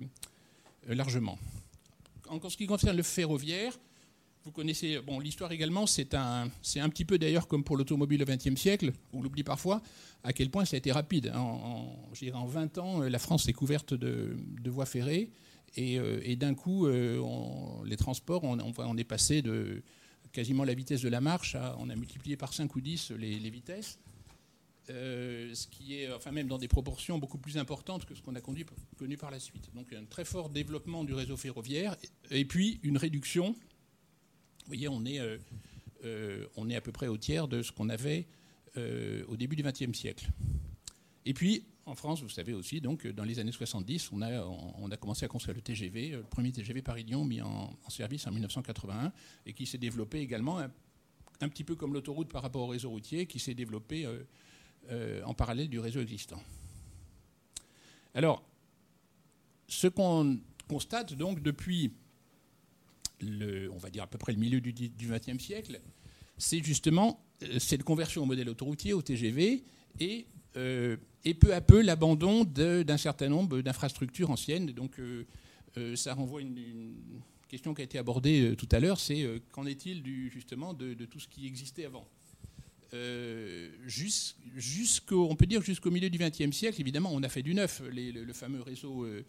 euh, 0.89 0.95
largement. 0.95 1.39
En 2.29 2.41
ce 2.49 2.57
qui 2.57 2.67
concerne 2.67 2.97
le 2.97 3.03
ferroviaire, 3.03 3.79
vous 4.45 4.51
connaissez 4.51 5.01
bon, 5.01 5.21
l'histoire 5.21 5.53
également, 5.53 5.87
c'est 5.87 6.15
un, 6.15 6.51
c'est 6.63 6.81
petit 6.91 7.05
peu 7.05 7.19
d'ailleurs 7.19 7.49
comme 7.49 7.65
pour 7.65 7.77
l'automobile 7.77 8.23
au 8.23 8.27
XXe 8.27 8.61
siècle, 8.61 8.93
on 9.13 9.23
l'oublie 9.23 9.45
parfois, 9.45 9.83
à 10.23 10.33
quel 10.33 10.51
point 10.51 10.65
ça 10.65 10.77
a 10.77 10.79
été 10.79 10.93
rapide. 10.93 11.33
En, 11.35 11.39
en, 11.41 12.13
dirais 12.13 12.37
en 12.37 12.47
20 12.47 12.79
ans, 12.79 13.03
euh, 13.03 13.09
la 13.09 13.19
France 13.19 13.49
est 13.49 13.53
couverte 13.53 13.95
de, 13.95 14.37
voies 14.67 14.87
ferrées, 14.87 15.31
et, 15.77 16.37
d'un 16.37 16.55
coup, 16.55 16.87
les 16.87 17.97
transports, 17.97 18.45
on, 18.45 18.97
est 18.97 19.03
passé 19.05 19.43
de 19.43 19.83
quasiment 20.31 20.63
la 20.63 20.73
vitesse 20.73 21.01
de 21.01 21.09
la 21.09 21.21
marche, 21.21 21.57
on 21.81 21.91
a 21.91 21.97
multiplié 21.97 22.37
par 22.37 22.53
5 22.53 22.77
ou 22.77 22.81
10 22.81 23.11
les, 23.19 23.41
les 23.41 23.51
vitesses. 23.51 23.99
Euh, 24.91 25.55
ce 25.55 25.67
qui 25.67 25.99
est, 25.99 26.13
enfin 26.13 26.31
même 26.31 26.47
dans 26.47 26.59
des 26.59 26.69
proportions 26.69 27.19
beaucoup 27.19 27.39
plus 27.39 27.57
importantes 27.57 28.05
que 28.05 28.15
ce 28.15 28.21
qu'on 28.21 28.35
a 28.35 28.43
connu 28.43 29.17
par 29.17 29.31
la 29.31 29.41
suite. 29.41 29.71
Donc 29.75 29.91
un 29.95 30.05
très 30.05 30.27
fort 30.27 30.51
développement 30.51 31.05
du 31.05 31.15
réseau 31.15 31.39
ferroviaire 31.39 31.97
et, 32.31 32.45
puis 32.45 32.81
une 32.83 32.99
réduction. 32.99 33.53
Vous 33.53 34.67
voyez, 34.67 34.89
on 34.89 35.07
est, 35.07 35.21
euh, 35.21 35.39
euh, 36.05 36.47
on 36.57 36.69
est 36.69 36.77
à 36.77 36.83
peu 36.83 36.93
près 36.93 37.07
au 37.07 37.17
tiers 37.17 37.49
de 37.49 37.63
ce 37.63 37.73
qu'on 37.73 37.89
avait 37.89 38.27
au 39.29 39.37
début 39.37 39.55
du 39.55 39.63
XXe 39.63 39.97
siècle. 39.97 40.29
Et 41.25 41.33
puis 41.33 41.65
en 41.87 41.95
France, 41.95 42.23
vous 42.23 42.29
savez 42.29 42.53
aussi, 42.53 42.81
donc 42.81 43.07
dans 43.07 43.23
les 43.23 43.39
années 43.39 43.53
70, 43.53 44.11
on 44.11 44.21
a, 44.21 44.43
on 44.43 44.91
a 44.91 44.97
commencé 44.97 45.25
à 45.25 45.29
construire 45.29 45.55
le 45.55 45.63
TGV, 45.63 46.09
le 46.09 46.23
premier 46.25 46.51
TGV 46.51 46.83
Paris-Lyon 46.83 47.25
mis 47.25 47.41
en, 47.41 47.71
en 47.85 47.91
service 47.91 48.27
en 48.27 48.33
1981 48.33 49.13
et 49.47 49.53
qui 49.53 49.65
s'est 49.65 49.79
développé 49.79 50.19
également 50.19 50.59
un, 50.59 50.73
un 51.41 51.49
petit 51.49 51.63
peu 51.63 51.77
comme 51.77 51.95
l'autoroute 51.95 52.29
par 52.33 52.43
rapport 52.43 52.63
au 52.63 52.67
réseau 52.67 52.91
routier, 52.91 53.27
qui 53.27 53.39
s'est 53.39 53.55
développé 53.55 54.07
euh, 54.91 55.23
en 55.25 55.35
parallèle 55.35 55.69
du 55.69 55.79
réseau 55.79 56.01
existant. 56.01 56.43
Alors, 58.15 58.45
ce 59.67 59.87
qu'on 59.87 60.39
constate 60.69 61.15
donc 61.15 61.41
depuis, 61.41 61.93
le, 63.21 63.71
on 63.73 63.79
va 63.79 63.91
dire 63.91 64.03
à 64.03 64.07
peu 64.07 64.19
près 64.19 64.33
le 64.33 64.39
milieu 64.39 64.61
du 64.61 64.73
XXe 64.73 65.43
siècle, 65.43 65.81
c'est 66.37 66.63
justement 66.63 67.25
euh, 67.43 67.59
cette 67.59 67.83
conversion 67.83 68.23
au 68.23 68.27
modèle 68.27 68.49
autoroutier, 68.49 68.93
au 68.93 69.01
TGV, 69.03 69.65
et, 70.01 70.27
euh, 70.57 70.97
et 71.25 71.35
peu 71.35 71.55
à 71.55 71.61
peu 71.61 71.81
l'abandon 71.81 72.45
d'un 72.45 72.99
certain 72.99 73.29
nombre 73.29 73.63
d'infrastructures 73.63 74.31
anciennes. 74.31 74.67
Donc, 74.67 75.01
ça 75.97 76.15
renvoie 76.15 76.41
une, 76.41 76.57
une 76.57 77.21
question 77.49 77.75
qui 77.75 77.81
a 77.81 77.85
été 77.85 77.99
abordée 77.99 78.55
tout 78.57 78.69
à 78.71 78.81
l'heure, 78.81 79.01
c'est 79.01 79.41
qu'en 79.51 79.67
est-il 79.67 80.05
justement 80.31 80.75
de 80.75 81.05
tout 81.07 81.21
ce 81.21 81.29
qui 81.29 81.47
existait 81.47 81.87
avant? 81.87 82.07
Euh, 82.95 83.71
jus- 83.87 84.37
jusqu'au, 84.55 85.29
on 85.29 85.35
peut 85.35 85.47
dire 85.47 85.63
jusqu'au 85.63 85.91
milieu 85.91 86.09
du 86.11 86.19
XXe 86.19 86.57
siècle, 86.57 86.81
évidemment, 86.81 87.11
on 87.13 87.23
a 87.23 87.29
fait 87.29 87.43
du 87.43 87.55
neuf. 87.55 87.83
Le, 87.91 88.33
fameux 88.33 88.63
réseau 88.63 89.05
euh, 89.05 89.25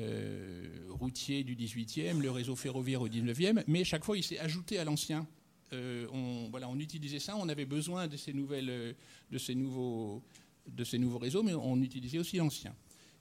euh, 0.00 0.66
routier 0.90 1.44
du 1.44 1.54
XVIIIe, 1.54 2.20
le 2.20 2.30
réseau 2.30 2.56
ferroviaire 2.56 3.02
au 3.02 3.08
XIXe, 3.08 3.62
mais 3.68 3.84
chaque 3.84 4.04
fois, 4.04 4.16
il 4.16 4.24
s'est 4.24 4.38
ajouté 4.38 4.78
à 4.78 4.84
l'ancien. 4.84 5.26
On, 5.72 6.48
voilà, 6.50 6.68
on 6.68 6.78
utilisait 6.78 7.18
ça, 7.18 7.36
on 7.36 7.48
avait 7.48 7.66
besoin 7.66 8.06
de 8.06 8.16
ces, 8.16 8.32
nouvelles, 8.32 8.94
de 9.30 9.38
ces, 9.38 9.54
nouveaux, 9.54 10.22
de 10.66 10.84
ces 10.84 10.96
nouveaux 10.98 11.18
réseaux, 11.18 11.42
mais 11.42 11.54
on 11.54 11.80
utilisait 11.82 12.18
aussi 12.18 12.38
l'ancien. 12.38 12.74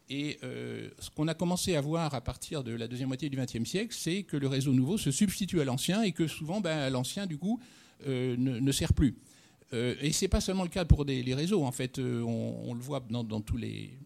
Et 0.10 0.40
ce 0.42 1.10
qu'on 1.10 1.28
a 1.28 1.34
commencé 1.34 1.76
à 1.76 1.82
voir 1.82 2.14
à 2.14 2.22
partir 2.22 2.64
de 2.64 2.72
la 2.72 2.88
deuxième 2.88 3.10
moitié 3.10 3.30
du 3.30 3.36
XXe 3.36 3.68
siècle, 3.70 3.94
c'est 3.98 4.24
que 4.24 4.38
le 4.38 4.48
réseau 4.48 4.72
nouveau 4.72 4.98
se 4.98 5.12
substitue 5.12 5.60
à 5.60 5.66
l'ancien 5.66 6.04
et 6.04 6.14
que 6.14 6.28
souvent, 6.28 6.62
ben, 6.62 6.90
l'ancien, 6.90 7.26
du 7.26 7.38
coup, 7.38 7.60
ne 8.08 8.72
sert 8.72 8.94
plus. 8.94 9.16
Euh, 9.74 9.96
et 10.00 10.12
c'est 10.12 10.28
pas 10.28 10.42
seulement 10.42 10.64
le 10.64 10.70
cas 10.70 10.86
pour 10.86 11.04
les 11.06 11.34
réseaux. 11.34 11.64
En 11.64 11.72
fait, 11.72 12.00
euh, 12.00 12.22
on, 12.22 12.74
le 12.74 12.80
voit 12.80 13.06
dans, 13.10 13.24
tous 13.42 13.58
les, 13.58 13.98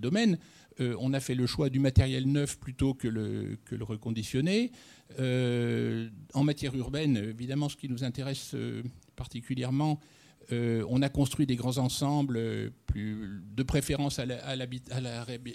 domaines. 0.00 0.38
Euh, 0.80 0.94
on 1.00 1.12
a 1.12 1.20
fait 1.20 1.34
le 1.34 1.46
choix 1.46 1.70
du 1.70 1.80
matériel 1.80 2.30
neuf 2.30 2.58
plutôt 2.58 2.94
que 2.94 3.08
le, 3.08 3.58
que 3.64 3.74
reconditionné. 3.82 4.72
Euh, 5.18 6.08
en 6.34 6.44
matière 6.44 6.74
urbaine, 6.74 7.16
évidemment, 7.16 7.68
ce 7.68 7.76
qui 7.76 7.88
nous 7.88 8.04
intéresse 8.04 8.54
particulièrement, 9.16 10.00
on 10.50 11.02
a 11.02 11.08
construit 11.08 11.46
des 11.46 11.56
grands 11.56 11.78
ensembles, 11.78 12.70
plus, 12.86 13.42
de 13.54 13.62
préférence 13.64 14.20
à 14.20 14.26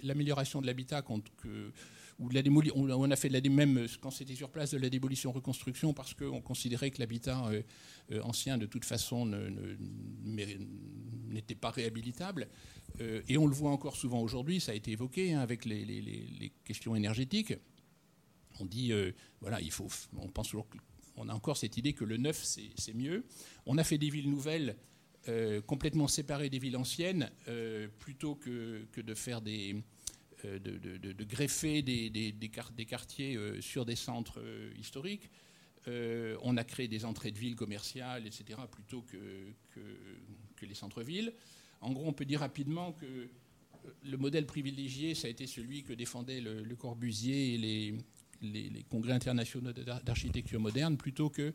l'amélioration 0.03 0.61
de 0.61 0.67
l'habitat 0.67 1.01
on 2.21 3.11
a 3.11 3.15
fait 3.15 3.29
de 3.29 3.33
la 3.33 3.49
même 3.49 3.87
quand 4.01 4.11
c'était 4.11 4.35
sur 4.35 4.49
place 4.49 4.71
de 4.71 4.77
la 4.77 4.89
démolition-reconstruction 4.89 5.93
parce 5.93 6.13
qu'on 6.13 6.41
considérait 6.41 6.91
que 6.91 6.99
l'habitat 6.99 7.47
euh, 7.47 7.61
euh, 8.11 8.21
ancien 8.21 8.57
de 8.57 8.65
toute 8.65 8.85
façon 8.85 9.25
n'était 10.23 11.55
pas 11.55 11.71
réhabilitable. 11.71 12.47
Euh, 12.99 13.21
et 13.27 13.37
on 13.37 13.47
le 13.47 13.53
voit 13.53 13.71
encore 13.71 13.95
souvent 13.95 14.21
aujourd'hui, 14.21 14.59
ça 14.59 14.71
a 14.73 14.75
été 14.75 14.91
évoqué 14.91 15.33
hein, 15.33 15.39
avec 15.39 15.65
les, 15.65 16.51
questions 16.63 16.95
énergétiques. 16.95 17.53
On 18.59 18.65
dit, 18.65 18.91
euh, 18.91 19.11
voilà, 19.39 19.61
il 19.61 19.71
faut, 19.71 19.87
on 20.17 20.27
pense 20.27 20.49
toujours, 20.49 20.67
a 21.17 21.33
encore 21.33 21.57
cette 21.57 21.77
idée 21.77 21.93
que 21.93 22.03
le 22.03 22.17
neuf 22.17 22.43
c'est 22.43 22.93
mieux. 22.93 23.25
On 23.65 23.77
a 23.77 23.83
fait 23.83 23.97
des 23.97 24.09
villes 24.09 24.29
nouvelles 24.29 24.75
euh, 25.29 25.61
complètement 25.61 26.07
séparées 26.07 26.49
des 26.49 26.57
villes 26.57 26.77
anciennes 26.77 27.29
euh, 27.47 27.87
plutôt 27.99 28.33
que, 28.33 28.87
de 28.97 29.13
faire 29.13 29.39
des 29.39 29.75
euh, 29.75 29.81
de, 30.47 30.77
de- 30.77 31.23
greffer 31.23 31.81
des, 31.81 32.09
des- 32.09 32.31
des 32.31 32.47
quar- 32.49 32.71
des 32.73 32.85
quartiers 32.85 33.35
euh, 33.35 33.61
sur 33.61 33.85
des 33.85 33.95
centres 33.95 34.39
euh, 34.39 34.71
historiques. 34.79 35.29
Euh, 35.87 36.37
on 36.43 36.57
a 36.57 36.63
créé 36.63 36.87
des 36.87 37.05
entrées 37.05 37.31
de 37.31 37.39
villes 37.39 37.55
commerciales, 37.55 38.27
etc., 38.27 38.59
plutôt 38.69 39.01
que, 39.01 39.17
les 40.65 40.75
centres-villes. 40.75 41.33
En 41.81 41.91
gros, 41.91 42.07
on 42.07 42.13
peut 42.13 42.25
dire 42.25 42.41
rapidement 42.41 42.91
que 42.93 43.05
euh, 43.05 43.27
le 44.03 44.17
modèle 44.17 44.45
privilégié, 44.45 45.15
ça 45.15 45.27
a 45.27 45.31
été 45.31 45.47
celui 45.47 45.83
que 45.83 45.93
défendait 45.93 46.39
le, 46.39 46.75
Corbusier 46.75 47.55
et 47.55 47.57
les, 47.57 48.83
congrès 48.89 49.13
internationaux 49.13 49.71
d'ar- 49.73 50.03
d'architecture 50.03 50.59
moderne, 50.59 50.97
plutôt 50.97 51.29
que 51.29 51.41
euh, 51.41 51.51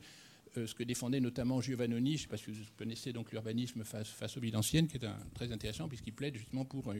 ce 0.65 0.75
que 0.75 0.83
défendait 0.85 1.21
notamment 1.21 1.61
Giovannoni, 1.61 2.17
je 2.17 2.29
ne 2.31 2.37
sais 2.37 2.51
vous 2.53 2.65
connaissez 2.79 3.13
donc 3.13 3.33
l'urbanisme 3.33 3.85
face, 3.85 4.09
face 4.09 4.37
aux 4.37 4.41
villes 4.41 4.57
anciennes, 4.57 4.87
qui 4.89 4.97
est 4.97 5.05
un- 5.05 5.19
très 5.35 5.53
intéressant 5.53 5.89
puisqu'il 5.89 6.15
plaide 6.15 6.37
justement 6.37 6.65
pour 6.65 6.91
euh, 6.93 6.97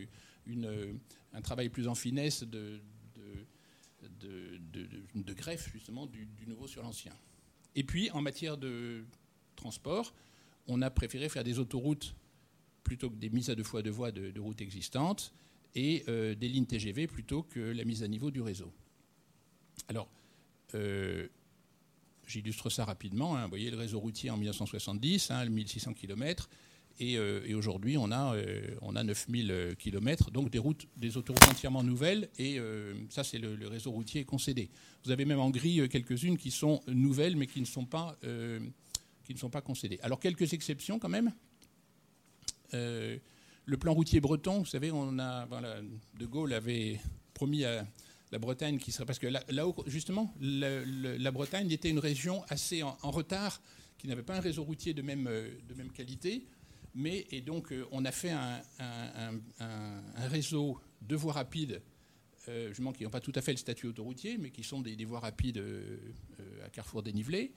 une, 0.47 0.67
euh, 0.67 0.93
un 1.33 1.41
travail 1.41 1.69
plus 1.71 1.89
en 1.89 1.95
finesse 1.95 2.43
de, 2.43 2.81
de, 3.15 4.09
de- 4.21 4.59
de- 4.73 4.87
de- 5.15 5.23
de 5.23 5.33
greffe 5.33 5.71
justement 5.73 6.07
du, 6.07 6.27
nouveau 6.47 6.67
sur 6.67 6.83
l'ancien. 6.83 7.13
Et 7.75 7.85
puis 7.85 8.11
en 8.11 8.21
matière 8.21 8.59
de 8.59 9.05
transport, 9.55 10.13
on 10.67 10.83
a 10.83 10.91
préféré 10.91 11.29
faire 11.29 11.45
des 11.45 11.59
autoroutes 11.59 12.15
plutôt 12.83 13.09
que 13.09 13.17
des 13.17 13.31
mises 13.31 13.49
à 13.51 13.55
deux 13.55 13.63
fois 13.65 13.83
deux 13.83 13.91
voies 13.91 14.11
de, 14.13 14.31
de 14.33 14.41
routes 14.41 14.61
existantes 14.61 15.33
et 15.75 16.05
euh, 16.09 16.35
des 16.35 16.49
lignes 16.49 16.67
TGV 16.67 17.07
plutôt 17.07 17.43
que 17.43 17.61
la 17.61 17.85
mise 17.85 18.03
à 18.03 18.09
niveau 18.09 18.31
du 18.31 18.41
réseau. 18.41 18.73
Alors, 19.89 20.09
euh, 20.75 21.29
j'illustre 22.27 22.71
ça 22.71 22.85
rapidement. 22.85 23.37
hein. 23.37 23.45
Vous 23.45 23.51
voyez 23.51 23.71
le 23.71 23.77
réseau 23.77 23.99
routier 24.01 24.31
en 24.31 24.37
1970, 24.37 25.31
hein, 25.31 25.45
1600 25.47 25.95
km. 25.95 26.49
Et, 26.99 27.19
euh, 27.19 27.43
et 27.47 27.55
aujourd'hui, 27.55 27.99
on 27.99 28.11
a, 28.11 28.35
euh, 28.37 28.75
on 28.81 28.97
a 28.97 29.05
9000 29.05 29.75
km, 29.79 30.31
donc 30.31 30.49
des 30.51 30.59
routes, 30.59 30.87
des 30.97 31.19
autoroutes 31.19 31.47
entièrement 31.47 31.83
nouvelles. 31.83 32.31
Et 32.39 32.59
euh, 32.59 32.95
ça, 33.11 33.23
c'est 33.23 33.39
le, 33.39 33.69
réseau 33.69 33.91
routier 33.91 34.25
concédé. 34.25 34.71
Vous 35.05 35.11
avez 35.11 35.27
même 35.27 35.41
en 35.41 35.51
gris 35.51 35.81
euh, 35.81 35.89
quelques-unes 35.89 36.39
qui 36.39 36.51
sont 36.51 36.81
nouvelles, 36.89 37.37
mais 37.37 37.47
qui 37.47 37.61
ne 37.61 37.67
sont 37.67 37.85
pas, 37.85 38.17
euh, 38.25 38.61
qui 39.25 39.35
ne 39.35 39.39
sont 39.39 39.51
pas 39.51 39.61
concédées. 39.61 39.99
Alors, 40.03 40.21
quelques 40.21 40.55
exceptions 40.55 40.99
quand 40.99 41.11
même. 41.11 41.33
Euh, 42.75 43.19
le 43.67 43.77
plan 43.77 43.93
routier 43.93 44.21
breton, 44.21 44.61
vous 44.61 44.65
savez, 44.67 44.91
on 44.91 45.19
a, 45.19 45.45
voilà, 45.47 45.77
De 46.19 46.27
Gaulle 46.27 46.55
avait 46.55 46.99
promis 47.35 47.65
à 47.65 47.87
la 48.33 48.39
Bretagne 48.39 48.79
qui 48.79 48.93
serait. 48.93 49.07
Parce 49.07 49.19
que 49.19 49.27
là, 49.27 49.43
justement, 49.87 50.35
la 50.41 51.31
Bretagne 51.31 51.71
était 51.71 51.91
une 51.91 51.99
région 51.99 52.43
assez 52.49 52.83
en, 52.83 52.97
retard, 53.03 53.61
qui 53.99 54.09
n'avait 54.09 54.23
pas 54.23 54.37
un 54.37 54.41
réseau 54.41 54.65
routier 54.65 54.95
de 54.95 55.03
même, 55.03 55.27
euh, 55.27 55.51
qualité. 55.95 56.47
Mais, 56.95 57.27
et 57.31 57.41
donc, 57.41 57.73
euh, 57.73 57.87
on 57.93 58.05
a 58.05 58.13
fait 58.13 58.31
un, 58.31 58.61
réseau 60.29 60.81
de 61.03 61.17
voies 61.17 61.35
rapides, 61.35 61.83
euh, 62.49 62.69
justement, 62.69 62.93
qui 62.93 63.05
n'ont 63.05 63.11
pas 63.11 63.21
tout 63.21 63.33
à 63.35 63.43
fait 63.43 63.53
le 63.53 63.59
statut 63.59 63.87
autoroutier, 63.87 64.39
mais 64.39 64.51
qui 64.51 64.65
sont 64.65 64.81
des, 64.81 65.05
voies 65.05 65.21
rapides 65.21 65.63
à 66.65 66.71
carrefour 66.71 67.03
dénivelé, 67.03 67.53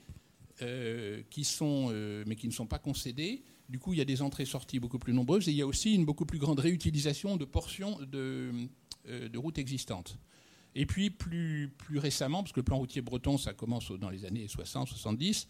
qui 1.30 1.44
sont, 1.44 1.88
mais 2.26 2.36
qui 2.36 2.46
ne 2.46 2.52
sont 2.52 2.66
pas 2.66 2.78
concédées. 2.78 3.42
Du 3.68 3.78
coup, 3.78 3.92
il 3.94 3.98
y 3.98 4.02
a 4.02 4.04
des 4.04 4.20
entrées-sorties 4.20 4.80
beaucoup 4.80 4.98
plus 4.98 5.12
nombreuses 5.12 5.48
et 5.48 5.52
il 5.52 5.56
y 5.56 5.62
a 5.62 5.66
aussi 5.66 5.94
une 5.94 6.04
beaucoup 6.04 6.26
plus 6.26 6.38
grande 6.38 6.58
réutilisation 6.58 7.36
de 7.36 7.44
portions 7.44 7.98
de 8.02 9.38
routes 9.38 9.58
existantes. 9.58 10.18
Et 10.74 10.86
puis, 10.86 11.10
plus, 11.10 11.70
récemment, 11.96 12.42
parce 12.42 12.52
que 12.52 12.60
le 12.60 12.64
plan 12.64 12.78
routier 12.78 13.02
breton, 13.02 13.38
ça 13.38 13.52
commence 13.52 13.90
dans 13.90 14.10
les 14.10 14.24
années 14.24 14.46
60-70, 14.46 15.46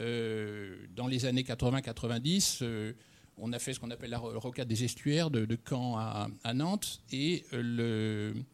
euh, 0.00 0.76
dans 0.94 1.06
les 1.06 1.26
années 1.26 1.42
80-90, 1.42 2.58
euh, 2.62 2.92
on 3.36 3.52
a 3.52 3.58
fait 3.58 3.72
ce 3.72 3.80
qu'on 3.80 3.90
appelle 3.90 4.10
la 4.10 4.18
ro- 4.18 4.38
rocade 4.38 4.68
des 4.68 4.84
estuaires 4.84 5.30
de, 5.30 5.58
Caen 5.68 5.96
à, 5.96 6.54
Nantes 6.54 7.00
et 7.12 7.44
euh, 7.52 8.34
le, 8.34 8.44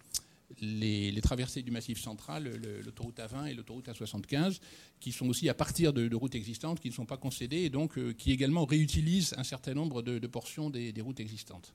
les, 0.61 1.21
traversées 1.23 1.63
du 1.63 1.71
Massif 1.71 2.01
central, 2.01 2.51
l'autoroute 2.85 3.19
A20 3.19 3.49
et 3.49 3.55
l'autoroute 3.55 3.89
A75, 3.89 4.61
qui 5.01 5.13
sont 5.13 5.29
aussi 5.29 5.49
à 5.49 5.55
partir 5.55 5.93
de, 5.93 6.15
routes 6.15 6.35
existantes, 6.35 6.81
qui 6.81 6.89
ne 6.89 6.95
sont 6.95 7.07
pas 7.07 7.17
concédées 7.17 7.63
et 7.63 7.71
donc 7.71 7.99
qui 8.17 8.31
également 8.31 8.65
réutilisent 8.67 9.35
un 9.39 9.45
certain 9.45 9.75
nombre 9.75 10.03
de, 10.03 10.19
de 10.19 10.27
portions 10.27 10.69
des, 10.71 10.93
des 10.93 11.01
routes 11.01 11.21
existantes. 11.21 11.75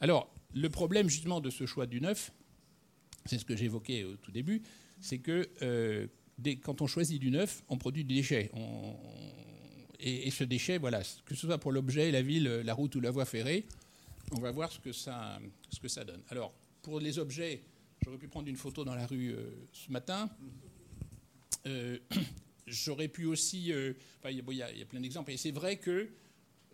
Alors, 0.00 0.28
le 0.54 0.68
problème 0.68 1.08
justement 1.08 1.40
de 1.40 1.50
ce 1.50 1.66
choix 1.66 1.86
du 1.86 2.00
neuf, 2.00 2.32
c'est 3.26 3.38
ce 3.38 3.44
que 3.44 3.56
j'évoquais 3.56 4.04
au 4.04 4.16
tout 4.16 4.32
début, 4.32 4.62
c'est 5.00 5.18
que 5.18 5.48
euh, 5.62 6.06
quand 6.62 6.82
on 6.82 6.86
choisit 6.86 7.20
du 7.20 7.30
neuf, 7.30 7.62
on 7.68 7.78
produit 7.78 8.04
du 8.04 8.14
déchet. 8.14 8.50
On- 8.54 8.96
et, 10.00 10.26
et 10.26 10.30
ce 10.32 10.42
déchet, 10.42 10.78
voilà, 10.78 11.00
que 11.24 11.34
ce 11.36 11.46
soit 11.46 11.58
pour 11.58 11.70
l'objet, 11.70 12.10
la 12.10 12.22
ville, 12.22 12.44
la 12.64 12.74
route 12.74 12.94
ou 12.96 13.00
la 13.00 13.12
voie 13.12 13.24
ferrée, 13.24 13.64
on 14.32 14.40
va 14.40 14.50
voir 14.50 14.72
ce 14.72 14.80
que 14.80 14.92
ça, 14.92 15.38
donne. 16.04 16.22
Alors, 16.28 16.52
pour 16.82 16.98
les 16.98 17.18
objets, 17.20 17.62
j'aurais 18.04 18.18
pu 18.18 18.26
prendre 18.26 18.48
une 18.48 18.56
photo 18.56 18.84
dans 18.84 18.96
la 18.96 19.06
rue 19.06 19.30
euh, 19.30 19.50
ce 19.72 19.92
matin. 19.92 20.28
Euh, 21.66 21.98
j'aurais 22.66 23.06
pu 23.08 23.26
aussi. 23.26 23.72
euh, 23.72 23.92
enfin, 24.18 24.30
il 24.30 24.38
y 24.38 24.40
il 24.40 24.44
il 24.74 24.78
y 24.78 24.82
a 24.82 24.86
plein 24.86 25.00
d'exemples. 25.00 25.30
Et 25.30 25.36
c'est 25.36 25.52
vrai 25.52 25.76
que 25.76 26.08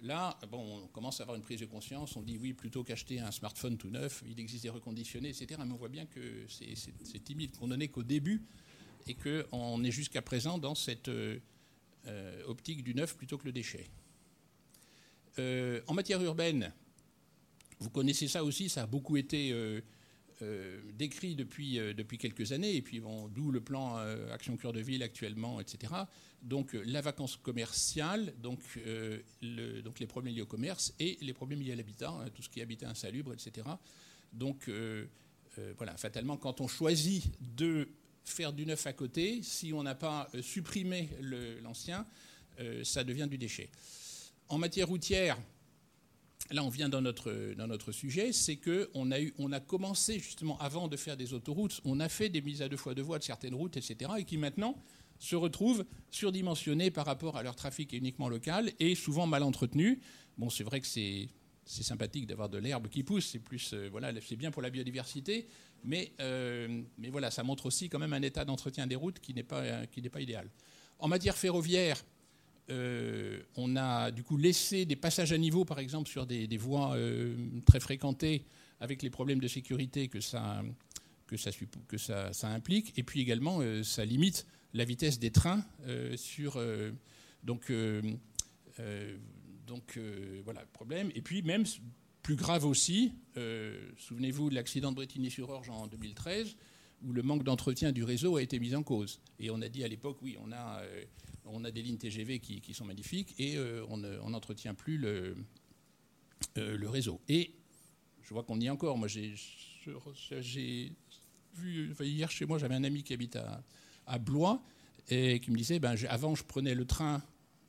là, 0.02 0.38
on 0.52 0.86
commence 0.88 1.20
à 1.20 1.22
avoir 1.24 1.36
une 1.36 1.42
prise 1.42 1.60
de 1.60 1.66
conscience. 1.66 2.16
On 2.16 2.22
dit 2.22 2.38
oui, 2.38 2.52
plutôt 2.52 2.84
qu'acheter 2.84 3.20
un 3.20 3.30
smartphone 3.30 3.76
tout 3.78 3.90
neuf, 3.90 4.22
il 4.28 4.38
existe 4.40 4.62
des 4.64 4.68
reconditionnés, 4.70 5.28
etc. 5.30 5.60
Mais 5.64 5.72
on 5.72 5.76
voit 5.76 5.88
bien 5.88 6.06
que 6.06 6.46
c'est- 6.48 7.24
timide, 7.24 7.56
qu'on 7.56 7.68
n'en 7.68 7.78
est 7.80 7.88
qu'au 7.88 8.02
début 8.02 8.42
et 9.06 9.14
qu'on 9.14 9.82
est 9.84 9.90
jusqu'à 9.90 10.22
présent 10.22 10.58
dans 10.58 10.74
cette 10.74 11.08
euh, 11.08 11.38
euh, 12.06 12.42
optique 12.46 12.82
du 12.84 12.94
neuf 12.94 13.16
plutôt 13.16 13.38
que 13.38 13.44
le 13.44 13.52
déchet. 13.52 13.86
Euh, 15.38 15.80
en 15.86 15.94
matière 15.94 16.22
urbaine, 16.22 16.72
vous 17.80 17.90
connaissez 17.90 18.28
ça 18.28 18.42
aussi, 18.44 18.68
ça 18.68 18.82
a 18.82 18.86
beaucoup 18.86 19.16
été 19.16 19.52
décrit 20.92 21.34
depuis, 21.34 21.78
euh, 21.78 21.92
depuis 21.94 22.16
quelques 22.18 22.52
années, 22.52 22.76
et 22.76 22.82
puis 22.82 23.00
d'où 23.34 23.50
le 23.50 23.60
plan 23.60 23.98
euh, 23.98 24.32
Action 24.32 24.56
Cœur 24.56 24.72
de 24.72 24.80
Ville 24.80 25.02
actuellement, 25.02 25.60
etc. 25.60 25.92
Donc 26.42 26.74
euh, 26.74 26.82
la 26.86 27.00
vacance 27.00 27.36
commerciale, 27.36 28.32
donc, 28.40 28.60
euh, 28.78 29.18
le- 29.42 29.80
donc 29.82 29.98
les 29.98 30.06
problèmes 30.06 30.34
liés 30.34 30.42
au 30.42 30.46
commerce 30.46 30.94
et 31.00 31.18
les 31.20 31.32
problèmes 31.32 31.60
liés 31.60 31.72
à 31.72 31.76
l'habitat, 31.76 32.10
hein, 32.10 32.26
tout 32.34 32.42
ce 32.42 32.48
qui 32.48 32.60
est 32.60 32.62
habitat 32.62 32.88
insalubre, 32.88 33.32
etc. 33.32 33.66
Donc 34.32 34.68
euh, 34.68 35.06
euh, 35.58 35.72
voilà, 35.76 35.96
fatalement, 35.96 36.36
quand 36.36 36.60
on 36.60 36.68
choisit 36.68 37.24
de 37.56 37.88
faire 38.24 38.52
du 38.52 38.64
neuf 38.66 38.86
à 38.86 38.92
côté, 38.92 39.42
si 39.42 39.72
on 39.72 39.82
n'a 39.82 39.94
pas 39.96 40.28
euh, 40.34 40.42
supprimé 40.42 41.08
l'ancien, 41.62 42.06
euh, 42.60 42.84
ça 42.84 43.02
devient 43.02 43.26
du 43.28 43.38
déchet. 43.38 43.70
En 44.48 44.58
matière 44.58 44.86
routière, 44.88 45.36
là 46.50 46.64
on 46.64 46.68
vient 46.68 46.88
dans 46.88 47.00
notre, 47.00 47.54
dans 47.54 47.66
notre 47.66 47.92
sujet, 47.92 48.32
c'est 48.32 48.56
qu'on 48.56 49.10
a, 49.10 49.16
a 49.56 49.60
commencé 49.60 50.18
justement 50.18 50.58
avant 50.58 50.88
de 50.88 50.96
faire 50.96 51.16
des 51.16 51.34
autoroutes, 51.34 51.80
on 51.84 52.00
a 52.00 52.08
fait 52.08 52.28
des 52.28 52.40
mises 52.40 52.62
à 52.62 52.68
deux 52.68 52.76
fois 52.76 52.94
deux 52.94 53.02
voies 53.02 53.18
de 53.18 53.24
certaines 53.24 53.54
routes, 53.54 53.76
etc., 53.76 54.10
et 54.18 54.24
qui 54.24 54.36
maintenant 54.38 54.76
se 55.18 55.36
retrouvent 55.36 55.84
surdimensionnées 56.10 56.90
par 56.90 57.06
rapport 57.06 57.36
à 57.36 57.42
leur 57.42 57.56
trafic 57.56 57.92
uniquement 57.92 58.28
local 58.28 58.72
et 58.78 58.94
souvent 58.94 59.26
mal 59.26 59.42
entretenues. 59.42 60.00
Bon, 60.36 60.48
c'est 60.48 60.64
vrai 60.64 60.80
que 60.80 60.86
c'est 60.86 61.28
c'est 61.64 61.82
sympathique 61.82 62.26
d'avoir 62.26 62.48
de 62.48 62.56
l'herbe 62.56 62.88
qui 62.88 63.02
pousse, 63.02 63.26
c'est 63.26 63.38
plus 63.38 63.74
euh, 63.74 63.88
voilà, 63.90 64.10
c'est 64.26 64.36
bien 64.36 64.50
pour 64.50 64.62
la 64.62 64.70
biodiversité, 64.70 65.46
mais, 65.84 66.12
euh, 66.18 66.82
mais 66.96 67.10
voilà, 67.10 67.30
ça 67.30 67.42
montre 67.42 67.66
aussi 67.66 67.90
quand 67.90 67.98
même 67.98 68.14
un 68.14 68.22
état 68.22 68.46
d'entretien 68.46 68.86
des 68.86 68.96
routes 68.96 69.20
qui 69.20 69.34
n'est 69.34 69.42
pas, 69.42 69.86
qui 69.86 70.00
n'est 70.00 70.08
pas 70.08 70.22
idéal. 70.22 70.48
En 70.98 71.08
matière 71.08 71.36
ferroviaire, 71.36 72.02
euh, 72.70 73.40
on 73.56 73.76
a 73.76 74.10
du 74.10 74.22
coup 74.22 74.36
laissé 74.36 74.84
des 74.84 74.96
passages 74.96 75.32
à 75.32 75.38
niveau, 75.38 75.64
par 75.64 75.78
exemple, 75.78 76.08
sur 76.08 76.26
des, 76.26 76.56
voies 76.56 76.94
euh, 76.96 77.34
très 77.64 77.80
fréquentées, 77.80 78.44
avec 78.80 79.02
les 79.02 79.10
problèmes 79.10 79.40
de 79.40 79.48
sécurité 79.48 80.08
que 80.08 80.20
ça, 80.20 80.62
que 81.26 81.36
ça, 81.36 81.50
que 81.88 81.96
ça, 81.96 82.48
implique, 82.48 82.96
et 82.98 83.02
puis 83.02 83.20
également 83.20 83.58
euh, 83.60 83.82
ça 83.82 84.04
limite 84.04 84.46
la 84.74 84.84
vitesse 84.84 85.18
des 85.18 85.30
trains 85.30 85.64
sur 86.16 86.62
donc 87.42 87.72
donc 89.66 89.98
voilà 90.44 90.64
problème. 90.74 91.10
Et 91.14 91.22
puis 91.22 91.40
même 91.40 91.64
plus 92.22 92.36
grave 92.36 92.66
aussi, 92.66 93.12
souvenez-vous 93.96 94.50
de 94.50 94.54
l'accident 94.54 94.90
de 94.90 94.96
Bretigny-sur-Orge 94.96 95.70
en 95.70 95.86
2013, 95.86 96.54
où 97.02 97.14
le 97.14 97.22
manque 97.22 97.44
d'entretien 97.44 97.92
du 97.92 98.04
réseau 98.04 98.36
a 98.36 98.42
été 98.42 98.58
mis 98.58 98.74
en 98.74 98.82
cause. 98.82 99.22
Et 99.38 99.50
on 99.50 99.62
a 99.62 99.70
dit 99.70 99.84
à 99.84 99.88
l'époque, 99.88 100.18
oui, 100.20 100.36
on 100.44 100.52
a, 100.52 100.82
on 101.52 101.64
a 101.64 101.70
des 101.70 101.82
lignes 101.82 101.98
TGV 101.98 102.38
qui, 102.38 102.74
sont 102.74 102.84
magnifiques 102.84 103.34
et 103.38 103.56
euh, 103.56 103.84
on 103.88 103.96
ne- 103.98 104.18
on 104.22 104.30
n'entretient 104.30 104.74
plus 104.74 104.98
le, 104.98 105.36
euh, 106.56 106.76
le 106.76 106.88
réseau. 106.88 107.20
Et 107.28 107.54
je 108.22 108.34
vois 108.34 108.42
qu'on 108.42 108.60
y 108.60 108.66
est 108.66 108.70
encore. 108.70 108.98
Moi, 108.98 109.08
j'ai 109.08 109.34
vu, 111.54 111.94
hier 112.00 112.30
chez 112.30 112.46
moi, 112.46 112.58
j'avais 112.58 112.74
un 112.74 112.84
ami 112.84 113.02
qui 113.02 113.14
habite 113.14 113.38
à, 114.06 114.18
Blois 114.18 114.62
et 115.08 115.40
qui 115.40 115.50
me 115.50 115.56
disait, 115.56 115.78
ben, 115.78 115.94
avant, 116.08 116.34
je 116.34 116.44
prenais 116.44 116.74
le 116.74 116.86
train 116.86 117.22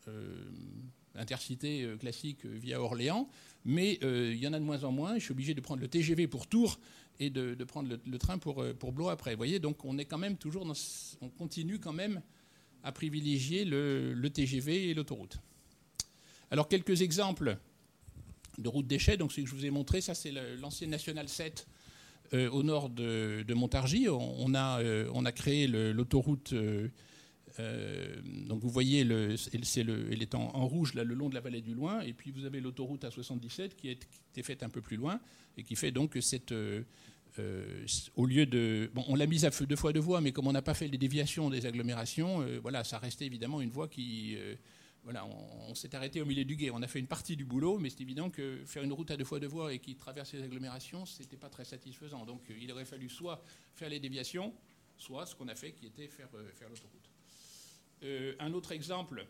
euh, 0.08 0.50
intercité 1.16 1.88
classique 2.00 2.46
via 2.46 2.82
Orléans, 2.82 3.30
mais 3.66 4.00
il 4.02 4.38
y 4.38 4.48
en 4.48 4.54
a 4.54 4.60
de 4.60 4.64
moins 4.64 4.84
en 4.84 4.92
moins. 4.92 5.16
Je 5.16 5.24
suis 5.24 5.32
obligé 5.32 5.54
de 5.54 5.62
prendre 5.62 5.82
le 5.82 5.88
TGV 5.90 6.28
pour 6.28 6.48
Tours 6.48 6.80
et 7.20 7.30
de, 7.30 7.62
prendre 7.66 7.98
le, 8.06 8.18
train 8.18 8.38
pour, 8.38 8.64
pour 8.80 8.94
Blois 8.94 9.12
après. 9.12 9.32
Vous 9.32 9.38
voyez, 9.38 9.60
donc 9.60 9.84
on 9.84 9.98
est 9.98 10.06
quand 10.06 10.18
même 10.18 10.38
toujours 10.38 10.66
on 11.22 11.30
continue 11.30 11.80
quand 11.80 11.92
même 11.92 12.22
à 12.84 12.92
privilégier 12.92 13.66
le, 13.66 14.28
TGV 14.30 14.90
et 14.90 14.94
l'autoroute. 14.94 15.40
Alors 16.52 16.68
quelques 16.68 17.02
exemples 17.02 17.58
de 18.58 18.68
routes 18.68 18.88
déchets. 18.88 19.18
Donc 19.18 19.32
ce 19.32 19.42
que 19.42 19.48
je 19.48 19.56
vous 19.56 19.66
ai 19.66 19.70
montré, 19.70 20.02
ça 20.02 20.14
c'est 20.14 20.32
l'ancienne 20.60 20.90
National 20.90 21.28
7 21.28 21.68
euh, 22.34 22.50
au 22.50 22.64
nord 22.64 22.90
de, 22.90 23.54
Montargis. 23.54 24.08
On, 24.10 24.54
a, 24.54 24.82
euh, 24.82 25.10
on 25.14 25.26
a 25.26 25.32
créé 25.32 25.68
l'autoroute. 25.68 26.54
euh, 26.54 28.22
donc 28.48 28.62
vous 28.62 28.70
voyez, 28.70 29.04
le, 29.04 29.30
le, 29.30 30.12
elle 30.12 30.22
est 30.22 30.36
en, 30.36 30.68
rouge 30.68 30.94
là, 30.94 31.04
le 31.04 31.16
long 31.16 31.30
de 31.30 31.36
la 31.36 31.42
vallée 31.42 31.62
du 31.62 31.74
Loing, 31.74 32.02
et 32.02 32.14
puis 32.14 32.32
vous 32.32 32.46
avez 32.46 32.62
l'autoroute 32.62 33.04
A77 33.04 33.76
qui, 33.76 33.90
est, 33.90 34.08
qui 34.34 34.44
faite 34.44 34.64
un 34.64 34.70
peu 34.70 34.82
plus 34.82 34.98
loin 34.98 35.20
et 35.58 35.64
qui 35.64 35.76
fait 35.76 35.92
donc 35.92 36.18
cette, 36.22 36.54
euh, 37.40 37.86
au 38.16 38.26
lieu 38.26 38.46
de, 38.46 38.92
bon, 38.94 39.04
on 39.08 39.16
l'a 39.16 39.26
mise 39.26 39.46
à 39.46 39.50
deux 39.50 39.76
fois 39.76 39.94
deux 39.94 40.00
voies, 40.00 40.22
mais 40.22 40.32
comme 40.32 40.48
on 40.48 40.52
n'a 40.52 40.62
pas 40.62 40.74
fait 40.74 40.88
les 40.88 40.98
déviations 40.98 41.50
des 41.50 41.66
agglomérations, 41.66 42.42
euh, 42.42 42.60
voilà, 42.60 42.84
ça 42.84 43.00
restait 43.00 43.26
évidemment 43.26 43.62
une 43.62 43.70
voie 43.70 43.88
qui, 43.88 44.36
euh, 44.36 44.56
voilà, 45.04 45.26
on, 45.26 45.74
s'est 45.76 45.96
arrêté 45.96 46.22
au 46.22 46.26
milieu 46.26 46.44
du 46.44 46.56
guet. 46.56 46.70
On 46.72 46.82
a 46.82 46.88
fait 46.88 47.00
une 47.00 47.08
partie 47.08 47.36
du 47.36 47.46
boulot, 47.46 47.80
mais 47.80 47.90
c'est 47.90 48.02
évident 48.02 48.30
que 48.30 48.62
faire 48.66 48.84
une 48.84 48.92
route 48.92 49.10
à 49.12 49.18
deux 49.18 49.24
fois 49.24 49.40
deux 49.40 49.48
voies 49.48 49.74
et 49.74 49.80
qui 49.80 49.96
traverse 49.96 50.34
les 50.34 50.44
agglomérations, 50.44 51.06
c'était 51.06 51.38
pas 51.38 51.50
très 51.50 51.66
satisfaisant. 51.66 52.26
Donc 52.26 52.42
il 52.50 52.72
aurait 52.72 52.86
fallu 52.86 53.10
soit 53.10 53.42
faire 53.76 53.90
les 53.90 54.00
déviations, 54.00 54.54
soit 54.98 55.26
ce 55.26 55.36
qu'on 55.36 55.48
a 55.48 55.56
fait, 55.56 55.72
qui 55.72 55.86
était 55.86 56.08
faire, 56.08 56.30
faire 56.56 56.70
l'autoroute. 56.70 57.10
Un 58.40 58.54
autre 58.54 58.72
exemple, 58.72 59.26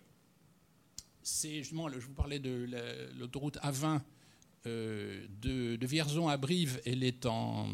c'est 1.21 1.59
justement, 1.59 1.89
je 1.89 1.99
vous 1.99 2.13
parlais 2.13 2.39
de 2.39 2.65
la- 2.69 3.11
l'autoroute 3.17 3.57
A20 3.57 4.01
euh, 4.65 5.25
de, 5.41 5.77
de 5.77 5.87
Vierzon 5.87 6.27
à 6.27 6.35
Brive. 6.35 6.81
Elle 6.85 7.03
est 7.03 7.25
en, 7.25 7.69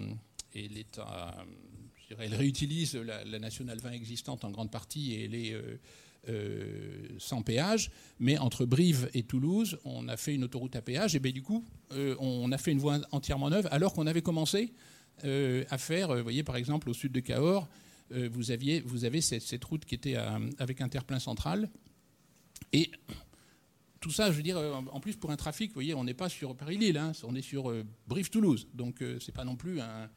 dirais, 2.07 2.25
elle 2.25 2.35
réutilise 2.35 2.95
la, 2.95 3.39
nationale 3.39 3.79
20 3.79 3.91
existante 3.91 4.45
en 4.45 4.51
grande 4.51 4.71
partie 4.71 5.13
et 5.13 5.25
elle 5.25 5.35
est 5.35 5.53
euh, 5.53 5.77
euh, 6.29 7.07
sans 7.17 7.41
péage. 7.41 7.91
Mais 8.19 8.37
entre 8.37 8.65
Brive 8.65 9.09
et 9.13 9.23
Toulouse, 9.23 9.79
on 9.85 10.07
a 10.07 10.17
fait 10.17 10.35
une 10.35 10.43
autoroute 10.43 10.75
à 10.75 10.81
péage 10.81 11.15
et 11.15 11.19
bien 11.19 11.31
du 11.31 11.41
coup, 11.41 11.63
euh, 11.91 12.15
on 12.19 12.51
a 12.51 12.57
fait 12.57 12.71
une 12.71 12.79
voie 12.79 12.99
entièrement 13.11 13.49
neuve 13.49 13.67
alors 13.71 13.93
qu'on 13.93 14.07
avait 14.07 14.21
commencé 14.21 14.73
euh, 15.23 15.63
à 15.69 15.77
faire, 15.77 16.11
euh, 16.11 16.17
vous 16.17 16.23
voyez 16.23 16.43
par 16.43 16.57
exemple 16.57 16.89
au 16.89 16.93
sud 16.93 17.11
de 17.11 17.19
Cahors, 17.21 17.67
euh, 18.11 18.29
vous, 18.31 18.51
aviez, 18.51 18.81
vous 18.81 19.05
avez 19.05 19.21
cette, 19.21 19.63
route 19.63 19.85
qui 19.85 19.95
était 19.95 20.15
à- 20.15 20.39
avec 20.59 20.81
un 20.81 20.89
terre-plein 20.89 21.19
central. 21.19 21.69
Et 22.73 22.91
tout 24.01 24.11
ça, 24.11 24.31
je 24.31 24.37
veux 24.37 24.43
dire, 24.43 24.57
en 24.57 24.99
plus 24.99 25.15
pour 25.15 25.31
un 25.31 25.35
trafic, 25.35 25.69
vous 25.69 25.75
voyez, 25.75 25.93
on 25.93 26.03
n'est 26.03 26.13
pas 26.13 26.29
sur 26.29 26.55
Paris-Lille, 26.55 26.97
hein, 26.97 27.13
on 27.23 27.33
est 27.33 27.41
sur 27.41 27.73
Brive-Toulouse. 28.07 28.67
Donc 28.73 29.03
c'est 29.19 29.31
pas 29.31 29.45
non 29.45 29.55
plus 29.55 29.79
un, 29.79 30.09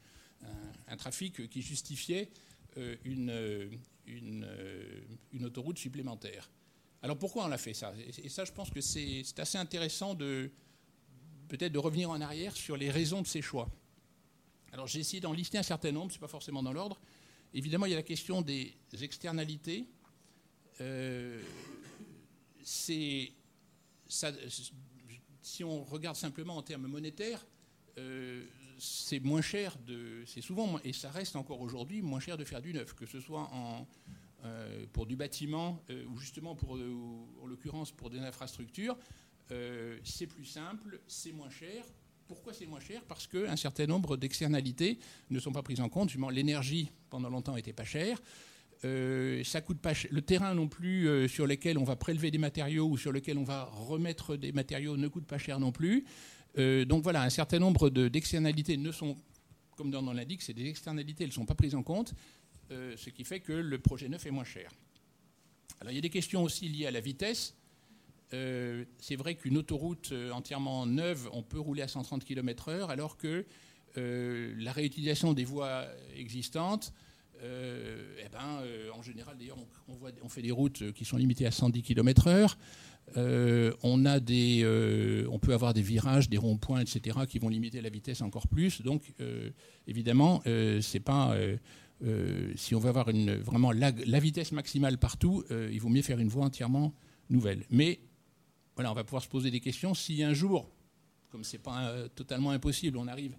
un, 0.86 0.96
trafic 0.96 1.48
qui 1.48 1.62
justifiait 1.62 2.30
une, 3.04 3.70
une, 4.06 4.46
une, 5.32 5.44
autoroute 5.44 5.78
supplémentaire. 5.78 6.50
Alors 7.02 7.18
pourquoi 7.18 7.44
on 7.46 7.52
a 7.52 7.58
fait 7.58 7.74
ça? 7.74 7.92
Et 8.22 8.28
ça, 8.28 8.44
je 8.44 8.52
pense 8.52 8.70
que 8.70 8.80
c'est 8.80 9.24
assez 9.38 9.58
intéressant 9.58 10.14
de 10.14 10.50
peut-être 11.48 11.72
de 11.72 11.78
revenir 11.78 12.10
en 12.10 12.20
arrière 12.20 12.56
sur 12.56 12.76
les 12.76 12.90
raisons 12.90 13.22
de 13.22 13.26
ces 13.26 13.42
choix. 13.42 13.68
Alors 14.72 14.86
j'ai 14.86 15.00
essayé 15.00 15.20
d'en 15.20 15.32
lister 15.32 15.58
un 15.58 15.62
certain 15.62 15.92
nombre, 15.92 16.10
ce 16.12 16.16
n'est 16.16 16.20
pas 16.20 16.28
forcément 16.28 16.62
dans 16.62 16.72
l'ordre. 16.72 17.00
Évidemment, 17.54 17.86
il 17.86 17.90
y 17.90 17.94
a 17.94 17.96
la 17.96 18.02
question 18.02 18.42
des 18.42 18.74
externalités. 19.00 19.86
Euh, 20.80 21.42
si 22.62 23.34
on 25.64 25.84
regarde 25.84 26.16
simplement 26.16 26.56
en 26.56 26.62
termes 26.62 26.86
monétaires, 26.86 27.46
euh, 27.98 28.44
c'est 28.78 29.20
moins 29.20 29.42
cher 29.42 29.76
de, 29.86 30.22
c'est 30.26 30.40
souvent 30.40 30.78
et 30.84 30.92
ça 30.92 31.10
reste 31.10 31.36
encore 31.36 31.60
aujourd'hui 31.60 32.00
moins 32.02 32.20
cher 32.20 32.36
de 32.36 32.44
faire 32.44 32.62
du 32.62 32.72
neuf, 32.72 32.94
que 32.94 33.06
ce 33.06 33.20
soit 33.20 33.50
euh, 34.44 34.86
pour 34.92 35.06
du 35.06 35.16
bâtiment 35.16 35.82
ou 36.08 36.16
justement 36.18 36.54
pour, 36.54 36.72
en 36.72 37.46
l'occurrence 37.46 37.90
pour 37.92 38.10
des 38.10 38.20
infrastructures. 38.20 38.96
c'est 40.04 40.26
plus 40.26 40.44
simple, 40.44 41.00
c'est 41.06 41.32
moins 41.32 41.50
cher. 41.50 41.84
Pourquoi 42.28 42.52
c'est 42.52 42.66
moins 42.66 42.80
cher? 42.80 43.02
Parce 43.08 43.26
qu'un 43.26 43.56
certain 43.56 43.86
nombre 43.86 44.16
d'externalités 44.16 44.98
ne 45.30 45.40
sont 45.40 45.50
pas 45.50 45.62
prises 45.62 45.80
en 45.80 45.88
compte. 45.88 46.14
L'énergie, 46.30 46.92
pendant 47.08 47.30
longtemps, 47.30 47.56
n'était 47.56 47.72
pas 47.72 47.84
chère. 47.84 48.20
Euh, 48.84 49.42
ça 49.44 49.60
coûte 49.60 49.80
pas 49.80 49.92
Le 50.10 50.22
terrain 50.22 50.54
non 50.54 50.68
plus 50.68 51.08
euh, 51.08 51.26
sur 51.26 51.46
lequel 51.46 51.78
on 51.78 51.84
va 51.84 51.96
prélever 51.96 52.30
des 52.30 52.38
matériaux 52.38 52.86
ou 52.86 52.96
sur 52.96 53.10
lequel 53.10 53.36
on 53.36 53.44
va 53.44 53.64
remettre 53.64 54.36
des 54.36 54.52
matériaux 54.52 54.96
ne 54.96 55.08
coûte 55.08 55.26
pas 55.26 55.38
cher 55.38 55.58
non 55.58 55.72
plus. 55.72 56.04
Euh, 56.56 56.84
donc 56.84 57.02
voilà, 57.02 57.22
un 57.22 57.30
certain 57.30 57.58
nombre 57.58 57.90
d'externalités 57.90 58.76
ne 58.76 58.92
sont, 58.92 59.16
comme 59.76 59.90
dans 59.90 60.12
l'indique, 60.12 60.42
c'est 60.42 60.54
des 60.54 60.66
externalités, 60.66 61.24
elles 61.24 61.30
ne 61.30 61.34
sont 61.34 61.46
pas 61.46 61.54
prises 61.54 61.74
en 61.74 61.82
compte, 61.82 62.14
ce 62.70 63.10
qui 63.10 63.24
fait 63.24 63.40
que 63.40 63.52
le 63.52 63.78
projet 63.78 64.08
neuf 64.08 64.26
est 64.26 64.30
moins 64.30 64.44
cher. 64.44 64.70
Alors 65.80 65.92
il 65.92 65.96
y 65.96 65.98
a 65.98 66.02
des 66.02 66.10
questions 66.10 66.42
aussi 66.42 66.68
liées 66.68 66.86
à 66.86 66.90
la 66.90 67.00
vitesse. 67.00 67.54
Euh, 68.34 68.84
c'est 68.98 69.16
vrai 69.16 69.36
qu'une 69.36 69.56
autoroute 69.56 70.10
euh, 70.12 70.30
entièrement 70.32 70.84
neuve, 70.84 71.30
on 71.32 71.42
peut 71.42 71.58
rouler 71.58 71.82
à 71.82 71.88
130 71.88 72.24
km/h, 72.24 72.88
alors 72.90 73.16
que 73.16 73.46
euh, 73.96 74.54
la 74.58 74.72
réutilisation 74.72 75.32
des 75.32 75.44
voies 75.44 75.86
existantes, 76.16 76.92
eh 77.40 78.28
ben, 78.32 78.64
en 78.92 79.00
général, 79.00 79.38
d'ailleurs, 79.38 79.58
on, 79.86 79.94
on, 80.22 80.28
fait 80.28 80.42
des 80.42 80.50
routes 80.50 80.90
qui 80.90 81.04
sont 81.04 81.16
limitées 81.16 81.46
à 81.46 81.52
110 81.52 81.82
km/h. 81.82 82.56
On, 83.16 84.04
a 84.04 84.20
des, 84.20 85.24
on 85.30 85.38
peut 85.38 85.54
avoir 85.54 85.74
des 85.74 85.82
virages, 85.82 86.28
des 86.28 86.38
ronds-points, 86.38 86.80
etc., 86.80 87.18
qui 87.28 87.38
vont 87.38 87.48
limiter 87.48 87.80
la 87.80 87.90
vitesse 87.90 88.22
encore 88.22 88.48
plus. 88.48 88.82
Donc, 88.82 89.14
évidemment, 89.86 90.42
c'est 90.80 91.00
pas. 91.00 91.36
si 92.56 92.74
on 92.74 92.78
veut 92.78 92.88
avoir 92.88 93.06
vraiment 93.42 93.72
la, 93.72 94.20
vitesse 94.20 94.52
maximale 94.52 94.98
partout, 94.98 95.44
il 95.50 95.80
vaut 95.80 95.88
mieux 95.88 96.02
faire 96.02 96.18
une 96.18 96.28
voie 96.28 96.44
entièrement 96.44 96.94
nouvelle. 97.30 97.64
Mais 97.70 98.00
voilà, 98.78 98.92
on 98.92 98.94
va 98.94 99.04
pouvoir 99.04 99.22
se 99.22 99.28
poser 99.28 99.50
des 99.50 99.58
questions. 99.58 99.92
Si 99.92 100.22
un 100.22 100.32
jour, 100.32 100.70
comme 101.30 101.44
ce 101.44 101.56
n'est 101.56 101.62
pas 101.62 101.88
euh, 101.88 102.06
totalement 102.08 102.52
impossible, 102.52 102.96
on 102.96 103.08
arrive, 103.08 103.34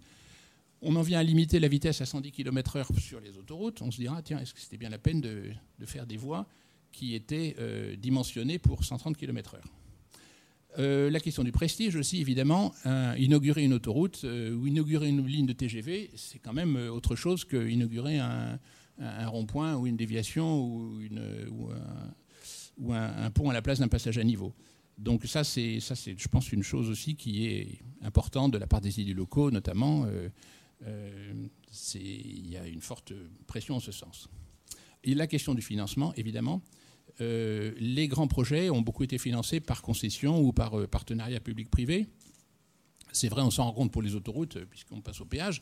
on 0.82 0.94
en 0.96 1.02
vient 1.02 1.18
à 1.18 1.22
limiter 1.22 1.58
la 1.58 1.68
vitesse 1.68 2.02
à 2.02 2.06
110 2.06 2.30
km/h 2.30 2.98
sur 3.00 3.20
les 3.20 3.38
autoroutes, 3.38 3.80
on 3.82 3.90
se 3.90 3.96
dira, 3.96 4.20
tiens, 4.22 4.38
est-ce 4.38 4.52
que 4.52 4.60
c'était 4.60 4.76
bien 4.76 4.90
la 4.90 4.98
peine 4.98 5.22
de, 5.22 5.52
faire 5.86 6.06
des 6.06 6.18
voies 6.18 6.46
qui 6.92 7.14
étaient 7.14 7.56
euh, 7.58 7.96
dimensionnées 7.96 8.58
pour 8.58 8.84
130 8.84 9.16
km/h 9.16 9.60
euh, 10.78 11.10
la 11.10 11.18
question 11.18 11.42
du 11.42 11.50
prestige 11.50 11.96
aussi, 11.96 12.20
évidemment. 12.20 12.72
inaugurer 13.18 13.64
une 13.64 13.72
autoroute 13.72 14.22
ou 14.22 14.68
inaugurer 14.68 15.08
une 15.08 15.26
ligne 15.26 15.46
de 15.46 15.52
TGV, 15.52 16.12
c'est 16.14 16.38
quand 16.38 16.52
même 16.52 16.76
autre 16.76 17.16
chose 17.16 17.44
qu'inaugurer 17.44 18.20
un, 18.20 18.60
rond-point 19.26 19.74
ou 19.74 19.88
une 19.88 19.96
déviation 19.96 20.62
ou, 20.62 21.72
un, 22.92 23.30
pont 23.32 23.50
à 23.50 23.52
la 23.52 23.62
place 23.62 23.80
d'un 23.80 23.88
passage 23.88 24.16
à 24.16 24.22
niveau. 24.22 24.54
Donc 25.00 25.24
ça, 25.24 25.44
c'est, 25.44 25.80
ça, 25.80 25.96
c'est, 25.96 26.14
je 26.16 26.28
pense, 26.28 26.52
une 26.52 26.62
chose 26.62 26.90
aussi 26.90 27.16
qui 27.16 27.46
est 27.46 27.78
importante 28.02 28.52
de 28.52 28.58
la 28.58 28.66
part 28.66 28.82
des 28.82 29.00
élus 29.00 29.14
locaux, 29.14 29.50
notamment. 29.50 30.04
Euh, 30.04 30.28
euh, 30.86 31.32
il 31.94 32.50
y 32.50 32.56
a 32.58 32.66
une 32.66 32.82
forte 32.82 33.14
pression 33.46 33.76
en 33.76 33.80
ce 33.80 33.92
sens. 33.92 34.28
Et 35.02 35.14
la 35.14 35.26
question 35.26 35.54
du 35.54 35.62
financement, 35.62 36.12
évidemment. 36.16 36.60
Euh, 37.20 37.72
les 37.78 38.08
grands 38.08 38.28
projets 38.28 38.70
ont 38.70 38.82
beaucoup 38.82 39.04
été 39.04 39.18
financés 39.18 39.60
par 39.60 39.82
concession 39.82 40.40
ou 40.40 40.52
par 40.52 40.88
partenariat 40.88 41.40
public-privé. 41.40 42.06
C'est 43.12 43.28
vrai, 43.28 43.42
on 43.42 43.50
s'en 43.50 43.64
rend 43.64 43.72
compte 43.72 43.92
pour 43.92 44.02
les 44.02 44.14
autoroutes, 44.14 44.58
puisqu'on 44.66 45.00
passe 45.00 45.20
au 45.20 45.24
péage. 45.24 45.60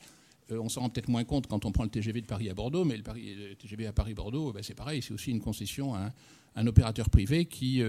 on 0.51 0.69
s'en 0.69 0.83
rend 0.83 0.91
peut-être 0.91 1.09
moins 1.09 1.25
compte 1.25 1.47
quand 1.47 1.65
on 1.65 1.73
prend 1.73 1.85
le 1.85 1.91
TGV 1.91 2.21
de 2.21 2.27
Paris 2.27 2.51
à 2.51 2.55
Bordeaux, 2.55 2.85
mais 2.85 2.97
le, 2.99 3.55
TGV 3.55 3.87
à 3.87 3.93
Paris-Bordeaux, 3.93 4.53
ben, 4.53 4.63
c'est 4.63 4.75
pareil, 4.75 5.01
c'est 5.01 5.15
aussi 5.15 5.31
une 5.31 5.41
concession 5.41 5.95
à 5.95 6.13
un, 6.57 6.67
opérateur 6.67 7.09
privé 7.09 7.47
qui 7.47 7.83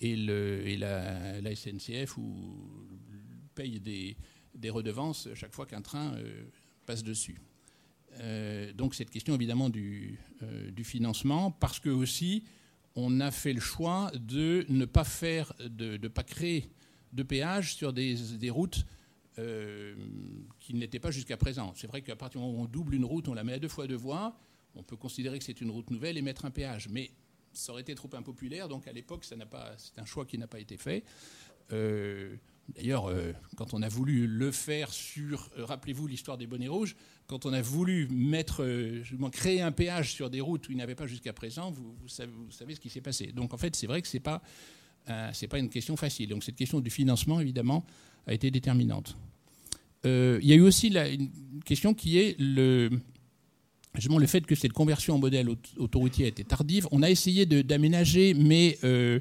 et, 0.00 0.16
le, 0.16 0.76
la, 0.78 1.54
SNCF 1.54 2.16
ou, 2.18 2.34
paye 3.54 3.80
des, 3.80 4.70
redevances 4.70 5.28
chaque 5.34 5.54
fois 5.54 5.66
qu'un 5.66 5.82
train 5.82 6.14
euh, 6.14 6.44
passe 6.86 7.02
dessus. 7.02 7.40
Euh, 8.20 8.72
donc 8.72 8.94
cette 8.94 9.10
question 9.10 9.34
évidemment 9.34 9.70
euh, 9.74 10.70
du, 10.70 10.84
financement, 10.84 11.50
parce 11.50 11.80
que 11.80 11.88
aussi 11.90 12.44
on 12.96 13.20
a 13.20 13.30
fait 13.30 13.52
le 13.52 13.60
choix 13.60 14.10
de 14.14 14.64
ne 14.68 14.86
pas 14.86 15.04
faire, 15.04 15.52
de 15.60 15.98
ne 15.98 16.08
pas 16.08 16.24
créer 16.24 16.70
de 17.12 17.22
péage 17.22 17.74
sur 17.74 17.92
des, 17.92 18.50
routes 18.50 18.84
qui 20.58 20.74
n'étaient 20.74 20.98
pas 20.98 21.10
jusqu'à 21.10 21.36
présent. 21.36 21.72
C'est 21.76 21.86
vrai 21.86 22.00
qu'à 22.02 22.16
partir 22.16 22.40
du 22.40 22.46
moment 22.46 22.58
où 22.58 22.62
on 22.62 22.66
double 22.66 22.94
une 22.94 23.04
route, 23.04 23.28
on 23.28 23.34
la 23.34 23.44
met 23.44 23.52
à 23.52 23.58
deux 23.58 23.68
fois 23.68 23.86
deux 23.86 23.96
voies, 23.96 24.36
on 24.74 24.82
peut 24.82 24.96
considérer 24.96 25.38
que 25.38 25.44
c'est 25.44 25.60
une 25.60 25.70
route 25.70 25.90
nouvelle 25.90 26.16
et 26.16 26.22
mettre 26.22 26.46
un 26.46 26.50
péage. 26.50 26.88
Mais 26.88 27.10
ça 27.52 27.72
aurait 27.72 27.82
été 27.82 27.94
trop 27.94 28.10
impopulaire, 28.14 28.68
donc 28.68 28.88
à 28.88 28.92
l'époque, 28.92 29.24
c'est 29.24 29.98
un 29.98 30.04
choix 30.04 30.24
qui 30.24 30.38
n'a 30.38 30.46
pas 30.46 30.60
été 30.60 30.76
fait. 30.76 31.04
Euh, 31.72 32.36
d'ailleurs, 32.74 33.08
euh, 33.08 33.32
quand 33.56 33.74
on 33.74 33.82
a 33.82 33.88
voulu 33.88 34.26
le 34.26 34.50
faire 34.50 34.92
sur, 34.92 35.48
euh, 35.58 35.64
rappelez-vous 35.64 36.06
l'histoire 36.06 36.38
des 36.38 36.46
bonnets 36.46 36.68
rouges, 36.68 36.96
quand 37.26 37.46
on 37.46 37.52
a 37.52 37.62
voulu 37.62 38.08
mettre, 38.08 38.64
créer 39.32 39.60
un 39.60 39.72
péage 39.72 40.12
sur 40.12 40.30
des 40.30 40.40
routes 40.40 40.68
où 40.68 40.72
il 40.72 40.76
n'y 40.76 40.82
avait 40.82 40.94
pas 40.94 41.06
jusqu'à 41.06 41.32
présent, 41.32 41.70
vous, 41.70 42.08
savez, 42.08 42.74
ce 42.74 42.80
qui 42.80 42.88
s'est 42.88 43.00
passé. 43.00 43.32
Donc 43.32 43.52
en 43.52 43.56
fait, 43.56 43.74
c'est 43.74 43.86
vrai 43.86 44.00
que 44.00 44.08
ce 44.08 44.16
n'est 44.16 44.22
pas, 44.22 44.42
pas 45.06 45.58
une 45.58 45.68
question 45.68 45.96
facile. 45.96 46.28
Donc 46.28 46.44
cette 46.44 46.54
question 46.54 46.80
du 46.80 46.90
financement, 46.90 47.40
évidemment, 47.40 47.84
a 48.28 48.34
été 48.34 48.50
déterminante. 48.50 49.16
il 50.04 50.40
y 50.42 50.52
a 50.52 50.56
eu 50.56 50.60
aussi 50.60 50.88
la, 50.88 51.08
une 51.08 51.30
question 51.64 51.94
qui 51.94 52.18
est 52.18 52.36
le, 52.38 52.90
justement 53.96 54.18
le 54.18 54.26
fait 54.26 54.46
que 54.46 54.54
cette 54.54 54.72
conversion 54.72 55.14
en 55.14 55.18
modèle 55.18 55.48
autoroutier 55.78 56.26
était 56.28 56.44
tardive. 56.44 56.86
On 56.92 57.02
a 57.02 57.10
essayé 57.10 57.46
d'aménager, 57.46 58.34
mais 58.34 58.78
euh, 58.84 59.20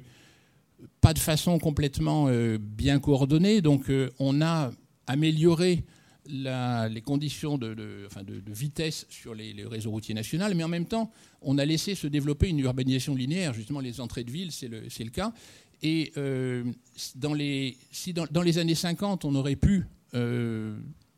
pas 1.02 1.14
de 1.14 1.20
façon 1.20 1.60
complètement 1.60 2.28
euh, 2.28 2.58
bien 2.60 3.00
coordonnée. 3.00 3.62
Donc 3.62 3.90
euh, 3.90 4.10
on 4.20 4.42
a 4.42 4.72
amélioré 5.08 5.84
les 6.28 7.02
conditions 7.06 7.60
de, 7.60 8.08
vitesse 8.48 9.06
sur 9.10 9.36
les, 9.36 9.54
réseaux 9.64 9.92
routiers 9.92 10.16
nationaux, 10.16 10.46
mais 10.56 10.64
en 10.64 10.68
même 10.68 10.88
temps, 10.88 11.12
on 11.44 11.60
a 11.60 11.66
laissé 11.66 11.94
se 11.94 12.08
développer 12.08 12.50
une 12.50 12.60
urbanisation 12.60 13.14
linéaire. 13.14 13.54
Justement, 13.54 13.80
les 13.80 14.02
entrées 14.02 14.24
de 14.24 14.32
ville, 14.32 14.52
c'est 14.52 14.68
le, 14.68 14.82
le, 14.82 15.10
cas. 15.12 15.32
Et 15.84 16.12
dans 17.16 17.36
les, 17.36 17.78
si 17.92 18.12
dans, 18.14 18.42
les 18.42 18.58
années 18.58 18.74
50, 18.74 19.24
on 19.24 19.36
aurait 19.36 19.56
pu 19.56 19.86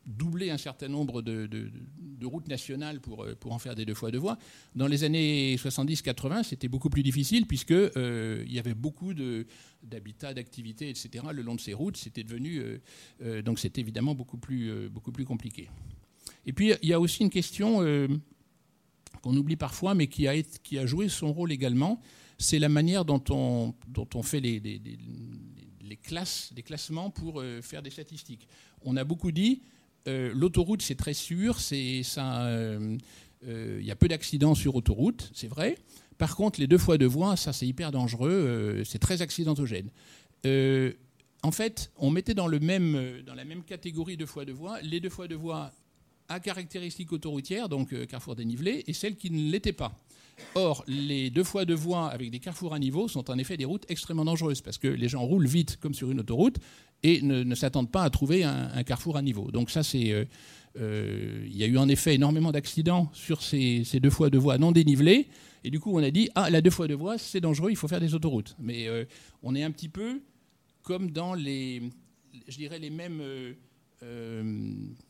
doubler 0.08 0.50
un 0.50 0.56
certain 0.56 0.88
nombre 0.88 1.20
de, 1.22 1.70
routes 2.22 2.48
nationales 2.48 3.00
pour, 3.00 3.24
euh, 3.24 3.34
pour 3.38 3.52
en 3.52 3.58
faire 3.58 3.74
des 3.74 3.84
deux 3.84 3.94
fois 3.94 4.10
deux 4.10 4.18
voies. 4.18 4.38
Dans 4.74 4.86
les 4.86 5.04
années 5.04 5.56
70-80, 5.56 6.44
c'était 6.44 6.68
beaucoup 6.68 6.90
plus 6.90 7.02
difficile 7.02 7.46
puisque 7.46 7.70
euh, 7.70 8.42
il 8.46 8.52
y 8.52 8.58
avait 8.58 8.74
beaucoup 8.74 9.14
d'habitats, 9.82 10.34
d'activités, 10.34 10.88
etc. 10.88 11.26
le 11.32 11.42
long 11.42 11.54
de 11.54 11.60
ces 11.60 11.74
routes. 11.74 11.96
C'était 11.96 12.24
devenu 12.24 12.62
euh, 13.22 13.42
donc 13.42 13.58
c'était 13.58 13.80
évidemment 13.80 14.14
beaucoup 14.14 14.38
plus 14.38 14.90
compliqué. 15.26 15.68
Et 16.46 16.52
puis 16.52 16.72
il 16.82 16.88
y 16.88 16.92
a 16.92 17.00
aussi 17.00 17.22
une 17.22 17.30
question 17.30 17.80
qu'on 19.22 19.36
oublie 19.36 19.56
parfois, 19.56 19.94
mais 19.94 20.06
qui 20.06 20.26
a, 20.26 20.86
joué 20.86 21.08
son 21.08 21.32
rôle 21.32 21.52
également. 21.52 22.00
C'est 22.38 22.58
la 22.58 22.68
manière 22.68 23.04
dont 23.04 23.22
on, 23.30 24.22
fait 24.22 24.40
les 24.40 25.96
classes, 26.02 26.52
les 26.56 26.62
classements 26.62 27.10
pour 27.10 27.42
faire 27.62 27.82
des 27.82 27.90
statistiques. 27.90 28.48
On 28.82 28.96
a 28.96 29.04
beaucoup 29.04 29.32
dit 29.32 29.62
euh, 30.08 30.32
l'autoroute, 30.34 30.82
c'est 30.82 30.94
très 30.94 31.14
sûr. 31.14 31.58
Il 31.70 32.02
euh, 32.18 32.96
euh, 33.46 33.80
y 33.82 33.90
a 33.90 33.96
peu 33.96 34.08
d'accidents 34.08 34.54
sur 34.54 34.74
autoroute, 34.74 35.30
c'est 35.34 35.48
vrai. 35.48 35.76
Par 36.16 36.34
contre, 36.34 36.58
les 36.58 36.66
deux 36.66 36.78
fois 36.78 36.98
deux 36.98 37.06
voies, 37.06 37.36
ça, 37.36 37.52
c'est 37.52 37.66
hyper 37.66 37.92
dangereux. 37.92 38.82
c'est 38.84 38.98
très 38.98 39.22
accidentogène. 39.22 39.90
en 40.44 41.52
fait, 41.52 41.92
on 41.96 42.10
mettait 42.10 42.34
dans, 42.34 42.48
la 42.48 42.58
même 42.58 43.62
catégorie 43.64 44.16
deux 44.16 44.26
fois 44.26 44.44
deux 44.44 44.52
voies 44.52 44.80
les 44.82 44.98
deux 44.98 45.10
fois 45.10 45.28
deux 45.28 45.36
voies 45.36 45.70
à 46.28 46.40
caractéristiques 46.40 47.12
autoroutières, 47.12 47.68
donc 47.68 47.92
euh, 47.92 48.06
carrefour 48.06 48.36
dénivelé, 48.36 48.84
et 48.86 48.92
celles 48.92 49.16
qui 49.16 49.30
ne 49.30 49.50
l'étaient 49.50 49.72
pas. 49.72 49.92
Or, 50.54 50.84
les 50.86 51.30
deux 51.30 51.42
fois 51.42 51.64
de 51.64 51.74
voie 51.74 52.08
avec 52.08 52.30
des 52.30 52.38
carrefours 52.38 52.74
à 52.74 52.78
niveau 52.78 53.08
sont 53.08 53.28
en 53.30 53.38
effet 53.38 53.56
des 53.56 53.64
routes 53.64 53.84
extrêmement 53.88 54.24
dangereuses 54.24 54.60
parce 54.60 54.78
que 54.78 54.86
les 54.86 55.08
gens 55.08 55.22
roulent 55.24 55.48
vite 55.48 55.78
comme 55.80 55.94
sur 55.94 56.12
une 56.12 56.20
autoroute 56.20 56.58
et 57.02 57.22
ne, 57.22 57.54
s'attendent 57.56 57.90
pas 57.90 58.04
à 58.04 58.10
trouver 58.10 58.44
un, 58.44 58.82
carrefour 58.84 59.16
à 59.16 59.22
niveau. 59.22 59.50
Donc 59.50 59.68
ça, 59.68 59.82
c'est, 59.82 60.12
euh, 60.12 60.24
euh, 60.78 61.44
il 61.44 61.56
y 61.56 61.64
a 61.64 61.66
eu 61.66 61.76
en 61.76 61.88
effet 61.88 62.14
énormément 62.14 62.52
d'accidents 62.52 63.10
sur 63.12 63.42
ces, 63.42 63.82
deux 63.94 64.10
fois 64.10 64.30
de 64.30 64.38
voie 64.38 64.58
non 64.58 64.70
dénivelées. 64.70 65.26
Et 65.64 65.70
du 65.70 65.80
coup, 65.80 65.90
on 65.92 66.02
a 66.02 66.10
dit 66.10 66.30
ah 66.36 66.50
la 66.50 66.60
deux 66.60 66.70
fois 66.70 66.86
de 66.86 66.94
voie, 66.94 67.18
c'est 67.18 67.40
dangereux, 67.40 67.70
il 67.70 67.76
faut 67.76 67.88
faire 67.88 68.00
des 68.00 68.14
autoroutes. 68.14 68.54
Mais 68.60 68.86
on 69.42 69.56
est 69.56 69.64
un 69.64 69.72
petit 69.72 69.88
peu 69.88 70.22
comme 70.82 71.10
dans 71.10 71.34
les, 71.34 71.82
je 72.46 72.56
dirais 72.56 72.78
les 72.78 72.90
mêmes 72.90 73.20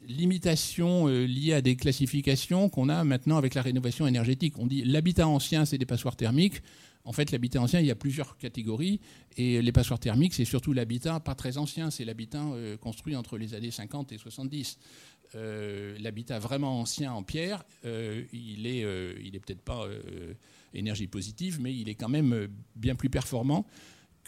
limitations 0.07 1.09
euh, 1.09 1.25
liées 1.25 1.53
à 1.53 1.61
des 1.61 1.77
classifications 1.77 2.69
qu'on 2.69 2.89
a 2.89 3.05
maintenant 3.05 3.37
avec 3.37 3.55
la 3.55 3.63
rénovation 3.63 4.07
énergétique. 4.07 4.59
On 4.59 4.67
dit 4.67 4.83
l'habitat 4.83 5.29
ancien, 5.29 5.65
c'est 5.65 5.79
des 5.79 5.87
passoires 5.87 6.17
thermiques. 6.17 6.63
En 7.05 7.13
fait, 7.13 7.31
l'habitat 7.31 7.61
ancien, 7.61 7.81
il 7.81 7.87
y 7.87 7.91
a 7.91 7.95
plusieurs 7.95 8.37
catégories. 8.39 9.01
Et 9.37 9.63
les 9.63 9.73
passoires 9.73 10.01
thermiques, 10.01 10.35
c'est 10.35 10.45
surtout 10.45 10.73
l'habitat 10.73 11.21
pas 11.21 11.35
très 11.35 11.59
ancien, 11.59 11.91
c'est 11.91 12.05
l'habitat 12.05 12.43
euh, 12.43 12.77
construit 12.77 13.17
entre 13.17 13.39
les 13.39 13.55
années 13.55 13.71
50 13.71 14.13
et 14.13 14.19
70. 14.19 14.79
l'habitat 16.01 16.39
vraiment 16.39 16.81
ancien 16.81 17.13
en 17.13 17.23
pierre, 17.23 17.65
il 17.85 18.67
est, 18.67 18.81
il 19.23 19.37
est 19.37 19.41
peut-être 19.41 19.61
pas 19.61 19.87
énergie 20.73 21.07
positive, 21.07 21.61
mais 21.61 21.75
il 21.75 21.91
est 21.91 21.95
quand 21.95 22.09
même 22.09 22.49
bien 22.77 22.95
plus 22.95 23.11
performant 23.11 23.67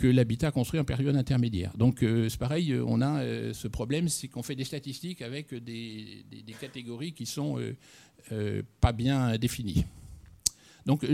que 0.01 0.07
l'habitat 0.07 0.51
construit 0.51 0.81
en 0.81 0.85
période 0.85 1.15
intermédiaire. 1.15 1.77
Donc 1.77 2.03
euh, 2.03 2.31
c'est 2.31 2.39
pareil, 2.39 2.73
euh, 2.73 2.83
on 2.87 3.03
a 3.03 3.21
euh, 3.21 3.53
ce 3.53 3.69
problème, 3.69 4.09
c'est 4.09 4.29
qu'on 4.29 4.43
fait 4.43 4.55
des 4.55 4.65
statistiques 4.65 5.21
avec 5.21 5.53
des, 5.53 6.25
catégories 6.59 7.13
qui 7.13 7.27
sont 7.27 7.59
pas 8.81 8.93
bien 8.93 9.37
définies. 9.37 9.85
Donc 10.87 11.05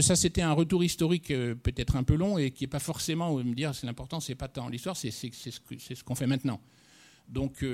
ça 0.00 0.16
c'était 0.16 0.42
un 0.42 0.52
retour 0.52 0.84
historique 0.84 1.28
peut-être 1.28 1.96
un 1.96 2.04
peu 2.04 2.14
long 2.14 2.38
et 2.38 2.50
qui 2.52 2.64
n'est 2.64 2.68
pas 2.68 2.78
forcément 2.78 3.36
me 3.36 3.54
dire 3.54 3.74
c'est 3.74 3.86
l'important, 3.86 4.20
c'est 4.20 4.34
pas 4.36 4.48
tant 4.48 4.68
l'histoire, 4.68 4.96
c'est 4.96 5.10
ce 5.10 6.04
qu'on 6.04 6.14
fait 6.14 6.26
maintenant. 6.26 6.60
Donc 7.28 7.64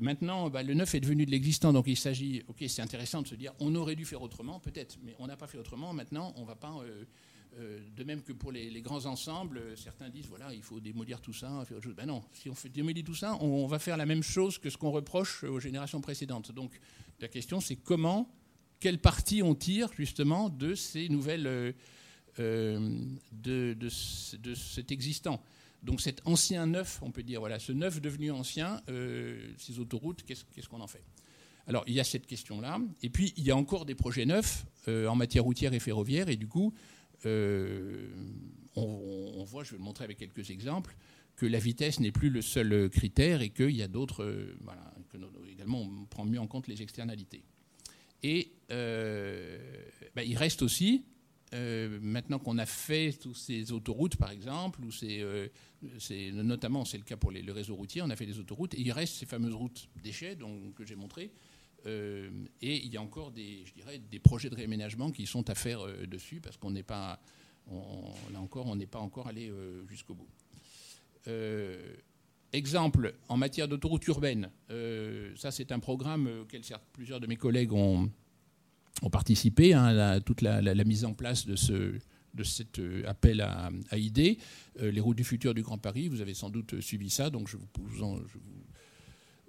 maintenant, 0.00 0.50
bah, 0.50 0.62
le 0.62 0.74
neuf 0.74 0.94
est 0.94 1.00
devenu 1.00 1.26
de 1.26 1.30
l'existant, 1.30 1.72
donc 1.72 1.86
il 1.88 1.96
s'agit, 1.96 2.42
ok, 2.48 2.64
c'est 2.68 2.82
intéressant 2.82 3.22
de 3.22 3.28
se 3.28 3.34
dire, 3.34 3.52
on 3.60 3.74
aurait 3.74 3.96
dû 3.96 4.04
faire 4.04 4.22
autrement, 4.22 4.60
peut-être, 4.60 4.98
mais 5.04 5.14
on 5.18 5.26
n'a 5.26 5.36
pas 5.36 5.46
fait 5.46 5.58
autrement. 5.58 5.92
Maintenant, 5.92 6.32
on 6.36 6.42
ne 6.42 6.46
va 6.46 6.56
pas 6.56 6.74
de 7.56 8.04
même 8.04 8.22
que 8.22 8.32
pour 8.32 8.52
les, 8.52 8.82
grands 8.82 9.06
ensembles, 9.06 9.58
euh, 9.58 9.76
certains 9.76 10.10
disent 10.10 10.26
voilà, 10.26 10.52
il 10.52 10.62
faut 10.62 10.78
démolir 10.78 11.20
tout 11.20 11.32
ça, 11.32 11.64
faire 11.64 11.78
autre 11.78 11.84
chose. 11.84 11.94
Ben 11.94 12.06
non, 12.06 12.22
si 12.32 12.50
on 12.50 12.54
fait 12.54 12.68
démolir 12.68 13.04
tout 13.04 13.14
ça, 13.14 13.36
on, 13.40 13.66
va 13.66 13.78
faire 13.78 13.96
la 13.96 14.04
même 14.04 14.22
chose 14.22 14.58
que 14.58 14.68
ce 14.68 14.76
qu'on 14.76 14.90
reproche 14.90 15.42
aux 15.44 15.58
générations 15.58 16.00
précédentes. 16.00 16.52
Donc 16.52 16.78
la 17.20 17.28
question, 17.28 17.60
c'est 17.60 17.76
comment, 17.76 18.30
quelle 18.78 18.98
partie 18.98 19.42
on 19.42 19.54
tire 19.54 19.90
justement 19.94 20.50
de 20.50 20.74
ces 20.74 21.08
nouvelles, 21.08 21.74
euh, 22.38 23.04
de, 23.32 23.88
cet 23.88 24.92
existant. 24.92 25.42
Donc 25.82 26.02
cet 26.02 26.20
ancien 26.26 26.66
neuf, 26.66 26.98
on 27.02 27.10
peut 27.10 27.22
dire, 27.22 27.40
voilà, 27.40 27.58
ce 27.58 27.72
neuf 27.72 28.02
devenu 28.02 28.30
ancien, 28.32 28.82
ces 29.56 29.78
autoroutes, 29.78 30.22
qu'est-ce 30.24 30.68
qu'on 30.68 30.80
en 30.80 30.86
fait? 30.86 31.04
Alors, 31.68 31.82
il 31.88 31.94
y 31.94 32.00
a 32.00 32.04
cette 32.04 32.26
question-là. 32.26 32.78
Et 33.02 33.10
puis, 33.10 33.32
il 33.36 33.44
y 33.44 33.50
a 33.50 33.56
encore 33.56 33.86
des 33.86 33.96
projets 33.96 34.24
neufs 34.24 34.66
en 34.86 35.16
matière 35.16 35.42
routière 35.42 35.72
et 35.72 35.80
ferroviaire. 35.80 36.28
Et 36.28 36.36
du 36.36 36.46
coup, 36.46 36.72
euh, 37.24 38.08
on, 38.74 39.44
voit, 39.44 39.64
je 39.64 39.70
vais 39.70 39.78
le 39.78 39.82
montrer 39.82 40.04
avec 40.04 40.18
quelques 40.18 40.50
exemples, 40.50 40.96
que 41.36 41.46
la 41.46 41.58
vitesse 41.58 42.00
n'est 42.00 42.12
plus 42.12 42.30
le 42.30 42.42
seul 42.42 42.90
critère 42.90 43.42
et 43.42 43.50
qu'il 43.50 43.76
y 43.76 43.82
a 43.82 43.88
d'autres. 43.88 44.24
Euh, 44.24 44.56
également, 45.50 45.80
on 45.80 46.04
prend 46.06 46.24
mieux 46.24 46.40
en 46.40 46.46
compte 46.46 46.68
les 46.68 46.82
externalités. 46.82 47.42
Et 48.22 48.52
euh, 48.70 49.58
bah, 50.14 50.24
il 50.24 50.36
reste 50.36 50.62
aussi, 50.62 51.04
maintenant 51.52 52.38
qu'on 52.38 52.58
a 52.58 52.66
fait 52.66 53.12
toutes 53.12 53.36
ces 53.36 53.72
autoroutes, 53.72 54.16
par 54.16 54.30
exemple, 54.30 54.84
ou 54.84 54.90
c'est, 54.90 55.22
notamment 56.32 56.84
c'est 56.84 56.98
le 56.98 57.04
cas 57.04 57.16
pour 57.16 57.30
les, 57.30 57.40
le 57.40 57.52
réseau 57.52 57.74
routier, 57.74 58.02
on 58.02 58.10
a 58.10 58.16
fait 58.16 58.26
des 58.26 58.38
autoroutes, 58.38 58.74
et 58.74 58.80
il 58.80 58.92
reste 58.92 59.14
ces 59.14 59.26
fameuses 59.26 59.54
routes 59.54 59.88
déchets 60.02 60.34
donc, 60.34 60.74
que 60.74 60.84
j'ai 60.84 60.96
montrées, 60.96 61.30
euh, 61.86 62.28
et 62.60 62.84
il 62.84 62.92
y 62.92 62.96
a 62.96 63.02
encore 63.02 63.30
des, 63.30 63.64
je 63.64 63.72
dirais, 63.74 64.00
des 64.10 64.18
projets 64.18 64.50
de 64.50 64.56
réaménagement 64.56 65.12
qui 65.12 65.26
sont 65.26 65.48
à 65.48 65.54
faire 65.54 65.86
euh, 65.86 66.06
dessus 66.06 66.40
parce 66.40 66.56
qu'on 66.56 66.70
n'est 66.70 66.82
pas, 66.82 67.20
là 68.32 68.40
encore, 68.40 68.66
on 68.66 68.76
n'est 68.76 68.86
pas 68.86 68.98
encore 68.98 69.28
allé 69.28 69.48
euh, 69.48 69.86
jusqu'au 69.88 70.14
bout. 70.14 70.28
exemple, 72.52 73.14
en 73.28 73.36
matière 73.36 73.68
d'autoroute 73.68 74.06
urbaine, 74.06 74.50
ça 75.36 75.50
c'est 75.50 75.72
un 75.72 75.78
programme 75.78 76.28
auquel 76.42 76.62
plusieurs 76.92 77.20
de 77.20 77.26
mes 77.26 77.36
collègues 77.36 77.72
ont, 77.72 78.10
participé, 79.12 79.74
hein, 79.74 80.20
toute 80.20 80.40
la, 80.40 80.84
mise 80.84 81.04
en 81.04 81.12
place 81.12 81.46
de 81.46 81.54
ce, 81.54 81.98
de 82.34 82.42
cet 82.42 82.80
appel 83.06 83.42
à, 83.42 83.70
à 83.90 83.98
idées, 83.98 84.38
les 84.80 85.00
routes 85.00 85.18
du 85.18 85.24
futur 85.24 85.52
du 85.52 85.62
Grand 85.62 85.78
Paris. 85.78 86.08
Vous 86.08 86.20
avez 86.20 86.34
sans 86.34 86.48
doute 86.48 86.80
suivi 86.80 87.10
ça, 87.10 87.28
donc 87.28 87.48
je 87.48 87.56
vous, 87.58 87.66
je 87.92 88.38
vous 88.38 88.65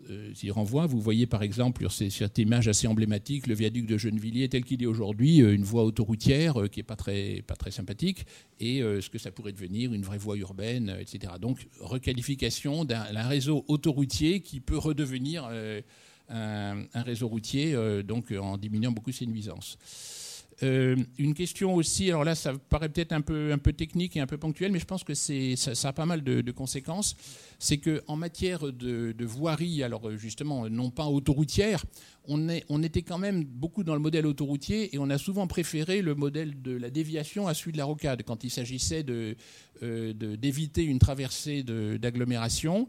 euh, 0.10 0.34
s'y 0.34 0.52
renvoie. 0.52 0.86
Vous 0.86 1.00
voyez 1.00 1.26
par 1.26 1.44
exemple 1.44 1.90
sur, 1.90 2.12
cette 2.12 2.38
image 2.38 2.68
assez 2.68 2.88
emblématique 2.88 3.48
le 3.48 3.56
viaduc 3.56 3.86
de 3.86 3.98
Gennevilliers 3.98 4.50
tel 4.50 4.64
qu'il 4.64 4.82
est 4.82 4.86
aujourd'hui, 4.86 5.42
euh, 5.42 5.54
une 5.54 5.64
voie 5.64 5.84
autoroutière 5.84 6.62
euh, 6.62 6.68
qui 6.68 6.80
n'est 6.80 6.84
pas 6.84 6.96
très, 6.96 7.44
pas 7.46 7.56
très 7.56 7.72
sympathique, 7.72 8.26
et 8.60 8.80
ce 8.80 9.10
que 9.10 9.20
ça 9.20 9.32
pourrait 9.32 9.52
devenir 9.52 9.94
une 9.94 10.02
vraie 10.02 10.18
voie 10.18 10.36
urbaine, 10.36 10.96
etc. 11.00 11.34
Donc 11.40 11.68
requalification 11.80 12.86
d'un 12.86 13.28
réseau 13.28 13.64
autoroutier 13.68 14.40
qui 14.40 14.60
peut 14.60 14.78
redevenir 14.78 15.48
un, 16.30 16.86
réseau 16.96 17.28
routier, 17.28 17.76
donc 18.04 18.32
en 18.32 18.58
diminuant 18.58 18.92
beaucoup 18.92 19.12
ses 19.12 19.28
nuisances. 19.28 19.78
Une 20.62 21.36
question 21.36 21.76
aussi, 21.76 22.10
alors 22.10 22.24
là 22.24 22.34
ça 22.34 22.54
paraît 22.70 22.90
peut-être 22.90 23.12
un 23.12 23.22
peu, 23.22 23.52
un 23.52 23.60
peu 23.60 23.74
technique 23.74 24.18
et 24.18 24.22
un 24.22 24.28
peu 24.28 24.40
ponctuel, 24.40 24.72
mais 24.72 24.80
je 24.80 24.86
pense 24.86 25.04
que 25.04 25.14
ça, 25.14 25.76
ça 25.76 25.90
a 25.90 25.94
pas 25.94 26.08
mal 26.08 26.24
de, 26.24 26.52
conséquences. 26.52 27.16
C'est 27.60 27.78
qu'en 27.78 28.16
matière 28.16 28.72
de, 28.72 29.26
voirie, 29.26 29.84
alors 29.84 30.16
justement, 30.18 30.70
non 30.70 30.90
pas 30.90 31.06
autoroutière, 31.06 31.84
on, 32.28 32.84
était 32.84 33.02
quand 33.02 33.18
même 33.18 33.44
beaucoup 33.44 33.84
dans 33.84 33.94
le 33.94 34.00
modèle 34.00 34.26
autoroutier 34.28 34.94
et 34.94 35.00
on 35.00 35.10
a 35.10 35.18
souvent 35.18 35.48
préféré 35.48 36.02
le 36.02 36.14
modèle 36.14 36.62
de 36.62 36.76
la 36.76 36.90
déviation 36.90 37.48
à 37.48 37.54
celui 37.54 37.72
de 37.72 37.78
la 37.78 37.86
rocade 37.86 38.24
quand 38.24 38.44
il 38.44 38.52
s'agissait 38.52 39.06
euh, 39.82 40.14
d'éviter 40.14 40.84
une 40.84 41.00
traversée 41.00 41.64
d'agglomération. 41.64 42.88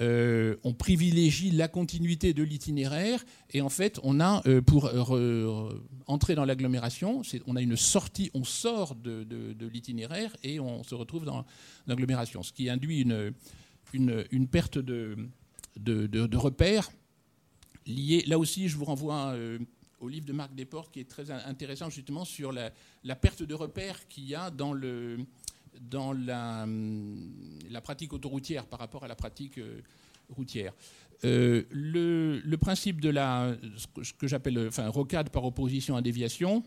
Euh, 0.00 0.56
on 0.64 0.72
privilégie 0.72 1.50
la 1.50 1.68
continuité 1.68 2.32
de 2.32 2.42
l'itinéraire 2.42 3.22
et 3.50 3.60
en 3.60 3.68
fait 3.68 4.00
on 4.02 4.18
a 4.18 4.40
euh, 4.46 4.62
pour 4.62 4.86
euh, 4.86 5.78
entrer 6.06 6.34
dans 6.34 6.46
l'agglomération, 6.46 7.20
on 7.46 7.56
a 7.56 7.60
une 7.60 7.76
sortie, 7.76 8.30
on 8.32 8.44
sort 8.44 8.94
de, 8.94 9.26
l'itinéraire 9.72 10.34
et 10.42 10.58
on 10.58 10.82
se 10.84 10.94
retrouve 10.94 11.24
dans 11.24 11.44
l'agglomération, 11.86 12.42
ce 12.42 12.52
qui 12.52 12.70
induit 12.70 13.02
une, 13.02 13.32
une, 13.92 14.48
perte 14.48 14.78
de, 14.78 15.16
de, 15.76 16.36
repères 16.36 16.90
liés. 17.86 18.24
Là 18.26 18.38
aussi, 18.38 18.68
je 18.68 18.76
vous 18.76 18.84
renvoie 18.84 19.34
au 20.00 20.08
livre 20.08 20.26
de 20.26 20.32
Marc 20.32 20.54
Desportes 20.54 20.92
qui 20.92 21.00
est 21.00 21.08
très 21.08 21.30
intéressant 21.30 21.90
justement 21.90 22.24
sur 22.24 22.52
la, 22.52 23.16
perte 23.16 23.42
de 23.42 23.54
repères 23.54 24.08
qu'il 24.08 24.24
y 24.24 24.34
a 24.34 24.50
dans 24.50 24.72
le 24.72 25.18
dans 25.80 26.12
la, 26.12 26.66
pratique 27.80 28.12
autoroutière 28.12 28.66
par 28.66 28.80
rapport 28.80 29.04
à 29.04 29.08
la 29.08 29.14
pratique 29.14 29.58
euh, 29.58 29.80
routière. 30.28 30.72
Euh, 31.24 31.62
le, 31.70 32.56
principe 32.56 33.00
de 33.00 33.08
la, 33.08 33.56
ce 34.02 34.12
que 34.12 34.26
j'appelle 34.26 34.66
enfin, 34.66 34.88
rocade 34.88 35.30
par 35.30 35.44
opposition 35.44 35.96
à 35.96 36.02
déviation, 36.02 36.64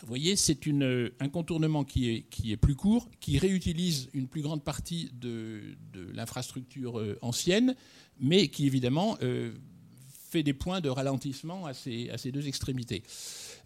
vous 0.00 0.06
voyez, 0.06 0.36
c'est 0.36 0.58
un 1.20 1.28
contournement 1.28 1.84
qui 1.84 2.24
est, 2.44 2.56
plus 2.56 2.74
court, 2.74 3.08
qui 3.20 3.38
réutilise 3.38 4.08
une 4.14 4.28
plus 4.28 4.42
grande 4.42 4.64
partie 4.64 5.10
de, 5.12 5.76
l'infrastructure 6.14 6.98
euh, 6.98 7.18
ancienne, 7.22 7.74
mais 8.18 8.48
qui 8.48 8.66
évidemment 8.66 9.18
fait 10.30 10.42
des 10.42 10.52
points 10.52 10.80
de 10.80 10.88
ralentissement 10.88 11.66
à 11.66 11.74
ces, 11.74 12.32
deux 12.32 12.46
extrémités. 12.46 13.02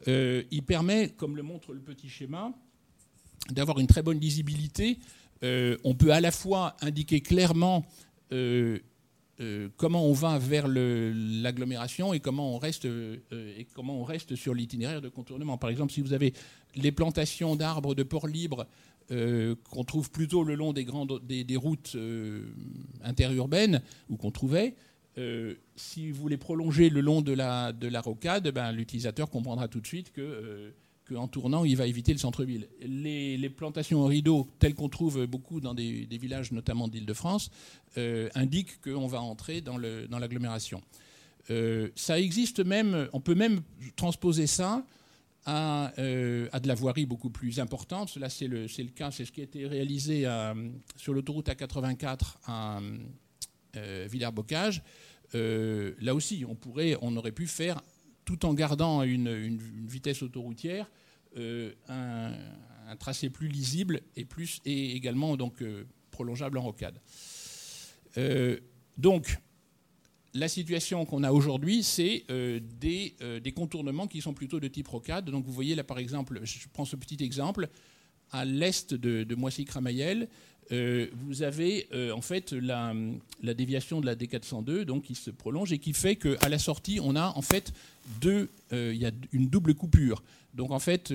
il 0.07 0.63
permet, 0.67 1.11
comme 1.11 1.37
le 1.37 1.43
montre 1.43 1.73
le 1.73 1.81
petit 1.81 2.09
schéma, 2.09 2.53
d'avoir 3.51 3.79
une 3.79 3.87
très 3.87 4.03
bonne 4.03 4.19
lisibilité. 4.19 4.99
Euh, 5.43 5.77
on 5.85 5.95
peut 5.95 6.13
à 6.13 6.21
la 6.21 6.31
fois 6.31 6.77
indiquer 6.81 7.21
clairement 7.21 7.85
euh, 9.41 9.45
euh, 9.45 9.69
comment 9.77 10.05
on 10.05 10.13
va 10.13 10.39
vers 10.39 10.67
l'agglomération 10.69 12.13
et 12.15 12.21
comment 12.21 12.55
on 12.55 12.59
reste 12.59 12.85
et 12.85 13.67
comment 13.75 14.01
on 14.01 14.05
reste 14.05 14.37
sur 14.37 14.55
l'itinéraire 14.55 15.01
de 15.01 15.09
contournement. 15.09 15.59
Par 15.59 15.71
exemple, 15.71 15.93
si 15.93 16.01
vous 16.01 16.13
avez 16.13 16.33
les 16.77 16.93
plantations 16.93 17.57
d'arbres 17.57 17.95
de 17.95 18.03
port 18.03 18.27
libre 18.27 18.67
qu'on 19.09 19.85
trouve 19.85 20.11
plutôt 20.11 20.45
le 20.45 20.55
long 20.55 20.73
des, 20.73 20.85
grandes, 20.85 21.21
des, 21.27 21.57
routes 21.57 21.97
interurbaines 23.03 23.83
ou 24.09 24.17
qu'on 24.17 24.31
trouvait, 24.31 24.75
si 25.77 26.11
vous 26.11 26.29
les 26.29 26.39
prolongez 26.39 26.89
le 26.89 27.01
long 27.01 27.21
de 27.21 27.33
la, 27.33 27.73
de 27.73 27.89
la 27.89 28.01
rocade, 28.01 28.49
ben, 28.49 28.73
l'utilisateur 28.73 29.29
comprendra 29.31 29.69
tout 29.69 29.81
de 29.81 29.87
suite 29.87 30.11
que 30.13 30.73
qu'en 31.09 31.29
tournant, 31.29 31.65
il 31.65 31.77
va 31.77 31.87
éviter 31.87 32.13
le 32.13 32.19
centre-ville. 32.19 32.69
Les, 32.81 33.51
plantations 33.51 34.03
en 34.03 34.07
rideau, 34.07 34.49
telles 34.59 34.75
qu'on 34.75 34.89
trouve 34.89 35.27
beaucoup 35.27 35.61
dans 35.61 35.75
des, 35.75 36.07
villages, 36.11 36.53
notamment 36.53 36.89
d'Île-de-France, 36.89 37.51
euh, 37.99 38.29
indiquent 38.35 38.81
qu'on 38.83 39.07
va 39.07 39.21
entrer 39.21 39.61
dans 39.61 39.77
l'agglomération. 39.77 40.81
Euh, 41.51 41.89
ça 41.95 42.19
existe 42.19 42.65
même, 42.65 43.09
on 43.13 43.21
peut 43.21 43.35
même 43.35 43.61
transposer 43.97 44.47
ça 44.47 44.85
à, 45.45 45.93
euh, 45.99 46.49
de 46.49 46.69
la 46.69 46.75
voirie 46.75 47.07
beaucoup 47.07 47.31
plus 47.31 47.61
importante. 47.61 48.09
Cela, 48.09 48.31
c'est 48.31 48.49
le, 48.49 48.67
cas, 48.95 49.11
c'est 49.11 49.25
ce 49.25 49.33
qui 49.33 49.41
a 49.41 49.45
été 49.45 49.67
réalisé 49.67 50.27
sur 50.97 51.13
l'autoroute 51.13 51.49
A84 51.49 52.19
à 52.47 52.81
euh, 53.77 54.09
Villers-Bocage. 54.11 54.83
Là 55.35 56.15
aussi, 56.15 56.45
on, 56.49 56.55
pourrait, 56.55 56.97
on 57.03 57.17
aurait 57.17 57.33
pu 57.33 57.47
faire, 57.47 57.83
tout 58.25 58.47
en 58.47 58.55
gardant 58.55 59.03
une, 59.03 59.29
une- 59.29 59.87
vitesse 59.87 60.23
autoroutière, 60.23 60.91
euh, 61.37 61.73
un, 61.89 62.33
tracé 62.99 63.31
plus 63.31 63.49
lisible 63.49 64.01
et, 64.17 64.25
plus, 64.25 64.61
et 64.65 64.95
également 64.95 65.37
donc, 65.37 65.63
euh, 65.63 65.85
prolongeable 66.11 66.59
en 66.59 66.63
rocade. 66.63 67.01
Euh, 68.19 68.59
donc, 68.99 69.39
la 70.33 70.49
situation 70.49 71.05
qu'on 71.05 71.23
a 71.23 71.33
aujourd'hui, 71.33 71.83
c'est 71.83 72.25
des, 72.29 73.53
contournements 73.55 74.07
qui 74.07 74.21
sont 74.21 74.35
plutôt 74.35 74.59
de 74.59 74.69
type 74.69 74.89
rocade. 74.89 75.31
Donc 75.31 75.45
vous 75.45 75.53
voyez 75.53 75.77
là 75.77 75.85
par 75.85 75.99
exemple, 75.99 76.41
je 76.43 76.67
prends 76.73 76.85
ce 76.85 76.97
petit 76.97 77.23
exemple, 77.23 77.69
à 78.33 78.45
l'est 78.45 78.95
de, 78.95 79.35
Moissy-Cramayel, 79.37 80.29
vous 80.71 81.43
avez 81.43 81.87
en 82.13 82.21
fait 82.21 82.53
la, 82.53 82.93
la 83.43 83.55
déviation 83.55 84.01
de 84.01 84.07
la 84.07 84.17
D402 84.17 84.83
donc, 84.83 85.05
qui 85.05 85.15
se 85.15 85.31
prolonge 85.31 85.73
et 85.73 85.79
qui 85.79 85.93
fait 85.93 86.17
qu'à 86.17 86.49
la 86.49 86.59
sortie, 86.59 86.99
on 87.01 87.15
a 87.15 87.33
en 87.37 87.43
fait 87.43 87.73
deux, 88.21 88.51
euh, 88.73 88.93
il 88.95 89.01
y 89.01 89.07
a 89.07 89.11
une 89.33 89.49
double 89.49 89.75
coupure. 89.75 90.23
Donc 90.53 90.71
en 90.71 90.79
fait, 90.79 91.13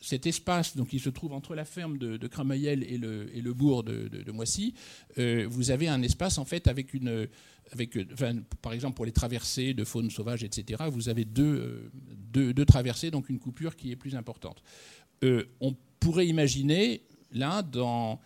cet 0.00 0.26
espace 0.26 0.76
donc, 0.76 0.88
qui 0.88 1.00
se 1.00 1.10
trouve 1.10 1.32
entre 1.32 1.54
la 1.54 1.64
ferme 1.64 1.98
de, 1.98 2.16
de 2.16 2.30
et 2.62 2.98
le, 2.98 3.52
bourg 3.52 3.82
de, 3.82 4.30
Moissy, 4.30 4.74
euh, 5.18 5.46
vous 5.48 5.70
avez 5.70 5.88
un 5.88 6.02
espace 6.02 6.38
en 6.38 6.44
fait 6.44 6.68
avec 6.68 6.94
une, 6.94 7.26
avec, 7.72 7.98
par 8.60 8.72
exemple 8.72 8.94
pour 8.94 9.06
les 9.06 9.12
traversées 9.12 9.74
de 9.74 9.82
faune 9.82 10.08
sauvage, 10.10 10.44
etc. 10.44 10.84
Vous 10.88 11.08
avez 11.08 11.24
deux, 11.24 11.42
euh, 11.42 11.90
deux, 12.32 12.54
deux 12.54 12.64
traversées, 12.64 13.10
donc 13.10 13.28
une 13.28 13.40
coupure 13.40 13.74
qui 13.74 13.90
est 13.90 13.96
plus 13.96 14.14
importante. 14.14 14.62
On 15.60 15.74
pourrait 16.00 16.26
imaginer 16.26 17.00
là 17.32 17.62
dans 17.62 18.20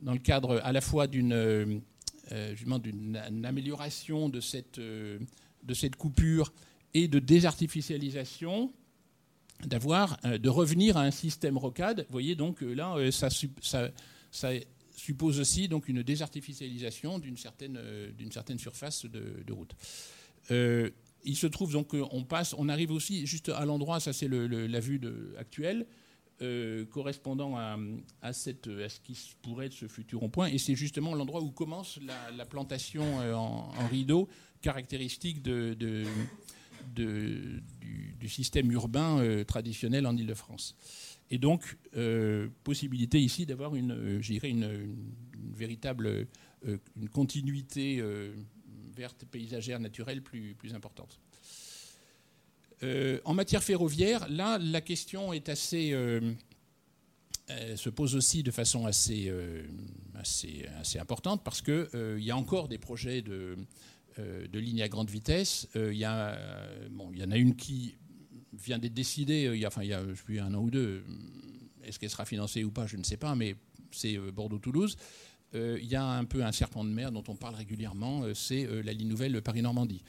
dans 0.00 0.12
le 0.12 0.18
cadre 0.18 0.60
à 0.64 0.72
la 0.72 0.80
fois 0.80 1.06
d'une 1.06 1.82
d'une 2.30 3.20
une 3.30 3.44
amélioration 3.44 4.30
de 4.30 4.40
cette, 4.40 4.80
de 4.80 5.74
cette 5.74 5.96
coupure 5.96 6.52
et 6.94 7.08
de 7.08 7.18
désartificialisation, 7.18 8.72
d'avoir, 9.64 10.18
euh, 10.24 10.38
de 10.38 10.48
revenir 10.48 10.96
à 10.96 11.02
un 11.02 11.10
système 11.10 11.58
rocade. 11.58 12.00
Vous 12.08 12.12
voyez 12.12 12.34
donc 12.36 12.60
là, 12.60 12.94
euh, 12.96 13.10
ça, 13.10 13.28
sup- 13.30 13.58
ça, 13.62 13.90
ça 14.30 14.50
suppose 14.94 15.40
aussi 15.40 15.68
donc 15.68 15.88
une 15.88 16.02
désartificialisation 16.02 17.18
d'une 17.18 17.36
certaine, 17.36 17.76
euh, 17.76 18.10
d'une 18.12 18.30
certaine 18.32 18.58
surface 18.58 19.04
de, 19.06 19.52
route. 19.52 19.74
Il 21.24 21.36
se 21.36 21.46
trouve 21.48 21.72
donc 21.72 21.88
qu'on 21.88 22.24
passe, 22.24 22.54
on 22.56 22.68
arrive 22.68 22.92
aussi 22.92 23.26
juste 23.26 23.48
à 23.48 23.64
l'endroit, 23.64 23.98
ça 24.00 24.12
c'est 24.12 24.28
la 24.28 24.80
vue 24.80 25.00
actuelle, 25.36 25.86
correspondant 26.90 27.56
à, 27.56 27.76
à, 28.22 28.32
cette, 28.32 28.68
à 28.68 28.88
ce 28.88 29.00
qui 29.00 29.18
pourrait 29.42 29.66
être 29.66 29.72
ce 29.72 29.88
futur 29.88 30.20
rond-point. 30.20 30.46
Et 30.46 30.58
c'est 30.58 30.76
justement 30.76 31.14
l'endroit 31.16 31.42
où 31.42 31.50
commence 31.50 31.98
la, 32.06 32.30
la 32.30 32.46
plantation 32.46 33.18
en, 33.18 33.72
en 33.76 33.86
rideau, 33.88 34.28
caractéristique 34.62 35.42
de- 35.42 35.74
du, 36.94 37.62
système 38.28 38.70
urbain 38.72 39.18
euh, 39.20 39.44
traditionnel 39.44 40.06
en 40.06 40.16
Ile-de-France. 40.16 40.76
Et 41.30 41.38
donc, 41.38 41.78
euh, 41.96 42.48
possibilité 42.62 43.20
ici 43.20 43.46
d'avoir 43.46 43.74
une, 43.74 43.92
euh, 43.92 44.20
une, 44.42 44.96
véritable 45.54 46.26
une 46.96 47.08
continuité 47.08 48.02
verte, 48.96 49.24
paysagère, 49.30 49.78
naturelle 49.78 50.22
plus, 50.22 50.54
plus 50.54 50.74
importante. 50.74 51.20
En 52.82 53.34
matière 53.34 53.62
ferroviaire, 53.62 54.28
là, 54.28 54.58
la 54.58 54.80
question 54.80 55.32
est 55.32 55.48
assez, 55.48 55.90
se 57.48 57.88
pose 57.90 58.16
aussi 58.16 58.42
de 58.42 58.50
façon 58.50 58.86
assez, 58.86 59.32
assez, 60.14 60.66
assez 60.80 60.98
importante 60.98 61.44
parce 61.44 61.62
qu'il 61.62 61.88
il 61.94 62.24
y 62.24 62.32
a 62.32 62.36
encore 62.36 62.66
des 62.66 62.78
projets 62.78 63.22
de, 63.22 63.56
de 64.18 64.58
lignes 64.58 64.82
à 64.82 64.88
grande 64.88 65.10
vitesse. 65.10 65.68
Euh, 65.76 65.92
Il 65.92 65.98
y, 65.98 66.04
a, 66.04 66.30
euh, 66.30 66.88
bon, 66.90 67.12
y 67.12 67.22
en 67.22 67.30
a 67.30 67.36
une 67.36 67.54
qui 67.56 67.96
vient 68.52 68.78
d'être 68.78 68.94
décidée 68.94 69.46
euh, 69.46 69.56
il 69.56 69.60
y 69.60 69.64
a, 69.64 69.68
enfin, 69.68 69.82
il 69.82 69.88
y 69.88 70.38
a 70.38 70.44
un 70.44 70.54
an 70.54 70.62
ou 70.62 70.70
deux. 70.70 71.04
Est-ce 71.84 71.98
qu'elle 71.98 72.10
sera 72.10 72.24
financée 72.24 72.64
ou 72.64 72.70
pas, 72.70 72.86
je 72.86 72.96
ne 72.96 73.04
sais 73.04 73.16
pas, 73.16 73.34
mais 73.34 73.54
c'est 73.90 74.16
euh, 74.16 74.30
Bordeaux-Toulouse. 74.30 74.96
Euh, 75.54 75.78
il 75.80 75.88
y 75.88 75.96
a 75.96 76.04
un 76.04 76.24
peu 76.24 76.44
un 76.44 76.52
serpent 76.52 76.84
de 76.84 76.90
mer 76.90 77.10
dont 77.10 77.24
on 77.28 77.34
parle 77.36 77.54
régulièrement, 77.54 78.22
euh, 78.22 78.34
c'est 78.34 78.66
euh, 78.66 78.82
la 78.82 78.92
ligne 78.92 79.08
nouvelle 79.08 79.40
Paris-Normandie. 79.40 80.02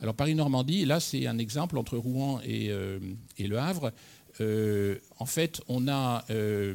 Alors 0.00 0.14
Paris-Normandie, 0.14 0.86
là 0.86 1.00
c'est 1.00 1.26
un 1.26 1.38
exemple 1.38 1.76
entre 1.76 1.98
Rouen 1.98 2.40
et, 2.44 2.70
euh, 2.70 2.98
et 3.36 3.46
Le 3.46 3.58
Havre. 3.58 3.92
Euh, 4.40 4.98
en 5.18 5.26
fait, 5.26 5.60
on 5.68 5.88
a 5.88 6.24
euh, 6.30 6.74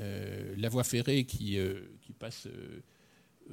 euh, 0.00 0.54
la 0.56 0.68
voie 0.68 0.84
ferrée 0.84 1.24
qui, 1.24 1.58
euh, 1.58 1.80
qui 2.02 2.12
passe, 2.12 2.46
euh, 2.46 2.80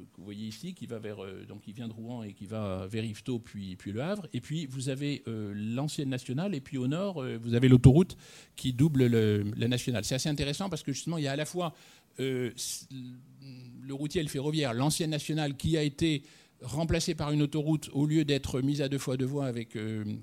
que 0.02 0.18
vous 0.18 0.24
voyez 0.26 0.48
ici, 0.48 0.74
qui 0.74 0.86
va 0.86 1.00
vers, 1.00 1.24
euh, 1.24 1.46
donc 1.48 1.62
qui 1.62 1.74
vient 1.74 1.88
de 1.88 1.94
Rouen 1.94 2.24
et 2.24 2.34
qui 2.34 2.46
va 2.46 2.88
vers 2.88 3.04
Yvetot 3.04 3.40
puis, 3.40 3.76
puis 3.76 3.92
Le 3.92 4.02
Havre. 4.02 4.28
Et 4.34 4.42
puis 4.42 4.66
vous 4.66 4.90
avez 4.90 5.24
euh, 5.28 5.54
l'ancienne 5.56 6.10
nationale 6.10 6.56
et 6.56 6.62
puis 6.62 6.78
au 6.78 6.88
nord 6.88 7.22
euh, 7.22 7.38
vous 7.42 7.54
avez 7.54 7.68
l'autoroute 7.68 8.18
qui 8.56 8.74
double 8.74 9.08
le- 9.08 9.46
la 9.56 9.68
nationale. 9.68 10.04
C'est 10.06 10.16
assez 10.16 10.30
intéressant 10.30 10.70
parce 10.70 10.84
que 10.84 10.92
justement 10.94 11.18
il 11.18 11.24
y 11.24 11.28
a 11.28 11.32
à 11.34 11.36
la 11.36 11.46
fois 11.46 11.74
le 12.18 13.94
routier 13.94 14.20
et 14.20 14.24
le 14.24 14.30
ferroviaire, 14.30 14.74
l'ancienne 14.74 15.12
nationale 15.12 15.56
qui 15.56 15.78
a 15.78 15.84
été 15.84 16.24
remplacée 16.62 17.16
par 17.16 17.32
une 17.32 17.42
autoroute 17.42 17.90
au 17.94 18.06
lieu 18.06 18.26
d'être 18.26 18.60
mise 18.62 18.82
à 18.82 18.90
deux 18.90 18.98
fois 18.98 19.16
deux 19.16 19.26
voies 19.26 19.46
avec, 19.46 19.78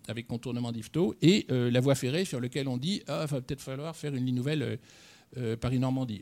avec 0.07 0.27
contournement 0.27 0.73
d'Yvetot, 0.73 1.15
et 1.23 1.47
la 1.49 1.81
voie 1.81 1.95
ferrée 1.95 2.27
sur 2.27 2.39
laquelle 2.39 2.69
on 2.69 2.77
dit 2.77 3.03
ah, 3.07 3.25
va 3.25 3.41
peut-être 3.41 3.63
falloir 3.63 3.97
faire 3.97 4.15
une 4.15 4.27
ligne 4.27 4.35
nouvelle 4.35 4.79
Paris-Normandie. 5.61 6.21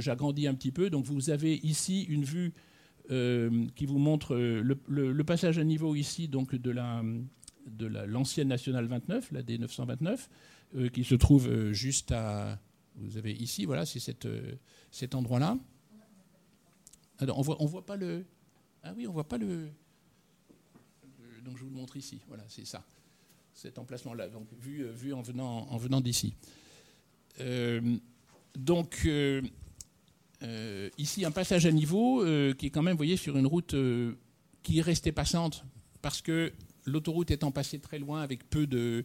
J'agrandis 0.00 0.48
un 0.48 0.54
petit 0.54 0.72
peu, 0.72 0.90
donc 0.90 1.04
vous 1.04 1.30
avez 1.30 1.54
ici 1.62 2.02
une 2.08 2.24
vue 2.24 2.52
euh, 3.10 3.66
qui 3.74 3.86
vous 3.86 3.98
montre 3.98 4.34
euh, 4.36 4.62
le, 4.62 5.24
passage 5.24 5.58
à 5.58 5.64
niveau 5.64 5.96
ici 5.96 6.28
donc 6.28 6.54
de 6.54 6.70
la 6.70 7.02
de 7.66 7.86
la- 7.86 8.06
l'ancienne 8.06 8.48
nationale 8.48 8.86
29, 8.86 9.32
la 9.32 9.42
D929, 9.42 10.28
euh, 10.76 10.88
qui 10.88 11.02
se 11.02 11.14
trouve 11.16 11.72
juste 11.72 12.12
à 12.12 12.60
vous 12.96 13.16
avez 13.16 13.32
ici, 13.32 13.64
voilà, 13.64 13.86
c'est 13.86 14.00
cet 14.90 15.14
endroit-là. 15.14 15.58
Alors, 17.18 17.38
on 17.38 17.42
voit, 17.42 17.56
on 17.60 17.66
voit 17.66 17.86
pas 17.86 17.96
le. 17.96 18.24
Ah 18.82 18.92
oui, 18.96 19.06
on 19.06 19.12
voit 19.12 19.26
pas 19.28 19.38
le. 19.38 19.68
donc 21.44 21.56
je 21.56 21.64
vous 21.64 21.70
le 21.70 21.76
montre 21.76 21.96
ici. 21.96 22.20
Voilà, 22.28 22.44
c'est 22.48 22.66
ça, 22.66 22.84
cet 23.54 23.78
emplacement-là. 23.78 24.28
Donc 24.28 24.46
vu, 24.60 24.84
vu 24.90 25.12
en 25.12 25.22
venant, 25.22 25.66
en 25.70 25.76
venant 25.76 26.00
d'ici. 26.00 26.34
Donc 28.56 29.08
euh, 30.42 30.88
ici 30.98 31.24
un 31.24 31.30
passage 31.30 31.66
à 31.66 31.72
niveau 31.72 32.22
euh, 32.22 32.54
qui 32.54 32.66
est 32.66 32.70
quand 32.70 32.82
même, 32.82 32.94
vous 32.94 32.98
voyez, 32.98 33.16
sur 33.16 33.36
une 33.36 33.46
route 33.46 33.74
euh, 33.74 34.14
qui 34.62 34.78
est 34.78 34.82
restée 34.82 35.12
passante 35.12 35.64
parce 36.00 36.20
que 36.22 36.52
l'autoroute 36.84 37.30
étant 37.30 37.52
passée 37.52 37.78
très 37.78 37.98
loin 37.98 38.22
avec 38.22 38.48
peu 38.50 38.66
de 38.66 39.04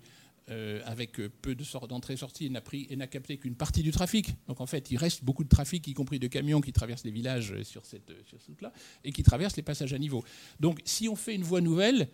avec 0.85 1.19
peu 1.41 1.55
de 1.55 1.63
sort- 1.65 1.89
d'entrée-sortie 1.89 2.45
et 2.45 2.49
n'a 2.49 2.61
pris 2.61 2.87
et 2.89 2.95
n'a 2.95 3.05
capté 3.07 3.35
qu'une 3.37 3.55
partie 3.55 3.83
du 3.83 3.91
trafic. 3.91 4.29
Donc 4.47 4.61
en 4.61 4.65
fait, 4.65 4.89
il 4.91 4.97
reste 4.97 5.25
beaucoup 5.25 5.43
de 5.43 5.49
trafic, 5.49 5.85
y 5.85 5.93
compris 5.93 6.19
de 6.19 6.27
camions 6.27 6.61
qui 6.61 6.71
traversent 6.71 7.03
les 7.03 7.11
villages 7.11 7.53
sur 7.63 7.85
cette, 7.85 8.13
sur 8.25 8.39
cette 8.39 8.47
route-là 8.47 8.71
et 9.03 9.11
qui 9.11 9.23
traversent 9.23 9.57
les 9.57 9.63
passages 9.63 9.91
à 9.91 9.97
niveau. 9.97 10.23
Donc 10.61 10.79
si 10.85 11.09
on 11.09 11.17
fait 11.17 11.35
une 11.35 11.43
voie 11.43 11.59
nouvelle, 11.59 12.07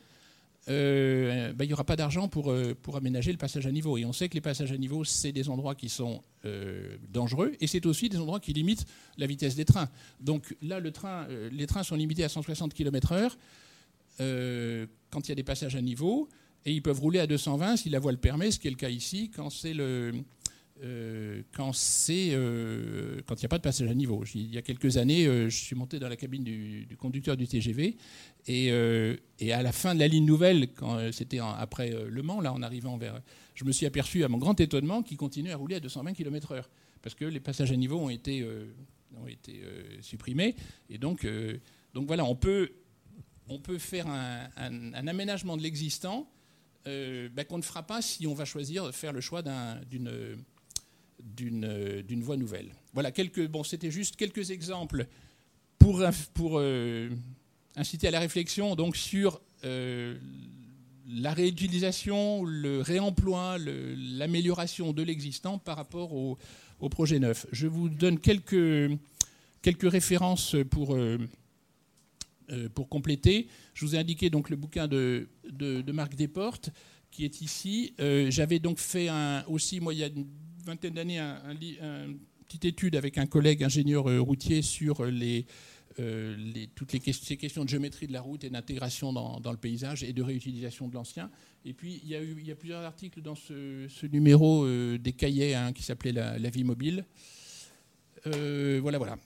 euh, 0.70 1.52
ben, 1.54 1.66
il 1.66 1.68
n'y 1.68 1.74
aura 1.74 1.84
pas 1.84 1.96
d'argent 1.96 2.28
pour, 2.28 2.50
euh, 2.50 2.74
pour 2.82 2.96
aménager 2.96 3.32
le 3.32 3.38
passage 3.38 3.68
à 3.68 3.72
niveau. 3.72 3.98
Et 3.98 4.06
on 4.06 4.14
sait 4.14 4.30
que 4.30 4.36
les 4.36 4.42
passages 4.42 4.72
à 4.72 4.78
niveau, 4.78 5.04
c'est 5.04 5.32
des 5.32 5.50
endroits 5.50 5.76
qui 5.76 5.90
sont 5.90 6.22
euh, 6.46 6.96
dangereux 7.10 7.54
et 7.60 7.68
c'est 7.68 7.86
aussi 7.86 8.08
des 8.08 8.18
endroits 8.18 8.40
qui 8.40 8.54
limitent 8.54 8.86
la 9.18 9.28
vitesse 9.28 9.56
des 9.56 9.66
trains. 9.66 9.90
Donc 10.22 10.56
là, 10.62 10.80
le 10.80 10.92
train, 10.92 11.28
les 11.52 11.68
trains 11.68 11.84
sont 11.84 11.96
limités 11.96 12.24
à 12.24 12.30
160 12.30 12.74
km/h 12.74 13.32
quand 15.10 15.28
il 15.28 15.30
y 15.30 15.32
a 15.32 15.36
des 15.36 15.44
passages 15.44 15.76
à 15.76 15.82
niveau 15.82 16.30
et 16.66 16.72
ils 16.72 16.82
peuvent 16.82 17.00
rouler 17.00 17.20
à 17.20 17.28
220 17.28 17.78
si 17.78 17.90
la 17.90 18.00
voie 18.00 18.12
le 18.12 18.18
permet, 18.18 18.52
ce 18.52 18.60
qui 18.60 18.68
est 18.68 18.72
le 18.72 18.78
cas 18.78 18.90
ici 18.90 19.32
quand 19.36 19.50
c'est 19.50 19.74
le 19.74 20.14
euh, 20.82 21.42
euh, 21.54 23.22
quand 23.26 23.36
il 23.36 23.40
n'y 23.40 23.46
a 23.46 23.50
pas 23.50 23.58
de 23.58 23.64
passage 23.64 23.90
à 23.90 23.94
niveau. 23.94 24.24
Il 24.34 24.54
y 24.54 24.58
a 24.58 24.62
quelques 24.62 24.98
années, 24.98 25.28
euh, 25.28 25.50
je 25.50 25.56
suis 25.58 25.76
monté 25.76 26.00
dans 26.00 26.10
la 26.10 26.16
cabine 26.16 26.44
du, 26.44 26.86
du 26.86 26.98
conducteur 26.98 27.38
du 27.38 27.48
TGV 27.48 27.96
et, 28.48 28.72
à 28.72 29.62
la 29.62 29.72
fin 29.72 29.94
de 29.94 30.00
la 30.00 30.08
ligne 30.08 30.26
nouvelle, 30.26 30.70
quand 30.74 31.12
c'était 31.12 31.40
après 31.40 31.92
Le 32.10 32.22
Mans, 32.24 32.42
là 32.42 32.52
en 32.54 32.62
arrivant 32.62 32.98
vers, 32.98 33.22
je 33.56 33.66
me 33.66 33.72
suis 33.72 33.86
aperçu 33.86 34.24
à 34.24 34.28
mon 34.28 34.38
grand 34.38 34.60
étonnement 34.60 35.04
qu'il 35.04 35.18
continuait 35.18 35.52
à 35.52 35.58
rouler 35.58 35.76
à 35.76 35.80
220 35.80 36.14
km/h 36.14 36.64
parce 37.02 37.16
que 37.16 37.26
les 37.26 37.40
passages 37.40 37.72
à 37.72 37.76
niveau 37.76 37.98
ont 38.00 38.10
été 38.10 38.46
ont 39.16 39.28
été 39.28 39.62
supprimés 40.02 40.56
et 40.90 40.98
donc 40.98 41.28
donc 41.94 42.08
voilà, 42.08 42.26
on 42.26 42.36
peut 42.36 42.72
on 43.48 43.60
peut 43.60 43.78
faire 43.78 44.08
un, 44.08 44.94
aménagement 45.08 45.56
de 45.56 45.62
l'existant 45.62 46.30
bah, 46.86 47.44
qu'on 47.48 47.58
ne 47.58 47.64
fera 47.64 47.84
pas 47.84 48.02
si 48.02 48.26
on 48.28 48.34
va 48.34 48.46
choisir 48.46 48.94
faire 48.94 49.14
le 49.14 49.22
choix 49.22 49.42
d'un- 49.42 49.80
d'une 49.90 50.10
d'une 50.10 50.36
d'une 51.24 52.22
voie 52.22 52.38
nouvelle. 52.38 52.74
Voilà, 52.94 53.12
quelques, 53.12 53.48
bon, 53.48 53.64
c'était 53.64 53.92
juste 53.92 54.16
quelques 54.16 54.52
exemples 54.52 55.08
pour, 55.80 56.04
pour 56.34 56.60
euh, 56.60 57.10
inciter 57.76 58.08
à 58.08 58.12
la 58.12 58.20
réflexion 58.20 58.76
donc, 58.76 58.96
sur 58.96 59.42
euh, 59.64 60.18
la 61.08 61.34
réutilisation, 61.34 62.44
le 62.44 62.82
réemploi, 62.82 63.58
l'amélioration 63.58 64.94
de 64.94 65.04
l'existant 65.04 65.58
par 65.58 65.78
rapport 65.78 66.14
au, 66.14 66.38
projet 66.90 67.18
neuf. 67.18 67.48
Je 67.54 67.66
vous 67.66 67.88
donne 67.88 68.20
quelques, 68.20 68.92
quelques 69.62 69.90
références 69.90 70.58
pour, 70.70 70.96
euh, 70.96 71.18
euh, 72.50 72.68
pour 72.68 72.90
compléter. 72.90 73.48
Je 73.74 73.86
vous 73.86 73.96
ai 73.96 74.00
indiqué 74.00 74.30
donc 74.30 74.50
le 74.50 74.58
bouquin 74.58 74.90
de, 74.90 75.30
de, 75.50 75.92
Marc 75.94 76.16
Desportes 76.16 76.72
qui 77.10 77.24
est 77.24 77.42
ici. 77.42 77.94
Euh, 78.02 78.30
j'avais 78.30 78.60
donc 78.60 78.80
fait 78.80 79.08
un, 79.08 79.46
aussi, 79.48 79.78
il 79.78 79.98
y 79.98 80.04
a 80.04 80.10
vingtaine 80.66 80.94
d'années, 80.94 81.20
un, 81.20 81.52
une 81.52 82.18
petite 82.46 82.66
étude 82.66 82.96
avec 82.96 83.18
un 83.18 83.26
collègue 83.26 83.64
ingénieur 83.64 84.06
routier 84.22 84.62
sur 84.62 85.06
les 85.06 85.46
euh, 86.00 86.66
toutes 86.74 86.94
les 86.94 87.14
ces 87.14 87.38
questions 87.38 87.64
de 87.64 87.70
géométrie 87.70 88.08
de 88.08 88.14
la 88.14 88.22
route 88.22 88.44
et 88.44 88.50
d'intégration 88.50 89.14
dans, 89.14 89.52
le 89.52 89.58
paysage 89.58 90.04
et 90.04 90.12
de 90.12 90.24
réutilisation 90.24 90.88
de 90.88 90.94
l'ancien. 90.96 91.30
Et 91.66 91.74
puis, 91.74 92.02
il 92.04 92.10
y, 92.10 92.16
a 92.16 92.24
eu, 92.24 92.36
plusieurs 92.56 92.84
articles 92.84 93.22
dans 93.22 93.36
ce, 93.36 94.06
numéro 94.08 94.66
euh, 94.66 94.98
des 94.98 95.14
cahiers 95.14 95.54
hein, 95.54 95.72
qui 95.72 95.84
s'appelait 95.84 96.12
la, 96.12 96.50
vie 96.50 96.64
mobile. 96.64 97.06
Euh, 98.26 98.80
voilà, 98.82 98.98
voilà. 98.98 99.18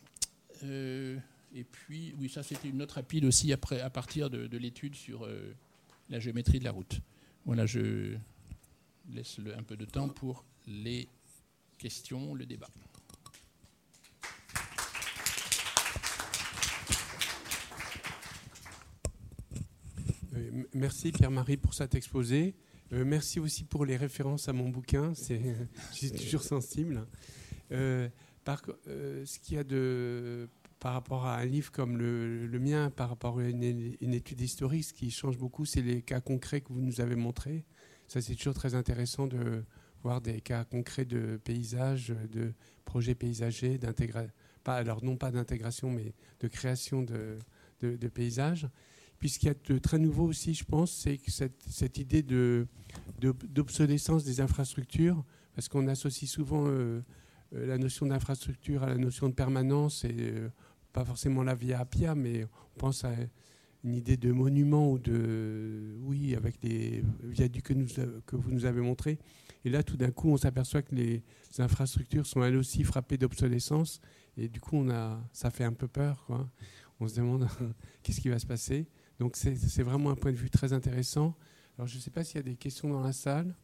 et 0.64 1.64
puis, 1.64 2.14
oui, 2.20 2.30
ça, 2.30 2.44
c'était 2.44 2.68
une 2.70 2.82
autre 2.82 2.96
rapide 2.96 3.24
aussi 3.26 3.54
après, 3.54 3.80
à 3.80 3.90
partir 3.90 4.30
de 4.30 4.58
l'étude 4.58 4.96
sur 4.96 5.28
la 6.10 6.20
géométrie 6.20 6.60
de 6.60 6.66
la 6.66 6.72
route. 6.72 7.00
Voilà, 7.46 7.66
je 7.66 8.16
laisse 9.14 9.40
un 9.58 9.64
peu 9.64 9.78
de 9.78 9.86
temps 9.86 10.10
pour 10.10 10.44
les 10.68 11.08
questions, 11.78 12.34
le 12.34 12.46
débat. 12.46 12.70
Euh, 20.36 20.64
merci 20.74 21.12
Pierre-Marie 21.12 21.58
pour 21.58 21.74
cet 21.74 21.96
exposé. 21.96 22.56
Euh, 22.94 23.04
merci 23.06 23.40
aussi 23.40 23.64
pour 23.64 23.86
les 23.86 23.98
références 23.98 24.48
à 24.48 24.54
mon 24.54 24.70
bouquin. 24.70 25.14
C'est, 25.14 25.42
je 25.92 25.96
suis 25.96 26.12
toujours 26.12 26.44
sensible. 26.44 27.06
Euh, 27.72 28.08
par, 28.44 28.62
ce 28.86 29.40
qu'il 29.40 29.56
y 29.56 29.60
a 29.60 29.64
de 29.64 30.48
par 30.80 30.94
rapport 30.94 31.26
à 31.26 31.38
un 31.38 31.46
livre 31.46 31.72
comme 31.72 31.98
le, 31.98 32.60
mien, 32.60 32.92
par 32.92 33.10
rapport 33.10 33.40
à 33.40 33.44
une, 33.44 33.64
étude 34.14 34.40
historique, 34.40 34.86
ce 34.86 34.94
qui 34.94 35.10
change 35.10 35.38
beaucoup, 35.38 35.66
c'est 35.66 35.82
les 35.82 36.02
cas 36.02 36.22
concrets 36.22 36.62
que 36.62 36.72
vous 36.72 36.82
nous 36.82 37.02
avez 37.02 37.16
montrés. 37.16 37.66
Ça, 38.08 38.22
c'est 38.22 38.36
toujours 38.36 38.54
très 38.54 38.76
intéressant 38.76 39.28
de 39.28 39.64
voir 40.08 40.22
des 40.22 40.40
cas 40.40 40.64
concrets 40.64 41.04
de 41.04 41.38
paysages, 41.44 42.14
de 42.32 42.54
projets 42.86 43.14
paysagers, 43.14 43.78
d'intégration, 43.78 44.32
alors 44.66 45.04
non 45.04 45.18
pas 45.18 45.32
d'intégration, 45.32 45.92
mais 45.92 46.14
de 46.40 46.48
création 46.48 47.04
de, 47.04 47.38
de 47.82 48.08
paysages. 48.08 48.70
Puis 49.20 49.28
ce 49.30 49.38
qu'il 49.38 49.50
y 49.50 49.52
a 49.52 49.56
de 49.74 49.78
très 49.80 50.00
nouveau 50.00 50.24
aussi, 50.24 50.54
je 50.54 50.64
pense, 50.64 50.94
c'est 50.94 51.20
cette, 51.28 51.62
cette, 51.70 51.98
idée 51.98 52.24
d'obsolescence 53.20 54.24
de, 54.24 54.30
des 54.30 54.40
infrastructures, 54.40 55.26
parce 55.56 55.68
qu'on 55.68 55.90
associe 55.90 56.32
souvent 56.32 56.68
euh, 56.68 57.04
euh, 57.54 57.66
la 57.68 57.78
notion 57.78 58.06
d'infrastructure 58.06 58.84
à 58.84 58.88
la 58.88 58.98
notion 58.98 59.28
de 59.28 59.34
permanence, 59.34 60.06
et 60.06 60.16
euh, 60.18 60.48
pas 60.94 61.04
forcément 61.04 61.44
la 61.44 61.54
via 61.54 61.82
Appia, 61.82 62.16
mais 62.16 62.46
on 62.46 62.80
pense 62.80 63.04
à 63.04 63.12
une 63.84 63.94
idée 63.94 64.18
de 64.18 64.32
monument 64.32 64.92
ou 64.92 65.00
de, 65.00 65.98
oui, 66.02 66.36
avec 66.36 66.60
des 66.60 67.04
viaducs 67.24 67.64
que, 67.64 68.22
que 68.26 68.36
vous 68.36 68.52
nous 68.52 68.66
avez 68.66 68.82
montrés. 68.82 69.20
Et 69.66 69.70
là, 69.70 69.84
tout 69.84 69.98
d'un 69.98 70.12
coup, 70.12 70.30
on 70.30 70.38
s'aperçoit 70.38 70.82
que 70.82 70.96
les 70.96 71.24
infrastructures 71.60 72.26
sont 72.26 72.44
elles 72.44 72.58
aussi 72.58 72.84
frappées 72.84 73.18
d'obsolescence, 73.18 74.02
et 74.38 74.48
du 74.48 74.60
coup, 74.60 74.78
on 74.78 74.90
a, 74.90 75.20
ça 75.34 75.50
fait 75.50 75.64
un 75.64 75.74
peu 75.74 75.88
peur. 75.88 76.24
Quoi. 76.26 76.50
On 77.00 77.08
se 77.08 77.16
demande 77.16 77.48
qu'est-ce 78.04 78.22
qui 78.22 78.30
va 78.30 78.40
se 78.40 78.46
passer. 78.46 78.88
Donc 79.20 79.36
c'est 79.36 79.84
vraiment 79.84 80.12
un 80.12 80.16
point 80.16 80.32
de 80.32 80.38
vue 80.38 80.50
très 80.50 80.74
intéressant. 80.74 81.36
Alors 81.78 81.88
je 81.88 81.96
ne 81.96 82.02
sais 82.02 82.12
pas 82.12 82.24
s'il 82.24 82.38
y 82.38 82.40
a 82.40 82.44
des 82.44 82.56
questions 82.56 82.90
dans 82.90 83.02
la 83.02 83.14
salle. 83.14 83.56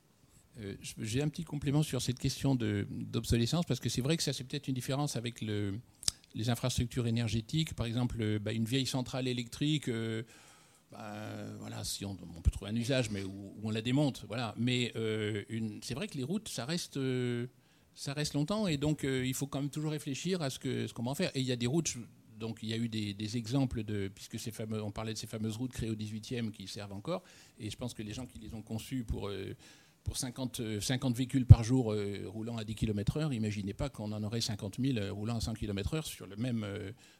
Euh, 0.59 0.75
j'ai 0.99 1.21
un 1.21 1.29
petit 1.29 1.43
complément 1.43 1.83
sur 1.83 2.01
cette 2.01 2.19
question 2.19 2.55
d'obsolescence, 2.55 3.65
parce 3.65 3.79
que 3.79 3.89
c'est 3.89 4.01
vrai 4.01 4.17
que 4.17 4.23
ça 4.23 4.33
c'est 4.33 4.43
peut-être 4.43 4.67
une 4.67 4.73
différence 4.73 5.15
avec 5.15 5.41
le, 5.41 5.79
les 6.35 6.49
infrastructures 6.49 7.07
énergétiques. 7.07 7.73
Par 7.73 7.85
exemple, 7.85 8.17
euh, 8.21 8.39
bah, 8.39 8.53
une 8.53 8.65
vieille 8.65 8.85
centrale 8.85 9.27
électrique, 9.27 9.87
euh, 9.87 10.23
bah, 10.91 11.13
voilà, 11.59 11.83
si 11.83 12.05
on, 12.05 12.15
peut 12.15 12.51
trouver 12.51 12.71
un 12.71 12.75
usage, 12.75 13.09
mais 13.09 13.23
où, 13.23 13.53
on 13.63 13.71
la 13.71 13.81
démonte, 13.81 14.25
voilà. 14.27 14.53
Mais 14.57 14.91
c'est 15.81 15.93
vrai 15.93 16.07
que 16.07 16.17
les 16.17 16.23
routes, 16.23 16.49
ça 16.49 16.65
reste 16.65 16.99
ça 17.95 18.13
reste 18.13 18.33
longtemps 18.33 18.67
et 18.67 18.77
donc 18.77 19.03
il 19.03 19.35
faut 19.35 19.45
quand 19.45 19.61
même 19.61 19.69
toujours 19.69 19.91
réfléchir 19.91 20.41
à 20.41 20.49
ce 20.49 20.91
qu'on 20.93 21.03
va 21.03 21.11
en 21.11 21.15
faire. 21.15 21.31
Et 21.35 21.41
il 21.41 21.45
y 21.45 21.51
a 21.51 21.55
des 21.55 21.67
routes, 21.67 21.95
donc 22.39 22.59
il 22.61 22.69
y 22.69 22.73
a 22.73 22.77
eu 22.77 22.89
des, 22.89 23.37
exemples 23.37 23.83
de, 23.83 24.09
puisque 24.13 24.37
on 24.81 24.91
parlait 24.91 25.13
de 25.13 25.17
ces 25.17 25.27
fameuses 25.27 25.57
routes 25.57 25.71
créées 25.71 25.89
au 25.89 25.95
18e 25.95 26.51
qui 26.51 26.67
servent 26.67 26.93
encore, 26.93 27.23
et 27.59 27.69
je 27.69 27.77
pense 27.77 27.93
que 27.93 28.03
les 28.03 28.13
gens 28.13 28.25
qui 28.25 28.39
les 28.39 28.53
ont 28.53 28.61
conçues 28.61 29.03
pour, 29.03 29.29
euh, 29.29 29.55
pour 30.03 30.17
50, 30.17 30.79
50 30.81 31.15
véhicules 31.15 31.45
par 31.45 31.63
jour 31.63 31.93
euh, 31.93 32.23
roulant 32.27 32.57
à 32.57 32.63
10 32.63 32.75
km/h, 32.75 33.33
imaginez 33.33 33.73
pas 33.73 33.89
qu'on 33.89 34.11
en 34.11 34.23
aurait 34.23 34.41
50 34.41 34.77
000 34.79 34.97
euh, 34.97 35.11
roulant 35.11 35.37
à 35.37 35.41
100 35.41 35.53
km/h 35.53 36.05
sur, 36.05 36.27
le 36.27 36.35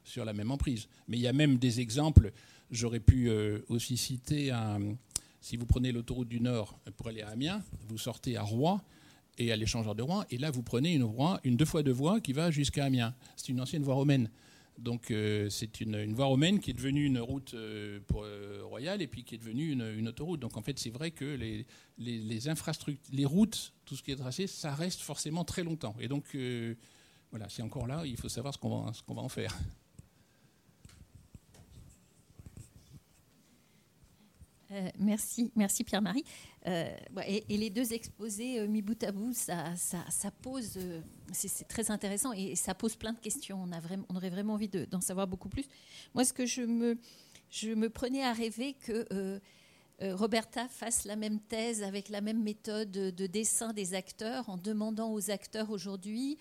sur 0.03 0.25
la 0.25 0.33
même 0.33 0.51
emprise. 0.51 0.87
Mais 1.07 1.17
il 1.17 1.21
y 1.21 1.27
a 1.27 1.33
même 1.33 1.57
des 1.57 1.79
exemples, 1.79 2.31
j'aurais 2.71 2.99
pu 2.99 3.29
aussi 3.69 3.97
citer, 3.97 4.51
si 5.41 5.57
vous 5.57 5.65
prenez 5.65 5.91
l'autoroute 5.91 6.27
du 6.27 6.39
Nord 6.39 6.77
pour 6.97 7.07
aller 7.07 7.21
à 7.21 7.29
Amiens, 7.29 7.63
vous 7.87 7.97
sortez 7.97 8.35
à 8.37 8.41
Rouen, 8.41 8.81
et 9.37 9.51
à 9.51 9.55
l'échangeur 9.55 9.95
de 9.95 10.03
Rouen, 10.03 10.23
et 10.29 10.37
là 10.37 10.51
vous 10.51 10.63
prenez 10.63 10.93
une, 10.93 11.07
une 11.43 11.57
deux 11.57 11.65
fois 11.65 11.83
deux 11.83 11.91
voies 11.91 12.19
qui 12.21 12.33
va 12.33 12.51
jusqu'à 12.51 12.85
Amiens. 12.85 13.15
C'est 13.35 13.49
une 13.49 13.61
ancienne 13.61 13.83
voie 13.83 13.95
romaine. 13.95 14.29
Donc 14.77 15.11
euh, 15.11 15.49
c'est 15.49 15.81
une, 15.81 16.13
voie 16.13 16.25
romaine 16.25 16.59
qui 16.59 16.71
est 16.71 16.73
devenue 16.73 17.05
une 17.05 17.19
route 17.19 17.53
euh, 17.53 17.99
euh, 18.15 18.61
royale 18.63 19.01
et 19.01 19.07
puis 19.07 19.23
qui 19.23 19.35
est 19.35 19.37
devenue 19.37 19.71
une, 19.71 20.07
autoroute. 20.07 20.39
Donc 20.39 20.57
en 20.57 20.61
fait 20.61 20.79
c'est 20.79 20.89
vrai 20.89 21.11
que 21.11 21.25
les, 21.25 21.65
les, 21.97 22.49
infrastructures, 22.49 23.13
les 23.13 23.25
routes, 23.25 23.73
tout 23.85 23.95
ce 23.95 24.03
qui 24.03 24.11
est 24.11 24.15
tracé, 24.15 24.47
ça 24.47 24.73
reste 24.73 25.01
forcément 25.01 25.43
très 25.43 25.63
longtemps. 25.63 25.95
Et 25.99 26.07
donc 26.07 26.35
voilà, 27.31 27.49
c'est 27.49 27.61
encore 27.61 27.87
là, 27.87 28.03
il 28.05 28.17
faut 28.17 28.29
savoir 28.29 28.53
ce 28.53 28.59
qu'on 28.59 29.13
va 29.13 29.21
en 29.21 29.29
faire. 29.29 29.57
Euh, 34.73 34.89
merci, 34.97 35.51
merci 35.55 35.83
Pierre-Marie. 35.83 36.23
Euh, 36.65 36.89
et, 37.27 37.57
les 37.57 37.69
deux 37.69 37.93
exposés 37.93 38.59
euh, 38.59 38.67
mis 38.67 38.81
bout 38.81 39.01
à 39.03 39.11
bout, 39.11 39.33
ça, 39.33 39.75
pose, 40.41 40.79
c'est 41.31 41.67
très 41.67 41.91
intéressant 41.91 42.33
et 42.33 42.55
ça 42.55 42.73
pose 42.73 42.95
plein 42.95 43.13
de 43.13 43.19
questions. 43.19 43.61
On, 43.61 43.71
a 43.71 43.79
vraiment, 43.79 44.05
on 44.09 44.15
aurait 44.15 44.31
vraiment 44.31 44.53
envie 44.53 44.69
d'en 44.69 45.01
savoir 45.01 45.27
beaucoup 45.27 45.49
plus. 45.49 45.65
Moi, 46.15 46.25
ce 46.25 46.33
que 46.33 46.45
je 46.45 46.61
me, 46.61 46.97
je 47.51 47.69
me 47.69 47.89
prenais 47.89 48.23
à 48.23 48.33
rêver 48.33 48.73
que 48.73 49.39
Roberta 50.01 50.67
fasse 50.67 51.05
la 51.05 51.15
même 51.15 51.39
thèse 51.39 51.83
avec 51.83 52.09
la 52.09 52.19
même 52.19 52.41
méthode 52.41 52.91
de 52.91 53.27
dessin 53.27 53.73
des 53.73 53.93
acteurs 53.93 54.49
en 54.49 54.57
demandant 54.57 55.13
aux 55.13 55.29
acteurs 55.29 55.69
aujourd'hui 55.69 56.37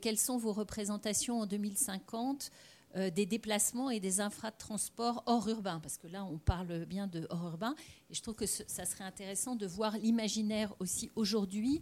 quelles 0.00 0.18
sont 0.18 0.36
vos 0.36 0.52
représentations 0.52 1.40
en 1.40 1.46
2050 1.46 2.50
euh, 2.94 3.08
des 3.08 3.24
déplacements 3.24 3.88
et 3.88 4.00
des 4.00 4.20
infra 4.20 4.50
de 4.50 4.56
transport 4.58 5.22
hors 5.24 5.48
urbain, 5.48 5.80
parce 5.80 5.96
que 5.96 6.06
là, 6.06 6.26
on 6.26 6.36
parle 6.36 6.84
bien 6.84 7.06
de 7.06 7.26
hors 7.30 7.44
urbain. 7.44 7.74
Et 8.10 8.14
je 8.14 8.20
trouve 8.20 8.34
que 8.34 8.44
ça 8.44 8.84
serait 8.84 9.04
intéressant 9.04 9.56
de 9.56 9.66
voir 9.66 9.96
l'imaginaire 9.96 10.74
aussi 10.78 11.10
aujourd'hui 11.14 11.80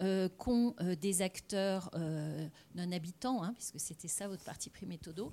euh, 0.00 0.30
qu'ont 0.30 0.74
euh, 0.80 0.94
des 0.94 1.20
acteurs 1.20 1.90
non 2.74 2.90
habitants, 2.90 3.42
hein, 3.42 3.52
puisque 3.52 3.78
c'était 3.78 4.08
ça 4.08 4.28
votre 4.28 4.44
partie 4.44 4.70
pris 4.70 4.86
méthodo, 4.86 5.30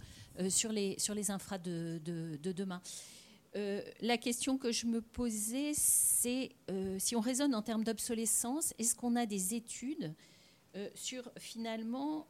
sur, 0.50 0.74
les, 0.74 1.00
sur 1.00 1.14
les 1.14 1.32
infras 1.32 1.58
de, 1.58 2.02
de, 2.04 2.52
demain. 2.52 2.82
la 4.02 4.18
question 4.18 4.58
que 4.58 4.74
je 4.74 4.88
me 4.88 5.02
posais, 5.02 5.72
c'est 5.74 6.50
si 6.98 7.16
on 7.16 7.22
raisonne 7.22 7.56
en 7.56 7.62
termes 7.62 7.86
d'obsolescence, 7.86 8.74
est-ce 8.78 8.94
qu'on 8.94 9.16
a 9.16 9.26
des 9.26 9.54
études 9.54 10.14
sur 10.96 11.32
finalement 11.38 12.28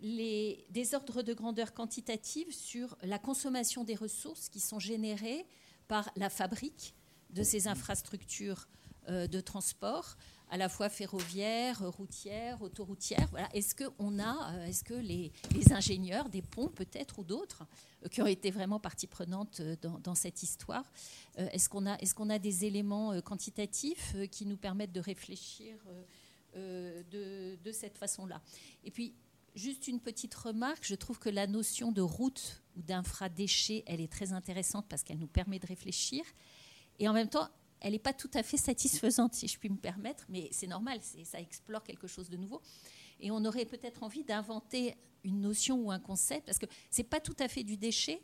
les, 0.00 0.64
des 0.70 0.94
ordres 0.94 1.22
de 1.22 1.34
grandeur 1.34 1.74
quantitative 1.74 2.52
sur 2.52 2.96
la 3.02 3.18
consommation 3.18 3.84
des 3.84 3.94
ressources 3.94 4.48
qui 4.48 4.60
sont 4.60 4.78
générées 4.78 5.46
par 5.88 6.10
la 6.16 6.30
fabrique 6.30 6.94
de 7.30 7.42
ces 7.42 7.68
infrastructures 7.68 8.66
euh, 9.08 9.26
de 9.26 9.40
transport, 9.40 10.16
à 10.50 10.56
la 10.56 10.68
fois 10.68 10.88
ferroviaires, 10.88 11.80
routières, 11.96 12.60
autoroutières. 12.60 13.28
Voilà. 13.30 13.48
Est-ce 13.54 13.74
que 13.74 13.84
on 13.98 14.18
a, 14.18 14.52
euh, 14.52 14.66
est-ce 14.66 14.84
que 14.84 14.94
les, 14.94 15.32
ingénieurs 15.72 16.28
des 16.28 16.42
ponts 16.42 16.68
peut-être 16.68 17.18
ou 17.18 17.24
d'autres 17.24 17.64
euh, 18.04 18.08
qui 18.08 18.20
ont 18.20 18.26
été 18.26 18.50
vraiment 18.50 18.78
partie 18.78 19.06
prenante 19.06 19.62
dans, 19.82 20.14
cette 20.14 20.42
histoire, 20.42 20.84
est-ce 21.36 21.68
qu'on 21.68 21.86
a, 21.86 21.96
est-ce 21.96 22.14
qu'on 22.14 22.30
a 22.30 22.38
des 22.38 22.64
éléments 22.64 23.20
quantitatifs 23.22 24.14
qui 24.30 24.44
nous 24.44 24.56
permettent 24.56 24.92
de 24.92 25.00
réfléchir 25.00 25.76
de, 26.54 27.56
de 27.56 27.72
cette 27.72 27.96
façon-là? 27.96 28.40
Et 28.84 28.90
puis 28.90 29.14
Juste 29.54 29.88
une 29.88 30.00
petite 30.00 30.34
remarque, 30.34 30.84
je 30.86 30.94
trouve 30.94 31.18
que 31.18 31.28
la 31.28 31.46
notion 31.46 31.90
de 31.90 32.00
route 32.00 32.62
ou 32.76 32.82
d'infradéchet, 32.82 33.82
elle 33.86 34.00
est 34.00 34.10
très 34.10 34.32
intéressante 34.32 34.86
parce 34.88 35.02
qu'elle 35.02 35.18
nous 35.18 35.26
permet 35.26 35.58
de 35.58 35.66
réfléchir. 35.66 36.24
Et 37.00 37.08
en 37.08 37.12
même 37.12 37.28
temps, 37.28 37.48
elle 37.80 37.92
n'est 37.92 37.98
pas 37.98 38.12
tout 38.12 38.30
à 38.34 38.42
fait 38.42 38.56
satisfaisante, 38.56 39.34
si 39.34 39.48
je 39.48 39.58
puis 39.58 39.68
me 39.68 39.76
permettre, 39.76 40.24
mais 40.28 40.48
c'est 40.52 40.66
normal, 40.66 41.00
ça 41.24 41.40
explore 41.40 41.82
quelque 41.82 42.06
chose 42.06 42.28
de 42.28 42.36
nouveau. 42.36 42.60
Et 43.18 43.30
on 43.30 43.44
aurait 43.44 43.64
peut-être 43.64 44.02
envie 44.02 44.22
d'inventer 44.22 44.96
une 45.24 45.40
notion 45.40 45.80
ou 45.80 45.90
un 45.90 45.98
concept, 45.98 46.46
parce 46.46 46.58
que 46.58 46.66
ce 46.90 47.00
n'est 47.00 47.08
pas 47.08 47.20
tout 47.20 47.36
à 47.38 47.48
fait 47.48 47.64
du 47.64 47.76
déchet. 47.76 48.22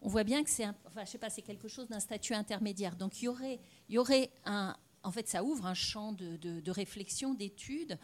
on 0.00 0.08
voit 0.08 0.24
bien 0.24 0.42
que 0.42 0.50
c'est, 0.50 0.66
enfin, 0.86 1.04
quelque 1.44 1.68
chose 1.68 1.88
d'un 1.88 2.00
statut 2.00 2.34
intermédiaire. 2.34 2.96
Donc 2.96 3.20
il 3.20 3.26
y 3.26 3.28
aurait, 3.28 3.60
y 3.88 3.98
aurait 3.98 4.30
un, 4.44 4.74
en 5.06 5.12
fait, 5.12 5.28
ça 5.28 5.44
ouvre 5.44 5.66
un 5.66 5.74
champ 5.74 6.12
de, 6.12 6.70
réflexion, 6.70 7.34
d'étude 7.34 7.92
euh, 7.92 7.96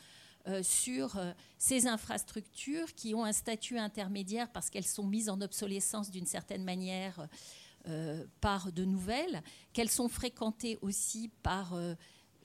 sur 0.63 1.17
euh, 1.17 1.33
ces 1.59 1.87
infrastructures 1.87 2.95
qui 2.95 3.15
ont 3.15 3.25
un 3.25 3.33
statut 3.33 3.79
intermédiaire 3.79 4.51
parce 4.51 4.71
qu'elles 4.71 4.87
sont 4.87 5.07
mises 5.07 5.29
en 5.29 5.41
obsolescence 5.41 6.11
d'une 6.11 6.27
certaine 6.27 6.65
manière 6.65 7.29
euh, 7.89 8.25
par 8.41 8.73
de 8.73 8.85
nouvelles, 8.85 9.43
qu'elles 9.73 9.91
sont 9.91 10.09
fréquentées 10.09 10.79
aussi 10.83 11.31
par 11.43 11.77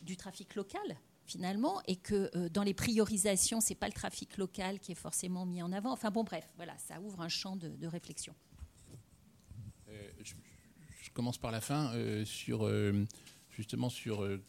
du 0.02 0.18
trafic 0.18 0.56
local 0.56 0.98
finalement, 1.26 1.82
et 1.88 1.98
que 1.98 2.48
dans 2.48 2.64
les 2.64 2.74
priorisations, 2.74 3.60
c'est 3.60 3.76
pas 3.76 3.88
le 3.88 3.94
trafic 3.94 4.38
local 4.38 4.80
qui 4.80 4.94
est 4.94 4.96
forcément 4.96 5.46
mis 5.46 5.62
en 5.62 5.74
avant. 5.74 5.92
Enfin 5.92 6.10
bon, 6.10 6.24
bref, 6.24 6.48
voilà, 6.56 6.78
ça 6.78 7.02
ouvre 7.02 7.20
un 7.20 7.28
champ 7.28 7.58
de, 7.58 7.86
réflexion. 7.86 8.34
Je, 10.22 10.34
commence 11.14 11.38
par 11.38 11.52
la 11.52 11.60
fin 11.60 11.92
sur 12.24 12.66
justement 13.58 13.90
sur 13.90 14.24
euh, 14.24 14.42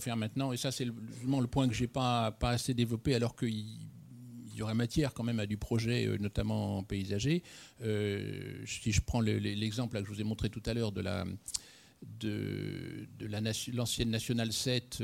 faire 0.00 0.16
maintenant. 0.16 0.52
Et 0.52 0.56
ça, 0.56 0.72
c'est 0.72 0.86
justement 1.12 1.40
le 1.40 1.46
point 1.46 1.68
que 1.68 1.74
j'ai 1.74 1.86
pas, 1.86 2.32
pas 2.32 2.50
assez 2.50 2.74
développé, 2.74 3.14
alors 3.14 3.36
qu'il 3.36 3.64
y 4.54 4.62
aurait 4.62 4.74
matière 4.74 5.14
quand 5.14 5.24
même 5.24 5.40
à 5.40 5.46
du 5.46 5.56
projet, 5.56 6.06
euh, 6.06 6.18
notamment 6.18 6.82
paysager. 6.82 7.42
Euh, 7.82 8.64
si 8.64 8.92
je 8.92 9.00
prends 9.00 9.20
l'exemple 9.20 9.98
que 9.98 10.04
je 10.04 10.10
vous 10.10 10.20
ai 10.20 10.24
montré 10.24 10.50
tout 10.50 10.62
à 10.66 10.74
l'heure 10.74 10.92
de 10.92 11.00
la 11.00 11.24
de, 12.20 13.08
de 13.18 13.26
l'ancienne 13.74 14.10
Nationale 14.10 14.52
7 14.52 15.02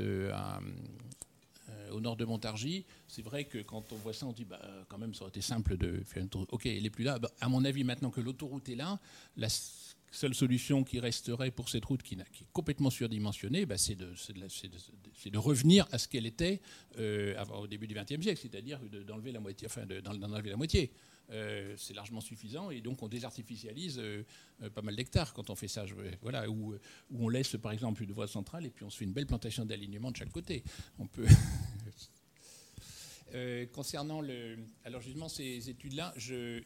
au 1.91 2.01
nord 2.01 2.17
de 2.17 2.25
Montargis, 2.25 2.85
c'est 3.07 3.23
vrai 3.23 3.45
que 3.45 3.59
quand 3.59 3.93
on 3.93 3.97
voit 3.97 4.13
ça, 4.13 4.27
on 4.27 4.33
dit 4.33 4.45
bah, 4.45 4.61
quand 4.89 4.99
même 4.99 5.15
ça 5.15 5.23
aurait 5.23 5.31
été 5.31 5.41
simple 5.41 5.77
de 5.77 6.03
faire 6.05 6.23
une 6.23 6.29
tour. 6.29 6.47
Ok, 6.51 6.67
elle 6.67 6.83
n'est 6.83 6.91
plus 6.91 7.05
là. 7.05 7.19
Bah, 7.19 7.31
à 7.41 7.49
mon 7.49 7.65
avis, 7.65 7.85
maintenant 7.85 8.11
que 8.11 8.21
l'autoroute 8.21 8.69
est 8.69 8.75
là, 8.75 8.99
la, 9.37 9.49
seule 10.13 10.35
solution 10.35 10.85
qui 10.85 11.01
resterait 11.01 11.51
pour 11.51 11.71
cette 11.71 11.87
route 11.87 12.03
qui, 12.03 12.15
est 12.15 12.47
complètement 12.53 12.91
surdimensionnée, 12.91 13.67
bah, 13.67 13.79
c'est 13.79 13.97
de, 13.97 14.13
revenir 15.39 15.89
à 15.91 15.99
ce 15.99 16.07
qu'elle 16.07 16.27
était 16.27 16.61
euh, 16.99 17.43
au 17.47 17.67
début 17.67 17.89
du 17.89 17.95
XXe 17.95 18.21
siècle, 18.21 18.41
c'est-à-dire 18.41 18.79
d'enlever 19.07 19.33
la 19.33 19.41
moitié. 19.41 19.67
Enfin, 19.67 19.87
d'enlever 19.87 20.51
la 20.51 20.57
moitié. 20.57 20.93
Euh, 21.31 21.75
c'est 21.79 21.95
largement 21.95 22.21
suffisant 22.21 22.71
et 22.71 22.83
donc 22.83 23.03
on 23.03 23.09
désartificialise 23.09 23.99
euh, 23.99 24.23
pas 24.75 24.83
mal 24.83 24.95
d'hectares 24.97 25.33
quand 25.33 25.49
on 25.49 25.55
fait 25.55 25.69
ça. 25.69 25.87
Je, 25.87 25.95
voilà, 26.21 26.51
où, 26.51 26.75
on 27.11 27.31
laisse 27.31 27.57
par 27.57 27.73
exemple 27.73 28.03
une 28.03 28.13
voie 28.13 28.29
centrale 28.29 28.67
et 28.67 28.71
puis 28.71 28.85
on 28.85 28.91
se 28.91 28.99
fait 28.99 29.07
une 29.07 29.15
belle 29.15 29.25
plantation 29.27 29.65
d'alignement 29.65 30.11
de 30.11 30.17
chaque 30.17 30.33
côté. 30.33 30.63
Concernant 33.73 34.21
le, 34.21 34.59
alors 34.85 35.01
justement 35.01 35.31
ces 35.31 35.71
études-là, 35.71 36.13
je 36.19 36.61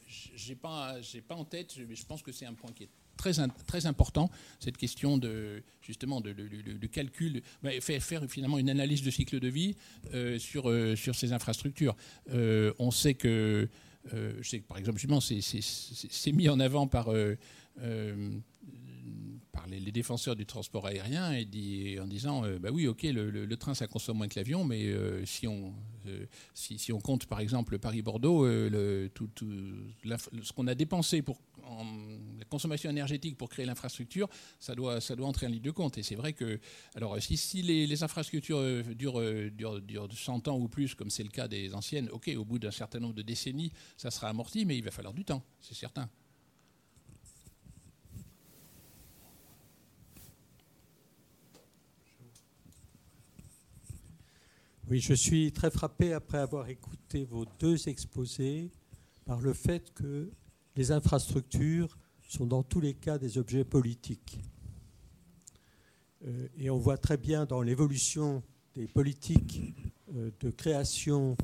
n'ai 0.49 0.57
pas 0.57 1.01
en 1.31 1.45
tête, 1.45 1.79
mais 1.87 1.95
je 1.95 2.05
pense 2.05 2.25
que 2.25 2.33
c'est 2.33 2.47
un 2.47 2.55
point 2.55 2.73
qui 2.73 2.83
est 2.85 2.91
très, 3.17 3.33
très 3.67 3.87
important, 3.87 4.31
cette 4.61 4.77
question 4.77 5.19
de, 5.19 5.63
justement 5.87 6.21
de, 6.21 6.87
calcul, 6.87 7.43
bah, 7.63 7.71
faire, 7.81 8.25
finalement 8.29 8.59
une 8.59 8.71
analyse 8.71 9.03
de 9.03 9.11
cycle 9.11 9.41
de 9.41 9.49
vie 9.49 9.77
euh, 10.15 10.39
sur, 10.39 10.69
euh, 10.69 10.97
sur 10.97 11.15
ces 11.15 11.33
infrastructures. 11.33 11.97
Euh, 12.33 12.73
on 12.79 12.91
sait 12.91 13.15
que, 13.15 13.69
je 14.13 14.49
sais 14.49 14.61
par 14.61 14.79
exemple, 14.79 14.99
justement, 14.99 15.21
c'est 15.21 16.33
mis 16.33 16.49
en 16.49 16.61
avant 16.61 16.87
par 16.87 17.09
par 19.53 19.67
les, 19.69 19.93
défenseurs 19.93 20.37
du 20.37 20.47
transport 20.47 20.87
aérien 20.87 21.33
et 21.33 21.45
dit, 21.45 21.99
en 22.01 22.07
disant 22.07 22.43
bah 22.61 22.71
oui 22.73 22.87
ok 22.87 23.03
le, 23.05 23.55
train 23.57 23.75
ça 23.75 23.87
consomme 23.87 24.19
moins 24.19 24.29
que 24.29 24.39
l'avion 24.39 24.65
mais 24.65 24.95
si 25.25 25.47
on 25.47 25.75
si, 26.55 26.79
si, 26.79 26.93
on 26.93 27.01
compte 27.01 27.27
par 27.27 27.41
exemple 27.41 27.79
Paris-Bordeaux 27.79 28.47
tout, 29.11 29.29
ce 29.37 30.53
qu'on 30.53 30.67
a 30.67 30.75
dépensé 30.75 31.23
pour 31.23 31.41
la 32.39 32.45
consommation 32.45 32.91
énergétique 32.91 33.37
pour 33.37 33.49
créer 33.49 33.67
l'infrastructure, 33.67 34.29
ça 34.59 34.75
doit, 34.75 35.01
ça 35.01 35.17
doit 35.17 35.27
entrer 35.27 35.47
en 35.47 35.51
ligne 35.51 35.63
de 35.63 35.71
compte. 35.71 35.99
Et 35.99 36.03
c'est 36.03 36.15
vrai 36.15 36.33
que, 36.33 36.61
alors, 36.95 37.17
si, 37.21 37.63
les, 37.63 38.03
infrastructures 38.03 38.59
euh, 38.59 38.83
durent, 38.95 39.21
euh, 39.21 39.51
durent, 39.51 39.81
durent, 39.81 40.09
100 40.13 40.49
ans 40.49 40.59
ou 40.59 40.69
plus, 40.69 40.95
comme 40.95 41.11
c'est 41.11 41.23
le 41.23 41.31
cas 41.31 41.49
des 41.49 41.75
anciennes, 41.75 42.09
ok, 42.11 42.31
au 42.37 42.45
bout 42.45 42.59
d'un 42.59 42.71
certain 42.71 43.01
nombre 43.01 43.15
de 43.15 43.23
décennies, 43.23 43.73
ça 43.97 44.11
sera 44.11 44.29
amorti, 44.29 44.65
mais 44.65 44.77
il 44.77 44.85
va 44.85 44.91
falloir 44.91 45.15
du 45.15 45.25
temps, 45.25 45.43
c'est 45.61 45.75
certain. 45.75 46.09
Oui, 54.89 55.01
je 55.01 55.15
suis 55.15 55.51
très 55.51 55.73
frappé 55.73 56.13
après 56.13 56.39
avoir 56.39 56.69
écouté 56.69 57.25
vos 57.25 57.45
deux 57.59 57.89
exposés 57.89 58.71
par 59.25 59.41
le 59.41 59.53
fait 59.53 59.93
que 59.95 60.31
les 60.77 60.93
infrastructures 60.93 61.97
sont 62.29 62.47
dans 62.47 62.63
tous 62.63 62.81
les 62.81 62.95
cas 62.95 63.19
des 63.19 63.39
objets 63.39 63.65
politiques. 63.65 64.41
Euh, 66.27 66.49
et 66.59 66.71
on 66.71 66.79
voit 66.79 66.99
très 66.99 67.17
bien 67.17 67.47
dans 67.47 67.63
l'évolution 67.63 68.43
des 68.75 68.87
politiques 68.87 69.75
euh, 70.15 70.31
de 70.41 70.51
création 70.51 71.37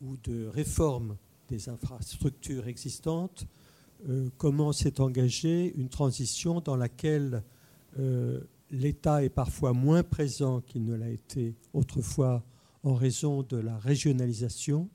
ou 0.00 0.16
de 0.18 0.46
réforme 0.46 1.16
des 1.48 1.68
infrastructures 1.68 2.68
existantes 2.68 3.46
euh, 4.08 4.30
comment 4.38 4.72
s'est 4.72 5.00
engagée 5.00 5.74
une 5.76 5.88
transition 5.88 6.60
dans 6.60 6.76
laquelle 6.76 7.42
l'État 8.70 9.24
est 9.24 9.30
parfois 9.30 9.72
moins 9.72 10.04
présent 10.04 10.60
qu'il 10.60 10.84
ne 10.84 10.94
l'a 10.94 11.10
été 11.10 11.56
autrefois 11.74 12.44
en 12.84 12.94
raison 12.94 13.42
de 13.42 13.56
la 13.56 13.76
régionalisation 13.76 14.88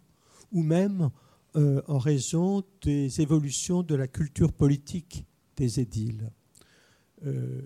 ou 0.53 0.64
même 0.64 1.12
euh, 1.56 1.82
en 1.88 1.99
raison 1.99 2.65
des 2.82 3.22
évolutions 3.22 3.82
de 3.82 3.95
la 3.95 4.10
culture 4.10 4.52
politique 4.52 5.26
des 5.56 5.80
édiles. 5.80 6.30
Euh, 7.26 7.61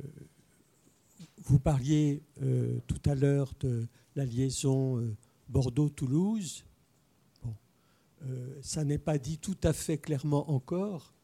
vous 1.38 1.58
parliez 1.58 2.22
euh, 2.44 2.80
tout 2.86 3.02
à 3.10 3.16
l'heure 3.16 3.52
de 3.60 3.88
la 4.16 4.26
liaison 4.26 5.16
Bordeaux-Toulouse. 5.48 6.66
ça 8.62 8.84
n'est 8.84 9.00
pas 9.00 9.18
dit 9.18 9.40
tout 9.40 9.58
à 9.64 9.74
fait 9.74 9.98
clairement 9.98 10.52
encore, 10.52 11.16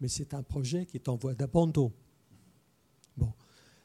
mais 0.00 0.06
c'est 0.06 0.32
un 0.32 0.44
projet 0.44 0.86
qui 0.86 0.98
est 0.98 1.08
en 1.08 1.16
voie 1.16 1.34
d'abandon. 1.34 1.92
Bon. 3.16 3.32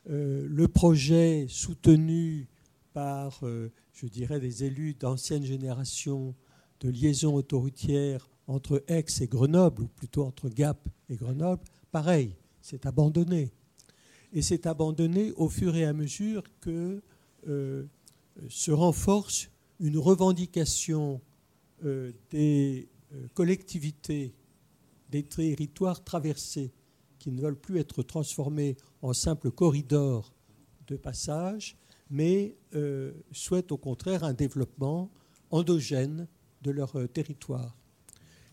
le 0.05 0.67
projet 0.67 1.47
soutenu 1.49 2.47
par, 2.93 3.41
je 3.93 4.05
dirais, 4.05 4.39
des 4.39 4.63
élus 4.63 4.93
d'ancienne 4.93 5.43
génération 5.43 6.35
de 6.79 6.89
liaison 6.89 7.35
autoroutière 7.35 8.29
entre 8.47 8.83
Aix 8.87 9.05
et 9.21 9.27
Grenoble, 9.27 9.83
ou 9.83 9.87
plutôt 9.87 10.25
entre 10.25 10.49
Gap 10.49 10.87
et 11.09 11.15
Grenoble, 11.15 11.63
pareil, 11.91 12.35
c'est 12.61 12.85
abandonné. 12.85 13.51
Et 14.33 14.41
c'est 14.41 14.65
abandonné 14.65 15.31
au 15.33 15.49
fur 15.49 15.75
et 15.75 15.85
à 15.85 15.93
mesure 15.93 16.43
que 16.59 17.01
euh, 17.47 17.85
se 18.49 18.71
renforce 18.71 19.49
une 19.79 19.97
revendication 19.97 21.21
euh, 21.85 22.11
des 22.29 22.89
euh, 23.13 23.27
collectivités, 23.33 24.33
des 25.09 25.23
territoires 25.23 26.03
traversés, 26.03 26.71
qui 27.19 27.31
ne 27.31 27.41
veulent 27.41 27.59
plus 27.59 27.79
être 27.79 28.03
transformés 28.03 28.77
en 29.01 29.13
simples 29.13 29.51
corridors 29.51 30.33
de 30.87 30.95
passage, 30.95 31.75
mais 32.09 32.55
souhaitent 33.31 33.71
au 33.71 33.77
contraire 33.77 34.23
un 34.23 34.33
développement 34.33 35.09
endogène 35.49 36.27
de 36.67 36.71
leur 36.71 36.95
euh, 36.97 37.07
territoire. 37.07 37.75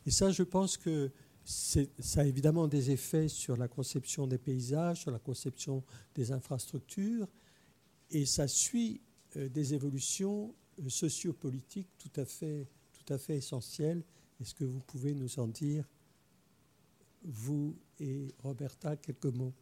Et 0.07 0.11
ça, 0.11 0.31
je 0.31 0.45
pense 0.45 0.77
que 0.77 1.11
ça 1.45 2.21
a 2.21 2.25
évidemment 2.25 2.69
des 2.69 2.91
effets 2.91 3.29
sur 3.29 3.57
la 3.57 3.69
conception 3.69 4.27
des 4.27 4.39
paysages, 4.39 5.01
sur 5.03 5.11
la 5.11 5.19
conception 5.19 5.83
des 6.15 6.33
infrastructures, 6.33 7.29
et 8.11 8.25
ça 8.25 8.47
suit 8.49 9.01
euh, 9.37 9.49
des 9.49 9.75
évolutions 9.75 10.55
euh, 10.79 10.89
sociopolitiques 10.89 11.91
tout 11.99 12.21
à 12.21 12.25
fait, 12.25 12.69
tout 12.93 13.13
à 13.13 13.19
fait 13.19 13.37
essentielles. 13.37 14.05
Est-ce 14.41 14.55
que 14.55 14.65
vous 14.65 14.81
pouvez 14.81 15.13
nous 15.15 15.39
en 15.39 15.49
dire, 15.49 15.85
vous 17.25 17.77
et 17.99 18.29
Roberta, 18.43 18.97
quelques 18.97 19.27
mots 19.27 19.55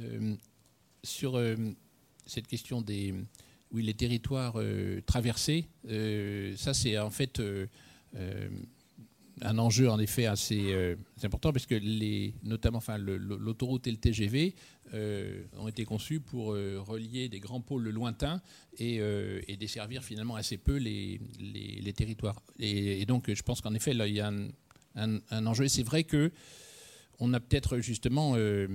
Euh, 0.00 0.34
sur 1.02 1.36
euh, 1.36 1.56
cette 2.26 2.46
question 2.46 2.82
des 2.82 3.14
les 3.72 3.94
territoires 3.94 4.54
euh, 4.56 5.00
traversés, 5.06 5.68
ça 6.56 6.74
c'est 6.74 6.98
en 6.98 7.10
fait 7.10 7.40
un 9.42 9.58
enjeu 9.58 9.88
en 9.88 10.00
effet 10.00 10.26
assez 10.26 10.96
important 11.22 11.52
parce 11.52 11.66
que 11.66 11.76
les, 11.76 12.34
notamment 12.42 12.78
enfin, 12.78 12.98
l'autoroute 12.98 13.86
et 13.86 13.92
le 13.92 13.96
TGV 13.96 14.56
ont 14.92 15.68
été 15.68 15.84
conçus 15.84 16.18
pour 16.18 16.46
relier 16.46 17.28
des 17.28 17.38
grands 17.38 17.60
pôles 17.60 17.88
lointains 17.90 18.42
et, 18.76 19.00
desservir 19.56 20.02
finalement 20.02 20.34
assez 20.34 20.58
peu 20.58 20.76
les, 20.76 21.20
les, 21.38 21.92
territoires. 21.92 22.42
Et, 22.58 23.06
donc 23.06 23.32
je 23.32 23.42
pense 23.42 23.60
qu'en 23.60 23.74
effet 23.74 23.94
là 23.94 24.08
il 24.08 24.14
y 24.14 24.20
a 24.20 24.32
un, 24.96 25.20
un 25.30 25.46
enjeu. 25.46 25.66
Et 25.66 25.68
c'est 25.68 25.84
vrai 25.84 26.02
que 26.02 26.32
on 27.20 27.32
a 27.34 27.40
peut-être 27.40 27.78
justement 27.78 28.34
euh, 28.36 28.66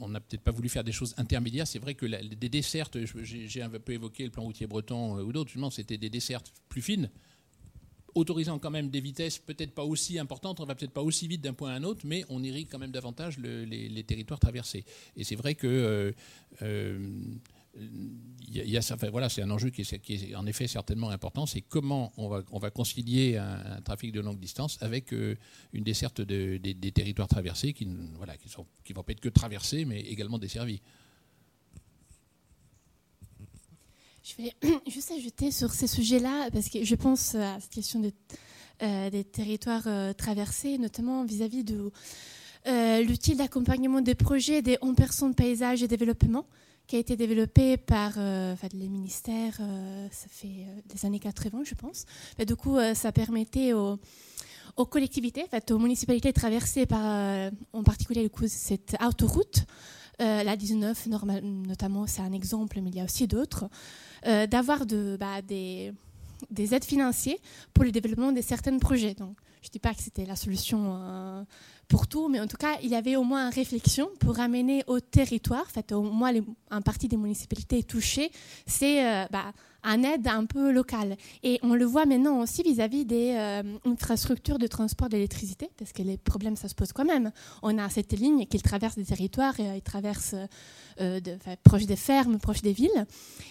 on 0.00 0.08
n'a 0.08 0.20
peut-être 0.20 0.42
pas 0.42 0.50
voulu 0.50 0.68
faire 0.68 0.84
des 0.84 0.92
choses 0.92 1.14
intermédiaires. 1.16 1.66
C'est 1.66 1.78
vrai 1.78 1.94
que 1.94 2.06
des 2.06 2.48
dessertes, 2.48 2.98
j'ai 3.22 3.62
un 3.62 3.70
peu 3.70 3.92
évoqué 3.92 4.24
le 4.24 4.30
plan 4.30 4.42
routier 4.42 4.66
breton 4.66 5.18
ou 5.18 5.32
d'autres, 5.32 5.52
c'était 5.70 5.98
des 5.98 6.10
dessertes 6.10 6.52
plus 6.68 6.82
fines, 6.82 7.10
autorisant 8.16 8.58
quand 8.58 8.70
même 8.70 8.88
des 8.88 9.00
vitesses 9.00 9.38
peut-être 9.38 9.72
pas 9.72 9.84
aussi 9.84 10.18
importantes, 10.18 10.60
on 10.60 10.64
va 10.64 10.74
peut-être 10.74 10.92
pas 10.92 11.02
aussi 11.02 11.28
vite 11.28 11.42
d'un 11.42 11.52
point 11.52 11.72
à 11.72 11.74
un 11.74 11.84
autre, 11.84 12.00
mais 12.04 12.24
on 12.28 12.42
irrigue 12.42 12.68
quand 12.70 12.78
même 12.78 12.90
davantage 12.90 13.38
les, 13.38 14.04
territoires 14.04 14.40
traversés. 14.40 14.84
Et 15.16 15.24
c'est 15.24 15.36
vrai 15.36 15.54
que 15.54 15.66
euh, 15.66 16.12
euh, 16.62 17.10
voilà, 19.10 19.28
c'est 19.28 19.42
un 19.42 19.50
enjeu 19.50 19.70
qui 19.70 19.82
est, 19.82 20.34
en 20.34 20.46
effet 20.46 20.66
certainement 20.66 21.10
important, 21.10 21.46
c'est 21.46 21.60
comment 21.60 22.12
on 22.16 22.28
va, 22.28 22.42
on 22.50 22.58
va 22.58 22.70
concilier 22.70 23.36
un, 23.36 23.80
trafic 23.82 24.12
de 24.12 24.20
longue 24.20 24.38
distance 24.38 24.78
avec 24.80 25.12
euh, 25.12 25.36
une 25.72 25.84
desserte 25.84 26.20
des 26.20 26.92
territoires 26.92 27.28
traversés 27.28 27.72
qui 27.72 27.86
ne 27.86 28.16
voilà, 28.16 28.36
qui, 28.36 28.48
qui 28.84 28.92
vont 28.92 29.02
pas 29.02 29.12
être 29.12 29.20
que 29.20 29.28
traversés, 29.28 29.84
mais 29.84 30.00
également 30.00 30.38
desservis. 30.38 30.80
Je 34.22 34.42
vais 34.42 34.54
juste 34.90 35.12
ajouter 35.12 35.50
sur 35.50 35.72
ces 35.72 35.86
sujets-là, 35.86 36.50
parce 36.50 36.68
que 36.68 36.84
je 36.84 36.94
pense 36.94 37.34
à 37.34 37.60
cette 37.60 37.70
question 37.70 38.02
euh, 38.82 39.10
des 39.10 39.24
territoires 39.24 39.86
euh, 39.86 40.12
traversés, 40.12 40.78
notamment 40.78 41.24
vis-à-vis 41.24 41.64
de 41.64 41.90
l'outil 43.06 43.36
d'accompagnement 43.36 44.00
des 44.00 44.16
projets 44.16 44.60
des 44.60 44.76
11 44.82 44.96
personnes 44.96 45.34
paysage 45.36 45.84
et 45.84 45.88
développement, 45.88 46.44
qui 46.86 46.96
a 46.96 46.98
été 46.98 47.16
développé 47.16 47.76
par 47.76 48.12
les 48.16 48.88
ministères, 48.88 49.56
ça 50.10 50.26
fait 50.28 50.66
des 50.86 51.04
années 51.04 51.18
80, 51.18 51.62
je 51.64 51.74
pense. 51.74 52.04
du 52.38 52.56
coup, 52.56 52.76
ça 52.94 53.12
permettait 53.12 53.72
aux, 53.72 53.98
collectivités, 54.88 55.42
en 55.42 55.48
fait, 55.48 55.70
aux 55.70 55.78
municipalités 55.78 56.32
traversées 56.32 56.86
par, 56.86 57.50
en 57.72 57.82
particulier, 57.82 58.22
le 58.22 58.28
coup, 58.28 58.44
cette 58.46 58.96
autoroute, 59.04 59.64
la 60.20 60.56
19, 60.56 61.08
notamment, 61.42 62.06
c'est 62.06 62.22
un 62.22 62.32
exemple, 62.32 62.80
mais 62.80 62.90
il 62.90 62.96
y 62.96 63.00
a 63.00 63.04
aussi 63.04 63.26
d'autres, 63.26 63.68
euh, 64.26 64.46
d'avoir 64.46 64.86
bah, 64.86 65.40
des, 65.42 65.92
des, 66.50 66.74
aides 66.74 66.84
financières 66.84 67.36
pour 67.72 67.84
le 67.84 67.92
développement 67.92 68.32
de 68.32 68.40
certains 68.40 68.76
projets. 68.78 69.14
Je 69.66 69.70
ne 69.70 69.72
dis 69.72 69.78
pas 69.80 69.94
que 69.94 70.02
c'était 70.02 70.24
la 70.24 70.36
solution 70.36 70.96
euh, 71.02 71.42
pour 71.88 72.06
tout, 72.06 72.28
mais 72.28 72.38
en 72.38 72.46
tout 72.46 72.56
cas, 72.56 72.78
il 72.84 72.88
y 72.88 72.94
avait 72.94 73.16
au 73.16 73.24
moins 73.24 73.48
une 73.48 73.54
réflexion 73.54 74.08
pour 74.20 74.38
amener 74.38 74.84
au 74.86 75.00
territoire, 75.00 75.62
en 75.62 75.72
fait, 75.72 75.90
au 75.90 76.02
moins 76.02 76.30
les, 76.30 76.42
un 76.70 76.82
partie 76.82 77.08
des 77.08 77.16
municipalités 77.16 77.82
touchées, 77.82 78.30
c'est 78.66 79.04
euh, 79.04 79.26
bah, 79.32 79.52
un 79.82 80.04
aide 80.04 80.28
un 80.28 80.44
peu 80.44 80.70
locale. 80.70 81.16
Et 81.42 81.58
on 81.62 81.74
le 81.74 81.84
voit 81.84 82.06
maintenant 82.06 82.40
aussi 82.40 82.62
vis-à-vis 82.62 83.04
des 83.04 83.36
infrastructures 83.84 84.58
de 84.58 84.68
transport 84.68 85.08
d'électricité, 85.08 85.68
parce 85.76 85.92
que 85.92 86.02
les 86.02 86.16
problèmes, 86.16 86.56
ça 86.56 86.68
se 86.68 86.74
pose 86.74 86.92
quand 86.92 87.04
même. 87.04 87.32
On 87.62 87.76
a 87.78 87.88
cette 87.88 88.12
ligne 88.12 88.46
qui 88.46 88.58
traverse 88.60 88.94
des 88.94 89.04
territoires, 89.04 89.58
et, 89.58 89.80
traverse 89.80 90.34
euh, 91.00 91.20
de, 91.20 91.36
proche 91.64 91.86
des 91.86 91.96
fermes, 91.96 92.38
proche 92.38 92.62
des 92.62 92.72
villes. 92.72 93.06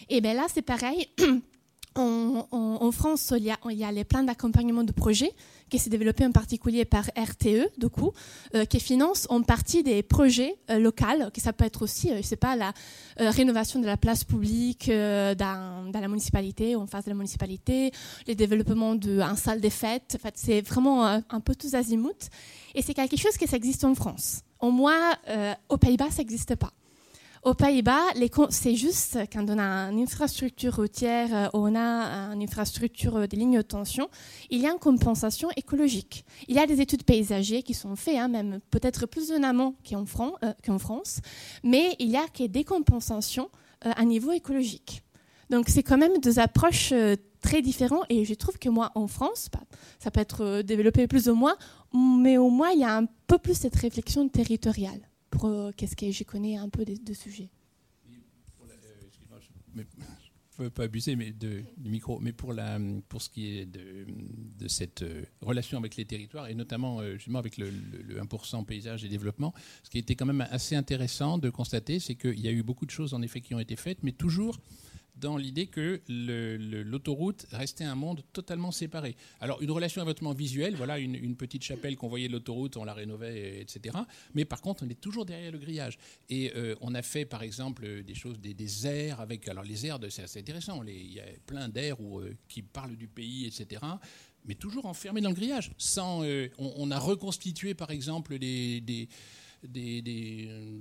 Et 0.09 0.21
bien 0.21 0.33
là, 0.33 0.45
c'est 0.53 0.61
pareil. 0.61 1.07
En, 1.97 2.91
France, 2.91 3.33
il 3.37 3.43
y, 3.43 3.83
a, 3.83 3.91
les 3.91 4.03
plans 4.03 4.23
d'accompagnement 4.23 4.83
de 4.83 4.91
projets 4.91 5.31
qui 5.69 5.79
s'est 5.79 5.89
développé 5.89 6.25
en 6.25 6.31
particulier 6.31 6.83
par 6.83 7.05
RTE, 7.17 7.69
du 7.77 7.89
coup, 7.89 8.11
euh, 8.53 8.65
qui 8.65 8.79
finance 8.79 9.27
en 9.29 9.41
partie 9.41 9.81
des 9.81 10.03
projets 10.03 10.55
euh, 10.69 10.77
locaux, 10.77 11.05
qui 11.33 11.39
ça 11.39 11.53
peut 11.53 11.65
être 11.65 11.81
aussi, 11.81 12.11
je 12.15 12.21
sais 12.21 12.35
pas, 12.35 12.55
la 12.55 12.73
rénovation 13.17 13.79
de 13.79 13.85
la 13.85 13.97
place 13.97 14.23
publique 14.23 14.89
dans, 14.89 15.89
dans, 15.91 15.99
la 15.99 16.07
municipalité, 16.07 16.75
en 16.75 16.85
face 16.85 17.05
de 17.05 17.11
la 17.11 17.15
municipalité, 17.15 17.91
le 18.27 18.35
développement 18.35 18.95
d'une 18.95 19.35
salle 19.35 19.61
des 19.61 19.69
fêtes. 19.69 20.17
En 20.19 20.21
fait, 20.21 20.35
c'est 20.37 20.61
vraiment 20.61 21.05
un 21.05 21.39
peu 21.39 21.55
tous 21.55 21.75
azimuts. 21.75 22.29
Et 22.73 22.81
c'est 22.81 22.93
quelque 22.93 23.17
chose 23.17 23.37
qui 23.37 23.45
existe 23.55 23.85
en 23.85 23.95
France. 23.95 24.41
Au 24.59 24.71
moins, 24.71 25.13
aux 25.69 25.77
Pays-Bas, 25.77 26.11
ça 26.11 26.19
n'existe 26.19 26.55
pas. 26.55 26.73
Aux 27.45 27.53
Pays-Bas, 27.53 28.01
c'est 28.49 28.73
juste 28.73 29.19
quand 29.31 29.47
on 29.51 29.59
a 29.59 29.91
une 29.91 30.01
infrastructure 30.01 30.77
routière, 30.77 31.29
euh, 31.31 31.47
on 31.53 31.75
a 31.75 32.33
une 32.33 32.41
infrastructure 32.41 33.17
euh, 33.17 33.27
des 33.27 33.37
lignes 33.37 33.57
de 33.57 33.61
tension, 33.61 34.09
il 34.49 34.61
y 34.61 34.65
a 34.65 34.71
une 34.71 34.79
compensation 34.79 35.49
écologique. 35.55 36.25
Il 36.47 36.55
y 36.55 36.59
a 36.59 36.65
des 36.65 36.81
études 36.81 37.03
paysagères 37.03 37.61
qui 37.61 37.75
sont 37.75 37.95
faites, 37.95 38.17
hein, 38.17 38.29
même 38.29 38.61
peut-être 38.71 39.05
plus 39.05 39.31
en 39.31 39.43
amont 39.43 39.75
qu'en 39.87 40.07
France, 40.79 41.19
mais 41.63 41.95
il 41.99 42.09
y 42.09 42.17
a 42.17 42.27
que 42.29 42.47
des 42.47 42.63
compensations 42.63 43.51
euh, 43.85 43.91
à 43.95 44.05
niveau 44.05 44.31
écologique. 44.31 45.03
Donc 45.51 45.69
c'est 45.69 45.83
quand 45.83 45.99
même 45.99 46.17
deux 46.17 46.39
approches 46.39 46.95
très 47.41 47.61
différentes 47.61 48.05
et 48.09 48.25
je 48.25 48.33
trouve 48.33 48.57
que 48.57 48.69
moi 48.69 48.91
en 48.95 49.05
France, 49.05 49.49
bah, 49.53 49.61
ça 49.99 50.09
peut 50.09 50.21
être 50.21 50.63
développé 50.63 51.05
plus 51.05 51.29
ou 51.29 51.35
moins, 51.35 51.57
mais 51.93 52.39
au 52.39 52.49
moins 52.49 52.71
il 52.71 52.79
y 52.79 52.85
a 52.85 52.97
un 52.97 53.05
peu 53.27 53.37
plus 53.37 53.53
cette 53.53 53.75
réflexion 53.75 54.27
territoriale 54.29 55.01
qu'est-ce 55.75 55.95
que 55.95 56.11
je 56.11 56.23
connais 56.23 56.57
un 56.57 56.69
peu 56.69 56.85
de, 56.85 56.95
de 56.95 57.13
sujets. 57.13 57.49
je 59.75 60.61
ne 60.61 60.67
veux 60.67 60.69
pas 60.69 60.83
abuser 60.83 61.15
mais 61.15 61.31
du 61.31 61.65
micro, 61.89 62.19
mais 62.19 62.31
pour, 62.31 62.53
la, 62.53 62.79
pour 63.09 63.21
ce 63.21 63.29
qui 63.29 63.57
est 63.57 63.65
de, 63.65 64.05
de 64.57 64.67
cette 64.67 65.01
euh, 65.01 65.23
relation 65.41 65.77
avec 65.77 65.97
les 65.97 66.05
territoires, 66.05 66.47
et 66.47 66.55
notamment 66.55 67.01
euh, 67.01 67.13
justement 67.15 67.39
avec 67.39 67.57
le, 67.57 67.69
le, 67.69 68.21
1% 68.21 68.63
paysage 68.63 69.03
et 69.03 69.09
développement, 69.09 69.53
ce 69.83 69.89
qui 69.89 69.97
était 69.97 70.15
quand 70.15 70.25
même 70.25 70.45
assez 70.49 70.75
intéressant 70.75 71.37
de 71.37 71.49
constater, 71.49 71.99
c'est 71.99 72.15
qu'il 72.15 72.39
y 72.39 72.47
a 72.47 72.51
eu 72.51 72.63
beaucoup 72.63 72.85
de 72.85 72.91
choses 72.91 73.13
en 73.13 73.21
effet 73.21 73.41
qui 73.41 73.53
ont 73.53 73.59
été 73.59 73.75
faites, 73.75 74.01
mais 74.03 74.13
toujours 74.13 74.57
dans 75.15 75.37
l'idée 75.37 75.67
que 75.67 76.01
l'autoroute 76.07 77.45
restait 77.51 77.83
un 77.83 77.95
monde 77.95 78.21
totalement 78.33 78.71
séparé. 78.71 79.15
Alors, 79.39 79.61
une 79.61 79.71
relation 79.71 80.01
éventuellement 80.01 80.33
visuelle, 80.33 80.75
voilà, 80.75 80.99
une, 80.99 81.35
petite 81.35 81.63
chapelle 81.63 81.95
qu'on 81.97 82.07
voyait 82.07 82.27
de 82.27 82.33
l'autoroute, 82.33 82.77
on 82.77 82.83
la 82.83 82.93
rénovait, 82.93 83.61
etc. 83.61 83.97
Mais 84.33 84.45
par 84.45 84.61
contre, 84.61 84.83
on 84.85 84.89
est 84.89 84.99
toujours 84.99 85.25
derrière 85.25 85.51
le 85.51 85.59
grillage. 85.59 85.97
Et 86.29 86.51
euh, 86.55 86.75
on 86.81 86.95
a 86.95 87.01
fait, 87.01 87.25
par 87.25 87.43
exemple, 87.43 88.03
des 88.03 88.15
choses, 88.15 88.39
des, 88.39 88.53
des 88.53 88.87
aires 88.87 89.19
avec. 89.19 89.47
Alors, 89.47 89.63
les 89.63 89.85
aires, 89.85 89.99
c'est 90.09 90.23
assez 90.23 90.39
intéressant. 90.39 90.81
il 90.83 91.13
y 91.13 91.19
a 91.19 91.25
plein 91.45 91.69
d'aires 91.69 91.97
euh, 92.01 92.35
qui 92.47 92.61
parlent 92.61 92.95
du 92.95 93.07
pays, 93.07 93.45
etc 93.45 93.81
mais 94.45 94.55
toujours 94.55 94.85
enfermés 94.85 95.21
dans 95.21 95.29
le 95.29 95.35
grillage. 95.35 95.71
Sans, 95.77 96.23
euh, 96.23 96.49
on, 96.57 96.91
a 96.91 96.99
reconstitué, 96.99 97.73
par 97.73 97.91
exemple, 97.91 98.37
des, 98.37 99.09
euh, 99.75 100.79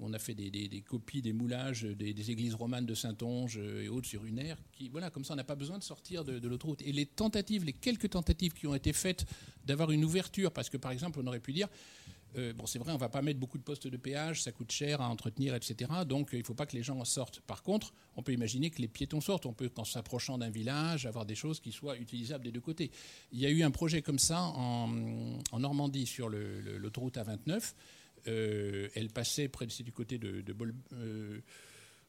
on 0.00 0.12
a 0.12 0.18
fait 0.18 0.34
des, 0.34 0.82
copies, 0.86 1.22
des 1.22 1.32
moulages 1.32 1.82
des, 1.82 2.30
églises 2.30 2.54
romanes 2.54 2.86
de 2.86 2.94
Saint-Onge 2.94 3.58
et 3.58 3.88
autres 3.88 4.08
sur 4.08 4.24
une 4.24 4.38
aire. 4.38 4.58
Qui, 4.72 4.88
voilà, 4.88 5.10
comme 5.10 5.24
ça, 5.24 5.34
on 5.34 5.36
n'a 5.36 5.44
pas 5.44 5.54
besoin 5.54 5.78
de 5.78 5.82
sortir 5.82 6.24
de, 6.24 6.48
l'autoroute. 6.48 6.82
Et 6.82 6.92
les 6.92 7.06
tentatives, 7.06 7.64
les 7.64 7.72
quelques 7.72 8.10
tentatives 8.10 8.52
qui 8.52 8.66
ont 8.66 8.74
été 8.74 8.92
faites 8.92 9.26
d'avoir 9.64 9.90
une 9.90 10.04
ouverture, 10.04 10.52
parce 10.52 10.68
que 10.68 10.76
par 10.76 10.92
exemple, 10.92 11.20
on 11.22 11.26
aurait 11.26 11.40
pu 11.40 11.52
dire, 11.52 11.68
euh, 12.36 12.52
bon, 12.52 12.66
c'est 12.66 12.78
vrai, 12.78 12.92
on 12.92 12.98
va 12.98 13.08
pas 13.08 13.22
mettre 13.22 13.40
beaucoup 13.40 13.56
de 13.56 13.62
postes 13.62 13.86
de 13.86 13.96
péage, 13.96 14.42
ça 14.42 14.52
coûte 14.52 14.70
cher 14.70 15.00
à 15.00 15.08
entretenir, 15.08 15.54
etc. 15.54 15.90
Donc, 16.06 16.30
il 16.32 16.40
ne 16.40 16.44
faut 16.44 16.54
pas 16.54 16.66
que 16.66 16.76
les 16.76 16.82
gens 16.82 16.98
en 16.98 17.04
sortent. 17.04 17.40
Par 17.40 17.62
contre, 17.62 17.92
on 18.16 18.22
peut 18.22 18.32
imaginer 18.32 18.70
que 18.70 18.80
les 18.82 18.88
piétons 18.88 19.20
sortent. 19.20 19.46
On 19.46 19.52
peut, 19.52 19.70
en 19.76 19.84
s'approchant 19.84 20.36
d'un 20.36 20.50
village, 20.50 21.06
avoir 21.06 21.24
des 21.24 21.34
choses 21.34 21.60
qui 21.60 21.72
soient 21.72 21.96
utilisables 21.96 22.44
des 22.44 22.52
deux 22.52 22.60
côtés. 22.60 22.90
Il 23.32 23.40
y 23.40 23.46
a 23.46 23.50
eu 23.50 23.62
un 23.62 23.70
projet 23.70 24.02
comme 24.02 24.18
ça 24.18 24.40
en, 24.42 24.88
Normandie 25.58 26.06
sur 26.06 26.28
l'autoroute 26.28 27.16
A29 27.16 27.72
euh, 28.28 28.88
elle 28.94 29.10
passait 29.10 29.48
près 29.48 29.66
du 29.66 29.92
côté 29.92 30.18
de, 30.18 30.40
de 30.40 30.52
Bol, 30.52 30.74
euh, 30.92 31.40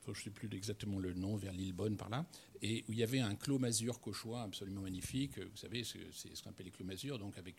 je 0.05 0.11
ne 0.11 0.15
sais 0.15 0.29
plus 0.29 0.47
exactement 0.55 0.99
le 0.99 1.13
nom, 1.13 1.35
vers 1.35 1.51
l'île 1.51 1.73
Bonne 1.73 1.97
par 1.97 2.09
là, 2.09 2.25
et 2.61 2.85
où 2.87 2.93
il 2.93 2.99
y 2.99 3.03
avait 3.03 3.19
un 3.19 3.35
clos 3.35 3.59
masure 3.59 3.99
cauchois 3.99 4.43
absolument 4.43 4.81
magnifique. 4.81 5.37
Vous 5.37 5.57
savez, 5.57 5.83
c'est 5.83 6.33
ce 6.33 6.41
qu'on 6.41 6.51
appelle 6.51 6.67
les 6.67 6.71
clos 6.71 6.85
masures, 6.85 7.19
donc 7.19 7.37
avec 7.37 7.55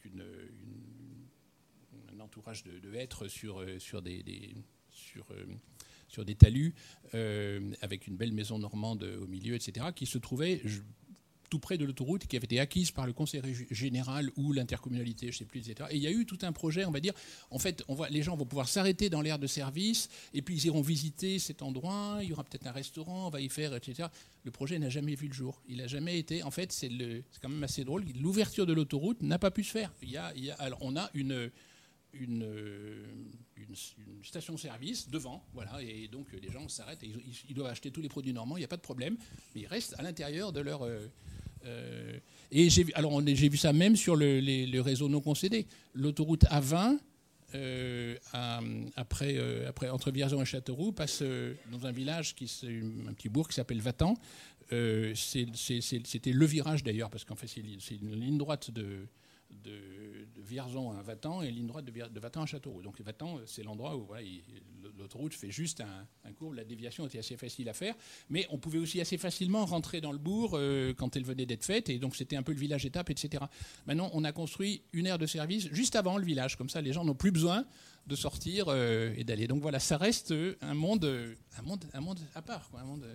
un 2.11 2.21
entourage 2.21 2.65
de, 2.65 2.95
hêtres 2.95 3.29
sur, 3.29 3.59
euh, 3.61 3.79
des, 4.03 4.55
sur 6.09 6.25
des 6.25 6.35
talus, 6.35 6.75
avec 7.13 8.07
une 8.07 8.17
belle 8.17 8.33
maison 8.33 8.59
normande 8.59 9.03
au 9.03 9.27
milieu, 9.27 9.55
etc., 9.55 9.89
qui 9.95 10.07
se 10.07 10.17
trouvait 10.17 10.63
tout 11.49 11.59
près 11.59 11.79
de 11.79 11.85
l'autoroute 11.85 12.27
qui 12.27 12.37
avait 12.37 12.45
été 12.45 12.61
acquise 12.61 12.91
par 12.91 13.07
le 13.07 13.13
conseil 13.13 13.43
général 13.71 14.31
ou 14.37 14.53
l'intercommunalité, 14.53 15.27
je 15.27 15.37
ne 15.37 15.39
sais 15.39 15.45
plus, 15.45 15.61
etc. 15.61 15.89
Et 15.93 15.97
il 15.97 16.03
y 16.03 16.07
a 16.07 16.11
eu 16.11 16.27
tout 16.27 16.39
un 16.43 16.53
projet, 16.53 16.85
on 16.85 16.91
va 16.91 17.01
dire, 17.01 17.13
en 17.51 17.59
fait, 17.59 17.85
les 18.11 18.23
gens 18.23 18.37
vont 18.37 18.47
pouvoir 18.47 18.69
s'arrêter 18.69 19.11
dans 19.11 19.21
l'aire 19.21 19.39
de 19.39 19.47
service, 19.47 20.09
et 20.35 20.43
puis 20.43 20.57
ils 20.57 20.67
iront 20.67 20.83
visiter 20.83 21.39
cet 21.39 21.63
endroit, 21.63 22.19
il 22.23 22.29
y 22.29 22.33
aura 22.33 22.45
peut-être 22.45 22.67
un 22.67 22.73
restaurant, 22.73 23.27
on 23.27 23.31
va 23.31 23.41
y 23.41 23.49
faire, 23.49 23.75
etc. 23.75 24.09
Le 24.45 24.51
projet 24.51 24.79
n'a 24.79 24.89
jamais 24.89 25.15
vu 25.15 25.29
le 25.29 25.35
jour. 25.35 25.63
Il 25.69 25.79
n'a 25.79 25.87
jamais 25.87 26.19
été, 26.19 26.43
en 26.43 26.51
fait, 26.51 26.73
c'est 26.73 26.91
quand 27.43 27.49
même 27.49 27.65
assez 27.65 27.85
drôle, 27.85 28.05
l'ouverture 28.21 28.67
de 28.67 28.73
l'autoroute 28.73 29.23
n'a 29.23 29.39
pas 29.39 29.51
pu 29.51 29.65
se 29.65 29.71
faire. 29.71 29.93
Alors, 30.59 30.79
on 30.83 30.97
a 30.97 31.11
une... 31.15 31.51
Station-service 34.23 35.11
devant, 35.11 35.45
voilà, 35.53 35.81
et 35.83 36.09
donc 36.09 36.33
les 36.33 36.51
gens 36.51 36.67
s'arrêtent, 36.69 37.03
ils, 37.03 37.55
doivent 37.55 37.71
acheter 37.71 37.91
tous 37.91 38.01
les 38.01 38.09
produits 38.09 38.33
normands, 38.33 38.57
il 38.57 38.61
n'y 38.61 38.65
a 38.65 38.69
pas 38.69 38.79
de 38.79 38.83
problème, 38.83 39.17
mais 39.55 39.61
ils 39.63 39.67
restent 39.67 39.95
à 39.99 40.03
l'intérieur 40.03 40.53
de 40.53 40.61
leur, 40.61 40.89
euh, 41.65 42.19
et 42.51 42.71
j'ai 42.71 42.87
alors 42.95 43.21
j'ai 43.27 43.49
vu 43.49 43.57
ça 43.57 43.73
même 43.73 43.97
sur 43.97 44.17
le, 44.17 44.41
les, 44.41 44.81
réseaux 44.81 45.09
non 45.09 45.21
concédés. 45.21 45.67
L'autoroute 45.95 46.45
A20 46.45 46.99
euh, 47.55 48.17
après, 48.97 49.37
euh, 49.39 49.69
après, 49.69 49.89
entre 49.89 50.11
Vierzon 50.11 50.43
et 50.43 50.45
Châteauroux, 50.45 50.93
passe 50.93 51.23
dans 51.71 51.87
un 51.87 51.93
village, 51.93 52.35
qui, 52.35 52.51
un 53.09 53.13
petit 53.15 53.29
bourg 53.29 53.49
qui 53.49 53.55
s'appelle 53.55 53.81
Vatan. 53.81 54.15
C'était 54.71 56.33
le 56.33 56.47
virage 56.47 56.85
d'ailleurs, 56.85 57.11
parce 57.11 57.25
qu'en 57.25 57.37
fait, 57.37 57.47
c'est 57.47 57.95
une 57.95 58.15
ligne 58.15 58.37
droite 58.39 58.71
de, 58.71 59.07
de, 59.51 60.27
de 60.35 60.43
Vierzon 60.43 60.93
à 60.93 61.03
Vatan 61.03 61.43
et 61.43 61.51
ligne 61.51 61.67
droite 61.67 61.85
de, 61.85 62.21
Vatan 62.21 62.43
à 62.43 62.47
Châteauroux. 62.47 62.83
Donc 62.83 63.01
Vatan, 63.01 63.39
c'est 63.47 63.63
l'endroit 63.63 63.97
où 63.97 64.09
l'autoroute 64.97 65.35
fait 65.35 65.51
juste 65.51 65.81
un, 65.81 66.07
un. 66.25 66.55
La 66.55 66.65
déviation 66.65 67.07
était 67.07 67.19
assez 67.19 67.37
facile 67.37 67.69
à 67.69 67.73
faire. 67.73 67.95
Mais 68.31 68.47
on 68.51 68.59
pouvait 68.59 68.79
aussi 68.79 69.01
assez 69.01 69.19
facilement 69.19 69.67
rentrer 69.67 70.01
dans 70.01 70.13
le 70.13 70.19
bourg 70.19 70.53
euh, 70.55 70.95
quand 70.95 71.17
elle 71.17 71.25
venait 71.25 71.47
d'être 71.47 71.65
faite. 71.65 71.89
Et 71.89 71.99
donc 71.99 72.15
c'était 72.15 72.37
un 72.37 72.43
peu 72.43 72.53
le 72.53 72.59
village 72.59 72.87
étape, 72.87 73.11
etc. 73.11 73.45
Maintenant, 73.87 74.11
on 74.13 74.25
a 74.25 74.33
construit 74.33 74.83
une 74.93 75.07
aire 75.07 75.19
de 75.19 75.27
service 75.27 75.69
juste 75.73 75.97
avant 75.97 76.17
le 76.17 76.25
village. 76.25 76.57
Comme 76.57 76.69
ça, 76.69 76.81
les 76.81 76.93
gens 76.93 77.05
n'ont 77.05 77.15
plus 77.15 77.33
besoin 77.33 77.65
de 78.09 78.17
sortir 78.17 78.67
euh, 78.69 79.13
et 79.17 79.25
d'aller. 79.25 79.47
Donc 79.47 79.61
voilà, 79.61 79.79
ça 79.79 79.97
reste 79.97 80.33
euh, 80.33 80.57
un 80.63 80.75
monde, 80.75 81.05
euh, 81.05 81.35
un 81.59 81.63
monde, 81.63 81.85
un 81.93 82.01
monde 82.01 82.19
à 82.35 82.43
part. 82.43 82.69
Quoi, 82.71 82.81
un 82.81 82.85
monde, 82.85 83.07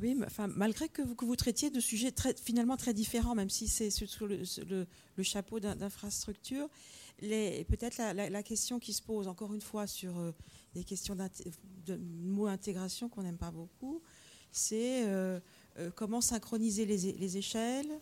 Oui, 0.00 0.16
malgré 0.56 0.88
que 0.88 1.02
vous, 1.02 1.36
traitiez 1.36 1.70
de 1.70 1.78
sujets 1.78 2.12
finalement 2.42 2.76
très 2.76 2.92
différents, 2.92 3.34
même 3.34 3.50
si 3.50 3.68
c'est 3.68 3.90
sur 3.90 4.26
le, 4.26 4.86
chapeau 5.22 5.60
d'in- 5.60 5.76
d'infrastructure, 5.76 6.68
les- 7.20 7.64
peut-être 7.64 7.98
la, 7.98 8.42
question 8.42 8.80
qui 8.80 8.92
se 8.92 9.02
pose 9.02 9.28
encore 9.28 9.54
une 9.54 9.60
fois 9.60 9.86
sur 9.86 10.18
euh, 10.18 10.32
des 10.74 10.82
questions 10.82 11.14
de 11.14 11.96
mot 11.96 12.46
intégration 12.46 13.08
qu'on 13.08 13.22
n'aime 13.22 13.38
pas 13.38 13.52
beaucoup, 13.52 14.02
c'est 14.50 15.04
euh, 15.06 15.38
euh, 15.78 15.90
comment 15.94 16.20
synchroniser 16.20 16.86
les, 16.86 17.12
les 17.12 17.36
échelles. 17.36 18.00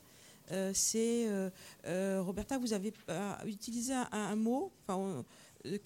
Euh, 0.51 0.73
c'est 0.74 1.28
Roberta, 2.20 2.59
vous 2.59 2.73
avez 2.73 2.93
utilisé 3.47 3.94
un, 4.12 4.36
mot, 4.36 4.73
euh, 5.66 5.78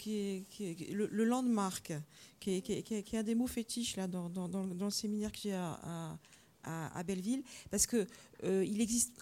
le, 0.91 1.23
landmark, 1.23 1.93
qui 2.39 2.61
qui 2.61 3.17
un 3.17 3.23
des 3.23 3.35
mots 3.35 3.47
fétiches 3.47 3.95
là, 3.95 4.07
dans, 4.07 4.29
le- 4.29 4.89
séminaire 4.89 5.31
que 5.31 5.39
j'ai 5.39 5.53
à, 5.53 7.03
Belleville, 7.05 7.43
parce 7.71 7.87
que 7.87 8.05
euh, 8.43 8.65
il 8.65 8.81
existe, 8.81 9.13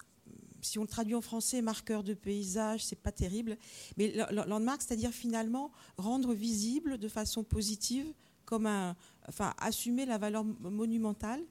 si 0.62 0.78
on 0.78 0.82
le 0.82 0.88
traduit 0.88 1.14
en 1.14 1.20
français, 1.20 1.62
marqueur 1.62 2.02
de 2.02 2.14
paysage, 2.14 2.84
c'est 2.84 3.00
pas 3.00 3.12
terrible, 3.12 3.56
mais 3.96 4.12
landmark, 4.30 4.82
c'est-à-dire 4.82 5.12
finalement 5.12 5.70
rendre 5.96 6.34
visible 6.34 6.98
de 6.98 7.08
façon 7.08 7.44
positive, 7.44 8.12
comme 8.44 8.66
un, 8.66 8.96
enfin 9.28 9.54
assumer 9.58 10.06
la 10.06 10.18
valeur 10.18 10.44
monumentale 10.44 11.42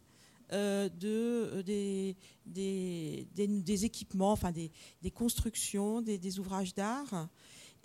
euh, 0.52 0.90
de, 0.90 1.64
euh, 1.66 2.14
des, 2.46 3.86
équipements, 3.86 4.32
enfin 4.32 4.52
des, 4.52 4.72
constructions, 5.12 6.02
des 6.02 6.40
ouvrages 6.40 6.76
d'art. 6.76 7.30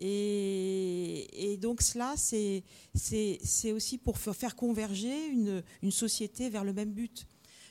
Et, 0.01 1.59
donc 1.61 1.83
cela, 1.83 2.15
c'est 2.17 3.73
aussi 3.73 3.99
pour 3.99 4.19
fa- 4.19 4.33
faire 4.33 4.57
converger 4.57 5.29
une, 5.29 5.63
société 5.91 6.49
vers 6.51 6.65
le 6.65 6.73
même 6.73 6.93
but. 6.93 7.27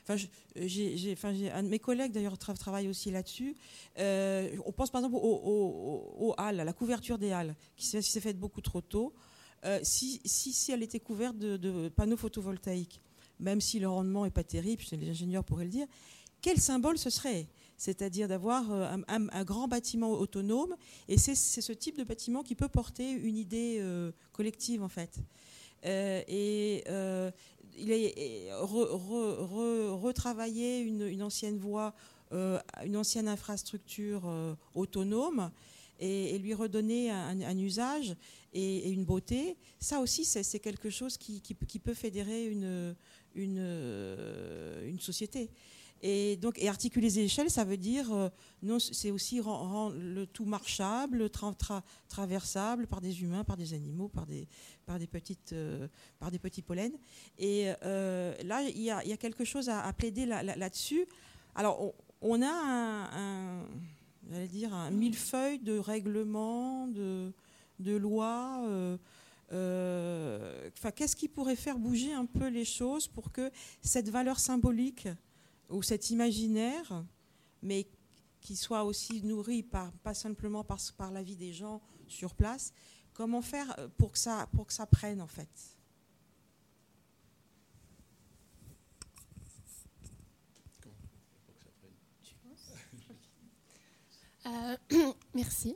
Enfin, 0.08 0.24
un 1.54 1.64
de 1.64 1.68
mes 1.68 1.80
collègues 1.80 2.12
d'ailleurs 2.12 2.36
tra- 2.36 2.58
travaille 2.58 2.88
aussi 2.88 3.12
là-dessus. 3.12 3.56
Euh, 4.00 4.56
on 4.66 4.72
pense 4.72 4.90
par 4.90 5.02
exemple 5.02 5.20
aux, 5.22 6.34
halles, 6.38 6.60
à 6.60 6.64
la 6.64 6.74
couverture 6.74 7.18
des 7.18 7.32
halles, 7.32 7.56
qui 7.76 7.86
s'est, 7.86 8.02
faite 8.22 8.40
beaucoup 8.40 8.62
trop 8.62 8.82
tôt. 8.82 9.14
Euh, 9.66 9.80
si 9.84 10.22
elle 10.70 10.84
était 10.84 11.00
couverte 11.00 11.38
de, 11.38 11.58
de 11.58 11.90
panneaux 11.90 12.18
photovoltaïques, 12.18 13.02
même 13.40 13.62
si 13.62 13.80
le 13.80 13.88
rendement 13.88 14.26
n'est 14.26 14.32
pas 14.32 14.44
terrible, 14.44 14.84
les 14.92 15.10
ingénieurs 15.10 15.44
pourraient 15.44 15.66
le 15.66 15.72
dire, 15.72 15.88
quel 16.42 16.60
symbole 16.60 16.98
ce 16.98 17.10
serait? 17.10 17.48
C'est-à-dire 17.80 18.28
d'avoir 18.28 18.72
euh, 18.72 18.98
un, 19.08 19.44
grand 19.46 19.70
bâtiment 19.70 20.12
autonome. 20.12 20.76
Et 21.08 21.18
c'est 21.18 21.34
ce 21.34 21.72
type 21.72 21.98
de 21.98 22.04
bâtiment 22.04 22.44
qui 22.44 22.54
peut 22.54 22.68
porter 22.68 23.10
une 23.10 23.38
idée 23.38 23.78
euh, 23.80 24.12
collective, 24.34 24.84
en 24.84 24.90
fait. 24.90 25.18
Euh, 25.86 26.22
et 26.28 26.84
il 27.78 27.92
est 27.92 28.14
et 28.18 28.50
re- 28.52 28.92
re- 28.92 29.38
re- 29.48 29.90
retravailler 29.92 30.82
une, 30.82 31.24
ancienne 31.24 31.58
voie, 31.58 31.96
une 32.32 32.98
ancienne 32.98 33.30
infrastructure 33.30 34.30
autonome 34.76 35.50
et, 36.02 36.38
lui 36.38 36.54
redonner 36.54 37.10
un, 37.12 37.58
usage 37.58 38.18
et, 38.54 38.90
une 38.92 39.06
beauté, 39.06 39.56
ça 39.80 40.02
aussi, 40.02 40.26
c'est 40.26 40.60
quelque 40.60 40.90
chose 40.90 41.18
qui, 41.18 41.42
peut- 41.80 41.94
fédérer 41.94 42.48
une 42.48 42.96
société. 45.00 45.50
Et 46.02 46.38
donc, 46.38 46.58
et 46.60 46.70
articuler 46.70 47.08
les 47.08 47.20
échelles, 47.20 47.50
ça 47.50 47.66
veut 47.66 47.78
dire, 47.78 48.12
euh, 48.14 48.30
c'est 48.80 49.12
aussi 49.12 49.42
ren- 49.42 49.58
rendre 49.58 49.96
le 49.98 50.26
tout 50.26 50.46
marchable, 50.46 51.26
tra- 51.26 51.56
tra- 51.58 51.82
traversable 52.08 52.88
par 52.88 53.02
des 53.02 53.22
humains, 53.22 53.44
par 53.44 53.58
des 53.58 53.74
animaux, 53.74 54.08
par 54.08 54.26
des, 54.26 54.48
par 54.86 54.98
des, 54.98 55.08
petites, 55.08 55.52
euh, 55.54 55.88
par 56.20 56.32
des 56.32 56.40
petits 56.40 56.62
pollens. 56.62 56.98
Et 57.38 57.72
euh, 57.84 58.34
là, 58.44 58.62
il 58.64 58.82
y, 58.82 58.92
a, 58.92 59.18
quelque 59.18 59.44
chose 59.44 59.68
à, 59.68 59.92
plaider 59.94 60.26
là- 60.26 60.42
là- 60.42 60.56
là-dessus. 60.56 61.06
Alors, 61.54 61.94
on, 62.22 62.42
a 62.42 62.48
un, 62.48 63.62
un- 63.62 63.66
dire, 64.48 64.74
un 64.74 64.92
millefeuille 64.92 65.60
de 65.60 65.78
règlements, 65.78 66.88
de, 66.88 67.32
de 67.80 67.96
lois. 67.96 68.64
euh, 68.68 68.98
qu'est-ce 70.96 71.16
qui 71.16 71.28
pourrait 71.28 71.56
faire 71.56 71.78
bouger 71.78 72.14
un 72.14 72.26
peu 72.26 72.48
les 72.48 72.66
choses 72.66 73.08
pour 73.08 73.32
que 73.32 73.52
cette 73.82 74.10
valeur 74.10 74.40
symbolique 74.40 75.08
ou 75.70 75.84
cet 75.84 76.10
imaginaire, 76.10 77.06
mais 77.62 77.88
qui 78.42 78.56
soit 78.56 78.84
aussi 78.84 79.22
nourri 79.24 79.64
par, 79.64 79.92
pas 80.00 80.14
simplement 80.14 80.64
par, 80.64 80.80
par 80.98 81.12
la 81.12 81.22
vie 81.22 81.36
des 81.36 81.54
gens 81.54 81.82
sur 82.08 82.34
place, 82.34 82.74
comment 83.14 83.42
faire 83.42 83.78
euh, 83.80 83.88
pour 83.98 84.12
que 84.14 84.18
ça, 84.18 84.48
pour 84.54 84.68
que 84.68 84.74
ça 84.74 84.86
prenne 84.86 85.22
en 85.22 85.28
fait? 85.28 85.50
Euh, 94.46 94.78
merci. 95.34 95.76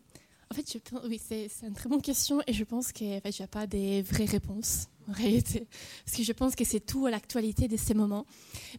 En 0.49 0.55
fait, 0.55 0.79
oui, 1.05 1.19
c'est 1.19 1.49
une 1.63 1.73
très 1.73 1.89
bonne 1.89 2.01
question 2.01 2.39
et 2.45 2.53
je 2.53 2.63
pense 2.63 2.91
qu'il 2.91 3.07
n'y 3.07 3.41
a 3.41 3.47
pas 3.47 3.65
des 3.65 4.03
vraies 4.03 4.25
réponses 4.25 4.87
en 5.09 5.13
réalité. 5.13 5.67
Parce 6.05 6.17
que 6.17 6.23
je 6.23 6.31
pense 6.31 6.55
que 6.55 6.63
c'est 6.63 6.85
tout 6.85 7.05
à 7.05 7.11
l'actualité 7.11 7.67
de 7.67 7.77
ces 7.77 7.93
moments. 7.93 8.25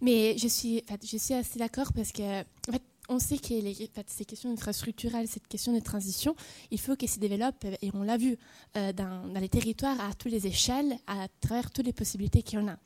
Mais 0.01 0.37
je 0.39 0.49
suis, 0.49 0.83
en 0.89 0.93
fait, 0.93 1.07
je 1.07 1.17
suis 1.17 1.35
assez 1.35 1.59
d'accord 1.59 1.93
parce 1.93 2.13
que, 2.13 2.41
en 2.41 2.73
fait, 2.73 2.83
on 3.09 3.19
sait 3.19 3.39
que 3.39 3.55
les, 3.55 3.73
en 3.73 3.95
fait, 3.95 4.09
ces 4.09 4.25
questions 4.25 4.51
infrastructurelles, 4.53 5.29
cette 5.29 5.47
question 5.49 5.73
de 5.73 5.81
transition, 5.81 6.35
il 6.71 6.81
faut 6.81 6.97
qu'elles 6.97 7.09
se 7.09 7.19
développent, 7.19 7.65
et 7.83 7.91
on 7.93 8.03
l'a 8.03 8.17
vu, 8.17 8.37
euh, 8.77 8.93
dans, 8.93 9.33
les 9.39 9.49
territoires 9.49 10.01
à 10.01 10.15
toutes 10.15 10.33
les 10.33 10.47
échelles, 10.47 10.97
à 11.07 11.29
travers 11.41 11.71
toutes 11.71 11.87
les 11.87 11.93
possibilités 11.93 12.43
qu'il 12.43 12.59
y 12.59 12.63
en 12.63 12.69
a. 12.69 12.77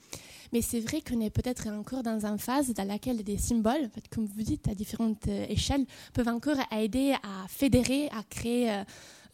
Mais 0.52 0.62
c'est 0.62 0.80
vrai 0.80 1.02
qu'on 1.02 1.20
est 1.20 1.30
peut-être 1.30 1.68
encore 1.68 2.02
dans 2.02 2.24
une 2.24 2.38
phase 2.38 2.72
dans 2.72 2.86
laquelle 2.86 3.22
des 3.22 3.38
symboles, 3.38 3.84
en 3.84 3.90
fait, 3.90 4.08
comme 4.08 4.26
vous 4.26 4.42
dites, 4.42 4.66
à 4.68 4.74
différentes 4.74 5.28
euh, 5.28 5.46
échelles, 5.48 5.84
peuvent 6.14 6.28
encore 6.28 6.58
aider 6.72 7.14
à 7.22 7.46
fédérer, 7.48 8.08
à 8.08 8.22
créer, 8.28 8.70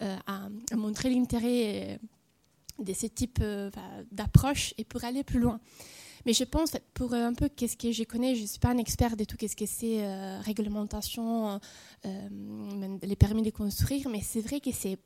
euh, 0.02 0.16
à, 0.26 0.48
montrer 0.76 1.10
l'intérêt 1.10 1.98
de 2.78 2.92
ce 2.92 3.06
type 3.06 3.38
euh, 3.40 3.70
d'approche 4.10 4.74
et 4.78 4.84
pour 4.84 5.04
aller 5.04 5.24
plus 5.24 5.38
loin. 5.38 5.60
Mais 6.26 6.32
je 6.32 6.44
pense, 6.44 6.72
pour 6.94 7.12
euh, 7.12 7.26
un 7.26 7.34
peu 7.34 7.48
qu'est-ce 7.48 7.76
que 7.76 7.92
je 7.92 8.04
connais, 8.04 8.34
je 8.34 8.42
ne 8.42 8.46
suis 8.46 8.58
pas 8.58 8.70
un 8.70 8.78
expert 8.78 9.16
de 9.16 9.24
tout 9.24 9.36
qu'est-ce 9.36 9.56
que 9.56 9.66
c'est 9.66 10.04
euh, 10.04 10.40
réglementation, 10.40 11.60
les 12.04 13.16
permis 13.16 13.42
de 13.42 13.50
construire, 13.50 14.08
mais 14.08 14.20
c'est 14.22 14.40
vrai 14.40 14.60
que 14.60 14.72
c'est 14.72 14.98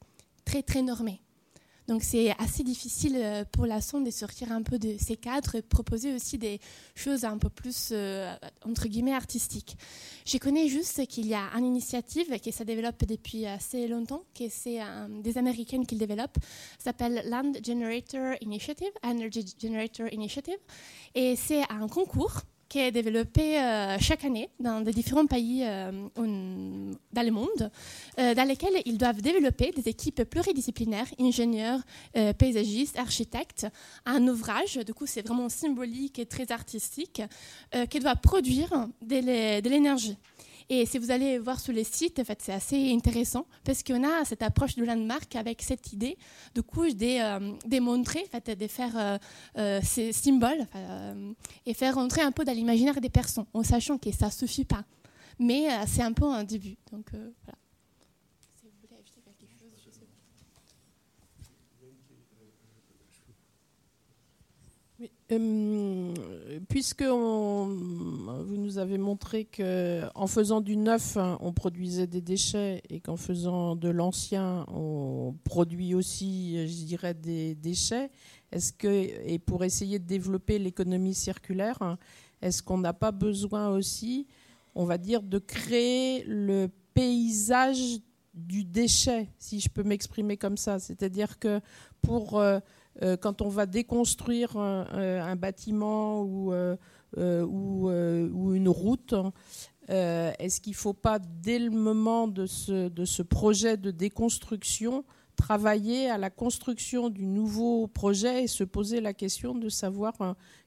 très 0.44 0.62
très 0.62 0.82
normé. 0.82 1.20
Donc 1.88 2.02
c'est 2.02 2.30
assez 2.38 2.62
difficile 2.62 3.16
euh, 3.16 3.44
pour 3.50 3.64
la 3.64 3.80
sonde 3.80 4.04
de 4.04 4.10
sortir 4.10 4.52
un 4.52 4.62
peu 4.62 4.78
de 4.78 4.96
ces 4.98 5.16
cadres 5.16 5.54
et 5.54 5.62
proposer 5.62 6.14
aussi 6.14 6.36
des 6.36 6.60
choses 6.94 7.24
un 7.24 7.38
peu 7.38 7.48
plus, 7.48 7.88
euh, 7.92 8.30
entre 8.66 8.88
guillemets, 8.88 9.14
artistiques. 9.14 9.74
Je 10.26 10.36
connais 10.36 10.68
juste 10.68 11.06
qu'il 11.06 11.26
y 11.26 11.34
a 11.34 11.48
une 11.56 11.64
initiative 11.64 12.38
qui 12.40 12.52
se 12.52 12.62
développe 12.62 13.06
depuis 13.06 13.46
assez 13.46 13.88
longtemps, 13.88 14.22
que 14.38 14.44
c'est 14.50 14.82
euh, 14.82 15.08
des 15.22 15.38
Américaines 15.38 15.86
qui 15.86 15.96
le 15.96 16.06
développent, 16.06 16.36
s'appelle 16.78 17.22
Land 17.24 17.52
Generator 17.64 18.34
Initiative, 18.42 18.92
Energy 19.02 19.46
Generator 19.58 20.12
Initiative, 20.12 20.58
et 21.14 21.36
c'est 21.36 21.62
un 21.70 21.88
concours 21.88 22.42
qui 22.68 22.80
est 22.80 22.92
développé 22.92 23.58
euh, 23.58 23.96
chaque 23.98 24.24
année 24.24 24.50
dans 24.60 24.80
des 24.82 24.92
différents 24.92 25.26
pays 25.26 25.62
euh, 25.64 25.90
dans 26.16 27.22
le 27.22 27.30
monde, 27.30 27.70
euh, 28.18 28.34
dans 28.34 28.46
lesquels 28.46 28.82
ils 28.84 28.98
doivent 28.98 29.22
développer 29.22 29.70
des 29.70 29.88
équipes 29.88 30.24
pluridisciplinaires, 30.24 31.06
ingénieurs, 31.18 31.80
euh, 32.16 32.32
paysagistes, 32.32 32.98
architectes, 32.98 33.66
un 34.04 34.26
ouvrage, 34.28 34.76
du 34.76 34.92
coup 34.92 35.06
c'est 35.06 35.26
vraiment 35.26 35.48
symbolique 35.48 36.18
et 36.18 36.26
très 36.26 36.50
artistique, 36.52 37.22
qui 37.90 38.00
doit 38.00 38.16
produire 38.16 38.88
de 39.02 39.68
l'énergie. 39.68 40.16
Et 40.70 40.84
si 40.84 40.98
vous 40.98 41.10
allez 41.10 41.38
voir 41.38 41.58
sur 41.58 41.72
les 41.72 41.84
sites, 41.84 42.18
en 42.18 42.24
fait, 42.24 42.38
c'est 42.42 42.52
assez 42.52 42.92
intéressant 42.92 43.46
parce 43.64 43.82
qu'on 43.82 44.04
a 44.04 44.24
cette 44.26 44.42
approche 44.42 44.74
de 44.76 44.84
landmark 44.84 45.34
avec 45.34 45.62
cette 45.62 45.94
idée 45.94 46.18
de 46.54 46.60
coup 46.60 46.86
de 46.86 47.06
euh, 47.06 47.52
en 47.64 48.40
fait, 48.40 48.50
de 48.50 48.66
faire 48.66 48.96
euh, 48.96 49.18
euh, 49.56 49.80
ces 49.82 50.12
symboles 50.12 50.66
euh, 50.74 51.32
et 51.64 51.72
faire 51.72 51.94
rentrer 51.94 52.20
un 52.20 52.32
peu 52.32 52.44
dans 52.44 52.52
l'imaginaire 52.52 53.00
des 53.00 53.08
personnes 53.08 53.46
en 53.54 53.62
sachant 53.62 53.96
que 53.96 54.12
ça 54.12 54.26
ne 54.26 54.30
suffit 54.30 54.66
pas. 54.66 54.84
Mais 55.38 55.68
c'est 55.86 56.02
un 56.02 56.12
peu 56.12 56.26
un 56.26 56.44
début. 56.44 56.76
Donc 56.92 57.06
voilà. 57.12 57.58
Si 58.60 58.66
vous 58.66 58.72
voulez 58.82 58.96
ajouter 59.00 59.22
quelque 59.38 59.54
chose, 59.58 59.70
je 59.82 59.90
sais 59.90 60.06
euh, 65.30 66.14
puisque 66.68 67.02
vous 67.02 68.56
nous 68.56 68.78
avez 68.78 68.96
montré 68.96 69.44
qu'en 69.44 70.26
faisant 70.26 70.60
du 70.60 70.76
neuf, 70.76 71.16
hein, 71.16 71.36
on 71.40 71.52
produisait 71.52 72.06
des 72.06 72.22
déchets 72.22 72.82
et 72.88 73.00
qu'en 73.00 73.16
faisant 73.16 73.76
de 73.76 73.88
l'ancien, 73.90 74.64
on 74.68 75.34
produit 75.44 75.94
aussi, 75.94 76.66
je 76.66 76.84
dirais, 76.84 77.12
des 77.12 77.54
déchets, 77.54 78.10
est-ce 78.52 78.72
que, 78.72 78.88
et 78.88 79.38
pour 79.38 79.64
essayer 79.64 79.98
de 79.98 80.06
développer 80.06 80.58
l'économie 80.58 81.14
circulaire, 81.14 81.76
hein, 81.82 81.98
est-ce 82.40 82.62
qu'on 82.62 82.78
n'a 82.78 82.94
pas 82.94 83.12
besoin 83.12 83.68
aussi, 83.68 84.26
on 84.74 84.84
va 84.84 84.96
dire, 84.96 85.22
de 85.22 85.38
créer 85.38 86.24
le 86.24 86.68
paysage 86.94 87.98
du 88.32 88.64
déchet, 88.64 89.28
si 89.38 89.60
je 89.60 89.68
peux 89.68 89.82
m'exprimer 89.82 90.36
comme 90.36 90.56
ça? 90.56 90.78
C'est-à-dire 90.78 91.38
que 91.38 91.60
pour 92.00 92.38
euh, 92.38 92.60
quand 93.20 93.42
on 93.42 93.48
va 93.48 93.66
déconstruire 93.66 94.56
un, 94.56 95.36
bâtiment 95.36 96.22
ou, 96.22 96.52
euh, 96.52 96.76
ou, 97.16 98.54
une 98.54 98.68
route, 98.68 99.14
est-ce 99.88 100.60
qu'il 100.60 100.72
ne 100.72 100.76
faut 100.76 100.94
pas, 100.94 101.18
dès 101.18 101.58
le 101.58 101.70
moment 101.70 102.28
de 102.28 102.46
ce, 102.46 103.22
projet 103.22 103.76
de 103.76 103.90
déconstruction, 103.90 105.04
travailler 105.36 106.10
à 106.10 106.18
la 106.18 106.30
construction 106.30 107.08
du 107.08 107.24
nouveau 107.24 107.86
projet 107.86 108.44
et 108.44 108.46
se 108.48 108.64
poser 108.64 109.00
la 109.00 109.14
question 109.14 109.54
de 109.54 109.68
savoir 109.68 110.14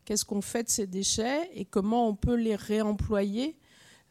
qu'est-ce 0.05 0.25
qu'on 0.25 0.41
fait 0.41 0.63
de 0.63 0.69
ces 0.69 0.87
déchets 0.87 1.49
et 1.53 1.65
comment 1.65 2.07
on 2.07 2.15
peut 2.15 2.35
les 2.35 2.55
réemployer 2.55 3.57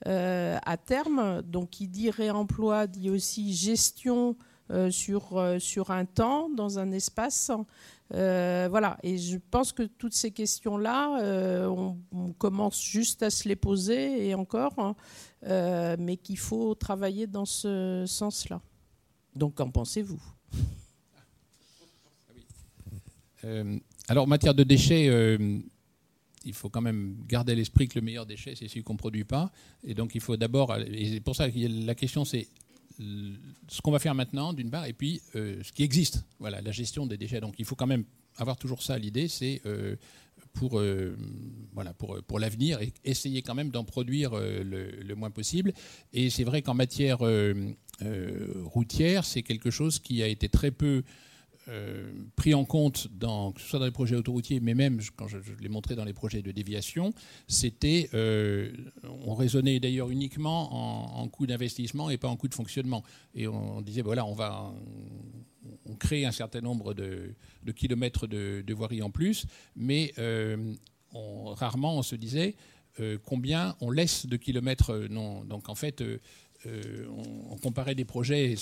euh, 0.07 0.59
à 0.65 0.77
terme? 0.77 1.43
Donc, 1.43 1.71
qui 1.71 1.89
dit 1.89 2.11
réemploi 2.11 2.87
dit 2.87 3.11
aussi 3.11 3.53
gestion 3.55 4.37
euh, 4.39 4.45
sur, 4.91 5.37
euh, 5.37 5.59
sur 5.59 5.91
un 5.91 6.05
temps, 6.05 6.49
dans 6.51 6.79
un 6.79 6.93
espace. 6.93 7.51
voilà, 8.11 8.99
et 9.03 9.19
je 9.19 9.39
pense 9.51 9.73
que 9.73 9.83
toutes 9.83 10.15
ces 10.15 10.31
questions-là, 10.31 11.69
on, 11.69 12.33
commence 12.39 12.83
juste 12.83 13.23
à 13.23 13.31
se 13.31 13.49
les 13.49 13.57
poser 13.57 14.29
et 14.29 14.35
encore, 14.35 14.75
hein, 14.79 14.97
mais 15.99 16.17
qu'il 16.17 16.39
faut 16.39 16.75
travailler 16.75 17.27
dans 17.27 17.45
ce 17.45 18.05
sens-là. 18.07 18.61
Donc, 19.35 19.55
qu'en 19.55 19.71
pensez-vous? 19.71 20.21
Alors, 24.09 24.25
en 24.25 24.29
matière 24.29 24.55
de 24.55 24.65
déchets, 24.65 25.09
il 26.45 26.55
faut 26.55 26.69
quand 26.69 26.81
même 26.81 27.17
garder 27.27 27.53
à 27.53 27.55
l'esprit 27.55 27.89
que 27.89 27.99
le 27.99 28.05
meilleur 28.05 28.27
déchet, 28.27 28.55
c'est 28.55 28.69
celui 28.69 28.83
qu'on 28.83 28.95
ne 28.95 28.99
produit 28.99 29.25
pas. 29.25 29.53
Et 29.85 29.95
donc, 29.95 30.15
il 30.15 30.21
faut 30.21 30.37
d'abord. 30.37 30.75
Et 30.77 31.11
c'est 31.13 31.21
pour 31.21 31.37
ça 31.37 31.51
que 31.51 31.87
la 31.87 31.95
question, 31.95 32.25
c'est 32.25 32.49
ce 33.69 33.81
qu'on 33.83 33.91
va 33.91 33.99
faire 33.99 34.15
maintenant, 34.15 34.53
d'une 34.53 34.71
part, 34.71 34.87
et 34.87 34.93
puis 34.93 35.21
euh, 35.37 35.63
ce 35.63 35.73
qui 35.73 35.83
existe. 35.83 36.25
Voilà, 36.39 36.61
la 36.61 36.73
gestion 36.73 37.07
des 37.07 37.17
déchets. 37.17 37.41
Donc, 37.41 37.55
il 37.59 37.65
faut 37.65 37.77
quand 37.77 37.87
même 37.87 38.05
avoir 38.37 38.57
toujours 38.57 38.83
ça 38.83 38.95
à 38.95 38.99
l'idée. 38.99 39.29
C'est. 39.29 39.61
Euh, 39.67 39.97
pour, 40.55 40.81
euh, 40.81 41.17
voilà, 41.75 41.95
pour, 41.95 42.21
pour 42.27 42.41
l'avenir 42.41 42.81
et 42.81 42.93
essayer 43.05 43.41
quand 43.41 43.55
même 43.55 43.71
d'en 43.71 43.85
produire 43.85 44.33
le, 44.35 45.15
moins 45.15 45.31
possible. 45.31 45.73
Et 46.13 46.29
c'est 46.29 46.43
vrai 46.43 46.61
qu'en 46.61 46.75
matière 46.75 47.19
routière, 48.65 49.25
c'est 49.25 49.43
quelque 49.43 49.71
chose 49.71 50.01
qui 50.01 50.25
a 50.25 50.27
été 50.27 50.49
très 50.49 50.73
peu 50.73 51.05
euh, 51.71 52.11
pris 52.35 52.53
en 52.53 52.65
compte, 52.65 53.09
dans, 53.13 53.53
que 53.53 53.61
ce 53.61 53.69
soit 53.69 53.79
dans 53.79 53.85
les 53.85 53.91
projets 53.93 54.17
autoroutiers, 54.17 54.59
mais 54.61 54.75
même 54.75 55.01
quand 55.17 55.29
je, 55.29 55.39
l'ai 55.61 55.69
montré 55.69 55.95
dans 55.95 56.05
les 56.05 56.13
projets 56.13 56.43
de 56.43 56.51
déviation, 56.51 57.13
c'était, 57.47 58.11
euh, 58.13 58.73
on 59.25 59.35
raisonnait 59.35 59.79
d'ailleurs 59.79 60.11
uniquement 60.11 61.21
en, 61.21 61.29
coût 61.29 61.47
d'investissement 61.47 62.11
et 62.11 62.19
pas 62.19 62.29
en 62.29 62.37
coût 62.37 62.49
de 62.49 62.55
fonctionnement. 62.55 63.05
Et 63.35 63.47
on, 63.47 63.83
disait, 63.83 64.03
voilà, 64.03 64.27
on 64.27 64.35
va, 64.35 64.73
on, 65.87 65.95
crée 65.95 66.25
un 66.25 66.33
certain 66.33 66.61
nombre 66.61 66.93
de, 66.93 67.35
kilomètres 67.77 68.27
de, 68.27 68.75
voirie 68.75 69.03
en 69.03 69.11
plus, 69.11 69.47
mais 69.77 70.13
euh, 70.19 70.75
rarement 71.13 71.99
on 71.99 72.03
se 72.03 72.17
disait 72.17 72.57
combien 73.25 73.77
on 73.81 73.91
laisse 73.91 74.27
de 74.27 74.37
kilomètres 74.37 75.07
non. 75.09 75.43
Donc 75.45 75.71
en 75.71 75.75
fait, 75.75 76.03
euh, 76.67 77.07
on, 77.51 77.57
comparait 77.57 77.95
des 77.95 78.05
projets, 78.05 78.55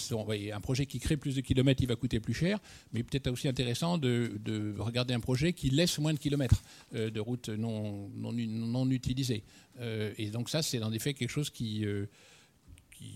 un 0.53 0.61
projet 0.61 0.87
qui 0.87 0.99
crée 0.99 1.17
plus 1.17 1.35
de 1.35 1.41
kilomètres, 1.41 1.83
il 1.83 1.89
va 1.89 1.97
coûter 1.97 2.21
plus 2.21 2.35
cher, 2.35 2.59
mais 2.93 3.03
peut-être 3.03 3.31
aussi 3.31 3.49
intéressant 3.49 3.99
de, 3.99 4.75
regarder 4.79 5.15
un 5.15 5.21
projet 5.21 5.53
qui 5.53 5.71
laisse 5.71 5.99
moins 5.99 6.15
de 6.15 6.19
kilomètres 6.19 6.63
euh, 6.95 7.11
de 7.11 7.21
routes 7.21 7.49
non, 7.49 8.09
non, 8.15 8.91
utilisées. 8.91 9.45
Euh, 9.81 10.13
et 10.17 10.31
donc 10.31 10.49
ça, 10.49 10.63
c'est 10.63 10.83
en 10.83 10.93
effet 10.93 11.15
quelque 11.15 11.31
chose 11.31 11.51
qui, 11.51 11.85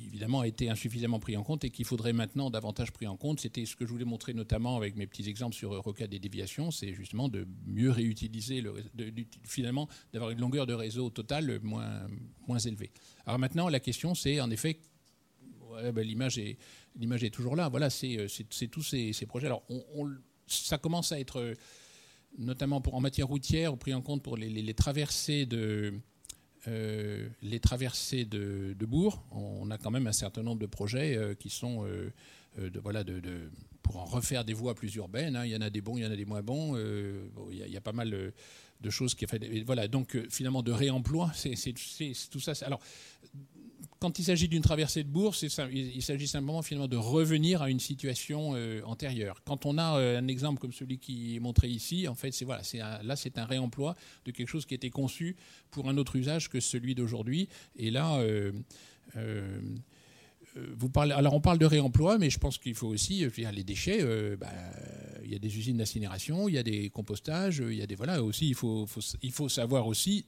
évidemment 0.06 0.40
a 0.40 0.46
été 0.46 0.68
insuffisamment 0.68 1.18
pris 1.18 1.36
en 1.36 1.42
compte 1.42 1.64
et 1.64 1.70
qu'il 1.70 1.84
faudrait 1.84 2.12
maintenant 2.12 2.50
davantage 2.50 2.92
pris 2.92 3.06
en 3.06 3.16
compte. 3.16 3.40
C'était 3.40 3.66
ce 3.66 3.76
que 3.76 3.86
je 3.86 3.90
voulais 3.90 4.04
montrer 4.04 4.34
notamment 4.34 4.76
avec 4.76 4.96
mes 4.96 5.06
petits 5.06 5.28
exemples 5.28 5.54
sur 5.54 5.70
Rocade 5.82 6.10
des 6.10 6.20
déviations, 6.20 6.70
c'est 6.70 6.92
justement 6.92 7.28
de 7.28 7.46
mieux 7.66 7.90
réutiliser, 7.90 8.60
le, 8.60 8.74
finalement 9.44 9.88
d'avoir 10.12 10.30
une 10.30 10.40
longueur 10.40 10.66
de 10.66 10.74
réseau 10.74 11.10
totale 11.10 11.60
moins 11.62 12.58
élevée. 12.58 12.90
Alors 13.26 13.38
maintenant, 13.38 13.68
la 13.68 13.80
question 13.80 14.14
c'est 14.14 14.40
en 14.40 14.50
effet, 14.50 14.80
ben, 15.94 16.06
l'image 16.06 16.38
est, 16.38 16.58
l'image 16.96 17.24
est 17.24 17.30
toujours 17.30 17.56
là. 17.56 17.68
Voilà, 17.68 17.90
c'est, 17.90 18.28
tous 18.70 18.82
ces, 18.82 19.26
projets. 19.26 19.46
Alors 19.46 19.64
on, 19.68 20.10
ça 20.46 20.78
commence 20.78 21.12
à 21.12 21.20
être 21.20 21.54
notamment 22.38 22.80
pour, 22.80 22.94
en 22.94 23.00
matière 23.00 23.28
routière, 23.28 23.76
pris 23.76 23.94
en 23.94 24.02
compte 24.02 24.22
pour 24.22 24.36
les 24.36 24.74
traversées 24.74 25.46
de 25.46 25.94
euh, 26.68 27.28
les 27.42 27.58
traversées 27.58 28.24
de, 28.24 28.74
Bourg, 28.86 29.24
on 29.32 29.70
a 29.70 29.78
quand 29.78 29.90
même 29.90 30.06
un 30.06 30.12
certain 30.12 30.42
nombre 30.42 30.60
de 30.60 30.66
projets 30.66 31.16
euh, 31.16 31.34
qui 31.34 31.50
sont 31.50 31.84
euh, 31.84 32.10
voilà, 32.82 33.02
pour 33.82 33.96
en 33.96 34.04
refaire 34.04 34.44
des 34.44 34.52
voies 34.52 34.74
plus 34.74 34.94
urbaines. 34.94 35.34
Hein. 35.34 35.44
Il 35.44 35.50
y 35.50 35.56
en 35.56 35.60
a 35.60 35.70
des 35.70 35.80
bons, 35.80 35.96
il 35.96 36.04
y 36.04 36.06
en 36.06 36.10
a 36.10 36.16
des 36.16 36.24
moins 36.24 36.42
bons. 36.42 36.76
il, 37.50 37.56
y 37.56 37.76
a, 37.76 37.80
pas 37.80 37.92
mal 37.92 38.32
de 38.82 38.90
choses 38.90 39.14
qui 39.14 39.26
fait. 39.26 39.62
Voilà, 39.64 39.88
donc 39.88 40.16
finalement 40.28 40.62
de 40.62 40.72
réemploi, 40.72 41.30
c'est 41.34 41.54
tout 42.30 42.40
ça. 42.40 42.52
Alors 42.66 42.80
quand 44.02 44.18
il 44.18 44.24
s'agit 44.24 44.48
d'une 44.48 44.62
traversée 44.62 45.04
de 45.04 45.08
bourse, 45.08 45.42
il 45.42 46.02
s'agit 46.02 46.26
simplement 46.26 46.60
finalement 46.62 46.88
de 46.88 46.96
revenir 46.96 47.62
à 47.62 47.70
une 47.70 47.78
situation 47.78 48.54
euh, 48.56 48.82
antérieure. 48.84 49.42
Quand 49.44 49.64
on 49.64 49.78
a 49.78 49.96
euh, 49.96 50.18
un 50.18 50.26
exemple 50.26 50.60
comme 50.60 50.72
celui 50.72 50.98
qui 50.98 51.36
est 51.36 51.38
montré 51.38 51.68
ici, 51.68 52.08
en 52.08 52.16
fait, 52.16 52.32
c'est 52.32 52.44
voilà, 52.44 52.62
là 53.04 53.14
c'est 53.14 53.38
un 53.38 53.44
réemploi 53.44 53.94
de 54.24 54.32
quelque 54.32 54.48
chose 54.48 54.66
qui 54.66 54.74
était 54.74 54.90
conçu 54.90 55.36
pour 55.70 55.88
un 55.88 55.96
autre 55.98 56.16
usage 56.16 56.48
que 56.48 56.58
celui 56.58 56.96
d'aujourd'hui. 56.96 57.48
Et 57.76 57.92
là, 57.92 58.16
euh, 58.16 58.50
parlez, 60.92 61.12
alors 61.12 61.34
on 61.34 61.40
parle 61.40 61.58
de 61.58 61.66
réemploi, 61.66 62.18
mais 62.18 62.30
je 62.30 62.38
pense 62.38 62.58
qu'il 62.58 62.74
faut 62.74 62.88
aussi, 62.88 63.26
les 63.36 63.64
déchets, 63.64 64.04
bah, 64.36 64.50
il 65.24 65.30
y 65.30 65.34
a 65.34 65.38
des 65.38 65.56
usines 65.56 65.76
d'incinération, 65.78 66.48
il 66.48 66.54
y 66.54 66.58
a 66.58 66.62
des 66.62 66.90
compostages, 66.90 67.62
il 67.66 67.76
y 67.76 67.82
a 67.82 67.86
des 67.86 67.94
voilà 67.94 68.22
aussi, 68.22 68.48
il 68.48 68.54
faut, 68.54 69.48
savoir 69.48 69.86
aussi 69.86 70.26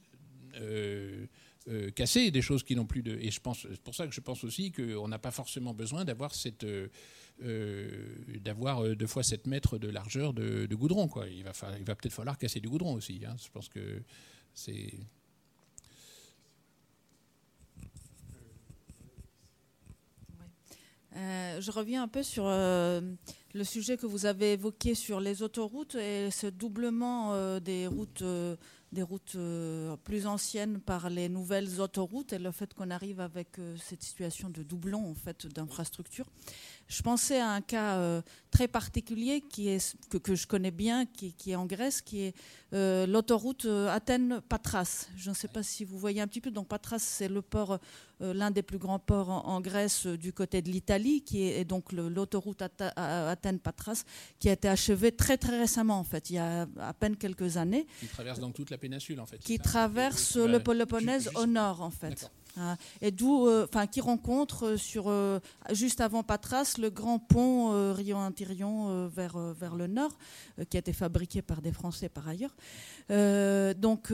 euh, 1.67 1.91
casser 1.91 2.31
des 2.31 2.43
choses 2.43 2.63
qui 2.63 2.77
n'ont 2.77 2.85
plus 2.85 3.03
de. 3.03 3.17
Et 3.23 3.31
je 3.31 3.41
pense, 3.41 3.63
c'est 3.63 3.81
pour 3.81 3.95
ça 3.95 4.07
que 4.07 4.13
je 4.13 4.21
pense 4.21 4.45
aussi 4.45 4.71
qu'on 4.71 5.09
n'a 5.09 5.19
pas 5.19 5.31
forcément 5.31 5.73
besoin 5.73 6.05
d'avoir. 6.05 6.33
Euh, 6.65 6.89
euh, 7.43 8.95
deux 8.95 9.07
fois 9.07 9.23
7 9.23 9.47
mètres 9.47 9.79
de 9.79 9.89
largeur 9.89 10.35
de, 10.35 10.73
goudron. 10.75 11.09
Quoi. 11.09 11.27
Il 11.29 11.43
va, 11.43 11.53
il 11.79 11.85
va 11.85 11.95
peut-être 11.95 12.13
falloir 12.13 12.37
casser 12.37 12.61
du 12.61 12.69
goudron 12.69 12.93
aussi. 12.93 13.23
Hein. 13.27 13.35
Je 13.43 13.49
pense 13.51 13.71
que 13.71 14.03
c'est. 14.53 14.93
Je 21.15 21.71
reviens 21.71 22.03
un 22.03 22.09
peu 22.09 22.23
sur 22.23 22.45
le 22.47 23.65
sujet 23.65 23.97
que 23.97 24.07
vous 24.07 24.27
avez 24.27 24.53
évoqué 24.55 24.95
sur 24.95 25.21
les 25.21 25.43
autoroutes 25.43 25.95
et 25.95 26.31
ce 26.31 26.47
doublement 26.49 27.59
des 27.61 27.87
routes 27.87 28.25
des 28.95 29.03
routes 29.03 29.35
euh, 29.35 29.97
plus 29.99 30.27
anciennes 30.27 30.81
par 30.81 31.11
les 31.11 31.29
nouvelles 31.29 31.81
autoroutes 31.81 32.33
et 32.33 32.39
le 32.39 32.51
fait 32.51 32.73
qu'on 32.73 32.91
arrive 32.91 33.21
avec 33.21 33.59
euh, 33.59 33.77
cette 33.77 34.03
situation 34.03 34.49
de 34.49 34.63
doublon 34.63 35.11
en 35.11 35.15
fait 35.15 35.47
d'infrastructure. 35.47 36.25
Je 36.95 37.03
pensais 37.03 37.41
à 37.41 37.51
un 37.51 37.61
cas 37.61 37.97
euh, 37.97 38.23
très 38.53 38.69
particulier 38.69 39.41
qui 39.41 39.69
est, 39.69 39.97
que, 40.11 40.17
que 40.17 40.37
je 40.37 40.47
connais 40.47 40.71
bien, 40.71 41.07
qui, 41.07 41.33
qui, 41.33 41.51
est 41.51 41.57
en 41.57 41.67
Grèce, 41.67 42.01
qui 42.01 42.21
est 42.21 42.37
euh, 42.73 43.05
l'autoroute 43.05 43.65
euh, 43.65 43.89
Athènes-Patras. 43.93 45.09
Je 45.17 45.31
ne 45.31 45.35
sais 45.35 45.49
pas 45.49 45.65
si 45.65 45.85
vous 45.85 45.99
voyez 45.99 46.21
un 46.21 46.29
petit 46.29 46.41
peu. 46.41 46.53
Donc 46.53 46.69
Patras, 46.69 47.01
c'est 47.01 47.27
le 47.27 47.43
port, 47.43 47.81
l'un 48.21 48.53
des 48.53 48.63
plus 48.63 48.79
grands 48.79 49.01
ports 49.01 49.29
en, 49.29 49.61
Grèce 49.61 50.07
du 50.07 50.33
côté 50.33 50.63
de 50.63 50.71
l'Italie, 50.71 51.23
qui 51.23 51.43
est, 51.43 51.65
donc 51.65 51.91
l'autoroute 51.91 52.63
Athènes-Patras, 52.63 54.05
qui 54.39 54.49
a 54.49 54.53
été 54.53 54.69
achevée 54.69 55.11
très 55.11 55.37
très 55.37 55.59
récemment 55.59 55.99
en 55.99 56.05
fait, 56.05 56.31
il 56.31 56.35
y 56.35 56.39
a 56.39 56.69
à 56.79 56.95
peine 56.95 57.17
quelques 57.17 57.57
années. 57.57 57.89
Qui 57.99 58.07
traverse 58.07 58.39
donc 58.39 58.55
toute 58.55 58.71
la 58.71 58.79
péninsule 58.79 59.19
en 59.19 59.27
fait. 59.27 59.39
Qui 59.39 59.59
traverse 59.59 60.37
le 60.37 60.61
Péloponnèse 60.61 61.29
au 61.35 61.47
nord 61.47 61.83
en 61.83 61.91
fait. 61.91 62.31
Hein, 62.57 62.77
et 63.01 63.11
d'où, 63.11 63.47
euh, 63.47 63.67
enfin, 63.69 63.87
qui 63.87 64.01
rencontre 64.01 64.67
euh, 64.67 64.77
sur 64.77 65.09
euh, 65.09 65.41
juste 65.73 66.01
avant 66.01 66.23
Patras 66.23 66.75
le 66.79 66.89
grand 66.89 67.19
pont 67.19 67.93
Rion-Intirion 67.93 69.09
vers 69.09 69.39
vers 69.39 69.75
le 69.75 69.87
nord, 69.87 70.13
qui 70.71 70.77
a 70.77 70.81
été 70.81 70.93
fabriqué 70.93 71.43
par 71.43 71.61
des 71.63 71.73
Français 71.73 72.09
par 72.09 72.29
ailleurs. 72.29 72.55
donc 73.77 74.13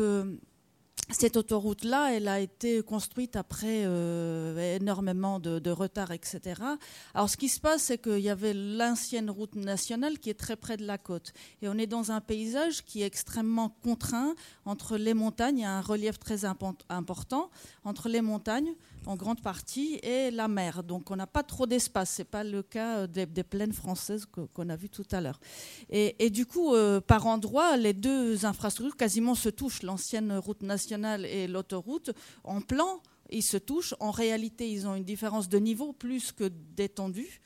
cette 1.12 1.36
autoroute-là, 1.36 2.14
elle 2.14 2.28
a 2.28 2.40
été 2.40 2.82
construite 2.82 3.36
après 3.36 3.84
euh, 3.84 4.76
énormément 4.76 5.38
de, 5.40 5.58
de, 5.58 5.70
retard, 5.70 6.12
etc. 6.12 6.60
Alors, 7.14 7.28
ce 7.28 7.36
qui 7.36 7.48
se 7.48 7.60
passe, 7.60 7.82
c'est 7.82 7.98
qu'il 7.98 8.20
y 8.20 8.30
avait 8.30 8.54
l'ancienne 8.54 9.30
route 9.30 9.54
nationale 9.54 10.18
qui 10.18 10.30
est 10.30 10.38
très 10.38 10.56
près 10.56 10.76
de 10.76 10.86
la 10.86 10.98
côte. 10.98 11.32
Et 11.62 11.68
on 11.68 11.74
est 11.74 11.86
dans 11.86 12.12
un 12.12 12.20
paysage 12.20 12.84
qui 12.84 13.02
est 13.02 13.06
extrêmement 13.06 13.70
contraint 13.82 14.34
entre 14.64 14.96
les 14.96 15.14
montagnes. 15.14 15.58
Il 15.58 15.62
y 15.62 15.64
a 15.64 15.72
un 15.72 15.80
relief 15.80 16.18
très 16.18 16.44
important 16.44 17.50
entre 17.84 18.08
les 18.08 18.20
montagnes, 18.20 18.74
en 19.06 19.16
grande 19.16 19.40
partie, 19.40 19.98
et 20.02 20.30
la 20.30 20.48
mer. 20.48 20.82
Donc, 20.82 21.10
on 21.10 21.16
n'a 21.16 21.26
pas 21.26 21.42
trop 21.42 21.66
d'espace. 21.66 22.14
Ce 22.16 22.22
n'est 22.22 22.26
pas 22.26 22.44
le 22.44 22.62
cas 22.62 23.06
des, 23.06 23.26
des 23.26 23.42
plaines 23.42 23.72
françaises 23.72 24.26
qu'on 24.26 24.68
a 24.68 24.76
vues 24.76 24.90
tout 24.90 25.06
à 25.12 25.20
l'heure. 25.20 25.40
Et, 25.88 26.16
et, 26.24 26.30
du 26.30 26.46
coup, 26.46 26.74
euh, 26.74 27.00
par 27.00 27.26
endroits, 27.26 27.76
les 27.76 27.92
deux 27.92 28.44
infrastructures 28.44 28.96
quasiment 28.96 29.34
se 29.34 29.48
touchent. 29.48 29.82
L'ancienne 29.82 30.32
route 30.38 30.62
nationale 30.62 31.24
et 31.24 31.46
l'autoroute, 31.46 32.10
en 32.44 32.60
plan, 32.60 33.00
ils 33.32 33.42
se 33.42 33.56
touchent. 33.56 33.94
En 34.00 34.10
réalité, 34.10 34.70
ils 34.70 34.86
ont 34.86 34.94
une 34.94 35.04
différence 35.04 35.48
de 35.48 35.58
niveau 35.58 35.92
plus 35.92 36.32
que 36.32 36.44
d'étendue. 36.76 37.40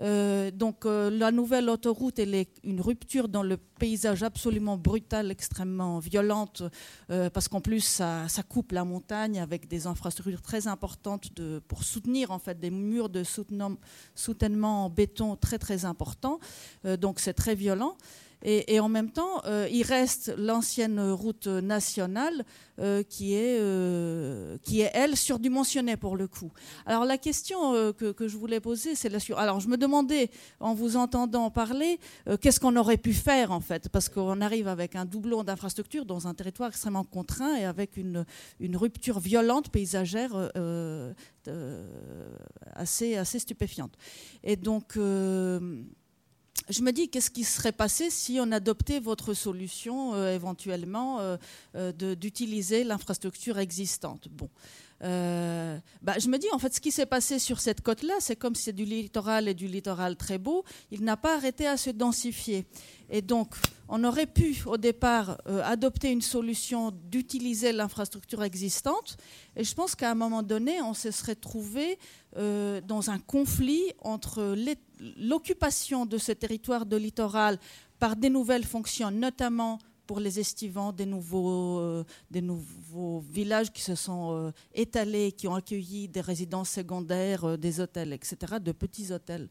Euh, 0.00 0.50
donc 0.50 0.86
euh, 0.86 1.10
la 1.10 1.30
nouvelle 1.30 1.68
autoroute, 1.68 2.18
elle 2.18 2.34
est 2.34 2.50
une 2.64 2.80
rupture 2.80 3.28
dans 3.28 3.42
le 3.42 3.56
paysage 3.56 4.22
absolument 4.22 4.78
brutal, 4.78 5.30
extrêmement 5.30 5.98
violente, 5.98 6.62
euh, 7.10 7.28
parce 7.28 7.48
qu'en 7.48 7.60
plus 7.60 7.80
ça, 7.80 8.26
coupe 8.48 8.72
la 8.72 8.84
montagne 8.84 9.38
avec 9.38 9.68
des 9.68 9.86
infrastructures 9.86 10.42
très 10.42 10.66
importantes 10.68 11.30
pour 11.68 11.84
soutenir 11.84 12.30
en 12.30 12.38
fait 12.38 12.58
des 12.58 12.70
murs 12.70 13.10
de 13.10 13.22
soutènement 13.24 14.84
en 14.84 14.90
béton 14.90 15.36
très 15.36 15.58
très 15.58 15.84
importants. 15.84 16.40
donc 16.98 17.20
c'est 17.20 17.34
très 17.34 17.54
violent. 17.54 17.96
Et, 18.42 18.80
en 18.80 18.88
même 18.88 19.10
temps, 19.10 19.42
euh, 19.44 19.68
il 19.70 19.82
reste 19.82 20.32
l'ancienne 20.38 20.98
route 21.12 21.46
nationale 21.46 22.44
euh, 22.78 23.02
qui, 23.02 23.34
est, 23.34 23.58
euh, 23.60 24.56
qui 24.62 24.80
est, 24.80 24.90
elle, 24.94 25.16
surdimensionnée 25.16 25.98
pour 25.98 26.16
le 26.16 26.26
coup. 26.26 26.50
Alors 26.86 27.04
la 27.04 27.18
question 27.18 27.92
que, 27.92 28.14
je 28.26 28.36
voulais 28.38 28.60
poser, 28.60 28.94
c'est 28.94 29.10
la 29.10 29.20
suivante. 29.20 29.42
Alors 29.42 29.60
je 29.60 29.68
me 29.68 29.76
demandais, 29.76 30.30
en 30.58 30.72
vous 30.72 30.96
entendant 30.96 31.50
parler, 31.50 32.00
qu'est-ce 32.40 32.60
qu'on 32.60 32.76
aurait 32.76 32.96
pu 32.96 33.12
faire 33.12 33.52
en 33.52 33.60
fait? 33.60 33.90
Parce 33.90 34.08
qu'on 34.08 34.40
arrive 34.40 34.68
avec 34.68 34.96
un 34.96 35.04
doublon 35.04 35.44
d'infrastructures 35.44 36.06
dans 36.06 36.26
un 36.26 36.32
territoire 36.32 36.70
extrêmement 36.70 37.04
contraint 37.04 37.56
et 37.56 37.64
avec 37.64 37.98
une, 37.98 38.24
rupture 38.74 39.20
violente 39.20 39.68
paysagère 39.68 40.50
assez, 42.74 43.16
assez 43.16 43.38
stupéfiante. 43.38 43.92
Et 44.42 44.56
donc 44.56 44.96
je 46.68 46.82
me 46.82 46.92
dis, 46.92 47.08
qu'est-ce 47.08 47.30
qui 47.30 47.44
serait 47.44 47.72
passé 47.72 48.10
si 48.10 48.38
on 48.40 48.52
adoptait 48.52 49.00
votre 49.00 49.34
solution 49.34 50.14
euh, 50.14 50.34
éventuellement 50.34 51.20
euh, 51.20 51.36
euh, 51.74 51.92
d'utiliser 52.14 52.84
l'infrastructure 52.84 53.58
existante? 53.58 54.28
Bon. 54.30 54.48
Bah, 55.02 56.18
je 56.18 56.28
me 56.28 56.36
dis, 56.36 56.46
en 56.52 56.58
fait, 56.58 56.74
ce 56.74 56.80
qui 56.80 56.90
s'est 56.90 57.06
passé 57.06 57.38
sur 57.38 57.60
cette 57.60 57.80
côte-là, 57.80 58.12
c'est 58.20 58.36
comme 58.36 58.54
c'est 58.54 58.74
du 58.74 58.84
littoral 58.84 59.48
et 59.48 59.54
du 59.54 59.66
littoral 59.66 60.14
très 60.14 60.36
beau, 60.36 60.62
il 60.90 61.04
n'a 61.04 61.16
pas 61.16 61.36
arrêté 61.36 61.66
à 61.66 61.78
se 61.78 61.88
densifier. 61.88 62.66
Et 63.08 63.22
donc, 63.22 63.54
on 63.88 64.04
aurait 64.04 64.26
pu, 64.26 64.62
au 64.66 64.76
départ, 64.76 65.40
adopter 65.64 66.12
une 66.12 66.20
solution 66.20 66.92
d'utiliser 67.10 67.72
l'infrastructure 67.72 68.42
existante. 68.42 69.16
Et 69.56 69.64
je 69.64 69.74
pense 69.74 69.94
qu'à 69.94 70.10
un 70.10 70.14
moment 70.14 70.42
donné, 70.42 70.82
on 70.82 70.92
se 70.92 71.10
serait 71.10 71.34
trouvé 71.34 71.98
dans 72.36 73.10
un 73.10 73.18
conflit 73.20 73.84
entre 74.02 74.52
les 74.54 74.76
l'occupation 75.18 76.06
de 76.06 76.18
ce 76.18 76.32
territoire 76.32 76.86
de 76.86 76.96
littoral 76.96 77.58
par 77.98 78.16
des 78.16 78.30
nouvelles 78.30 78.64
fonctions, 78.64 79.10
notamment 79.10 79.78
pour 80.10 80.18
les 80.18 80.40
estivants, 80.40 80.90
des 80.92 81.06
nouveaux, 81.06 81.78
euh, 81.78 82.04
villages 83.30 83.70
qui 83.70 83.80
se 83.80 83.94
sont 83.94 84.32
euh, 84.32 84.50
étalés, 84.74 85.30
qui 85.30 85.46
ont 85.46 85.54
accueilli 85.54 86.08
des 86.08 86.20
résidences 86.20 86.70
secondaires, 86.70 87.44
euh, 87.44 87.56
des 87.56 87.78
hôtels, 87.78 88.12
etc., 88.12 88.54
de 88.60 88.72
petits 88.72 89.12
hôtels 89.12 89.48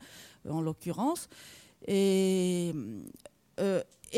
en 0.50 0.60
l'occurrence. 0.60 1.30
Et, 1.88 2.74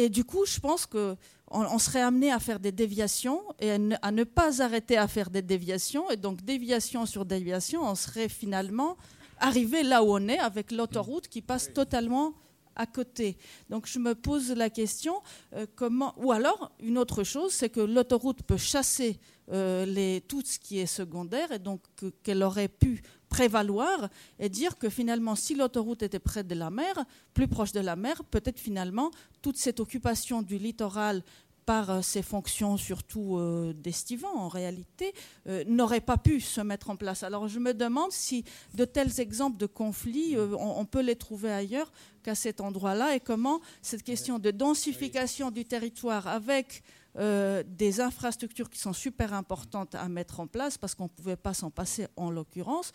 du 0.09 0.23
coup, 0.23 0.47
je 0.47 0.59
pense 0.59 0.87
qu'on 0.87 1.15
on 1.51 1.77
serait 1.77 2.01
amené 2.01 2.31
à 2.31 2.39
faire 2.39 2.59
des 2.59 2.71
déviations 2.71 3.43
et 3.59 3.69
à 3.69 3.77
ne, 3.77 3.95
à 4.01 4.11
ne, 4.11 4.23
pas 4.23 4.63
arrêter 4.63 4.97
à 4.97 5.07
faire 5.07 5.29
des 5.29 5.43
déviations. 5.43 6.09
Et 6.09 6.17
donc, 6.17 6.41
déviation 6.41 7.05
sur 7.05 7.23
déviation, 7.23 7.83
on 7.83 7.93
serait 7.93 8.29
finalement 8.29 8.97
arriver 9.41 9.83
là 9.83 10.03
où 10.03 10.13
on 10.13 10.27
est 10.27 10.39
avec 10.39 10.71
l'autoroute 10.71 11.27
qui 11.27 11.41
passe 11.41 11.73
totalement 11.73 12.33
à 12.75 12.85
côté. 12.85 13.37
Donc 13.69 13.85
je 13.85 13.99
me 13.99 14.15
pose 14.15 14.51
la 14.51 14.69
question 14.69 15.21
euh, 15.53 15.65
comment 15.75 16.13
ou 16.17 16.31
alors 16.31 16.71
une 16.79 16.97
autre 16.97 17.23
chose 17.23 17.51
c'est 17.51 17.69
que 17.69 17.81
l'autoroute 17.81 18.43
peut 18.43 18.57
chasser 18.57 19.19
euh, 19.51 19.85
les, 19.85 20.21
tout 20.21 20.41
ce 20.45 20.57
qui 20.57 20.79
est 20.79 20.85
secondaire 20.85 21.51
et 21.51 21.59
donc 21.59 21.81
qu'elle 22.23 22.43
aurait 22.43 22.69
pu 22.69 23.01
prévaloir 23.27 24.09
et 24.39 24.47
dire 24.47 24.77
que 24.77 24.89
finalement 24.89 25.35
si 25.35 25.55
l'autoroute 25.55 26.03
était 26.03 26.19
près 26.19 26.43
de 26.45 26.55
la 26.55 26.69
mer, 26.69 26.93
plus 27.33 27.47
proche 27.47 27.73
de 27.73 27.81
la 27.81 27.95
mer, 27.97 28.23
peut-être 28.23 28.59
finalement 28.59 29.11
toute 29.41 29.57
cette 29.57 29.79
occupation 29.81 30.41
du 30.41 30.57
littoral 30.57 31.23
par 31.65 32.03
ses 32.03 32.19
euh, 32.19 32.23
fonctions 32.23 32.77
surtout 32.77 33.37
euh, 33.37 33.73
d'estivant 33.73 34.33
en 34.35 34.47
réalité, 34.47 35.13
euh, 35.47 35.63
n'aurait 35.67 36.01
pas 36.01 36.17
pu 36.17 36.39
se 36.39 36.61
mettre 36.61 36.89
en 36.89 36.95
place. 36.95 37.23
Alors 37.23 37.47
je 37.47 37.59
me 37.59 37.73
demande 37.73 38.11
si 38.11 38.43
de 38.73 38.85
tels 38.85 39.19
exemples 39.19 39.57
de 39.57 39.65
conflits, 39.65 40.37
on, 40.37 40.85
peut 40.85 41.01
les 41.01 41.15
trouver 41.15 41.51
ailleurs 41.51 41.91
qu'à 42.23 42.35
cet 42.35 42.61
endroit-là 42.61 43.15
et 43.15 43.19
comment 43.19 43.61
cette 43.81 44.03
question 44.03 44.39
de 44.39 44.51
densification 44.51 45.51
du 45.51 45.65
territoire 45.65 46.27
avec 46.27 46.83
des 47.15 47.99
infrastructures 47.99 48.69
qui 48.69 48.79
sont 48.79 48.93
super 48.93 49.33
importantes 49.33 49.95
à 49.95 50.07
mettre 50.07 50.39
en 50.39 50.47
place 50.47 50.77
parce 50.77 50.95
qu'on 50.95 51.05
ne 51.05 51.09
pouvait 51.09 51.35
pas 51.35 51.53
s'en 51.53 51.69
passer 51.69 52.07
en 52.15 52.29
l'occurrence, 52.31 52.93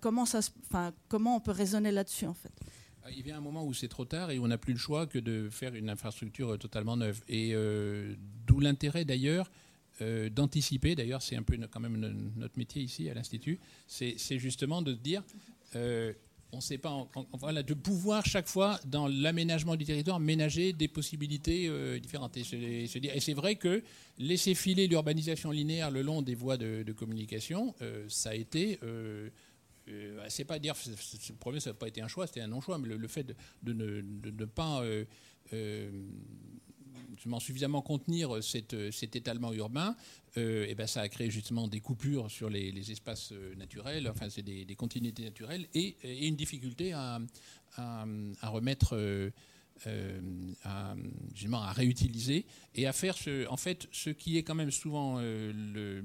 comment, 0.00 0.24
on 1.36 1.40
peut 1.40 1.52
raisonner 1.52 1.92
là-dessus 1.92 2.26
en 2.26 2.34
fait? 2.34 2.52
Il 3.10 3.22
vient 3.22 3.36
un 3.36 3.40
moment 3.40 3.64
où 3.64 3.74
c'est 3.74 3.88
trop 3.88 4.04
tard 4.04 4.30
et 4.30 4.38
on 4.38 4.46
n'a 4.46 4.58
plus 4.58 4.72
le 4.72 4.78
choix 4.78 5.06
que 5.06 5.18
de 5.18 5.48
faire 5.50 5.74
une 5.74 5.90
infrastructure 5.90 6.58
totalement 6.58 6.96
neuve. 6.96 7.20
Et 7.28 7.50
euh, 7.52 8.14
d'où 8.46 8.60
l'intérêt 8.60 9.04
d'ailleurs 9.04 9.50
euh, 10.00 10.30
d'anticiper, 10.30 10.94
d'ailleurs 10.94 11.22
c'est 11.22 11.36
un 11.36 11.42
peu 11.42 11.58
quand 11.70 11.80
même 11.80 12.32
notre 12.36 12.58
métier 12.58 12.82
ici 12.82 13.08
à 13.10 13.14
l'Institut, 13.14 13.60
c'est 13.86 14.38
justement 14.38 14.82
de 14.82 14.92
dire, 14.92 15.22
euh, 15.76 16.12
on 16.52 16.60
sait 16.60 16.78
pas, 16.78 17.08
voilà, 17.32 17.62
de 17.62 17.74
pouvoir 17.74 18.24
chaque 18.26 18.46
fois 18.46 18.78
dans 18.86 19.08
l'aménagement 19.08 19.74
du 19.74 19.84
territoire 19.84 20.20
ménager 20.20 20.72
des 20.72 20.88
possibilités 20.88 21.70
différentes. 21.98 22.36
Et, 22.36 22.86
c'est 22.86 23.32
vrai 23.32 23.56
que 23.56 23.82
laisser 24.18 24.54
filer 24.54 24.86
l'urbanisation 24.86 25.50
linéaire 25.50 25.90
le 25.90 26.02
long 26.02 26.20
des 26.20 26.34
voies 26.34 26.58
de 26.58 26.92
communication, 26.92 27.74
ça 28.08 28.30
a 28.30 28.34
été 28.34 28.78
euh, 29.88 30.16
bah, 30.16 30.24
c'est 30.28 30.44
pas 30.44 30.58
dire, 30.58 30.74
le 30.86 31.34
problème, 31.36 31.60
ça 31.60 31.70
n'a 31.70 31.74
pas 31.74 31.88
été 31.88 32.00
un 32.02 32.08
choix, 32.08 32.26
c'était 32.26 32.40
un 32.40 32.48
non-choix, 32.48 32.78
mais 32.78 32.88
le, 32.88 33.08
fait 33.08 33.34
de, 33.62 33.72
ne, 33.72 34.44
pas 34.44 34.82
euh, 34.82 35.04
euh, 35.52 35.90
suffisamment 37.38 37.82
contenir 37.82 38.42
cet 38.42 38.74
étalement 39.16 39.52
urbain, 39.52 39.96
et 40.36 40.66
eh 40.68 40.74
ben 40.74 40.86
ça 40.86 41.02
a 41.02 41.08
créé 41.08 41.30
justement 41.30 41.68
des 41.68 41.80
coupures 41.80 42.30
sur 42.30 42.48
les, 42.48 42.90
espaces 42.90 43.32
naturels, 43.56 44.08
enfin 44.08 44.30
c'est 44.30 44.42
des, 44.42 44.76
continuités 44.76 45.24
naturelles, 45.24 45.66
et, 45.74 45.96
une 46.26 46.36
difficulté 46.36 46.92
à, 46.92 47.20
remettre, 48.42 48.96
à, 50.64 50.94
justement 51.34 51.62
à 51.62 51.72
réutiliser 51.72 52.46
et 52.74 52.86
à 52.86 52.92
faire 52.92 53.16
ce, 53.16 53.46
en 53.48 53.56
fait 53.56 53.88
ce 53.92 54.10
qui 54.10 54.36
est 54.36 54.42
quand 54.42 54.54
même 54.54 54.70
souvent 54.70 55.20
le 55.20 56.04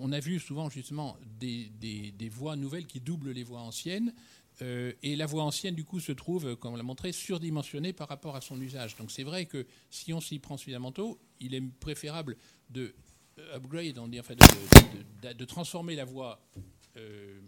On 0.00 0.12
a 0.12 0.20
vu 0.20 0.38
souvent 0.38 0.70
justement 0.70 1.16
des, 1.38 2.10
voies 2.30 2.56
nouvelles 2.56 2.86
qui 2.86 3.00
doublent 3.00 3.30
les 3.30 3.44
voies 3.44 3.60
anciennes. 3.60 4.14
Euh, 4.62 4.92
et 5.02 5.16
la 5.16 5.26
voie 5.26 5.42
ancienne, 5.42 5.74
du 5.74 5.84
coup, 5.84 6.00
se 6.00 6.12
trouve, 6.12 6.56
comme 6.56 6.72
on 6.72 6.76
l'a 6.76 6.82
montré, 6.82 7.12
surdimensionnée 7.12 7.92
par 7.92 8.08
rapport 8.08 8.36
à 8.36 8.40
son 8.40 8.58
usage. 8.58 8.96
Donc 8.96 9.10
c'est 9.10 9.22
vrai 9.22 9.44
que 9.44 9.66
si 9.90 10.14
on 10.14 10.20
s'y 10.20 10.38
prend 10.38 10.56
suffisamment 10.56 10.92
tôt, 10.92 11.18
il 11.40 11.54
est 11.54 11.62
préférable 11.78 12.38
de 12.70 12.94
euh, 13.38 13.58
de, 15.34 15.44
transformer 15.44 15.94
la 15.94 16.06
voie 16.06 16.40
euh, 16.96 17.38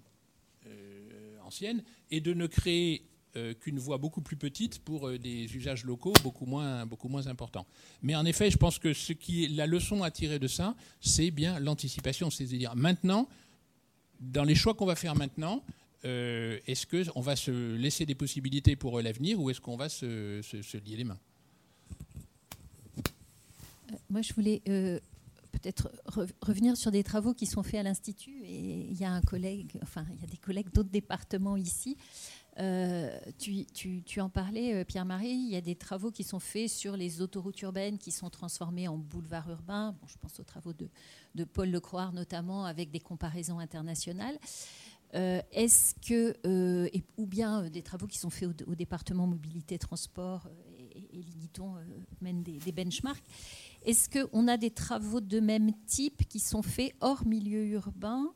ancienne 1.42 1.82
et 2.10 2.20
de 2.20 2.34
ne 2.34 2.46
créer 2.46 3.02
euh, 3.02 3.17
qu'une 3.60 3.78
voie 3.78 3.98
beaucoup 3.98 4.20
plus 4.20 4.36
petite 4.36 4.78
pour 4.80 5.08
euh, 5.08 5.18
des 5.18 5.54
usages 5.56 5.84
locaux 5.84 6.12
beaucoup 6.22 6.46
moins, 6.46 6.86
beaucoup 6.86 7.08
moins 7.08 7.26
importants. 7.26 7.66
Mais 8.02 8.14
en 8.14 8.24
effet, 8.24 8.50
je 8.50 8.56
pense 8.56 8.78
que 8.78 8.92
la 9.54 9.66
leçon 9.66 10.02
à 10.02 10.10
tirer 10.10 10.38
de 10.38 10.48
ça, 10.48 10.74
c'est 11.00 11.30
bien 11.30 11.58
l'anticipation. 11.60 12.30
C'est-à-dire 12.30 12.74
maintenant, 12.76 13.28
dans 14.20 14.44
les 14.44 14.54
choix 14.54 14.74
qu'on 14.74 14.86
va 14.86 14.96
faire 14.96 15.14
maintenant, 15.14 15.62
euh, 16.04 16.58
est-ce 16.66 16.86
qu'on 16.86 17.20
va 17.20 17.36
se 17.36 17.74
laisser 17.76 18.06
des 18.06 18.14
possibilités 18.14 18.76
pour 18.76 19.00
l'avenir 19.00 19.40
ou 19.40 19.50
est-ce 19.50 19.60
qu'on 19.60 19.76
va 19.76 19.88
se, 19.88 20.40
se, 20.42 20.76
lier 20.78 20.96
les 20.96 21.04
mains? 21.04 21.18
Moi, 24.10 24.22
je 24.22 24.32
voulais 24.32 24.62
peut-être 25.58 25.90
revenir 26.40 26.76
sur 26.76 26.90
des 26.90 27.02
travaux 27.02 27.34
qui 27.34 27.46
sont 27.46 27.62
faits 27.62 27.80
à 27.80 27.82
l'Institut. 27.82 28.42
Et 28.44 28.86
il 28.90 28.98
y 28.98 29.04
a 29.04 29.10
un 29.10 29.22
collègue, 29.22 29.72
enfin, 29.82 30.04
il 30.14 30.20
y 30.20 30.24
a 30.24 30.26
des 30.26 30.36
collègues 30.36 30.68
d'autres 30.72 30.90
départements 30.90 31.56
ici 31.56 31.96
tu, 33.38 33.66
tu, 34.04 34.20
en 34.20 34.28
parlais, 34.28 34.84
Pierre-Marie, 34.84 35.30
il 35.30 35.50
y 35.50 35.56
a 35.56 35.60
des 35.60 35.76
travaux 35.76 36.10
qui 36.10 36.24
sont 36.24 36.40
faits 36.40 36.68
sur 36.68 36.96
les 36.96 37.20
autoroutes 37.20 37.60
urbaines 37.62 37.98
qui 37.98 38.10
sont 38.10 38.30
transformées 38.30 38.88
en 38.88 38.96
boulevards 38.96 39.50
urbains. 39.50 39.92
Bon, 40.00 40.06
je 40.06 40.16
pense 40.18 40.40
aux 40.40 40.44
travaux 40.44 40.72
de, 40.72 40.88
de 41.34 41.44
Paul 41.44 41.70
Lecroix 41.70 42.10
notamment, 42.12 42.64
avec 42.64 42.90
des 42.90 43.00
comparaisons 43.00 43.58
internationales. 43.58 44.38
Est-ce 45.12 45.94
que, 45.94 46.90
ou 47.16 47.26
bien 47.26 47.70
des 47.70 47.82
travaux 47.82 48.06
qui 48.06 48.18
sont 48.18 48.30
faits 48.30 48.62
au, 48.66 48.74
département 48.74 49.26
mobilité 49.26 49.78
transport 49.78 50.48
et, 50.76 51.18
et 51.18 51.22
Liguiton 51.22 51.74
mène 52.20 52.42
des, 52.42 52.58
des 52.58 52.72
benchmarks. 52.72 53.24
Est-ce 53.84 54.08
qu'on 54.10 54.48
a 54.48 54.56
des 54.56 54.70
travaux 54.70 55.20
de 55.20 55.40
même 55.40 55.72
type 55.86 56.28
qui 56.28 56.40
sont 56.40 56.62
faits 56.62 56.94
hors 57.00 57.26
milieu 57.26 57.64
urbain 57.66 58.32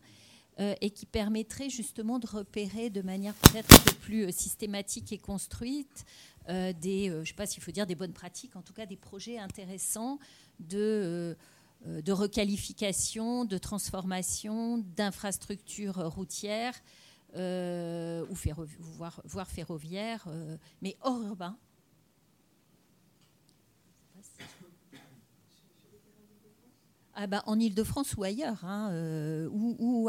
euh, 0.61 0.75
et 0.83 0.91
qui 0.91 1.07
permettraient 1.07 1.71
justement 1.71 2.19
de 2.19 2.27
repérer 2.27 2.91
de 2.91 3.01
manière 3.01 3.35
peut-être 3.35 3.97
plus 4.01 4.27
euh, 4.27 4.31
systématique 4.31 5.11
et 5.11 5.17
construite 5.19 6.05
euh, 6.51 6.75
des, 6.75 7.09
je 7.23 7.29
sais 7.29 7.35
pas 7.35 7.47
s'il 7.47 7.63
faut 7.63 7.71
dire 7.71 7.87
des 7.87 7.95
bonnes 7.95 8.13
pratiques, 8.13 8.55
en 8.55 8.61
tout 8.63 8.75
cas 8.75 8.85
des 8.85 8.97
projets 8.97 9.39
intéressants 9.39 10.19
de, 10.61 11.37
de 11.87 12.13
requalification, 12.13 13.45
de 13.45 13.57
transformation 13.57 14.79
d'infrastructures 14.97 15.97
routières 16.13 16.83
ou 17.35 18.35
voire, 18.79 19.23
voire 19.25 19.51
ferroviaires, 19.51 20.27
mais 20.83 20.97
hors 21.01 21.23
urbain, 21.23 21.57
ah 27.15 27.27
bah, 27.27 27.43
En 27.47 27.59
Ile-de-France 27.59 28.15
ou 28.17 28.25
ailleurs, 28.25 28.65
hein, 28.65 28.91
euh, 28.93 29.49
ou, 29.53 30.09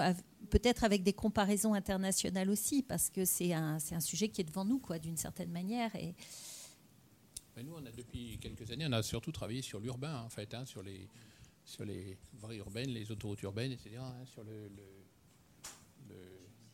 peut-être 0.49 0.83
avec 0.83 1.03
des 1.03 1.13
comparaisons 1.13 1.73
internationales 1.73 2.49
aussi, 2.49 2.83
parce 2.83 3.09
que 3.09 3.25
c'est 3.25 3.53
un, 3.53 3.77
un, 3.91 3.99
sujet 3.99 4.29
qui 4.29 4.41
est 4.41 4.45
devant 4.45 4.65
nous, 4.65 4.79
quoi, 4.79 4.99
d'une 4.99 5.17
certaine 5.17 5.51
manière. 5.51 5.95
Et... 5.95 6.15
nous, 7.63 7.73
on 7.73 7.85
a, 7.85 7.91
depuis 7.91 8.37
quelques 8.39 8.69
années, 8.71 8.85
on 8.87 8.91
a 8.93 9.03
surtout 9.03 9.31
travaillé 9.31 9.61
sur 9.61 9.79
l'urbain, 9.79 10.21
en 10.21 10.29
fait, 10.29 10.53
hein, 10.53 10.65
sur, 10.65 10.83
les, 10.83 11.07
sur 11.65 11.85
les 11.85 12.17
voies 12.33 12.55
urbaines, 12.55 12.89
les 12.89 13.11
autoroutes 13.11 13.41
urbaines, 13.41 13.71
etc., 13.71 13.97
hein, 13.99 14.25
sur 14.25 14.43
le, 14.43 14.69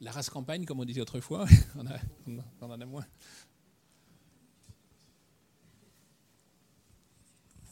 la 0.02 0.12
race 0.12 0.30
campagne, 0.30 0.66
comme 0.66 0.80
on 0.80 0.86
disait 0.86 1.02
autrefois, 1.02 1.46
on, 1.76 1.86
a, 1.86 1.98
on, 2.62 2.72
en 2.72 2.82
a 2.82 2.86
moins. 2.86 3.06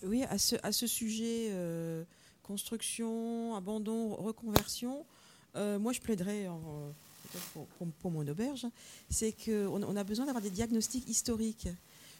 Oui, 0.03 0.23
à 0.23 0.37
ce, 0.37 0.55
à 0.61 0.71
ce 0.71 0.85
sujet, 0.87 1.47
euh, 1.51 2.03
construction, 2.43 3.55
abandon, 3.55 4.15
reconversion, 4.15 5.05
euh, 5.57 5.79
moi 5.79 5.91
je 5.91 6.01
plaiderais 6.01 6.47
pour, 7.99 8.11
mon 8.11 8.27
auberge, 8.27 8.65
c'est 9.09 9.33
qu'on 9.33 9.83
on 9.83 9.95
a 9.95 10.03
besoin 10.03 10.25
d'avoir 10.25 10.41
des 10.41 10.49
diagnostics 10.49 11.07
historiques. 11.09 11.67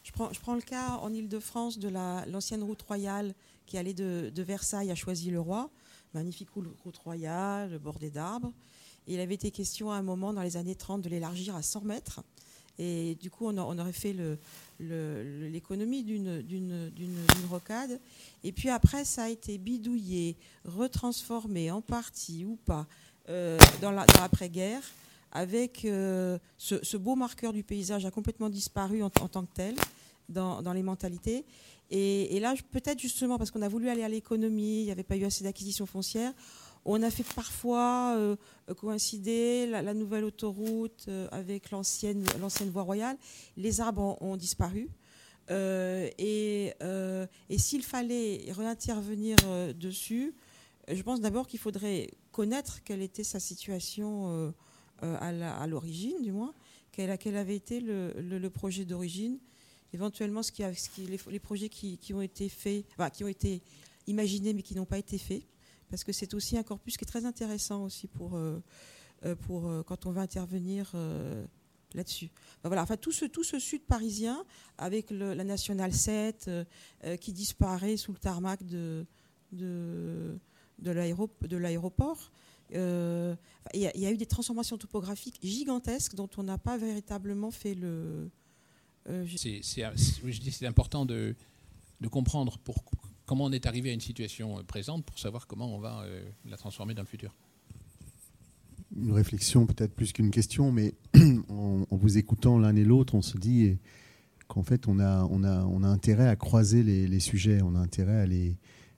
Je 0.03 0.11
prends, 0.11 0.55
le 0.55 0.61
cas 0.61 0.97
en 1.01 1.13
Ile-de-France 1.13 1.79
de 1.79 1.89
l'ancienne 1.89 2.63
route 2.63 2.81
royale 2.81 3.33
qui 3.65 3.77
allait 3.77 3.93
de, 3.93 4.31
Versailles 4.35 4.91
à 4.91 4.95
Choisy-le-Roi, 4.95 5.69
magnifique 6.13 6.49
route 6.51 6.97
royale, 6.97 7.77
bordée 7.79 8.09
d'arbres. 8.09 8.53
il 9.07 9.19
avait 9.19 9.35
été 9.35 9.51
question 9.51 9.91
à 9.91 9.95
un 9.95 10.01
moment 10.01 10.33
dans 10.33 10.43
les 10.43 10.55
années 10.55 10.75
30 10.75 11.01
de 11.01 11.09
l'élargir 11.09 11.55
à 11.55 11.61
100 11.61 11.81
mètres. 11.81 12.21
Et 12.79 13.15
du 13.15 13.31
coup, 13.31 13.47
on, 13.47 13.79
aurait 13.79 13.91
fait 13.91 14.15
l'économie 14.79 16.03
d'une 16.03 16.43
rocade. 17.49 17.99
Et 18.43 18.51
puis 18.51 18.69
après, 18.69 19.03
ça 19.03 19.23
a 19.23 19.29
été 19.29 19.57
bidouillé, 19.57 20.37
retransformé 20.63 21.71
en 21.71 21.81
partie 21.81 22.45
ou 22.45 22.55
pas 22.65 22.87
dans 23.81 23.91
l'après-guerre, 23.91 24.81
avec 25.31 25.85
euh, 25.85 26.37
ce, 26.57 26.97
beau 26.97 27.15
marqueur 27.15 27.53
du 27.53 27.63
paysage 27.63 28.05
a 28.05 28.11
complètement 28.11 28.49
disparu 28.49 29.03
en, 29.03 29.09
tant 29.09 29.43
que 29.43 29.53
tel 29.53 29.75
dans, 30.29 30.73
les 30.73 30.83
mentalités. 30.83 31.45
Et, 31.89 32.35
et 32.35 32.39
là, 32.39 32.53
peut-être 32.71 32.99
justement 32.99 33.37
parce 33.37 33.51
qu'on 33.51 33.61
a 33.61 33.69
voulu 33.69 33.89
aller 33.89 34.03
à 34.03 34.09
l'économie, 34.09 34.81
il 34.81 34.85
n'y 34.85 34.91
avait 34.91 35.03
pas 35.03 35.15
eu 35.17 35.25
assez 35.25 35.43
d'acquisition 35.43 35.85
foncière, 35.85 36.33
on 36.89 37.03
a 37.03 37.11
fait 37.11 37.25
parfois 37.35 38.15
euh, 38.15 38.35
coïncider 38.77 39.67
la, 39.67 39.93
nouvelle 39.93 40.23
autoroute 40.23 41.05
euh, 41.09 41.27
avec 41.31 41.69
l'ancienne 41.69 42.23
voie 42.71 42.83
royale. 42.83 43.17
Les 43.57 43.81
arbres 43.81 44.17
ont, 44.21 44.37
disparu. 44.37 44.89
Euh, 45.51 46.09
et, 46.17 46.73
s'il 47.57 47.83
fallait 47.83 48.45
réintervenir 48.49 49.35
dessus, 49.75 50.33
je 50.87 51.01
pense 51.03 51.19
d'abord 51.19 51.45
qu'il 51.45 51.59
faudrait 51.59 52.09
connaître 52.37 52.83
quelle 52.83 53.01
était 53.01 53.23
sa 53.23 53.39
situation 53.39 54.53
à 55.01 55.67
l'origine, 55.67 56.21
du 56.21 56.31
moins, 56.31 56.53
quel, 56.91 57.09
avait 57.35 57.55
été 57.55 57.81
le, 57.81 58.47
projet 58.49 58.85
d'origine, 58.85 59.39
éventuellement 59.91 60.43
ce 60.43 60.51
qui, 60.51 60.63
les, 61.07 61.39
projets 61.39 61.69
qui, 61.69 62.13
ont 62.13 62.21
été 62.21 62.47
faits, 62.47 62.85
qui 63.13 63.23
ont 63.23 63.27
été 63.27 63.63
imaginés 64.05 64.53
mais 64.53 64.61
qui 64.61 64.75
n'ont 64.75 64.85
pas 64.85 64.99
été 64.99 65.17
faits 65.17 65.43
parce 65.89 66.03
que 66.03 66.11
c'est 66.11 66.33
aussi 66.33 66.57
un 66.57 66.63
corpus 66.63 66.97
qui 66.97 67.05
est 67.05 67.07
très 67.07 67.25
intéressant 67.25 67.83
aussi 67.83 68.07
pour, 68.07 68.35
euh, 68.35 68.61
euh, 69.25 69.35
euh, 69.49 69.83
quand 69.83 70.05
on 70.05 70.11
va 70.11 70.21
intervenir 70.21 70.93
là-dessus. 71.93 72.29
Ben 72.63 72.69
voilà, 72.69 72.83
enfin 72.83 72.97
tout 72.97 73.11
ce, 73.11 73.25
tout 73.25 73.43
ce 73.43 73.59
sud 73.59 73.83
parisien 73.83 74.45
avec 74.77 75.09
la 75.09 75.43
nationale 75.43 75.93
7 75.93 76.49
qui 77.19 77.33
disparaît 77.33 77.97
sous 77.97 78.11
le 78.11 78.19
tarmac 78.19 78.63
de, 78.65 79.05
de 80.79 80.91
l'aéroport. 80.91 82.31
Il 82.71 83.37
y, 83.75 84.05
a 84.05 84.11
eu 84.11 84.17
des 84.17 84.25
transformations 84.25 84.77
topographiques 84.77 85.39
gigantesques 85.41 86.15
dont 86.15 86.29
on 86.37 86.43
n'a 86.43 86.57
pas 86.57 86.77
véritablement 86.77 87.51
fait 87.51 87.75
le. 87.75 88.29
c'est 89.37 90.65
important 90.65 91.05
de, 91.05 91.35
de 92.01 92.07
comprendre 92.07 92.57
pourquoi 92.59 92.99
comment 93.27 93.45
on 93.45 93.51
est 93.51 93.67
arrivé 93.67 93.91
à 93.91 93.93
une 93.93 94.01
situation 94.01 94.57
euh, 94.57 94.63
présente 94.63 95.05
pour 95.05 95.19
savoir 95.19 95.45
comment 95.45 95.75
on 95.75 95.79
va 95.79 96.01
euh, 96.01 96.27
la 96.45 96.57
transformer 96.57 96.95
dans 96.95 97.03
le 97.03 97.07
futur. 97.07 97.35
Une 98.95 99.11
réflexion 99.11 99.67
peut-être 99.67 99.93
plus 99.93 100.13
qu'une 100.13 100.31
question, 100.31 100.71
mais 100.71 100.95
en, 101.49 101.85
vous 101.91 102.17
écoutant 102.17 102.57
l'un 102.57 102.75
et 102.75 102.85
l'autre, 102.85 103.13
on 103.13 103.21
se 103.21 103.37
dit 103.37 103.77
qu'en 104.47 104.63
fait 104.63 104.87
on 104.87 104.97
a, 104.99 105.27
on, 105.29 105.43
a, 105.43 105.65
on 105.65 105.83
a 105.83 105.87
intérêt 105.87 106.27
à 106.27 106.35
croiser 106.37 106.81
les, 106.83 107.19
sujets, 107.19 107.61
on 107.61 107.75
a 107.75 107.79
intérêt 107.79 108.21
à 108.21 108.25
les, 108.25 108.57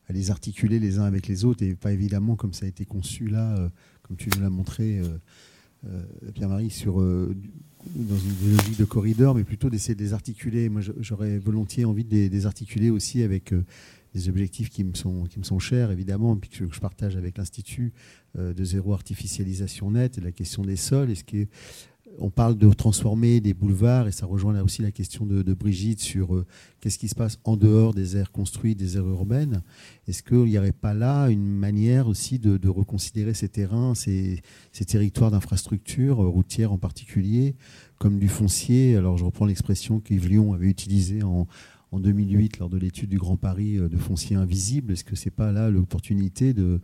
à 0.10 0.14
les 0.14 0.31
articuler 0.31 0.80
les 0.80 0.99
uns 0.99 1.06
avec 1.06 1.27
les 1.27 1.45
autres 1.45 1.64
et 1.64 1.76
pas 1.76 1.94
évidemment 1.94 2.36
comme 2.36 2.53
ça 2.53 2.65
a 2.65 2.69
été 2.69 2.84
conçu 2.84 3.27
là, 3.27 3.56
euh, 3.57 3.69
comme 4.02 4.18
tu 4.18 4.30
nous 4.36 4.41
l'as 4.41 4.49
montré. 4.49 5.02
Pierre-Marie, 6.34 6.72
sur, 6.72 6.95
dans 6.99 8.18
une 8.18 8.52
logique 8.57 8.77
de 8.77 8.84
corridor, 8.84 9.34
mais 9.34 9.45
plutôt 9.45 9.69
d'essayer 9.69 9.95
de 9.95 10.02
les 10.02 10.11
articuler. 10.11 10.68
Moi, 10.68 10.81
j'aurais 10.99 11.38
volontiers 11.38 11.86
envie 11.86 12.03
de 12.03 12.27
les, 12.27 12.45
articuler 12.45 12.90
aussi 12.90 13.23
avec 13.23 13.53
des 14.14 14.30
objectifs 14.30 14.69
qui 14.69 14.84
me 14.84 14.94
sont, 14.94 15.26
qui 15.26 15.40
me 15.40 15.44
sont 15.44 15.60
chers, 15.60 15.91
évidemment, 15.91 16.36
et 16.36 16.40
puis 16.40 16.49
que 16.49 16.65
je 16.72 16.80
partage 16.80 17.15
avec 17.15 17.38
l'Institut 17.38 17.94
euh, 18.38 18.53
de 18.53 18.64
zéro 18.64 18.94
artificialisation 18.94 19.91
nette, 19.91 20.18
et 20.18 20.22
la 20.22 20.31
question 20.31 20.64
des 20.64 20.76
sols. 20.76 21.14
Que 21.26 21.45
on 22.19 22.29
parle 22.29 22.57
de 22.57 22.71
transformer 22.73 23.39
des 23.41 23.53
boulevards, 23.53 24.07
et 24.07 24.11
ça 24.11 24.25
rejoint 24.25 24.53
là 24.53 24.63
aussi 24.63 24.81
la 24.81 24.91
question 24.91 25.25
de, 25.25 25.53
Brigitte 25.53 25.99
sur 25.99 26.35
euh, 26.35 26.45
qu'est-ce 26.79 26.97
qui 26.97 27.07
se 27.07 27.15
passe 27.15 27.39
en 27.43 27.57
dehors 27.57 27.93
des 27.93 28.15
aires 28.17 28.31
construites, 28.31 28.77
des 28.77 28.97
aires 28.97 29.07
urbaines? 29.07 29.61
Est-ce 30.07 30.23
qu'il 30.23 30.45
n'y 30.45 30.57
aurait 30.57 30.71
pas 30.71 30.93
là 30.93 31.29
une 31.29 31.45
manière 31.45 32.07
aussi 32.07 32.39
de, 32.39 32.69
reconsidérer 32.69 33.33
ces 33.33 33.49
terrains, 33.49 33.95
ces, 33.95 34.41
territoires 34.87 35.31
d'infrastructure, 35.31 36.23
euh, 36.23 36.27
routières 36.27 36.71
en 36.71 36.77
particulier, 36.77 37.55
comme 37.97 38.19
du 38.19 38.27
foncier? 38.27 38.95
Alors 38.95 39.17
je 39.17 39.25
reprends 39.25 39.45
l'expression 39.45 39.99
qu'Yves 39.99 40.27
Lyon 40.27 40.53
avait 40.53 40.67
utilisée 40.67 41.23
en, 41.23 41.47
en 41.91 41.99
2008 41.99 42.59
lors 42.59 42.69
de 42.69 42.77
l'étude 42.77 43.09
du 43.09 43.17
Grand 43.17 43.37
Paris 43.37 43.77
euh, 43.77 43.89
de 43.89 43.97
foncier 43.97 44.35
invisible. 44.35 44.93
Est-ce 44.93 45.03
que 45.03 45.15
c'est 45.15 45.31
pas 45.31 45.51
là 45.51 45.69
l'opportunité 45.69 46.53
de, 46.53 46.79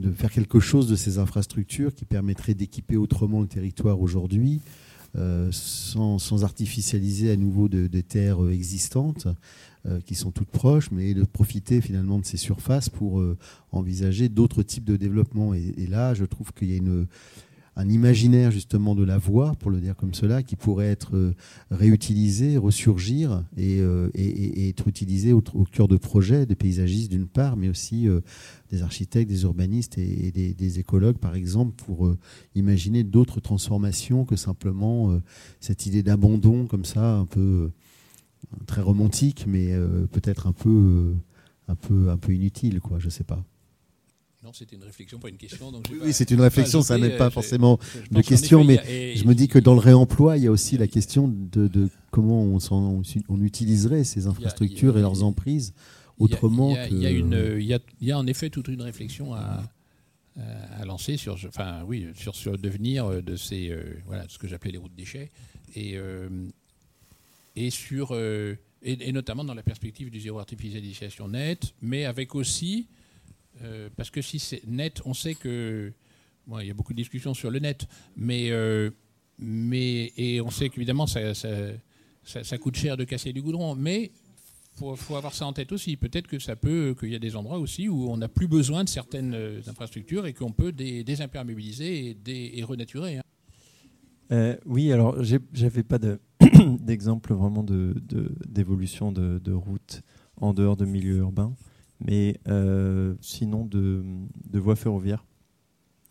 de 0.00 0.10
faire 0.12 0.30
quelque 0.30 0.60
chose 0.60 0.88
de 0.88 0.96
ces 0.96 1.18
infrastructures 1.18 1.94
qui 1.94 2.04
permettrait 2.04 2.54
d'équiper 2.54 2.96
autrement 2.96 3.40
le 3.40 3.46
territoire 3.46 4.00
aujourd'hui 4.00 4.60
euh, 5.16 5.48
sans, 5.52 6.44
artificialiser 6.44 7.30
à 7.32 7.36
nouveau 7.36 7.68
des 7.68 8.02
terres 8.02 8.42
euh, 8.42 8.52
existantes 8.52 9.28
qui 10.04 10.14
sont 10.14 10.30
toutes 10.30 10.50
proches, 10.50 10.90
mais 10.90 11.14
de 11.14 11.24
profiter 11.24 11.80
finalement 11.80 12.18
de 12.18 12.26
ces 12.26 12.36
surfaces 12.36 12.90
pour 12.90 13.24
envisager 13.72 14.28
d'autres 14.28 14.62
types 14.62 14.84
de 14.84 14.96
développement. 14.96 15.54
Et, 15.54 15.86
là, 15.88 16.12
je 16.12 16.26
trouve 16.26 16.52
qu'il 16.52 16.70
y 16.70 16.74
a 16.74 16.76
une, 16.76 17.06
un 17.80 17.88
imaginaire 17.88 18.50
justement 18.50 18.94
de 18.94 19.04
la 19.04 19.16
voix, 19.16 19.54
pour 19.58 19.70
le 19.70 19.80
dire 19.80 19.96
comme 19.96 20.12
cela, 20.12 20.42
qui 20.42 20.54
pourrait 20.54 20.88
être 20.90 21.16
euh, 21.16 21.34
réutilisé, 21.70 22.58
ressurgir 22.58 23.42
euh, 23.58 24.10
et, 24.14 24.68
être 24.68 24.86
utilisé 24.86 25.32
au, 25.32 25.40
cœur 25.40 25.88
de 25.88 25.96
projets 25.96 26.44
des 26.44 26.54
paysagistes 26.54 27.10
d'une 27.10 27.26
part, 27.26 27.56
mais 27.56 27.68
aussi 27.70 28.06
euh, 28.06 28.20
des 28.70 28.82
architectes, 28.82 29.30
des 29.30 29.42
urbanistes 29.44 29.96
et, 29.96 30.30
des, 30.30 30.78
écologues 30.78 31.18
par 31.18 31.34
exemple, 31.34 31.72
pour 31.84 32.14
imaginer 32.54 33.02
d'autres 33.02 33.40
transformations 33.40 34.24
que 34.24 34.36
simplement 34.36 35.20
cette 35.58 35.86
idée 35.86 36.02
d'abandon 36.04 36.66
comme 36.66 36.84
ça, 36.84 37.16
un 37.16 37.26
peu 37.26 37.70
très 38.66 38.82
romantique, 38.82 39.44
mais 39.48 39.74
peut-être 40.12 40.46
un 40.46 40.52
peu, 40.52 41.14
un 41.66 41.74
peu, 41.74 42.10
un 42.10 42.16
peu 42.16 42.32
inutile, 42.32 42.80
quoi. 42.80 43.00
Je 43.00 43.08
sais 43.08 43.24
pas. 43.24 43.44
Non, 44.50 44.54
c'était 44.54 44.74
une 44.74 44.82
réflexion, 44.82 45.20
pas 45.20 45.28
une 45.28 45.36
question. 45.36 45.70
Donc 45.70 45.84
oui, 46.02 46.12
c'est 46.12 46.28
une 46.32 46.40
réflexion, 46.40 46.82
ça 46.82 46.98
n'est 46.98 47.16
pas 47.16 47.26
euh, 47.26 47.30
forcément 47.30 47.78
de 48.10 48.20
question, 48.20 48.64
mais 48.64 49.14
je 49.14 49.24
me 49.24 49.34
dis 49.34 49.46
que 49.46 49.60
dans 49.60 49.74
le 49.74 49.80
réemploi, 49.80 50.38
il 50.38 50.42
y 50.42 50.48
a 50.48 50.50
aussi 50.50 50.76
la 50.76 50.88
question 50.88 51.28
de, 51.28 51.68
de 51.68 51.88
comment 52.10 52.42
on, 52.42 52.58
on, 53.28 53.40
utiliserait 53.40 54.02
ces 54.02 54.26
infrastructures 54.26 54.96
a, 54.96 54.98
et 54.98 55.02
leurs 55.02 55.22
emprises 55.22 55.72
autrement 56.18 56.76
il 56.90 56.98
y 56.98 57.06
a, 57.06 57.10
y, 57.12 57.80
y 58.00 58.12
en 58.12 58.26
effet 58.26 58.50
toute 58.50 58.66
une 58.66 58.82
réflexion 58.82 59.34
à, 59.34 59.62
à 60.36 60.84
lancer 60.84 61.16
sur, 61.16 61.34
enfin, 61.34 61.84
oui, 61.86 62.08
sur, 62.14 62.34
le 62.50 62.58
devenir 62.58 63.22
de 63.22 63.36
ces, 63.36 63.70
euh, 63.70 64.00
voilà, 64.06 64.26
ce 64.28 64.36
que 64.36 64.48
j'appelais 64.48 64.72
les 64.72 64.78
routes 64.78 64.96
déchets, 64.96 65.30
et, 65.76 65.92
euh, 65.96 66.28
et 67.54 67.70
sur, 67.70 68.08
euh, 68.12 68.56
et, 68.82 69.08
et, 69.08 69.12
notamment 69.12 69.44
dans 69.44 69.54
la 69.54 69.62
perspective 69.62 70.10
du 70.10 70.18
zéro 70.18 70.40
artificialisation 70.40 71.28
net, 71.28 71.72
mais 71.82 72.04
avec 72.04 72.34
aussi 72.34 72.88
euh, 73.62 73.88
parce 73.96 74.10
que 74.10 74.22
si 74.22 74.38
c'est 74.38 74.66
net, 74.66 75.00
on 75.04 75.14
sait 75.14 75.34
que. 75.34 75.92
Il 76.60 76.66
y 76.66 76.70
a 76.70 76.74
beaucoup 76.74 76.92
de 76.92 76.96
discussions 76.96 77.34
sur 77.34 77.50
le 77.50 77.58
net, 77.58 77.86
mais. 78.16 78.50
Euh, 78.50 78.90
et 79.42 80.40
on 80.42 80.50
sait 80.50 80.68
qu'évidemment, 80.68 81.06
ça, 81.06 82.58
coûte 82.60 82.76
cher 82.76 82.96
de 82.98 83.04
casser 83.04 83.32
du 83.32 83.40
goudron, 83.40 83.74
mais 83.74 84.10
il 84.82 84.96
faut, 84.96 85.16
avoir 85.16 85.32
ça 85.32 85.46
en 85.46 85.54
tête 85.54 85.72
aussi. 85.72 85.96
Peut-être 85.96 86.26
que 86.26 86.38
ça 86.38 86.56
peut, 86.56 86.94
qu'il 86.98 87.08
y 87.08 87.14
a 87.14 87.18
des 87.18 87.36
endroits 87.36 87.58
aussi 87.58 87.88
où 87.88 88.10
on 88.10 88.18
n'a 88.18 88.28
plus 88.28 88.48
besoin 88.48 88.84
de 88.84 88.88
certaines 88.90 89.32
euh, 89.32 89.62
infrastructures 89.66 90.26
et 90.26 90.34
qu'on 90.34 90.52
peut 90.52 90.72
dé, 90.72 91.04
désimperméabiliser 91.04 92.18
et, 92.26 92.62
renaturer. 92.64 93.18
Hein. 94.30 94.56
Oui, 94.66 94.92
alors 94.92 95.16
j'avais 95.22 95.84
pas 95.84 95.98
d'exemple 96.80 97.30
de, 97.30 97.34
vraiment 97.34 97.64
d'évolution 97.64 99.10
de, 99.10 99.22
de, 99.22 99.38
de, 99.38 99.52
route 99.52 100.02
en 100.36 100.52
dehors 100.52 100.76
de 100.76 100.84
milieux 100.84 101.16
urbains 101.16 101.54
mais 102.00 102.38
euh, 102.48 103.14
sinon 103.20 103.64
de, 103.64 104.04
voies 104.52 104.76
ferroviaires. 104.76 105.24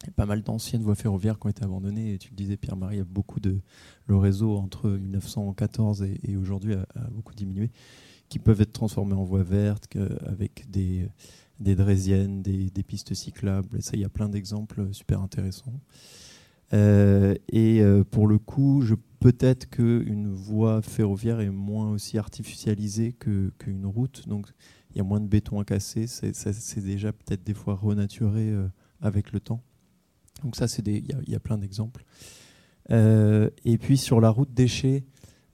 Il 0.04 0.08
y 0.08 0.10
a 0.12 0.14
pas 0.14 0.26
mal 0.26 0.44
d'anciennes 0.44 0.82
voies 0.82 0.96
ferroviaires 0.96 1.38
qui 1.40 1.48
ont 1.48 1.50
été 1.50 1.64
abandonnées. 1.64 2.14
Et 2.14 2.18
tu 2.18 2.30
le 2.30 2.36
disais, 2.36 2.56
Pierre-Marie, 2.56 2.96
il 2.96 3.00
y 3.00 3.02
a 3.02 3.06
beaucoup 3.06 3.42
de. 3.42 3.60
Le 4.06 4.16
réseau 4.16 4.56
entre 4.58 4.90
1914 4.90 6.04
et, 6.24 6.36
aujourd'hui 6.36 6.74
a, 6.74 6.86
beaucoup 7.12 7.36
diminué, 7.36 7.70
qui 8.30 8.40
peuvent 8.40 8.62
être 8.62 8.72
transformées 8.72 9.14
en 9.14 9.24
voies 9.24 9.44
vertes 9.44 9.88
avec 10.26 10.72
des, 10.72 11.08
des 11.60 11.76
draisiennes, 11.76 12.42
des, 12.42 12.70
des, 12.70 12.84
pistes 12.84 13.14
cyclables. 13.14 13.78
Et 13.78 13.82
ça, 13.82 13.92
il 13.94 14.00
y 14.00 14.06
a 14.06 14.10
plein 14.10 14.30
d'exemples 14.30 14.88
super 14.94 15.22
intéressants. 15.22 15.80
Euh, 16.74 17.36
et 17.52 17.82
euh, 17.82 18.04
pour 18.04 18.28
le 18.28 18.38
coup, 18.38 18.84
peut-être 19.20 19.70
qu'une 19.70 20.32
voie 20.32 20.82
ferroviaire 20.82 21.40
est 21.40 21.50
moins 21.50 21.92
aussi 21.92 22.18
artificialisée 22.18 23.14
qu'une 23.14 23.86
route. 23.86 24.28
Donc, 24.28 24.48
il 24.92 24.98
y 24.98 25.02
a 25.02 25.04
moins 25.04 25.20
de 25.20 25.28
béton 25.28 25.60
à 25.60 25.66
casser, 25.66 26.08
c'est 26.08 26.84
déjà 26.84 27.14
peut-être 27.14 27.44
des 27.44 27.54
fois 27.54 27.76
renaturé 27.76 28.50
euh, 28.50 28.68
avec 29.02 29.32
le 29.32 29.40
temps. 29.40 29.62
Donc 30.44 30.56
ça, 30.56 30.66
il 30.86 31.06
y, 31.28 31.36
a 31.36 31.40
plein 31.40 31.58
d'exemples. 31.58 32.06
Euh, 32.92 33.50
et 33.66 33.78
puis 33.78 33.98
sur 33.98 34.22
la 34.22 34.30
route 34.30 34.54
déchets, 34.54 35.04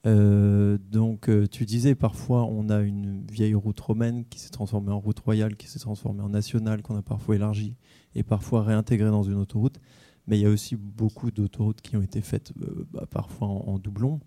euh, 0.06 0.78
donc 0.78 1.28
tu 1.50 1.66
disais 1.66 1.96
parfois 1.96 2.44
on 2.44 2.70
a 2.70 2.80
une 2.80 3.26
vieille 3.26 3.54
route 3.54 3.78
romaine 3.80 4.24
qui 4.26 4.38
s'est 4.38 4.50
transformée 4.50 4.92
en 4.92 5.00
route 5.00 5.18
royale, 5.18 5.56
qui 5.56 5.68
s'est 5.68 5.80
transformée 5.80 6.22
en 6.22 6.28
nationale, 6.28 6.82
qu'on 6.82 6.96
a 6.96 7.02
parfois 7.02 7.34
élargie 7.34 7.74
et 8.14 8.22
parfois 8.22 8.62
réintégrée 8.62 9.10
dans 9.10 9.24
une 9.24 9.34
autoroute. 9.34 9.80
Mais 10.28 10.38
il 10.38 10.42
y 10.42 10.46
a 10.46 10.50
aussi 10.50 10.76
beaucoup 10.76 11.30
d'autoroutes 11.30 11.80
qui 11.80 11.96
ont 11.96 12.02
été 12.02 12.20
faites 12.20 12.52
bah, 12.92 13.06
parfois 13.10 13.48
en 13.48 13.78
doublon. 13.78 14.20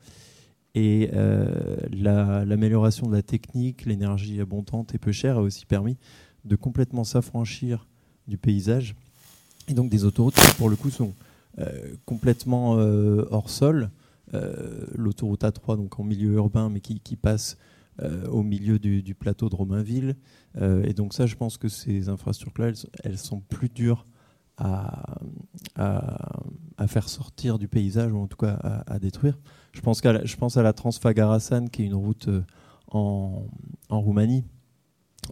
Et 0.76 1.10
euh, 1.14 1.78
l'amélioration 1.92 3.08
la, 3.08 3.12
de 3.12 3.16
la 3.16 3.22
technique, 3.24 3.86
l'énergie 3.86 4.40
abondante 4.40 4.94
et 4.94 4.98
peu 4.98 5.12
chère 5.12 5.38
a 5.38 5.42
aussi 5.42 5.66
permis 5.66 5.98
de 6.46 6.56
complètement 6.56 7.04
s'affranchir 7.04 7.88
du 8.28 8.38
paysage. 8.38 8.96
Et 9.68 9.74
donc 9.74 9.90
des 9.90 10.06
autoroutes 10.06 10.36
qui, 10.36 10.56
pour 10.56 10.70
le 10.70 10.76
coup, 10.76 10.90
sont 10.90 11.14
euh, 11.60 11.96
complètement 12.06 12.78
euh, 12.78 13.26
hors 13.32 13.50
sol. 13.50 13.90
L'autoroute 14.96 15.42
A3, 15.42 15.76
donc 15.76 16.00
en 16.00 16.04
milieu 16.04 16.34
urbain, 16.34 16.70
mais 16.70 16.82
qui, 16.82 17.16
passe 17.16 17.58
au 18.30 18.44
milieu 18.44 18.78
du, 18.78 19.16
plateau 19.16 19.50
de 19.50 19.56
Romainville. 19.56 20.16
Et 20.84 20.94
donc 20.94 21.16
ça, 21.16 21.26
je 21.26 21.36
pense 21.36 21.58
que 21.58 21.68
ces 21.68 22.10
infrastructures-là, 22.10 22.74
elles, 23.04 23.18
sont 23.18 23.40
plus 23.40 23.70
dures 23.70 24.06
à, 24.60 25.18
faire 26.86 27.10
sortir 27.10 27.58
du 27.58 27.68
paysage, 27.68 28.14
ou 28.14 28.20
en 28.20 28.28
tout 28.28 28.38
cas 28.38 28.84
à 28.86 29.00
détruire. 29.00 29.36
Je 29.80 29.84
pense, 29.84 30.02
je 30.04 30.60
à 30.60 30.62
la 30.62 30.74
Transfagarasan, 30.74 31.68
qui 31.68 31.84
est 31.84 31.86
une 31.86 31.96
route 31.96 32.28
euh, 32.28 32.42
en, 32.92 33.46
Roumanie, 33.90 34.44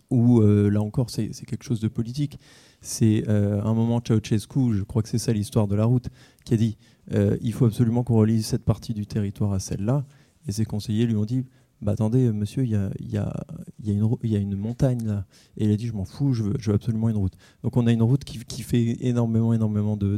où 0.09 0.39
euh, 0.39 0.69
là 0.69 0.81
encore, 0.81 1.09
c'est 1.09 1.33
quelque 1.45 1.65
chose 1.65 1.81
de 1.81 1.89
politique. 1.89 2.39
C'est 2.79 3.25
euh, 3.27 3.61
un 3.61 3.73
moment 3.73 3.99
Ceausescu, 4.01 4.73
je 4.73 4.83
crois 4.83 5.03
que 5.03 5.09
c'est 5.09 5.17
ça 5.17 5.33
l'histoire 5.33 5.67
de 5.67 5.75
la 5.75 5.83
route, 5.83 6.07
qui 6.45 6.53
a 6.53 6.57
dit 6.57 6.77
euh, 7.11 7.35
il 7.41 7.51
faut 7.51 7.65
absolument 7.65 8.03
qu'on 8.03 8.15
relie 8.15 8.41
cette 8.41 8.63
partie 8.63 8.93
du 8.93 9.05
territoire 9.05 9.51
à 9.51 9.59
celle-là. 9.59 10.05
Et 10.47 10.53
ses 10.53 10.63
conseillers 10.63 11.05
lui 11.05 11.17
ont 11.17 11.25
dit 11.25 11.43
bah 11.81 11.91
attendez, 11.91 12.31
monsieur, 12.31 12.63
il 12.63 12.71
y 12.71 13.17
a, 13.17 13.33
une 13.83 14.55
montagne 14.55 15.05
là. 15.05 15.25
Et 15.57 15.65
il 15.65 15.71
a 15.71 15.75
dit, 15.75 15.87
je 15.87 15.93
m'en 15.93 16.05
fous, 16.05 16.33
je 16.33 16.43
veux, 16.43 16.53
je 16.57 16.71
absolument 16.71 17.09
une 17.09 17.17
route. 17.17 17.33
Donc 17.63 17.75
on 17.75 17.85
a 17.85 17.91
une 17.91 18.01
route 18.01 18.23
qui, 18.23 18.61
fait 18.63 18.97
énormément, 19.01 19.53
énormément 19.53 19.97
de 19.97 20.17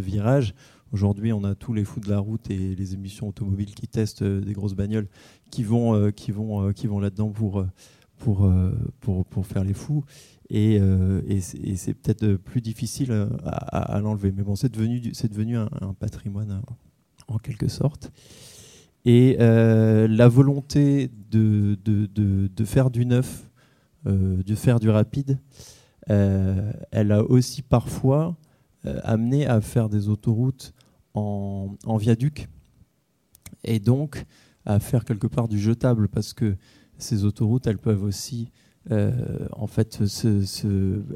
virages. 0.00 0.54
Aujourd'hui, 0.90 1.34
on 1.34 1.44
a 1.44 1.54
tous 1.54 1.74
les 1.74 1.84
fous 1.84 2.00
de 2.00 2.08
la 2.08 2.18
route 2.18 2.50
et 2.50 2.74
les 2.74 2.94
émissions 2.94 3.28
automobiles 3.28 3.74
qui 3.74 3.86
testent 3.86 4.22
euh, 4.22 4.40
des 4.40 4.54
grosses 4.54 4.74
bagnoles 4.74 5.06
qui 5.50 5.62
vont, 5.62 5.94
euh, 5.94 6.10
qui 6.10 6.32
vont, 6.32 6.62
euh, 6.62 6.72
qui 6.72 6.86
vont 6.86 6.98
là-dedans 6.98 7.28
pour, 7.28 7.66
pour, 8.16 8.50
pour, 9.00 9.26
pour, 9.26 9.46
faire 9.46 9.64
les 9.64 9.74
fous. 9.74 10.02
Et, 10.48 10.76
et 10.76 11.40
c'est 11.40 11.94
peut-être 11.94 12.34
plus 12.36 12.60
difficile 12.62 13.28
à, 13.44 14.00
l'enlever. 14.00 14.32
Mais 14.32 14.42
bon, 14.42 14.56
c'est 14.56 14.72
devenu, 14.72 14.98
devenu 15.00 15.56
un, 15.56 15.94
patrimoine 16.00 16.62
en 17.28 17.38
quelque 17.38 17.68
sorte. 17.68 18.10
Et 19.04 19.36
la 19.38 20.26
volonté 20.26 21.10
de, 21.30 21.78
de, 21.84 22.06
de, 22.06 22.48
de, 22.48 22.64
faire 22.64 22.90
du 22.90 23.06
neuf, 23.06 23.48
de 24.04 24.54
faire 24.56 24.80
du 24.80 24.90
rapide, 24.90 25.38
elle 26.08 27.12
a 27.12 27.22
aussi 27.22 27.62
parfois 27.62 28.36
amené 29.04 29.46
à 29.46 29.60
faire 29.60 29.88
des 29.88 30.08
autoroutes 30.08 30.74
en, 31.14 31.74
en, 31.84 31.96
viaduc 31.96 32.48
et 33.64 33.80
donc 33.80 34.24
à 34.64 34.78
faire 34.80 35.04
quelque 35.04 35.26
part 35.26 35.48
du 35.48 35.58
jetable 35.58 36.08
parce 36.08 36.32
que 36.32 36.56
ces 36.98 37.24
autoroutes, 37.24 37.66
elles 37.66 37.78
peuvent 37.78 38.04
aussi 38.04 38.50
en 38.90 39.66
fait 39.66 40.00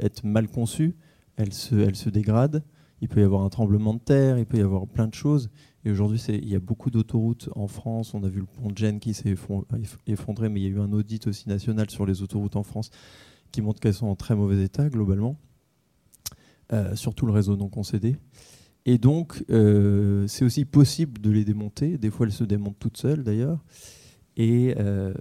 être 0.01 0.25
mal 0.25 0.49
conçues, 0.49 0.95
elles 1.37 1.55
se, 1.55 1.75
elles 1.75 1.97
se 1.97 2.11
dégradent, 2.11 2.63
il 3.01 3.09
peut 3.09 3.21
y 3.21 3.25
avoir 3.25 3.43
un 3.43 3.49
tremblement 3.49 3.95
de 3.95 3.99
terre, 3.99 4.39
il 4.39 4.47
peut 4.47 4.59
y 4.59 4.63
avoir 4.63 4.87
plein 4.87 5.09
de 5.09 5.15
choses 5.15 5.51
et 5.85 5.91
aujourd'hui, 5.91 6.21
il 6.29 6.49
y 6.49 6.55
a 6.55 6.61
beaucoup 6.61 6.91
d'autoroutes 6.91 7.49
en 7.57 7.67
France. 7.67 8.15
On 8.15 8.23
a 8.23 8.29
vu 8.29 8.41
le 8.41 8.47
pont 8.47 8.69
de 8.69 8.79
Gênes 8.79 9.01
qui 9.01 9.15
s'est 9.15 9.35
effondré, 10.07 10.49
mais 10.49 10.61
il 10.61 10.63
y 10.63 10.67
a 10.67 10.71
eu 10.71 10.81
un 10.81 10.93
audit 10.93 11.27
aussi 11.27 11.49
national 11.49 11.91
sur 11.91 12.07
les 12.07 12.23
autoroutes 12.23 12.55
en 12.55 12.63
France 12.63 12.91
qui 13.51 13.63
montre 13.63 13.81
qu'elles 13.81 13.95
sont 13.95 14.07
en 14.07 14.15
très 14.15 14.37
mauvais 14.37 14.63
état 14.63 14.89
globalement, 14.89 15.37
euh, 16.73 16.95
surtout 16.95 17.27
le 17.27 17.33
réseau 17.33 17.57
non 17.57 17.69
concédé. 17.69 18.17
Et 18.85 18.99
donc, 18.99 19.45
euh, 19.51 20.27
c'est 20.27 20.45
aussi 20.45 20.65
possible 20.65 21.21
de 21.21 21.31
les 21.31 21.45
démonter. 21.45 21.99
Des 21.99 22.11
fois, 22.11 22.27
elles 22.27 22.33
se 22.33 22.45
démontent 22.45 22.79
toutes 22.79 22.97
seules 22.97 23.23
d'ailleurs. 23.23 23.65
Et, 24.37 24.75
euh, 24.79 25.13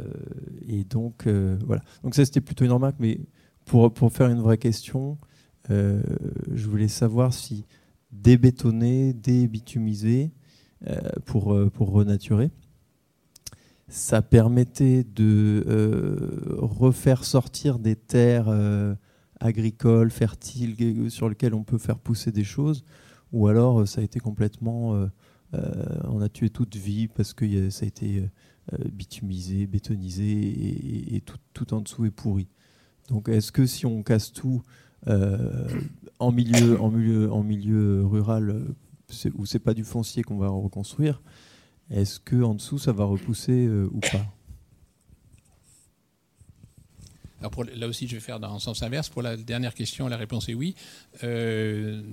donc, 0.89 1.27
euh, 1.27 1.57
voilà. 1.65 1.83
Donc, 2.03 2.15
ça, 2.15 2.25
c'était 2.25 2.41
plutôt 2.41 2.65
une 2.65 2.71
remarque. 2.71 2.95
Mais 2.99 3.19
pour, 3.65 3.93
pour 3.93 4.11
faire 4.11 4.29
une 4.29 4.41
vraie 4.41 4.57
question, 4.57 5.17
je 5.69 6.67
voulais 6.67 6.89
savoir 6.89 7.33
si 7.33 7.65
débétonner, 8.11 9.13
débitumiser, 9.13 10.31
pour, 11.25 11.55
pour 11.71 11.91
renaturer. 11.91 12.49
Ça 13.87 14.21
permettait 14.21 15.03
de 15.03 15.63
refaire 16.57 17.23
sortir 17.23 17.77
des 17.77 17.95
terres 17.95 18.51
agricoles, 19.39 20.09
fertiles, 20.09 21.09
sur 21.09 21.29
lesquelles 21.29 21.53
on 21.53 21.63
peut 21.63 21.77
faire 21.77 21.99
pousser 21.99 22.31
des 22.31 22.43
choses, 22.43 22.83
ou 23.31 23.47
alors 23.47 23.87
ça 23.87 24.01
a 24.01 24.03
été 24.03 24.19
complètement... 24.19 25.09
on 25.53 26.21
a 26.21 26.29
tué 26.29 26.49
toute 26.49 26.75
vie 26.75 27.07
parce 27.07 27.33
que 27.33 27.69
ça 27.69 27.85
a 27.85 27.87
été 27.87 28.29
bitumisé, 28.91 29.67
bétonisé 29.67 31.15
et, 31.15 31.21
tout, 31.53 31.73
en 31.73 31.81
dessous 31.81 32.05
est 32.05 32.11
pourri. 32.11 32.47
Donc 33.09 33.27
est-ce 33.27 33.51
que 33.51 33.65
si 33.65 33.85
on 33.85 34.03
casse 34.03 34.31
tout 34.31 34.61
euh, 35.07 35.67
en, 36.19 36.31
milieu, 36.31 38.05
rural 38.05 38.63
où 39.35 39.45
c'est 39.45 39.59
pas 39.59 39.73
du 39.73 39.83
foncier 39.83 40.23
qu'on 40.23 40.37
va 40.37 40.47
reconstruire, 40.47 41.21
est-ce 41.89 42.19
que 42.19 42.41
en 42.41 42.55
dessous 42.55 42.77
ça 42.77 42.93
va 42.93 43.03
repousser 43.03 43.65
euh, 43.65 43.89
ou 43.91 43.99
pas? 43.99 44.25
Alors 47.39 47.51
là 47.75 47.87
aussi, 47.87 48.07
je 48.07 48.15
vais 48.15 48.21
faire 48.21 48.39
dans 48.39 48.53
le 48.53 48.59
sens 48.59 48.83
inverse. 48.83 49.09
Pour 49.09 49.23
la 49.23 49.35
dernière 49.35 49.73
question, 49.73 50.07
la 50.07 50.17
réponse 50.17 50.47
est 50.47 50.53
oui. 50.53 50.75
Euh, 51.23 52.03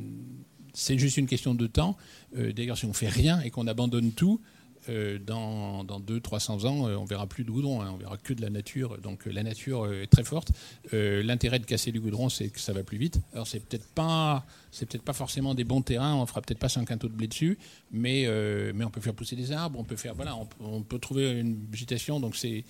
c'est 0.79 0.99
juste 0.99 1.17
une 1.17 1.27
question 1.27 1.55
de 1.55 1.67
temps. 1.67 1.97
Euh, 2.37 2.53
D'ailleurs, 2.53 2.79
si 2.79 2.87
on 2.87 2.93
fait 2.93 3.09
rien 3.09 3.41
et 3.41 3.51
qu'on 3.51 3.67
abandonne 3.67 4.13
tout, 4.13 4.41
euh, 4.89 5.19
dans, 5.19 5.85
dans 5.85 6.01
200-300 6.01 6.67
ans, 6.67 6.89
euh, 6.89 6.97
on 6.97 7.05
verra 7.05 7.27
plus 7.27 7.45
de 7.45 7.51
goudron, 7.51 7.83
hein, 7.83 7.91
on 7.93 7.97
verra 7.99 8.17
que 8.17 8.33
de 8.33 8.41
la 8.41 8.49
nature. 8.49 8.97
Donc 8.99 9.27
euh, 9.27 9.31
la 9.33 9.43
nature 9.43 9.93
est 9.93 10.07
très 10.07 10.25
forte. 10.25 10.53
L'intérêt 10.93 11.59
de 11.59 11.67
casser 11.67 11.93
du 11.93 12.01
goudron, 12.01 12.29
c'est 12.31 12.49
que 12.49 12.61
ça 12.61 12.73
va 12.73 12.83
plus 12.85 12.97
vite. 12.97 13.21
Alors 13.35 13.47
c'est 13.47 13.61
peut-être 13.61 13.87
pas, 13.89 14.47
peut-être 14.79 15.03
pas 15.03 15.13
forcément 15.13 15.55
des 15.55 15.65
bons 15.65 15.83
terrains. 15.83 16.15
On 16.15 16.25
fera 16.27 16.41
peut-être 16.41 16.61
pas 16.61 16.69
5 16.71 16.87
quintaux 16.87 17.09
de 17.09 17.13
blé 17.13 17.27
dessus, 17.27 17.59
mais 17.93 18.27
mais 18.73 18.85
on 18.85 18.91
peut 18.91 19.01
faire 19.03 19.15
pousser 19.15 19.37
des 19.37 19.53
arbres, 19.53 19.79
on 19.79 19.85
peut 19.85 19.97
faire 19.97 20.15
voilà, 20.15 20.37
on, 20.61 20.81
peut- 20.83 20.99
trouver 20.99 21.33
une 21.39 21.59
végétation. 21.71 22.19
Donc 22.21 22.35
c'est 22.37 22.65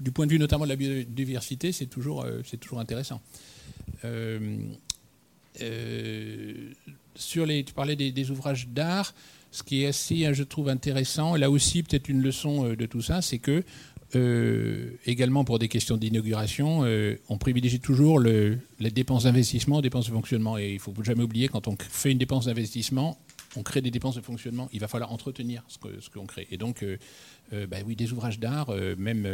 du 0.00 0.10
point 0.10 0.26
de 0.26 0.32
vue 0.32 0.38
notamment 0.38 0.64
de 0.64 0.70
la 0.70 0.76
biodiversité, 0.76 1.72
c'est 1.72 1.86
toujours 1.86 2.26
toujours 2.60 2.80
intéressant. 2.80 3.22
Sur 7.14 7.46
les, 7.46 7.64
tu 7.64 7.74
parlais 7.74 7.96
des, 7.96 8.30
ouvrages 8.30 8.68
d'art. 8.68 9.14
Ce 9.50 9.62
qui 9.62 9.82
est 9.82 9.86
assez, 9.86 10.26
hein, 10.26 10.32
je 10.32 10.42
trouve, 10.42 10.68
intéressant, 10.68 11.36
là 11.36 11.50
aussi 11.50 11.82
peut-être 11.82 12.08
une 12.08 12.22
leçon 12.22 12.66
euh, 12.66 12.76
de 12.76 12.86
tout 12.86 13.02
ça, 13.02 13.22
c'est 13.22 13.38
que 13.38 13.62
euh, 14.16 14.90
également 15.06 15.44
pour 15.44 15.58
des 15.58 15.68
questions 15.68 15.96
d'inauguration, 15.96 16.80
euh, 16.84 17.16
on 17.28 17.38
privilégie 17.38 17.80
toujours 17.80 18.18
le, 18.18 18.58
les 18.80 18.90
dépenses 18.90 19.24
d'investissement 19.24 19.76
aux 19.76 19.82
dépenses 19.82 20.06
de 20.06 20.12
fonctionnement. 20.12 20.58
Et 20.58 20.70
il 20.70 20.74
ne 20.74 20.78
faut 20.80 20.94
jamais 21.02 21.22
oublier, 21.22 21.48
quand 21.48 21.68
on 21.68 21.76
fait 21.76 22.12
une 22.12 22.18
dépense 22.18 22.46
d'investissement, 22.46 23.18
on 23.56 23.62
crée 23.62 23.80
des 23.80 23.92
dépenses 23.92 24.16
de 24.16 24.20
fonctionnement. 24.20 24.68
Il 24.72 24.80
va 24.80 24.88
falloir 24.88 25.12
entretenir 25.12 25.62
ce 25.68 25.78
que 25.78 26.00
ce 26.00 26.10
qu'on 26.10 26.26
crée. 26.26 26.48
Et 26.50 26.56
donc, 26.56 26.84
bah 27.52 27.76
oui, 27.86 27.94
des 27.94 28.12
ouvrages 28.12 28.40
d'art, 28.40 28.74
même, 28.98 29.28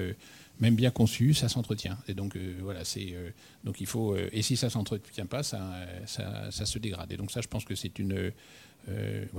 même 0.61 0.75
bien 0.77 0.91
conçus, 0.91 1.35
ça 1.35 1.49
s'entretient. 1.49 1.99
Et 2.07 2.15
donc, 2.15 2.37
euh, 2.37 2.57
voilà, 2.63 2.85
c'est 2.85 3.09
euh, 3.15 3.31
donc 3.65 3.81
il 3.81 3.87
faut. 3.87 4.15
euh, 4.15 4.29
et 4.33 4.43
si 4.43 4.57
ça 4.57 4.71
s'entretient 4.71 5.27
pas, 5.27 5.43
ça, 5.43 5.87
ça, 6.07 6.51
se 6.67 6.79
dégrade. 6.79 7.11
Et 7.13 7.17
donc 7.17 7.31
ça, 7.31 7.41
je 7.41 7.49
pense 7.49 7.65
que 7.65 7.75
c'est 7.75 7.99
une, 7.99 8.33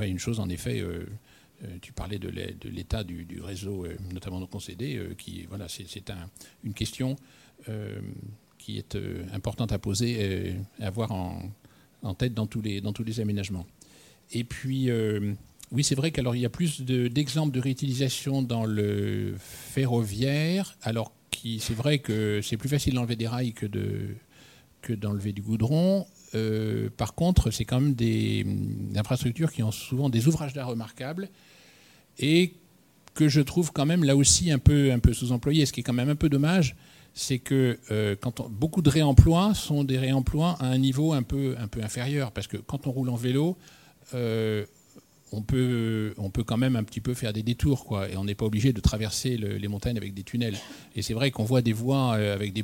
une 0.07 0.19
chose 0.19 0.39
en 0.39 0.49
effet. 0.49 0.83
tu 1.81 1.93
parlais 1.93 2.17
de 2.17 2.27
l'é- 2.27 2.55
de 2.59 2.69
l'état 2.69 3.03
du, 3.03 3.23
réseau, 3.41 3.85
notamment 4.11 4.39
non 4.39 4.47
concédé, 4.47 4.99
qui 5.17 5.45
voilà, 5.47 5.67
c'est 5.69 6.09
un- 6.09 6.29
une 6.63 6.73
question 6.73 7.15
qui 8.57 8.77
est 8.77 8.97
importante 9.33 9.71
à 9.71 9.79
poser, 9.79 10.11
et 10.49 10.55
à 10.83 10.87
avoir 10.87 11.11
en, 11.11 11.41
en 12.01 12.13
tête 12.15 12.33
dans 12.33 12.47
tous 12.47 12.61
les 12.61 12.81
dans 12.81 12.93
tous 12.93 13.03
les 13.03 13.19
aménagements. 13.19 13.67
Et 14.31 14.43
puis, 14.43 14.89
oui, 15.71 15.83
c'est 15.83 15.95
vrai 15.95 16.11
qu'alors 16.11 16.35
il 16.35 16.41
y 16.41 16.45
a 16.45 16.49
plus 16.49 16.81
de- 16.81 17.07
d'exemples 17.07 17.53
de, 17.53 17.59
réutilisation 17.59 18.41
dans 18.41 18.65
le 18.65 19.35
ferroviaire, 19.37 20.77
alors 20.81 21.13
c'est 21.59 21.73
vrai 21.73 21.99
que 21.99 22.39
c'est 22.43 22.57
plus 22.57 22.69
facile 22.69 22.93
d'enlever 22.93 23.15
des 23.15 23.27
rails 23.27 23.53
que 23.53 23.65
de 23.65 24.15
que 24.81 24.93
d'enlever 24.93 25.31
du 25.31 25.41
goudron. 25.41 26.05
Euh, 26.33 26.89
par 26.95 27.13
contre, 27.13 27.51
c'est 27.51 27.65
quand 27.65 27.79
même 27.79 27.93
des, 27.93 28.43
des 28.43 28.97
infrastructures 28.97 29.51
qui 29.51 29.63
ont 29.63 29.71
souvent 29.71 30.09
des 30.09 30.27
ouvrages 30.27 30.53
d'art 30.53 30.67
remarquables 30.67 31.29
et 32.19 32.53
que 33.13 33.27
je 33.27 33.41
trouve 33.41 33.71
quand 33.71 33.85
même 33.85 34.03
là 34.03 34.15
aussi 34.15 34.51
un 34.51 34.59
peu, 34.59 34.91
un 34.91 34.99
peu 34.99 35.13
sous-employés. 35.13 35.65
Ce 35.65 35.73
qui 35.73 35.81
est 35.81 35.83
quand 35.83 35.93
même 35.93 36.09
un 36.09 36.15
peu 36.15 36.29
dommage, 36.29 36.75
c'est 37.13 37.39
que 37.39 37.77
euh, 37.91 38.15
quand 38.19 38.49
beaucoup 38.49 38.81
de 38.81 38.89
réemplois 38.89 39.53
sont 39.53 39.83
des 39.83 39.97
réemplois 39.97 40.55
à 40.59 40.67
un 40.67 40.77
niveau 40.77 41.13
un 41.13 41.23
peu, 41.23 41.55
un 41.59 41.67
peu 41.67 41.83
inférieur. 41.83 42.31
Parce 42.31 42.47
que 42.47 42.57
quand 42.57 42.87
on 42.87 42.91
roule 42.91 43.09
en 43.09 43.15
vélo, 43.15 43.57
euh, 44.13 44.65
on, 45.31 45.41
peut, 45.41 46.13
on 46.17 46.29
peut 46.29 46.43
quand 46.43 46.57
même 46.57 46.75
un 46.75 46.83
petit 46.83 47.01
peu 47.01 47.13
faire 47.13 47.33
des 47.33 47.43
détours. 47.43 47.85
Quoi, 47.85 48.09
et 48.09 48.17
on 48.17 48.23
n'est 48.25 48.35
pas 48.35 48.45
obligé 48.45 48.73
de 48.73 48.81
traverser 48.81 49.37
le- 49.37 49.57
les 49.57 49.67
montagnes 49.67 49.97
avec 49.97 50.13
des 50.13 50.23
tunnels. 50.23 50.57
Et 50.95 51.01
c'est 51.01 51.13
vrai 51.13 51.31
qu'on 51.31 51.43
voit 51.45 51.61
des 51.61 51.73
voies 51.73 52.15
euh, 52.15 52.33
avec 52.33 52.53
des... 52.53 52.63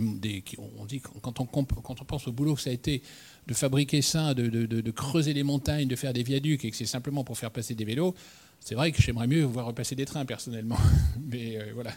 on 0.80 0.86
dit 0.86 1.00
quand 1.00 1.40
on, 1.40 1.46
quand 1.46 2.02
on 2.02 2.06
pense 2.06 2.28
au 2.28 2.32
boulot 2.32 2.56
que 2.56 2.62
ça 2.62 2.70
a 2.70 2.74
été 2.74 3.02
de 3.48 3.54
fabriquer 3.54 4.02
ça, 4.02 4.34
de 4.34 4.92
creuser 4.92 5.34
les 5.34 5.44
montagnes, 5.44 5.88
de 5.88 5.96
faire 5.96 6.12
des 6.14 6.24
viaducs, 6.24 6.66
et 6.66 6.72
que 6.72 6.76
c'est 6.76 6.86
simplement 6.86 7.24
pour 7.24 7.38
faire 7.38 7.52
passer 7.52 7.76
des 7.76 7.86
vélos, 7.86 8.14
c'est 8.60 8.76
vrai 8.76 8.92
que 8.92 9.02
j'aimerais 9.02 9.28
mieux 9.28 9.44
voir 9.44 9.68
repasser 9.68 9.96
des 9.96 10.06
trains 10.06 10.26
personnellement. 10.26 10.78
Mais 11.32 11.58
euh, 11.58 11.72
voilà. 11.74 11.92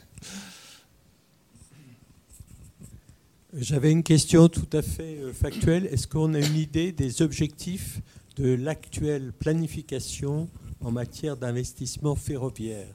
J'avais 3.58 3.90
une 3.90 4.04
question 4.04 4.48
tout 4.48 4.68
à 4.72 4.82
fait 4.82 5.18
euh, 5.18 5.32
factuelle. 5.32 5.86
Est-ce 5.86 6.06
qu'on 6.06 6.34
a 6.34 6.38
une 6.38 6.56
idée 6.56 6.92
des 6.92 7.22
objectifs 7.22 8.00
de 8.36 8.54
l'actuelle 8.54 9.32
planification 9.32 10.48
en 10.80 10.90
matière 10.90 11.36
d'investissement 11.36 12.14
ferroviaire 12.14 12.94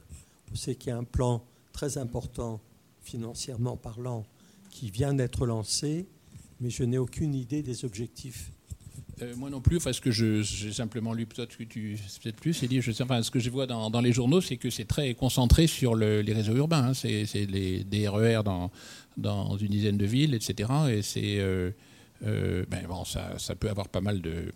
On 0.52 0.56
sait 0.56 0.74
qu'il 0.74 0.90
y 0.90 0.92
a 0.92 0.98
un 0.98 1.04
plan 1.04 1.42
très 1.72 1.98
important, 1.98 2.60
financièrement 3.02 3.76
parlant, 3.76 4.24
qui 4.70 4.90
vient 4.90 5.14
d'être 5.14 5.46
lancé, 5.46 6.06
mais 6.60 6.70
je 6.70 6.82
n'ai 6.84 6.98
aucune 6.98 7.34
idée 7.34 7.62
des 7.62 7.84
objectifs. 7.84 8.50
Euh, 9.22 9.34
moi 9.36 9.48
non 9.48 9.60
plus, 9.62 9.78
parce 9.78 9.98
que 9.98 10.10
j'ai 10.10 10.72
simplement 10.72 11.14
lu, 11.14 11.24
peut-être 11.24 11.56
que 11.56 11.64
tu 11.64 11.96
peut-être 12.22 12.36
plus, 12.36 12.52
c'est 12.52 12.68
dit, 12.68 12.82
je 12.82 12.90
enfin, 13.02 13.22
ce 13.22 13.30
que 13.30 13.38
je 13.38 13.48
vois 13.48 13.66
dans, 13.66 14.00
les 14.00 14.12
journaux, 14.12 14.42
c'est 14.42 14.58
que 14.58 14.68
c'est 14.68 14.84
très 14.84 15.14
concentré 15.14 15.66
sur 15.66 15.94
le- 15.94 16.20
les 16.20 16.34
réseaux 16.34 16.54
urbains. 16.56 16.88
hein. 16.88 16.94
C'est 16.94 17.24
les, 17.46 17.82
des 17.84 18.08
RER 18.08 18.42
dans, 18.44 18.70
dans 19.16 19.56
une 19.56 19.68
dizaine 19.68 19.96
de 19.96 20.04
villes, 20.04 20.34
etc. 20.34 20.70
Et 20.90 21.00
c'est, 21.02 21.38
euh, 21.38 21.70
euh, 22.26 22.66
ben 22.68 22.86
bon, 22.86 23.04
ça 23.04 23.54
peut 23.58 23.70
avoir 23.70 23.88
pas 23.88 24.02
mal 24.02 24.20
de, 24.20 24.52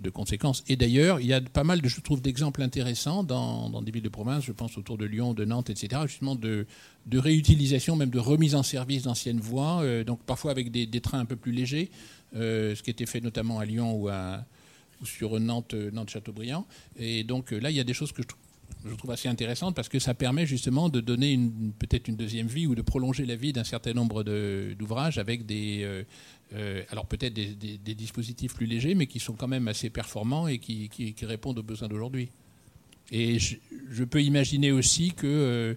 de 0.00 0.10
conséquences. 0.10 0.64
Et 0.68 0.76
d'ailleurs, 0.76 1.20
il 1.20 1.26
y 1.26 1.32
a 1.32 1.40
pas 1.40 1.64
mal, 1.64 1.80
de, 1.80 1.88
je 1.88 2.00
trouve, 2.00 2.20
d'exemples 2.20 2.62
intéressants 2.62 3.22
dans, 3.22 3.70
dans 3.70 3.82
des 3.82 3.90
villes 3.90 4.02
de 4.02 4.08
province, 4.08 4.44
je 4.44 4.52
pense 4.52 4.78
autour 4.78 4.98
de 4.98 5.04
Lyon, 5.04 5.34
de 5.34 5.44
Nantes, 5.44 5.70
etc., 5.70 6.02
justement 6.06 6.34
de, 6.34 6.66
de 7.06 7.18
réutilisation, 7.18 7.96
même 7.96 8.10
de 8.10 8.18
remise 8.18 8.54
en 8.54 8.62
service 8.62 9.04
d'anciennes 9.04 9.40
voies, 9.40 9.82
euh, 9.82 10.04
donc 10.04 10.20
parfois 10.22 10.50
avec 10.50 10.70
des, 10.70 10.86
des 10.86 11.00
trains 11.00 11.20
un 11.20 11.24
peu 11.24 11.36
plus 11.36 11.52
légers, 11.52 11.90
euh, 12.36 12.74
ce 12.74 12.82
qui 12.82 12.90
était 12.90 13.06
fait 13.06 13.20
notamment 13.20 13.58
à 13.58 13.64
Lyon 13.64 13.94
ou, 13.94 14.08
sur 15.04 15.38
Nantes, 15.38 15.74
euh, 15.74 15.90
Nantes-Châteaubriand. 15.90 16.66
Et 16.98 17.24
donc 17.24 17.50
là, 17.52 17.70
il 17.70 17.76
y 17.76 17.80
a 17.80 17.84
des 17.84 17.94
choses 17.94 18.12
que 18.12 18.22
je 18.84 18.94
trouve 18.94 19.10
assez 19.10 19.28
intéressantes 19.28 19.74
parce 19.74 19.88
que 19.88 19.98
ça 19.98 20.14
permet 20.14 20.46
justement 20.46 20.88
de 20.88 21.00
donner 21.00 21.38
peut-être 21.78 22.08
une 22.08 22.16
deuxième 22.16 22.46
vie 22.46 22.66
ou 22.66 22.74
de 22.74 22.82
prolonger 22.82 23.26
la 23.26 23.36
vie 23.36 23.52
d'un 23.52 23.64
certain 23.64 23.92
nombre 23.92 24.22
d'ouvrages 24.22 25.18
avec 25.18 25.46
des, 25.46 26.04
euh, 26.54 26.82
alors 26.90 27.06
peut-être 27.06 27.34
des, 27.34 27.94
dispositifs 27.94 28.54
plus 28.54 28.66
légers, 28.66 28.94
mais 28.94 29.06
qui 29.06 29.20
sont 29.20 29.34
quand 29.34 29.48
même 29.48 29.68
assez 29.68 29.90
performants 29.90 30.48
et 30.48 30.58
qui, 30.58 31.14
répondent 31.22 31.58
aux 31.58 31.62
besoins 31.62 31.88
d'aujourd'hui. 31.88 32.30
Et 33.10 33.38
je, 33.38 34.04
peux 34.04 34.22
imaginer 34.22 34.72
aussi 34.72 35.12
que 35.12 35.26
euh, 35.26 35.74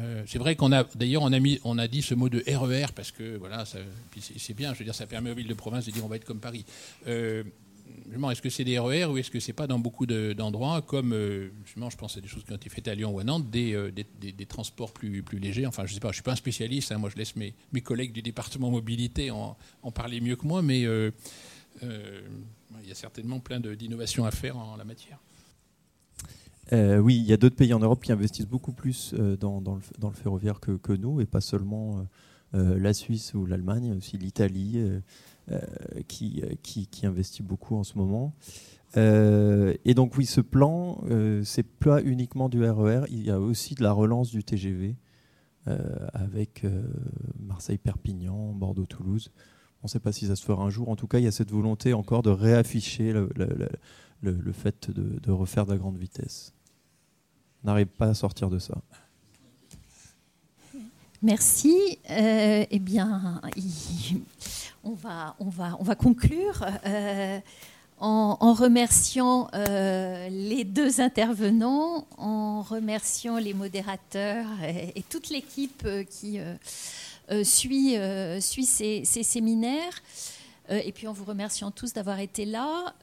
euh, 0.00 0.22
c'est 0.26 0.38
vrai 0.38 0.56
qu'on 0.56 0.72
a 0.72 0.84
d'ailleurs 0.94 1.22
on 1.22 1.32
a 1.32 1.38
mis 1.38 1.58
on 1.64 1.78
a 1.78 1.88
dit 1.88 2.02
ce 2.02 2.14
mot 2.14 2.28
de 2.28 2.44
RER 2.46 2.92
parce 2.94 3.10
que 3.10 3.36
voilà 3.38 3.64
c'est 3.64 4.54
bien 4.54 4.72
je 4.72 4.78
veux 4.78 4.84
dire 4.84 4.94
ça 4.94 5.06
permet 5.06 5.30
aux 5.30 5.34
villes 5.34 5.48
de 5.48 5.54
province 5.54 5.86
de 5.86 5.90
dire 5.90 6.04
on 6.04 6.08
va 6.08 6.16
être 6.16 6.24
comme 6.24 6.40
Paris. 6.40 6.64
Est-ce 8.30 8.42
que 8.42 8.50
c'est 8.50 8.64
des 8.64 8.78
RER 8.78 9.06
ou 9.06 9.18
est-ce 9.18 9.30
que 9.30 9.40
c'est 9.40 9.52
pas 9.52 9.66
dans 9.66 9.78
beaucoup 9.78 10.06
de- 10.06 10.32
d'endroits 10.32 10.82
comme 10.82 11.12
euh, 11.12 11.50
justement 11.64 11.90
je 11.90 11.96
pense 11.96 12.16
à 12.16 12.20
des 12.20 12.28
choses 12.28 12.44
qui 12.44 12.52
ont 12.52 12.56
été 12.56 12.68
faites 12.68 12.88
à 12.88 12.94
Lyon 12.94 13.12
ou 13.12 13.18
à 13.18 13.24
Nantes 13.24 13.50
des, 13.50 13.74
euh, 13.74 13.90
transports 14.48 14.92
plus, 14.92 15.24
légers 15.32 15.66
enfin 15.66 15.86
je 15.86 15.94
sais 15.94 16.00
pas 16.00 16.08
je 16.08 16.14
suis 16.14 16.22
pas 16.22 16.32
un 16.32 16.36
spécialiste 16.36 16.92
hein, 16.92 16.98
moi 16.98 17.10
je 17.10 17.16
laisse 17.16 17.34
mes, 17.36 17.54
collègues 17.82 18.12
du 18.12 18.22
département 18.22 18.70
mobilité 18.70 19.30
en, 19.30 19.56
parler 19.94 20.20
mieux 20.20 20.36
que 20.36 20.46
moi 20.46 20.62
mais 20.62 20.84
euh, 20.84 21.10
il 21.82 22.88
y 22.88 22.92
a 22.92 22.94
certainement 22.94 23.40
plein 23.40 23.60
d'innovations 23.60 24.24
à 24.24 24.30
faire 24.30 24.56
en 24.56 24.76
la 24.76 24.84
matière. 24.84 25.18
Oui, 26.72 27.16
il 27.16 27.24
y 27.24 27.32
a 27.32 27.36
d'autres 27.36 27.56
pays 27.56 27.74
en 27.74 27.80
Europe 27.80 28.00
qui 28.00 28.12
investissent 28.12 28.46
beaucoup 28.46 28.70
plus 28.70 29.12
dans, 29.40 29.60
le, 29.60 30.10
ferroviaire 30.14 30.60
que, 30.60 30.72
que 30.72 30.92
nous, 30.92 31.20
et 31.20 31.26
pas 31.26 31.40
seulement 31.40 32.06
la 32.52 32.94
Suisse 32.94 33.34
ou 33.34 33.44
l'Allemagne, 33.44 33.92
aussi 33.96 34.18
l'Italie 34.18 34.78
qui, 36.08 36.42
euh, 36.44 36.54
qui, 36.62 37.06
investit 37.06 37.42
beaucoup 37.42 37.76
en 37.76 37.84
ce 37.84 37.98
moment. 37.98 38.34
Euh, 38.96 39.74
et 39.84 39.94
donc 39.94 40.16
oui, 40.16 40.26
ce 40.26 40.40
plan, 40.40 41.02
euh, 41.10 41.42
c'est 41.44 41.66
pas 41.66 42.02
uniquement 42.02 42.48
du 42.48 42.64
RER, 42.64 43.02
il 43.08 43.24
y 43.24 43.30
a 43.30 43.38
aussi 43.38 43.74
de 43.74 43.82
la 43.82 43.92
relance 43.92 44.30
du 44.30 44.42
TGV 44.42 44.96
euh, 45.68 45.78
avec 46.12 46.64
euh, 46.64 46.82
Marseille-Perpignan, 47.38 48.52
Bordeaux-Toulouse. 48.52 49.30
On 49.82 49.86
ne 49.86 49.88
sait 49.88 50.00
pas 50.00 50.12
si 50.12 50.26
ça 50.26 50.36
se 50.36 50.44
fera 50.44 50.62
un 50.64 50.70
jour. 50.70 50.88
En 50.88 50.96
tout 50.96 51.06
cas, 51.06 51.18
il 51.18 51.24
y 51.24 51.28
a 51.28 51.32
cette 51.32 51.50
volonté 51.50 51.94
encore 51.94 52.22
de 52.22 52.30
réafficher 52.30 53.12
le, 53.12 54.52
fait 54.52 54.90
de, 54.90 55.30
refaire 55.30 55.66
de 55.66 55.72
la 55.72 55.78
grande 55.78 55.96
vitesse. 55.96 56.52
On 57.62 57.68
n'arrive 57.68 57.86
pas 57.86 58.08
à 58.08 58.14
sortir 58.14 58.50
de 58.50 58.58
ça. 58.58 58.82
Merci. 61.22 61.98
Euh, 62.10 62.64
eh 62.70 62.78
bien, 62.78 63.40
on, 64.84 64.92
va, 64.92 65.36
on, 65.38 65.48
va, 65.48 65.76
on 65.78 65.82
va 65.82 65.94
conclure 65.94 66.66
euh, 66.86 67.38
en, 67.98 68.54
remerciant 68.54 69.48
euh, 69.54 70.28
les 70.30 70.64
deux 70.64 71.00
intervenants, 71.00 72.06
en 72.16 72.62
remerciant 72.62 73.38
les 73.38 73.52
modérateurs 73.52 74.46
et, 74.64 75.02
toute 75.08 75.28
l'équipe 75.28 75.82
euh, 75.84 76.04
qui 76.04 76.38
suit, 77.44 77.96
suit 78.40 78.64
ces, 78.64 79.04
ces 79.04 79.22
séminaires. 79.22 80.02
Et 80.70 80.92
puis 80.92 81.08
en 81.08 81.12
vous 81.12 81.24
remerciant 81.24 81.72
tous 81.72 81.92
d'avoir 81.92 82.20
été 82.20 82.44
là. 82.44 82.94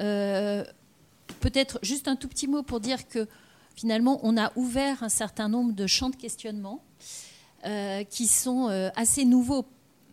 Peut-être 1.42 1.80
juste 1.82 2.08
un 2.08 2.16
tout 2.16 2.30
petit 2.30 2.48
mot 2.48 2.64
pour 2.64 2.80
dire 2.80 3.08
que 3.10 3.28
finalement, 3.76 4.20
on 4.24 4.38
a 4.38 4.52
ouvert 4.56 5.04
un 5.04 5.10
certain 5.10 5.50
nombre 5.50 5.74
de 5.74 5.86
champs 5.86 6.10
de 6.10 6.16
questionnement 6.16 6.82
qui 8.10 8.28
sont 8.28 8.68
assez 8.96 9.26
nouveaux 9.26 9.66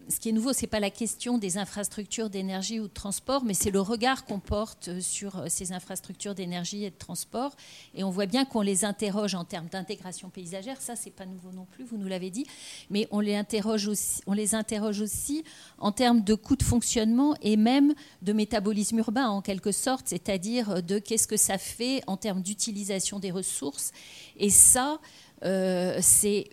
ce 0.09 0.21
qui 0.21 0.29
est 0.29 0.33
nouveau, 0.33 0.53
c'est 0.53 0.67
pas 0.67 0.81
la 0.81 0.91
question 0.91 1.39
des 1.39 1.59
infrastructures 1.59 2.31
d'énergie 2.31 2.81
ou 2.81 2.89
de 2.89 2.93
transport, 2.93 3.45
mais 3.45 3.55
c'est 3.55 3.71
le 3.71 3.81
regard 3.81 4.25
qu'on 4.25 4.39
porte 4.39 5.01
sur 5.01 5.45
ces 5.49 5.73
infrastructures 5.73 6.35
d'énergie 6.35 6.85
et 6.85 6.91
de 6.91 6.97
transport. 6.97 7.57
Et 7.95 8.05
on 8.05 8.11
voit 8.11 8.27
bien 8.27 8.45
qu'on 8.45 8.61
les 8.61 8.85
interroge 8.85 9.35
en 9.35 9.45
termes 9.45 9.69
d'intégration 9.69 10.29
paysagère. 10.31 10.81
Ça, 10.81 10.97
c'est 10.97 11.11
pas 11.11 11.27
nouveau 11.27 11.53
non 11.53 11.67
plus, 11.67 11.85
vous 11.85 11.97
nous 11.97 12.09
l'avez 12.09 12.31
dit, 12.31 12.47
mais 12.91 13.09
on 13.11 13.21
les 13.21 13.35
interroge 13.35 13.87
aussi, 13.89 14.21
on 14.27 14.33
les 14.33 14.55
interroge 14.55 15.01
aussi 15.01 15.45
en 15.79 15.93
termes 15.93 16.23
de 16.23 16.35
coûts 16.35 16.57
de 16.57 16.63
fonctionnement 16.63 17.35
et 17.43 17.57
même 17.57 17.95
de 18.23 18.33
métabolisme 18.33 18.99
urbain 18.99 19.29
en 19.29 19.43
quelque 19.43 19.73
sorte, 19.73 20.09
c'est-à-dire 20.09 20.83
de 20.83 20.99
qu'est-ce 20.99 21.27
que 21.27 21.37
ça 21.37 21.59
fait 21.59 22.03
en 22.07 22.17
termes 22.17 22.43
d'utilisation 22.43 23.19
des 23.19 23.31
ressources. 23.31 23.93
Et 24.37 24.51
ça, 24.51 24.99
euh, 25.45 25.99
c'est 26.01 26.49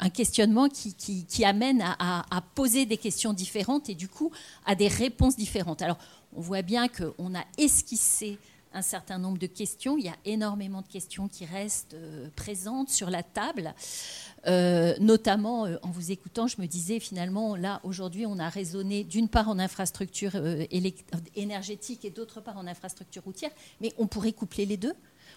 un 0.00 0.10
questionnement 0.10 0.68
qui, 0.68 1.44
amène 1.44 1.82
à, 1.82 2.42
poser 2.54 2.86
des 2.86 2.96
questions 2.96 3.32
différentes 3.32 3.88
et 3.88 3.94
du 3.94 4.08
coup 4.08 4.30
à 4.66 4.74
des 4.74 4.88
réponses 4.88 5.36
différentes. 5.36 5.82
Alors, 5.82 5.98
on 6.36 6.40
voit 6.40 6.62
bien 6.62 6.88
qu'on 6.88 7.34
a 7.34 7.44
esquissé 7.56 8.38
un 8.74 8.82
certain 8.82 9.18
nombre 9.18 9.38
de 9.38 9.46
questions. 9.46 9.96
Il 9.96 10.04
y 10.04 10.08
a 10.08 10.16
énormément 10.26 10.82
de 10.82 10.86
questions 10.86 11.26
qui 11.26 11.46
restent 11.46 11.94
euh, 11.94 12.28
présentes 12.36 12.90
sur 12.90 13.08
la 13.08 13.22
table. 13.22 13.74
Euh, 14.46 14.94
notamment, 15.00 15.62
en 15.82 15.90
vous 15.90 16.12
écoutant, 16.12 16.46
je 16.46 16.60
me 16.60 16.66
disais 16.66 17.00
finalement, 17.00 17.56
là, 17.56 17.80
aujourd'hui, 17.82 18.26
on 18.26 18.38
a 18.38 18.48
raisonné 18.50 19.04
d'une 19.04 19.28
part 19.28 19.48
en 19.48 19.58
infrastructure 19.58 20.32
énergétique 21.34 22.04
et 22.04 22.10
d'autre 22.10 22.42
part 22.42 22.58
en 22.58 22.66
infrastructure 22.66 23.24
routière, 23.24 23.50
mais 23.80 23.92
on 23.96 24.06
pourrait 24.06 24.32
coupler 24.32 24.66
les 24.66 24.76
deux. 24.76 24.94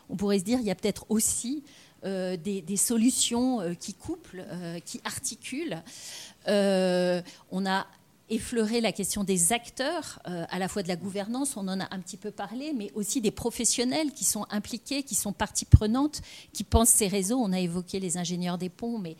On 0.09 0.17
pourrait 0.17 0.39
se 0.39 0.43
dire, 0.43 0.59
il 0.59 0.65
y 0.65 0.71
a 0.71 0.75
peut-être 0.75 1.05
aussi 1.09 1.63
euh, 2.03 2.35
des, 2.35 2.77
solutions 2.77 3.61
euh, 3.61 3.73
qui 3.75 3.93
couplent, 3.93 4.43
euh, 4.49 4.79
qui 4.79 4.99
articulent. 5.03 5.83
on 6.47 7.65
a 7.67 7.85
effleuré 8.29 8.81
la 8.81 8.91
question 8.91 9.23
des 9.23 9.51
acteurs, 9.51 10.19
à 10.23 10.57
la 10.57 10.69
fois 10.69 10.83
de 10.83 10.87
la 10.87 10.95
gouvernance, 10.95 11.57
on 11.57 11.67
en 11.67 11.81
a 11.81 11.93
un 11.93 11.99
petit 11.99 12.15
peu 12.15 12.31
parlé, 12.31 12.71
mais 12.73 12.89
aussi 12.95 13.19
des 13.19 13.29
professionnels 13.29 14.13
qui 14.13 14.23
sont 14.23 14.47
impliqués, 14.49 15.03
qui 15.03 15.15
sont 15.15 15.33
partie 15.33 15.65
prenante, 15.65 16.21
qui 16.53 16.63
pensent 16.63 16.91
ces 16.91 17.09
réseaux. 17.09 17.37
On 17.37 17.51
a 17.51 17.59
évoqué 17.59 17.99
les 17.99 18.17
ingénieurs 18.17 18.57
des 18.57 18.69
ponts, 18.69 18.99
mais 18.99 19.17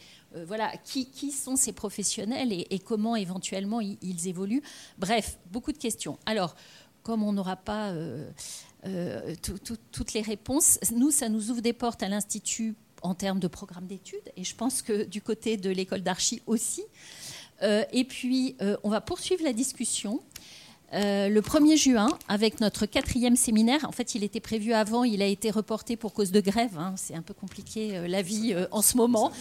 voilà, 0.47 0.71
qui, 0.85 1.31
sont 1.31 1.57
ces 1.57 1.73
professionnels 1.73 2.53
et, 2.53 2.79
comment 2.79 3.17
éventuellement 3.17 3.81
ils, 3.81 4.27
évoluent 4.29 4.63
Bref, 4.97 5.37
beaucoup 5.51 5.73
de 5.73 5.77
questions. 5.77 6.17
Alors, 6.25 6.55
comme 7.03 7.21
on 7.21 7.33
n'aura 7.33 7.57
pas 7.57 7.93
toutes 9.41 10.13
les 10.13 10.21
réponses. 10.21 10.79
Nous, 10.95 11.11
ça 11.11 11.29
nous 11.29 11.51
ouvre 11.51 11.61
des 11.61 11.73
portes 11.73 12.03
à 12.03 12.09
l'Institut 12.09 12.75
en 13.01 13.15
termes 13.15 13.39
de 13.39 13.47
programme 13.47 13.87
d'études, 13.87 14.31
et 14.37 14.43
je 14.43 14.55
pense 14.55 14.81
que 14.81 15.03
du 15.03 15.21
côté 15.21 15.57
de 15.57 15.69
l'école 15.69 16.01
d'archi 16.01 16.41
aussi. 16.45 16.83
Euh, 17.63 17.83
et 17.91 18.03
puis, 18.03 18.55
euh, 18.61 18.77
on 18.83 18.89
va 18.89 19.01
poursuivre 19.01 19.43
la 19.43 19.53
discussion. 19.53 20.21
Euh, 20.93 21.29
le 21.29 21.41
1er 21.41 21.77
juin, 21.77 22.09
avec 22.27 22.59
notre 22.59 22.85
quatrième 22.85 23.37
séminaire. 23.37 23.85
En 23.87 23.93
fait, 23.93 24.13
il 24.13 24.25
était 24.25 24.41
prévu 24.41 24.73
avant, 24.73 25.05
il 25.05 25.21
a 25.21 25.25
été 25.25 25.49
reporté 25.49 25.95
pour 25.95 26.13
cause 26.13 26.31
de 26.31 26.41
grève. 26.41 26.77
Hein. 26.77 26.93
C'est 26.97 27.15
un 27.15 27.21
peu 27.21 27.33
compliqué 27.33 27.97
euh, 27.97 28.07
la 28.09 28.21
vie 28.21 28.53
euh, 28.53 28.67
en 28.71 28.81
ce 28.81 28.97
moment, 28.97 29.31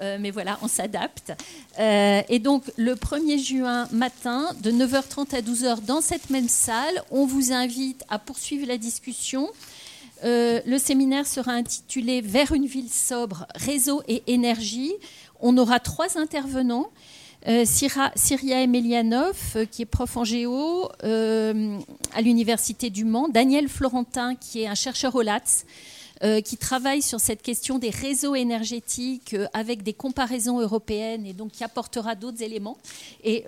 mais 0.00 0.30
voilà, 0.30 0.58
on 0.62 0.68
s'adapte. 0.68 1.32
et 1.78 2.38
donc, 2.38 2.64
le 2.76 2.94
1er 2.94 3.38
juin 3.38 3.88
matin, 3.92 4.48
de 4.62 4.70
9h30 4.70 5.34
à 5.34 5.40
12h, 5.40 5.84
dans 5.84 6.00
cette 6.00 6.30
même 6.30 6.48
salle, 6.48 7.02
on 7.10 7.26
vous 7.26 7.52
invite 7.52 8.04
à 8.08 8.18
poursuivre 8.18 8.66
la 8.66 8.78
discussion. 8.78 9.48
le 10.22 10.78
séminaire 10.78 11.26
sera 11.26 11.52
intitulé 11.52 12.20
Vers 12.20 12.52
une 12.52 12.66
ville 12.66 12.90
sobre, 12.90 13.46
réseau 13.54 14.02
et 14.08 14.22
énergie. 14.26 14.92
On 15.40 15.56
aura 15.58 15.80
trois 15.80 16.18
intervenants. 16.18 16.90
Euh, 17.48 17.64
Syria 17.64 18.62
Emelianov, 18.62 19.36
euh, 19.56 19.64
qui 19.64 19.82
est 19.82 19.86
prof 19.86 20.16
en 20.18 20.24
géo 20.24 20.90
euh, 21.04 21.78
à 22.14 22.20
l'Université 22.20 22.90
du 22.90 23.04
Mans, 23.04 23.28
Daniel 23.28 23.68
Florentin, 23.68 24.34
qui 24.34 24.62
est 24.62 24.66
un 24.66 24.74
chercheur 24.74 25.14
au 25.14 25.22
LATS, 25.22 25.64
qui 26.44 26.56
travaille 26.58 27.02
sur 27.02 27.18
cette 27.18 27.42
question 27.42 27.78
des 27.78 27.90
réseaux 27.90 28.34
énergétiques 28.34 29.34
avec 29.54 29.82
des 29.82 29.94
comparaisons 29.94 30.60
européennes 30.60 31.24
et 31.24 31.32
donc 31.32 31.52
qui 31.52 31.64
apportera 31.64 32.14
d'autres 32.14 32.42
éléments. 32.42 32.76
Et 33.24 33.44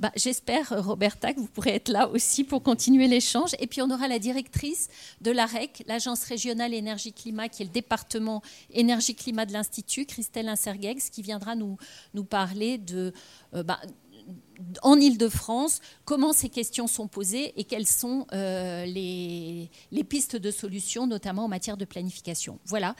bah, 0.00 0.12
j'espère, 0.16 0.84
Roberta, 0.84 1.34
que 1.34 1.40
vous 1.40 1.46
pourrez 1.46 1.74
être 1.74 1.88
là 1.88 2.08
aussi 2.08 2.44
pour 2.44 2.62
continuer 2.62 3.06
l'échange. 3.06 3.50
Et 3.58 3.66
puis 3.66 3.82
on 3.82 3.90
aura 3.90 4.08
la 4.08 4.18
directrice 4.18 4.88
de 5.20 5.30
l'AREC, 5.30 5.84
l'Agence 5.86 6.24
régionale 6.24 6.74
énergie-climat, 6.74 7.48
qui 7.48 7.62
est 7.62 7.66
le 7.66 7.72
département 7.72 8.42
énergie-climat 8.72 9.46
de 9.46 9.52
l'Institut, 9.52 10.06
Christelle 10.06 10.48
Insergex, 10.48 11.10
qui 11.10 11.22
viendra 11.22 11.54
nous, 11.54 11.76
nous 12.14 12.24
parler 12.24 12.78
de 12.78 13.12
euh, 13.54 13.62
bah, 13.62 13.80
en 14.82 14.98
Ile-de-France, 14.98 15.80
comment 16.04 16.32
ces 16.32 16.48
questions 16.48 16.86
sont 16.86 17.08
posées 17.08 17.52
et 17.58 17.64
quelles 17.64 17.86
sont 17.86 18.26
euh, 18.32 18.84
les, 18.86 19.70
pistes 20.08 20.36
de 20.36 20.50
solutions, 20.50 21.06
notamment 21.06 21.44
en 21.44 21.48
matière 21.48 21.76
de 21.76 21.84
planification. 21.84 22.58
Voilà. 22.64 22.94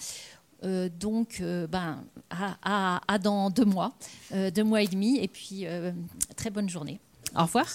Euh, 0.65 0.89
donc, 0.89 1.43
ben, 1.43 2.05
à, 2.31 3.19
dans 3.23 3.51
deux 3.51 3.65
mois, 3.65 3.93
deux 4.33 4.65
mois 4.65 4.83
et 4.83 4.89
demi, 4.89 5.19
et 5.19 5.29
puis 5.29 5.67
très 6.37 6.51
bonne 6.51 6.69
journée. 6.69 7.01
Au 7.37 7.43
revoir. 7.43 7.67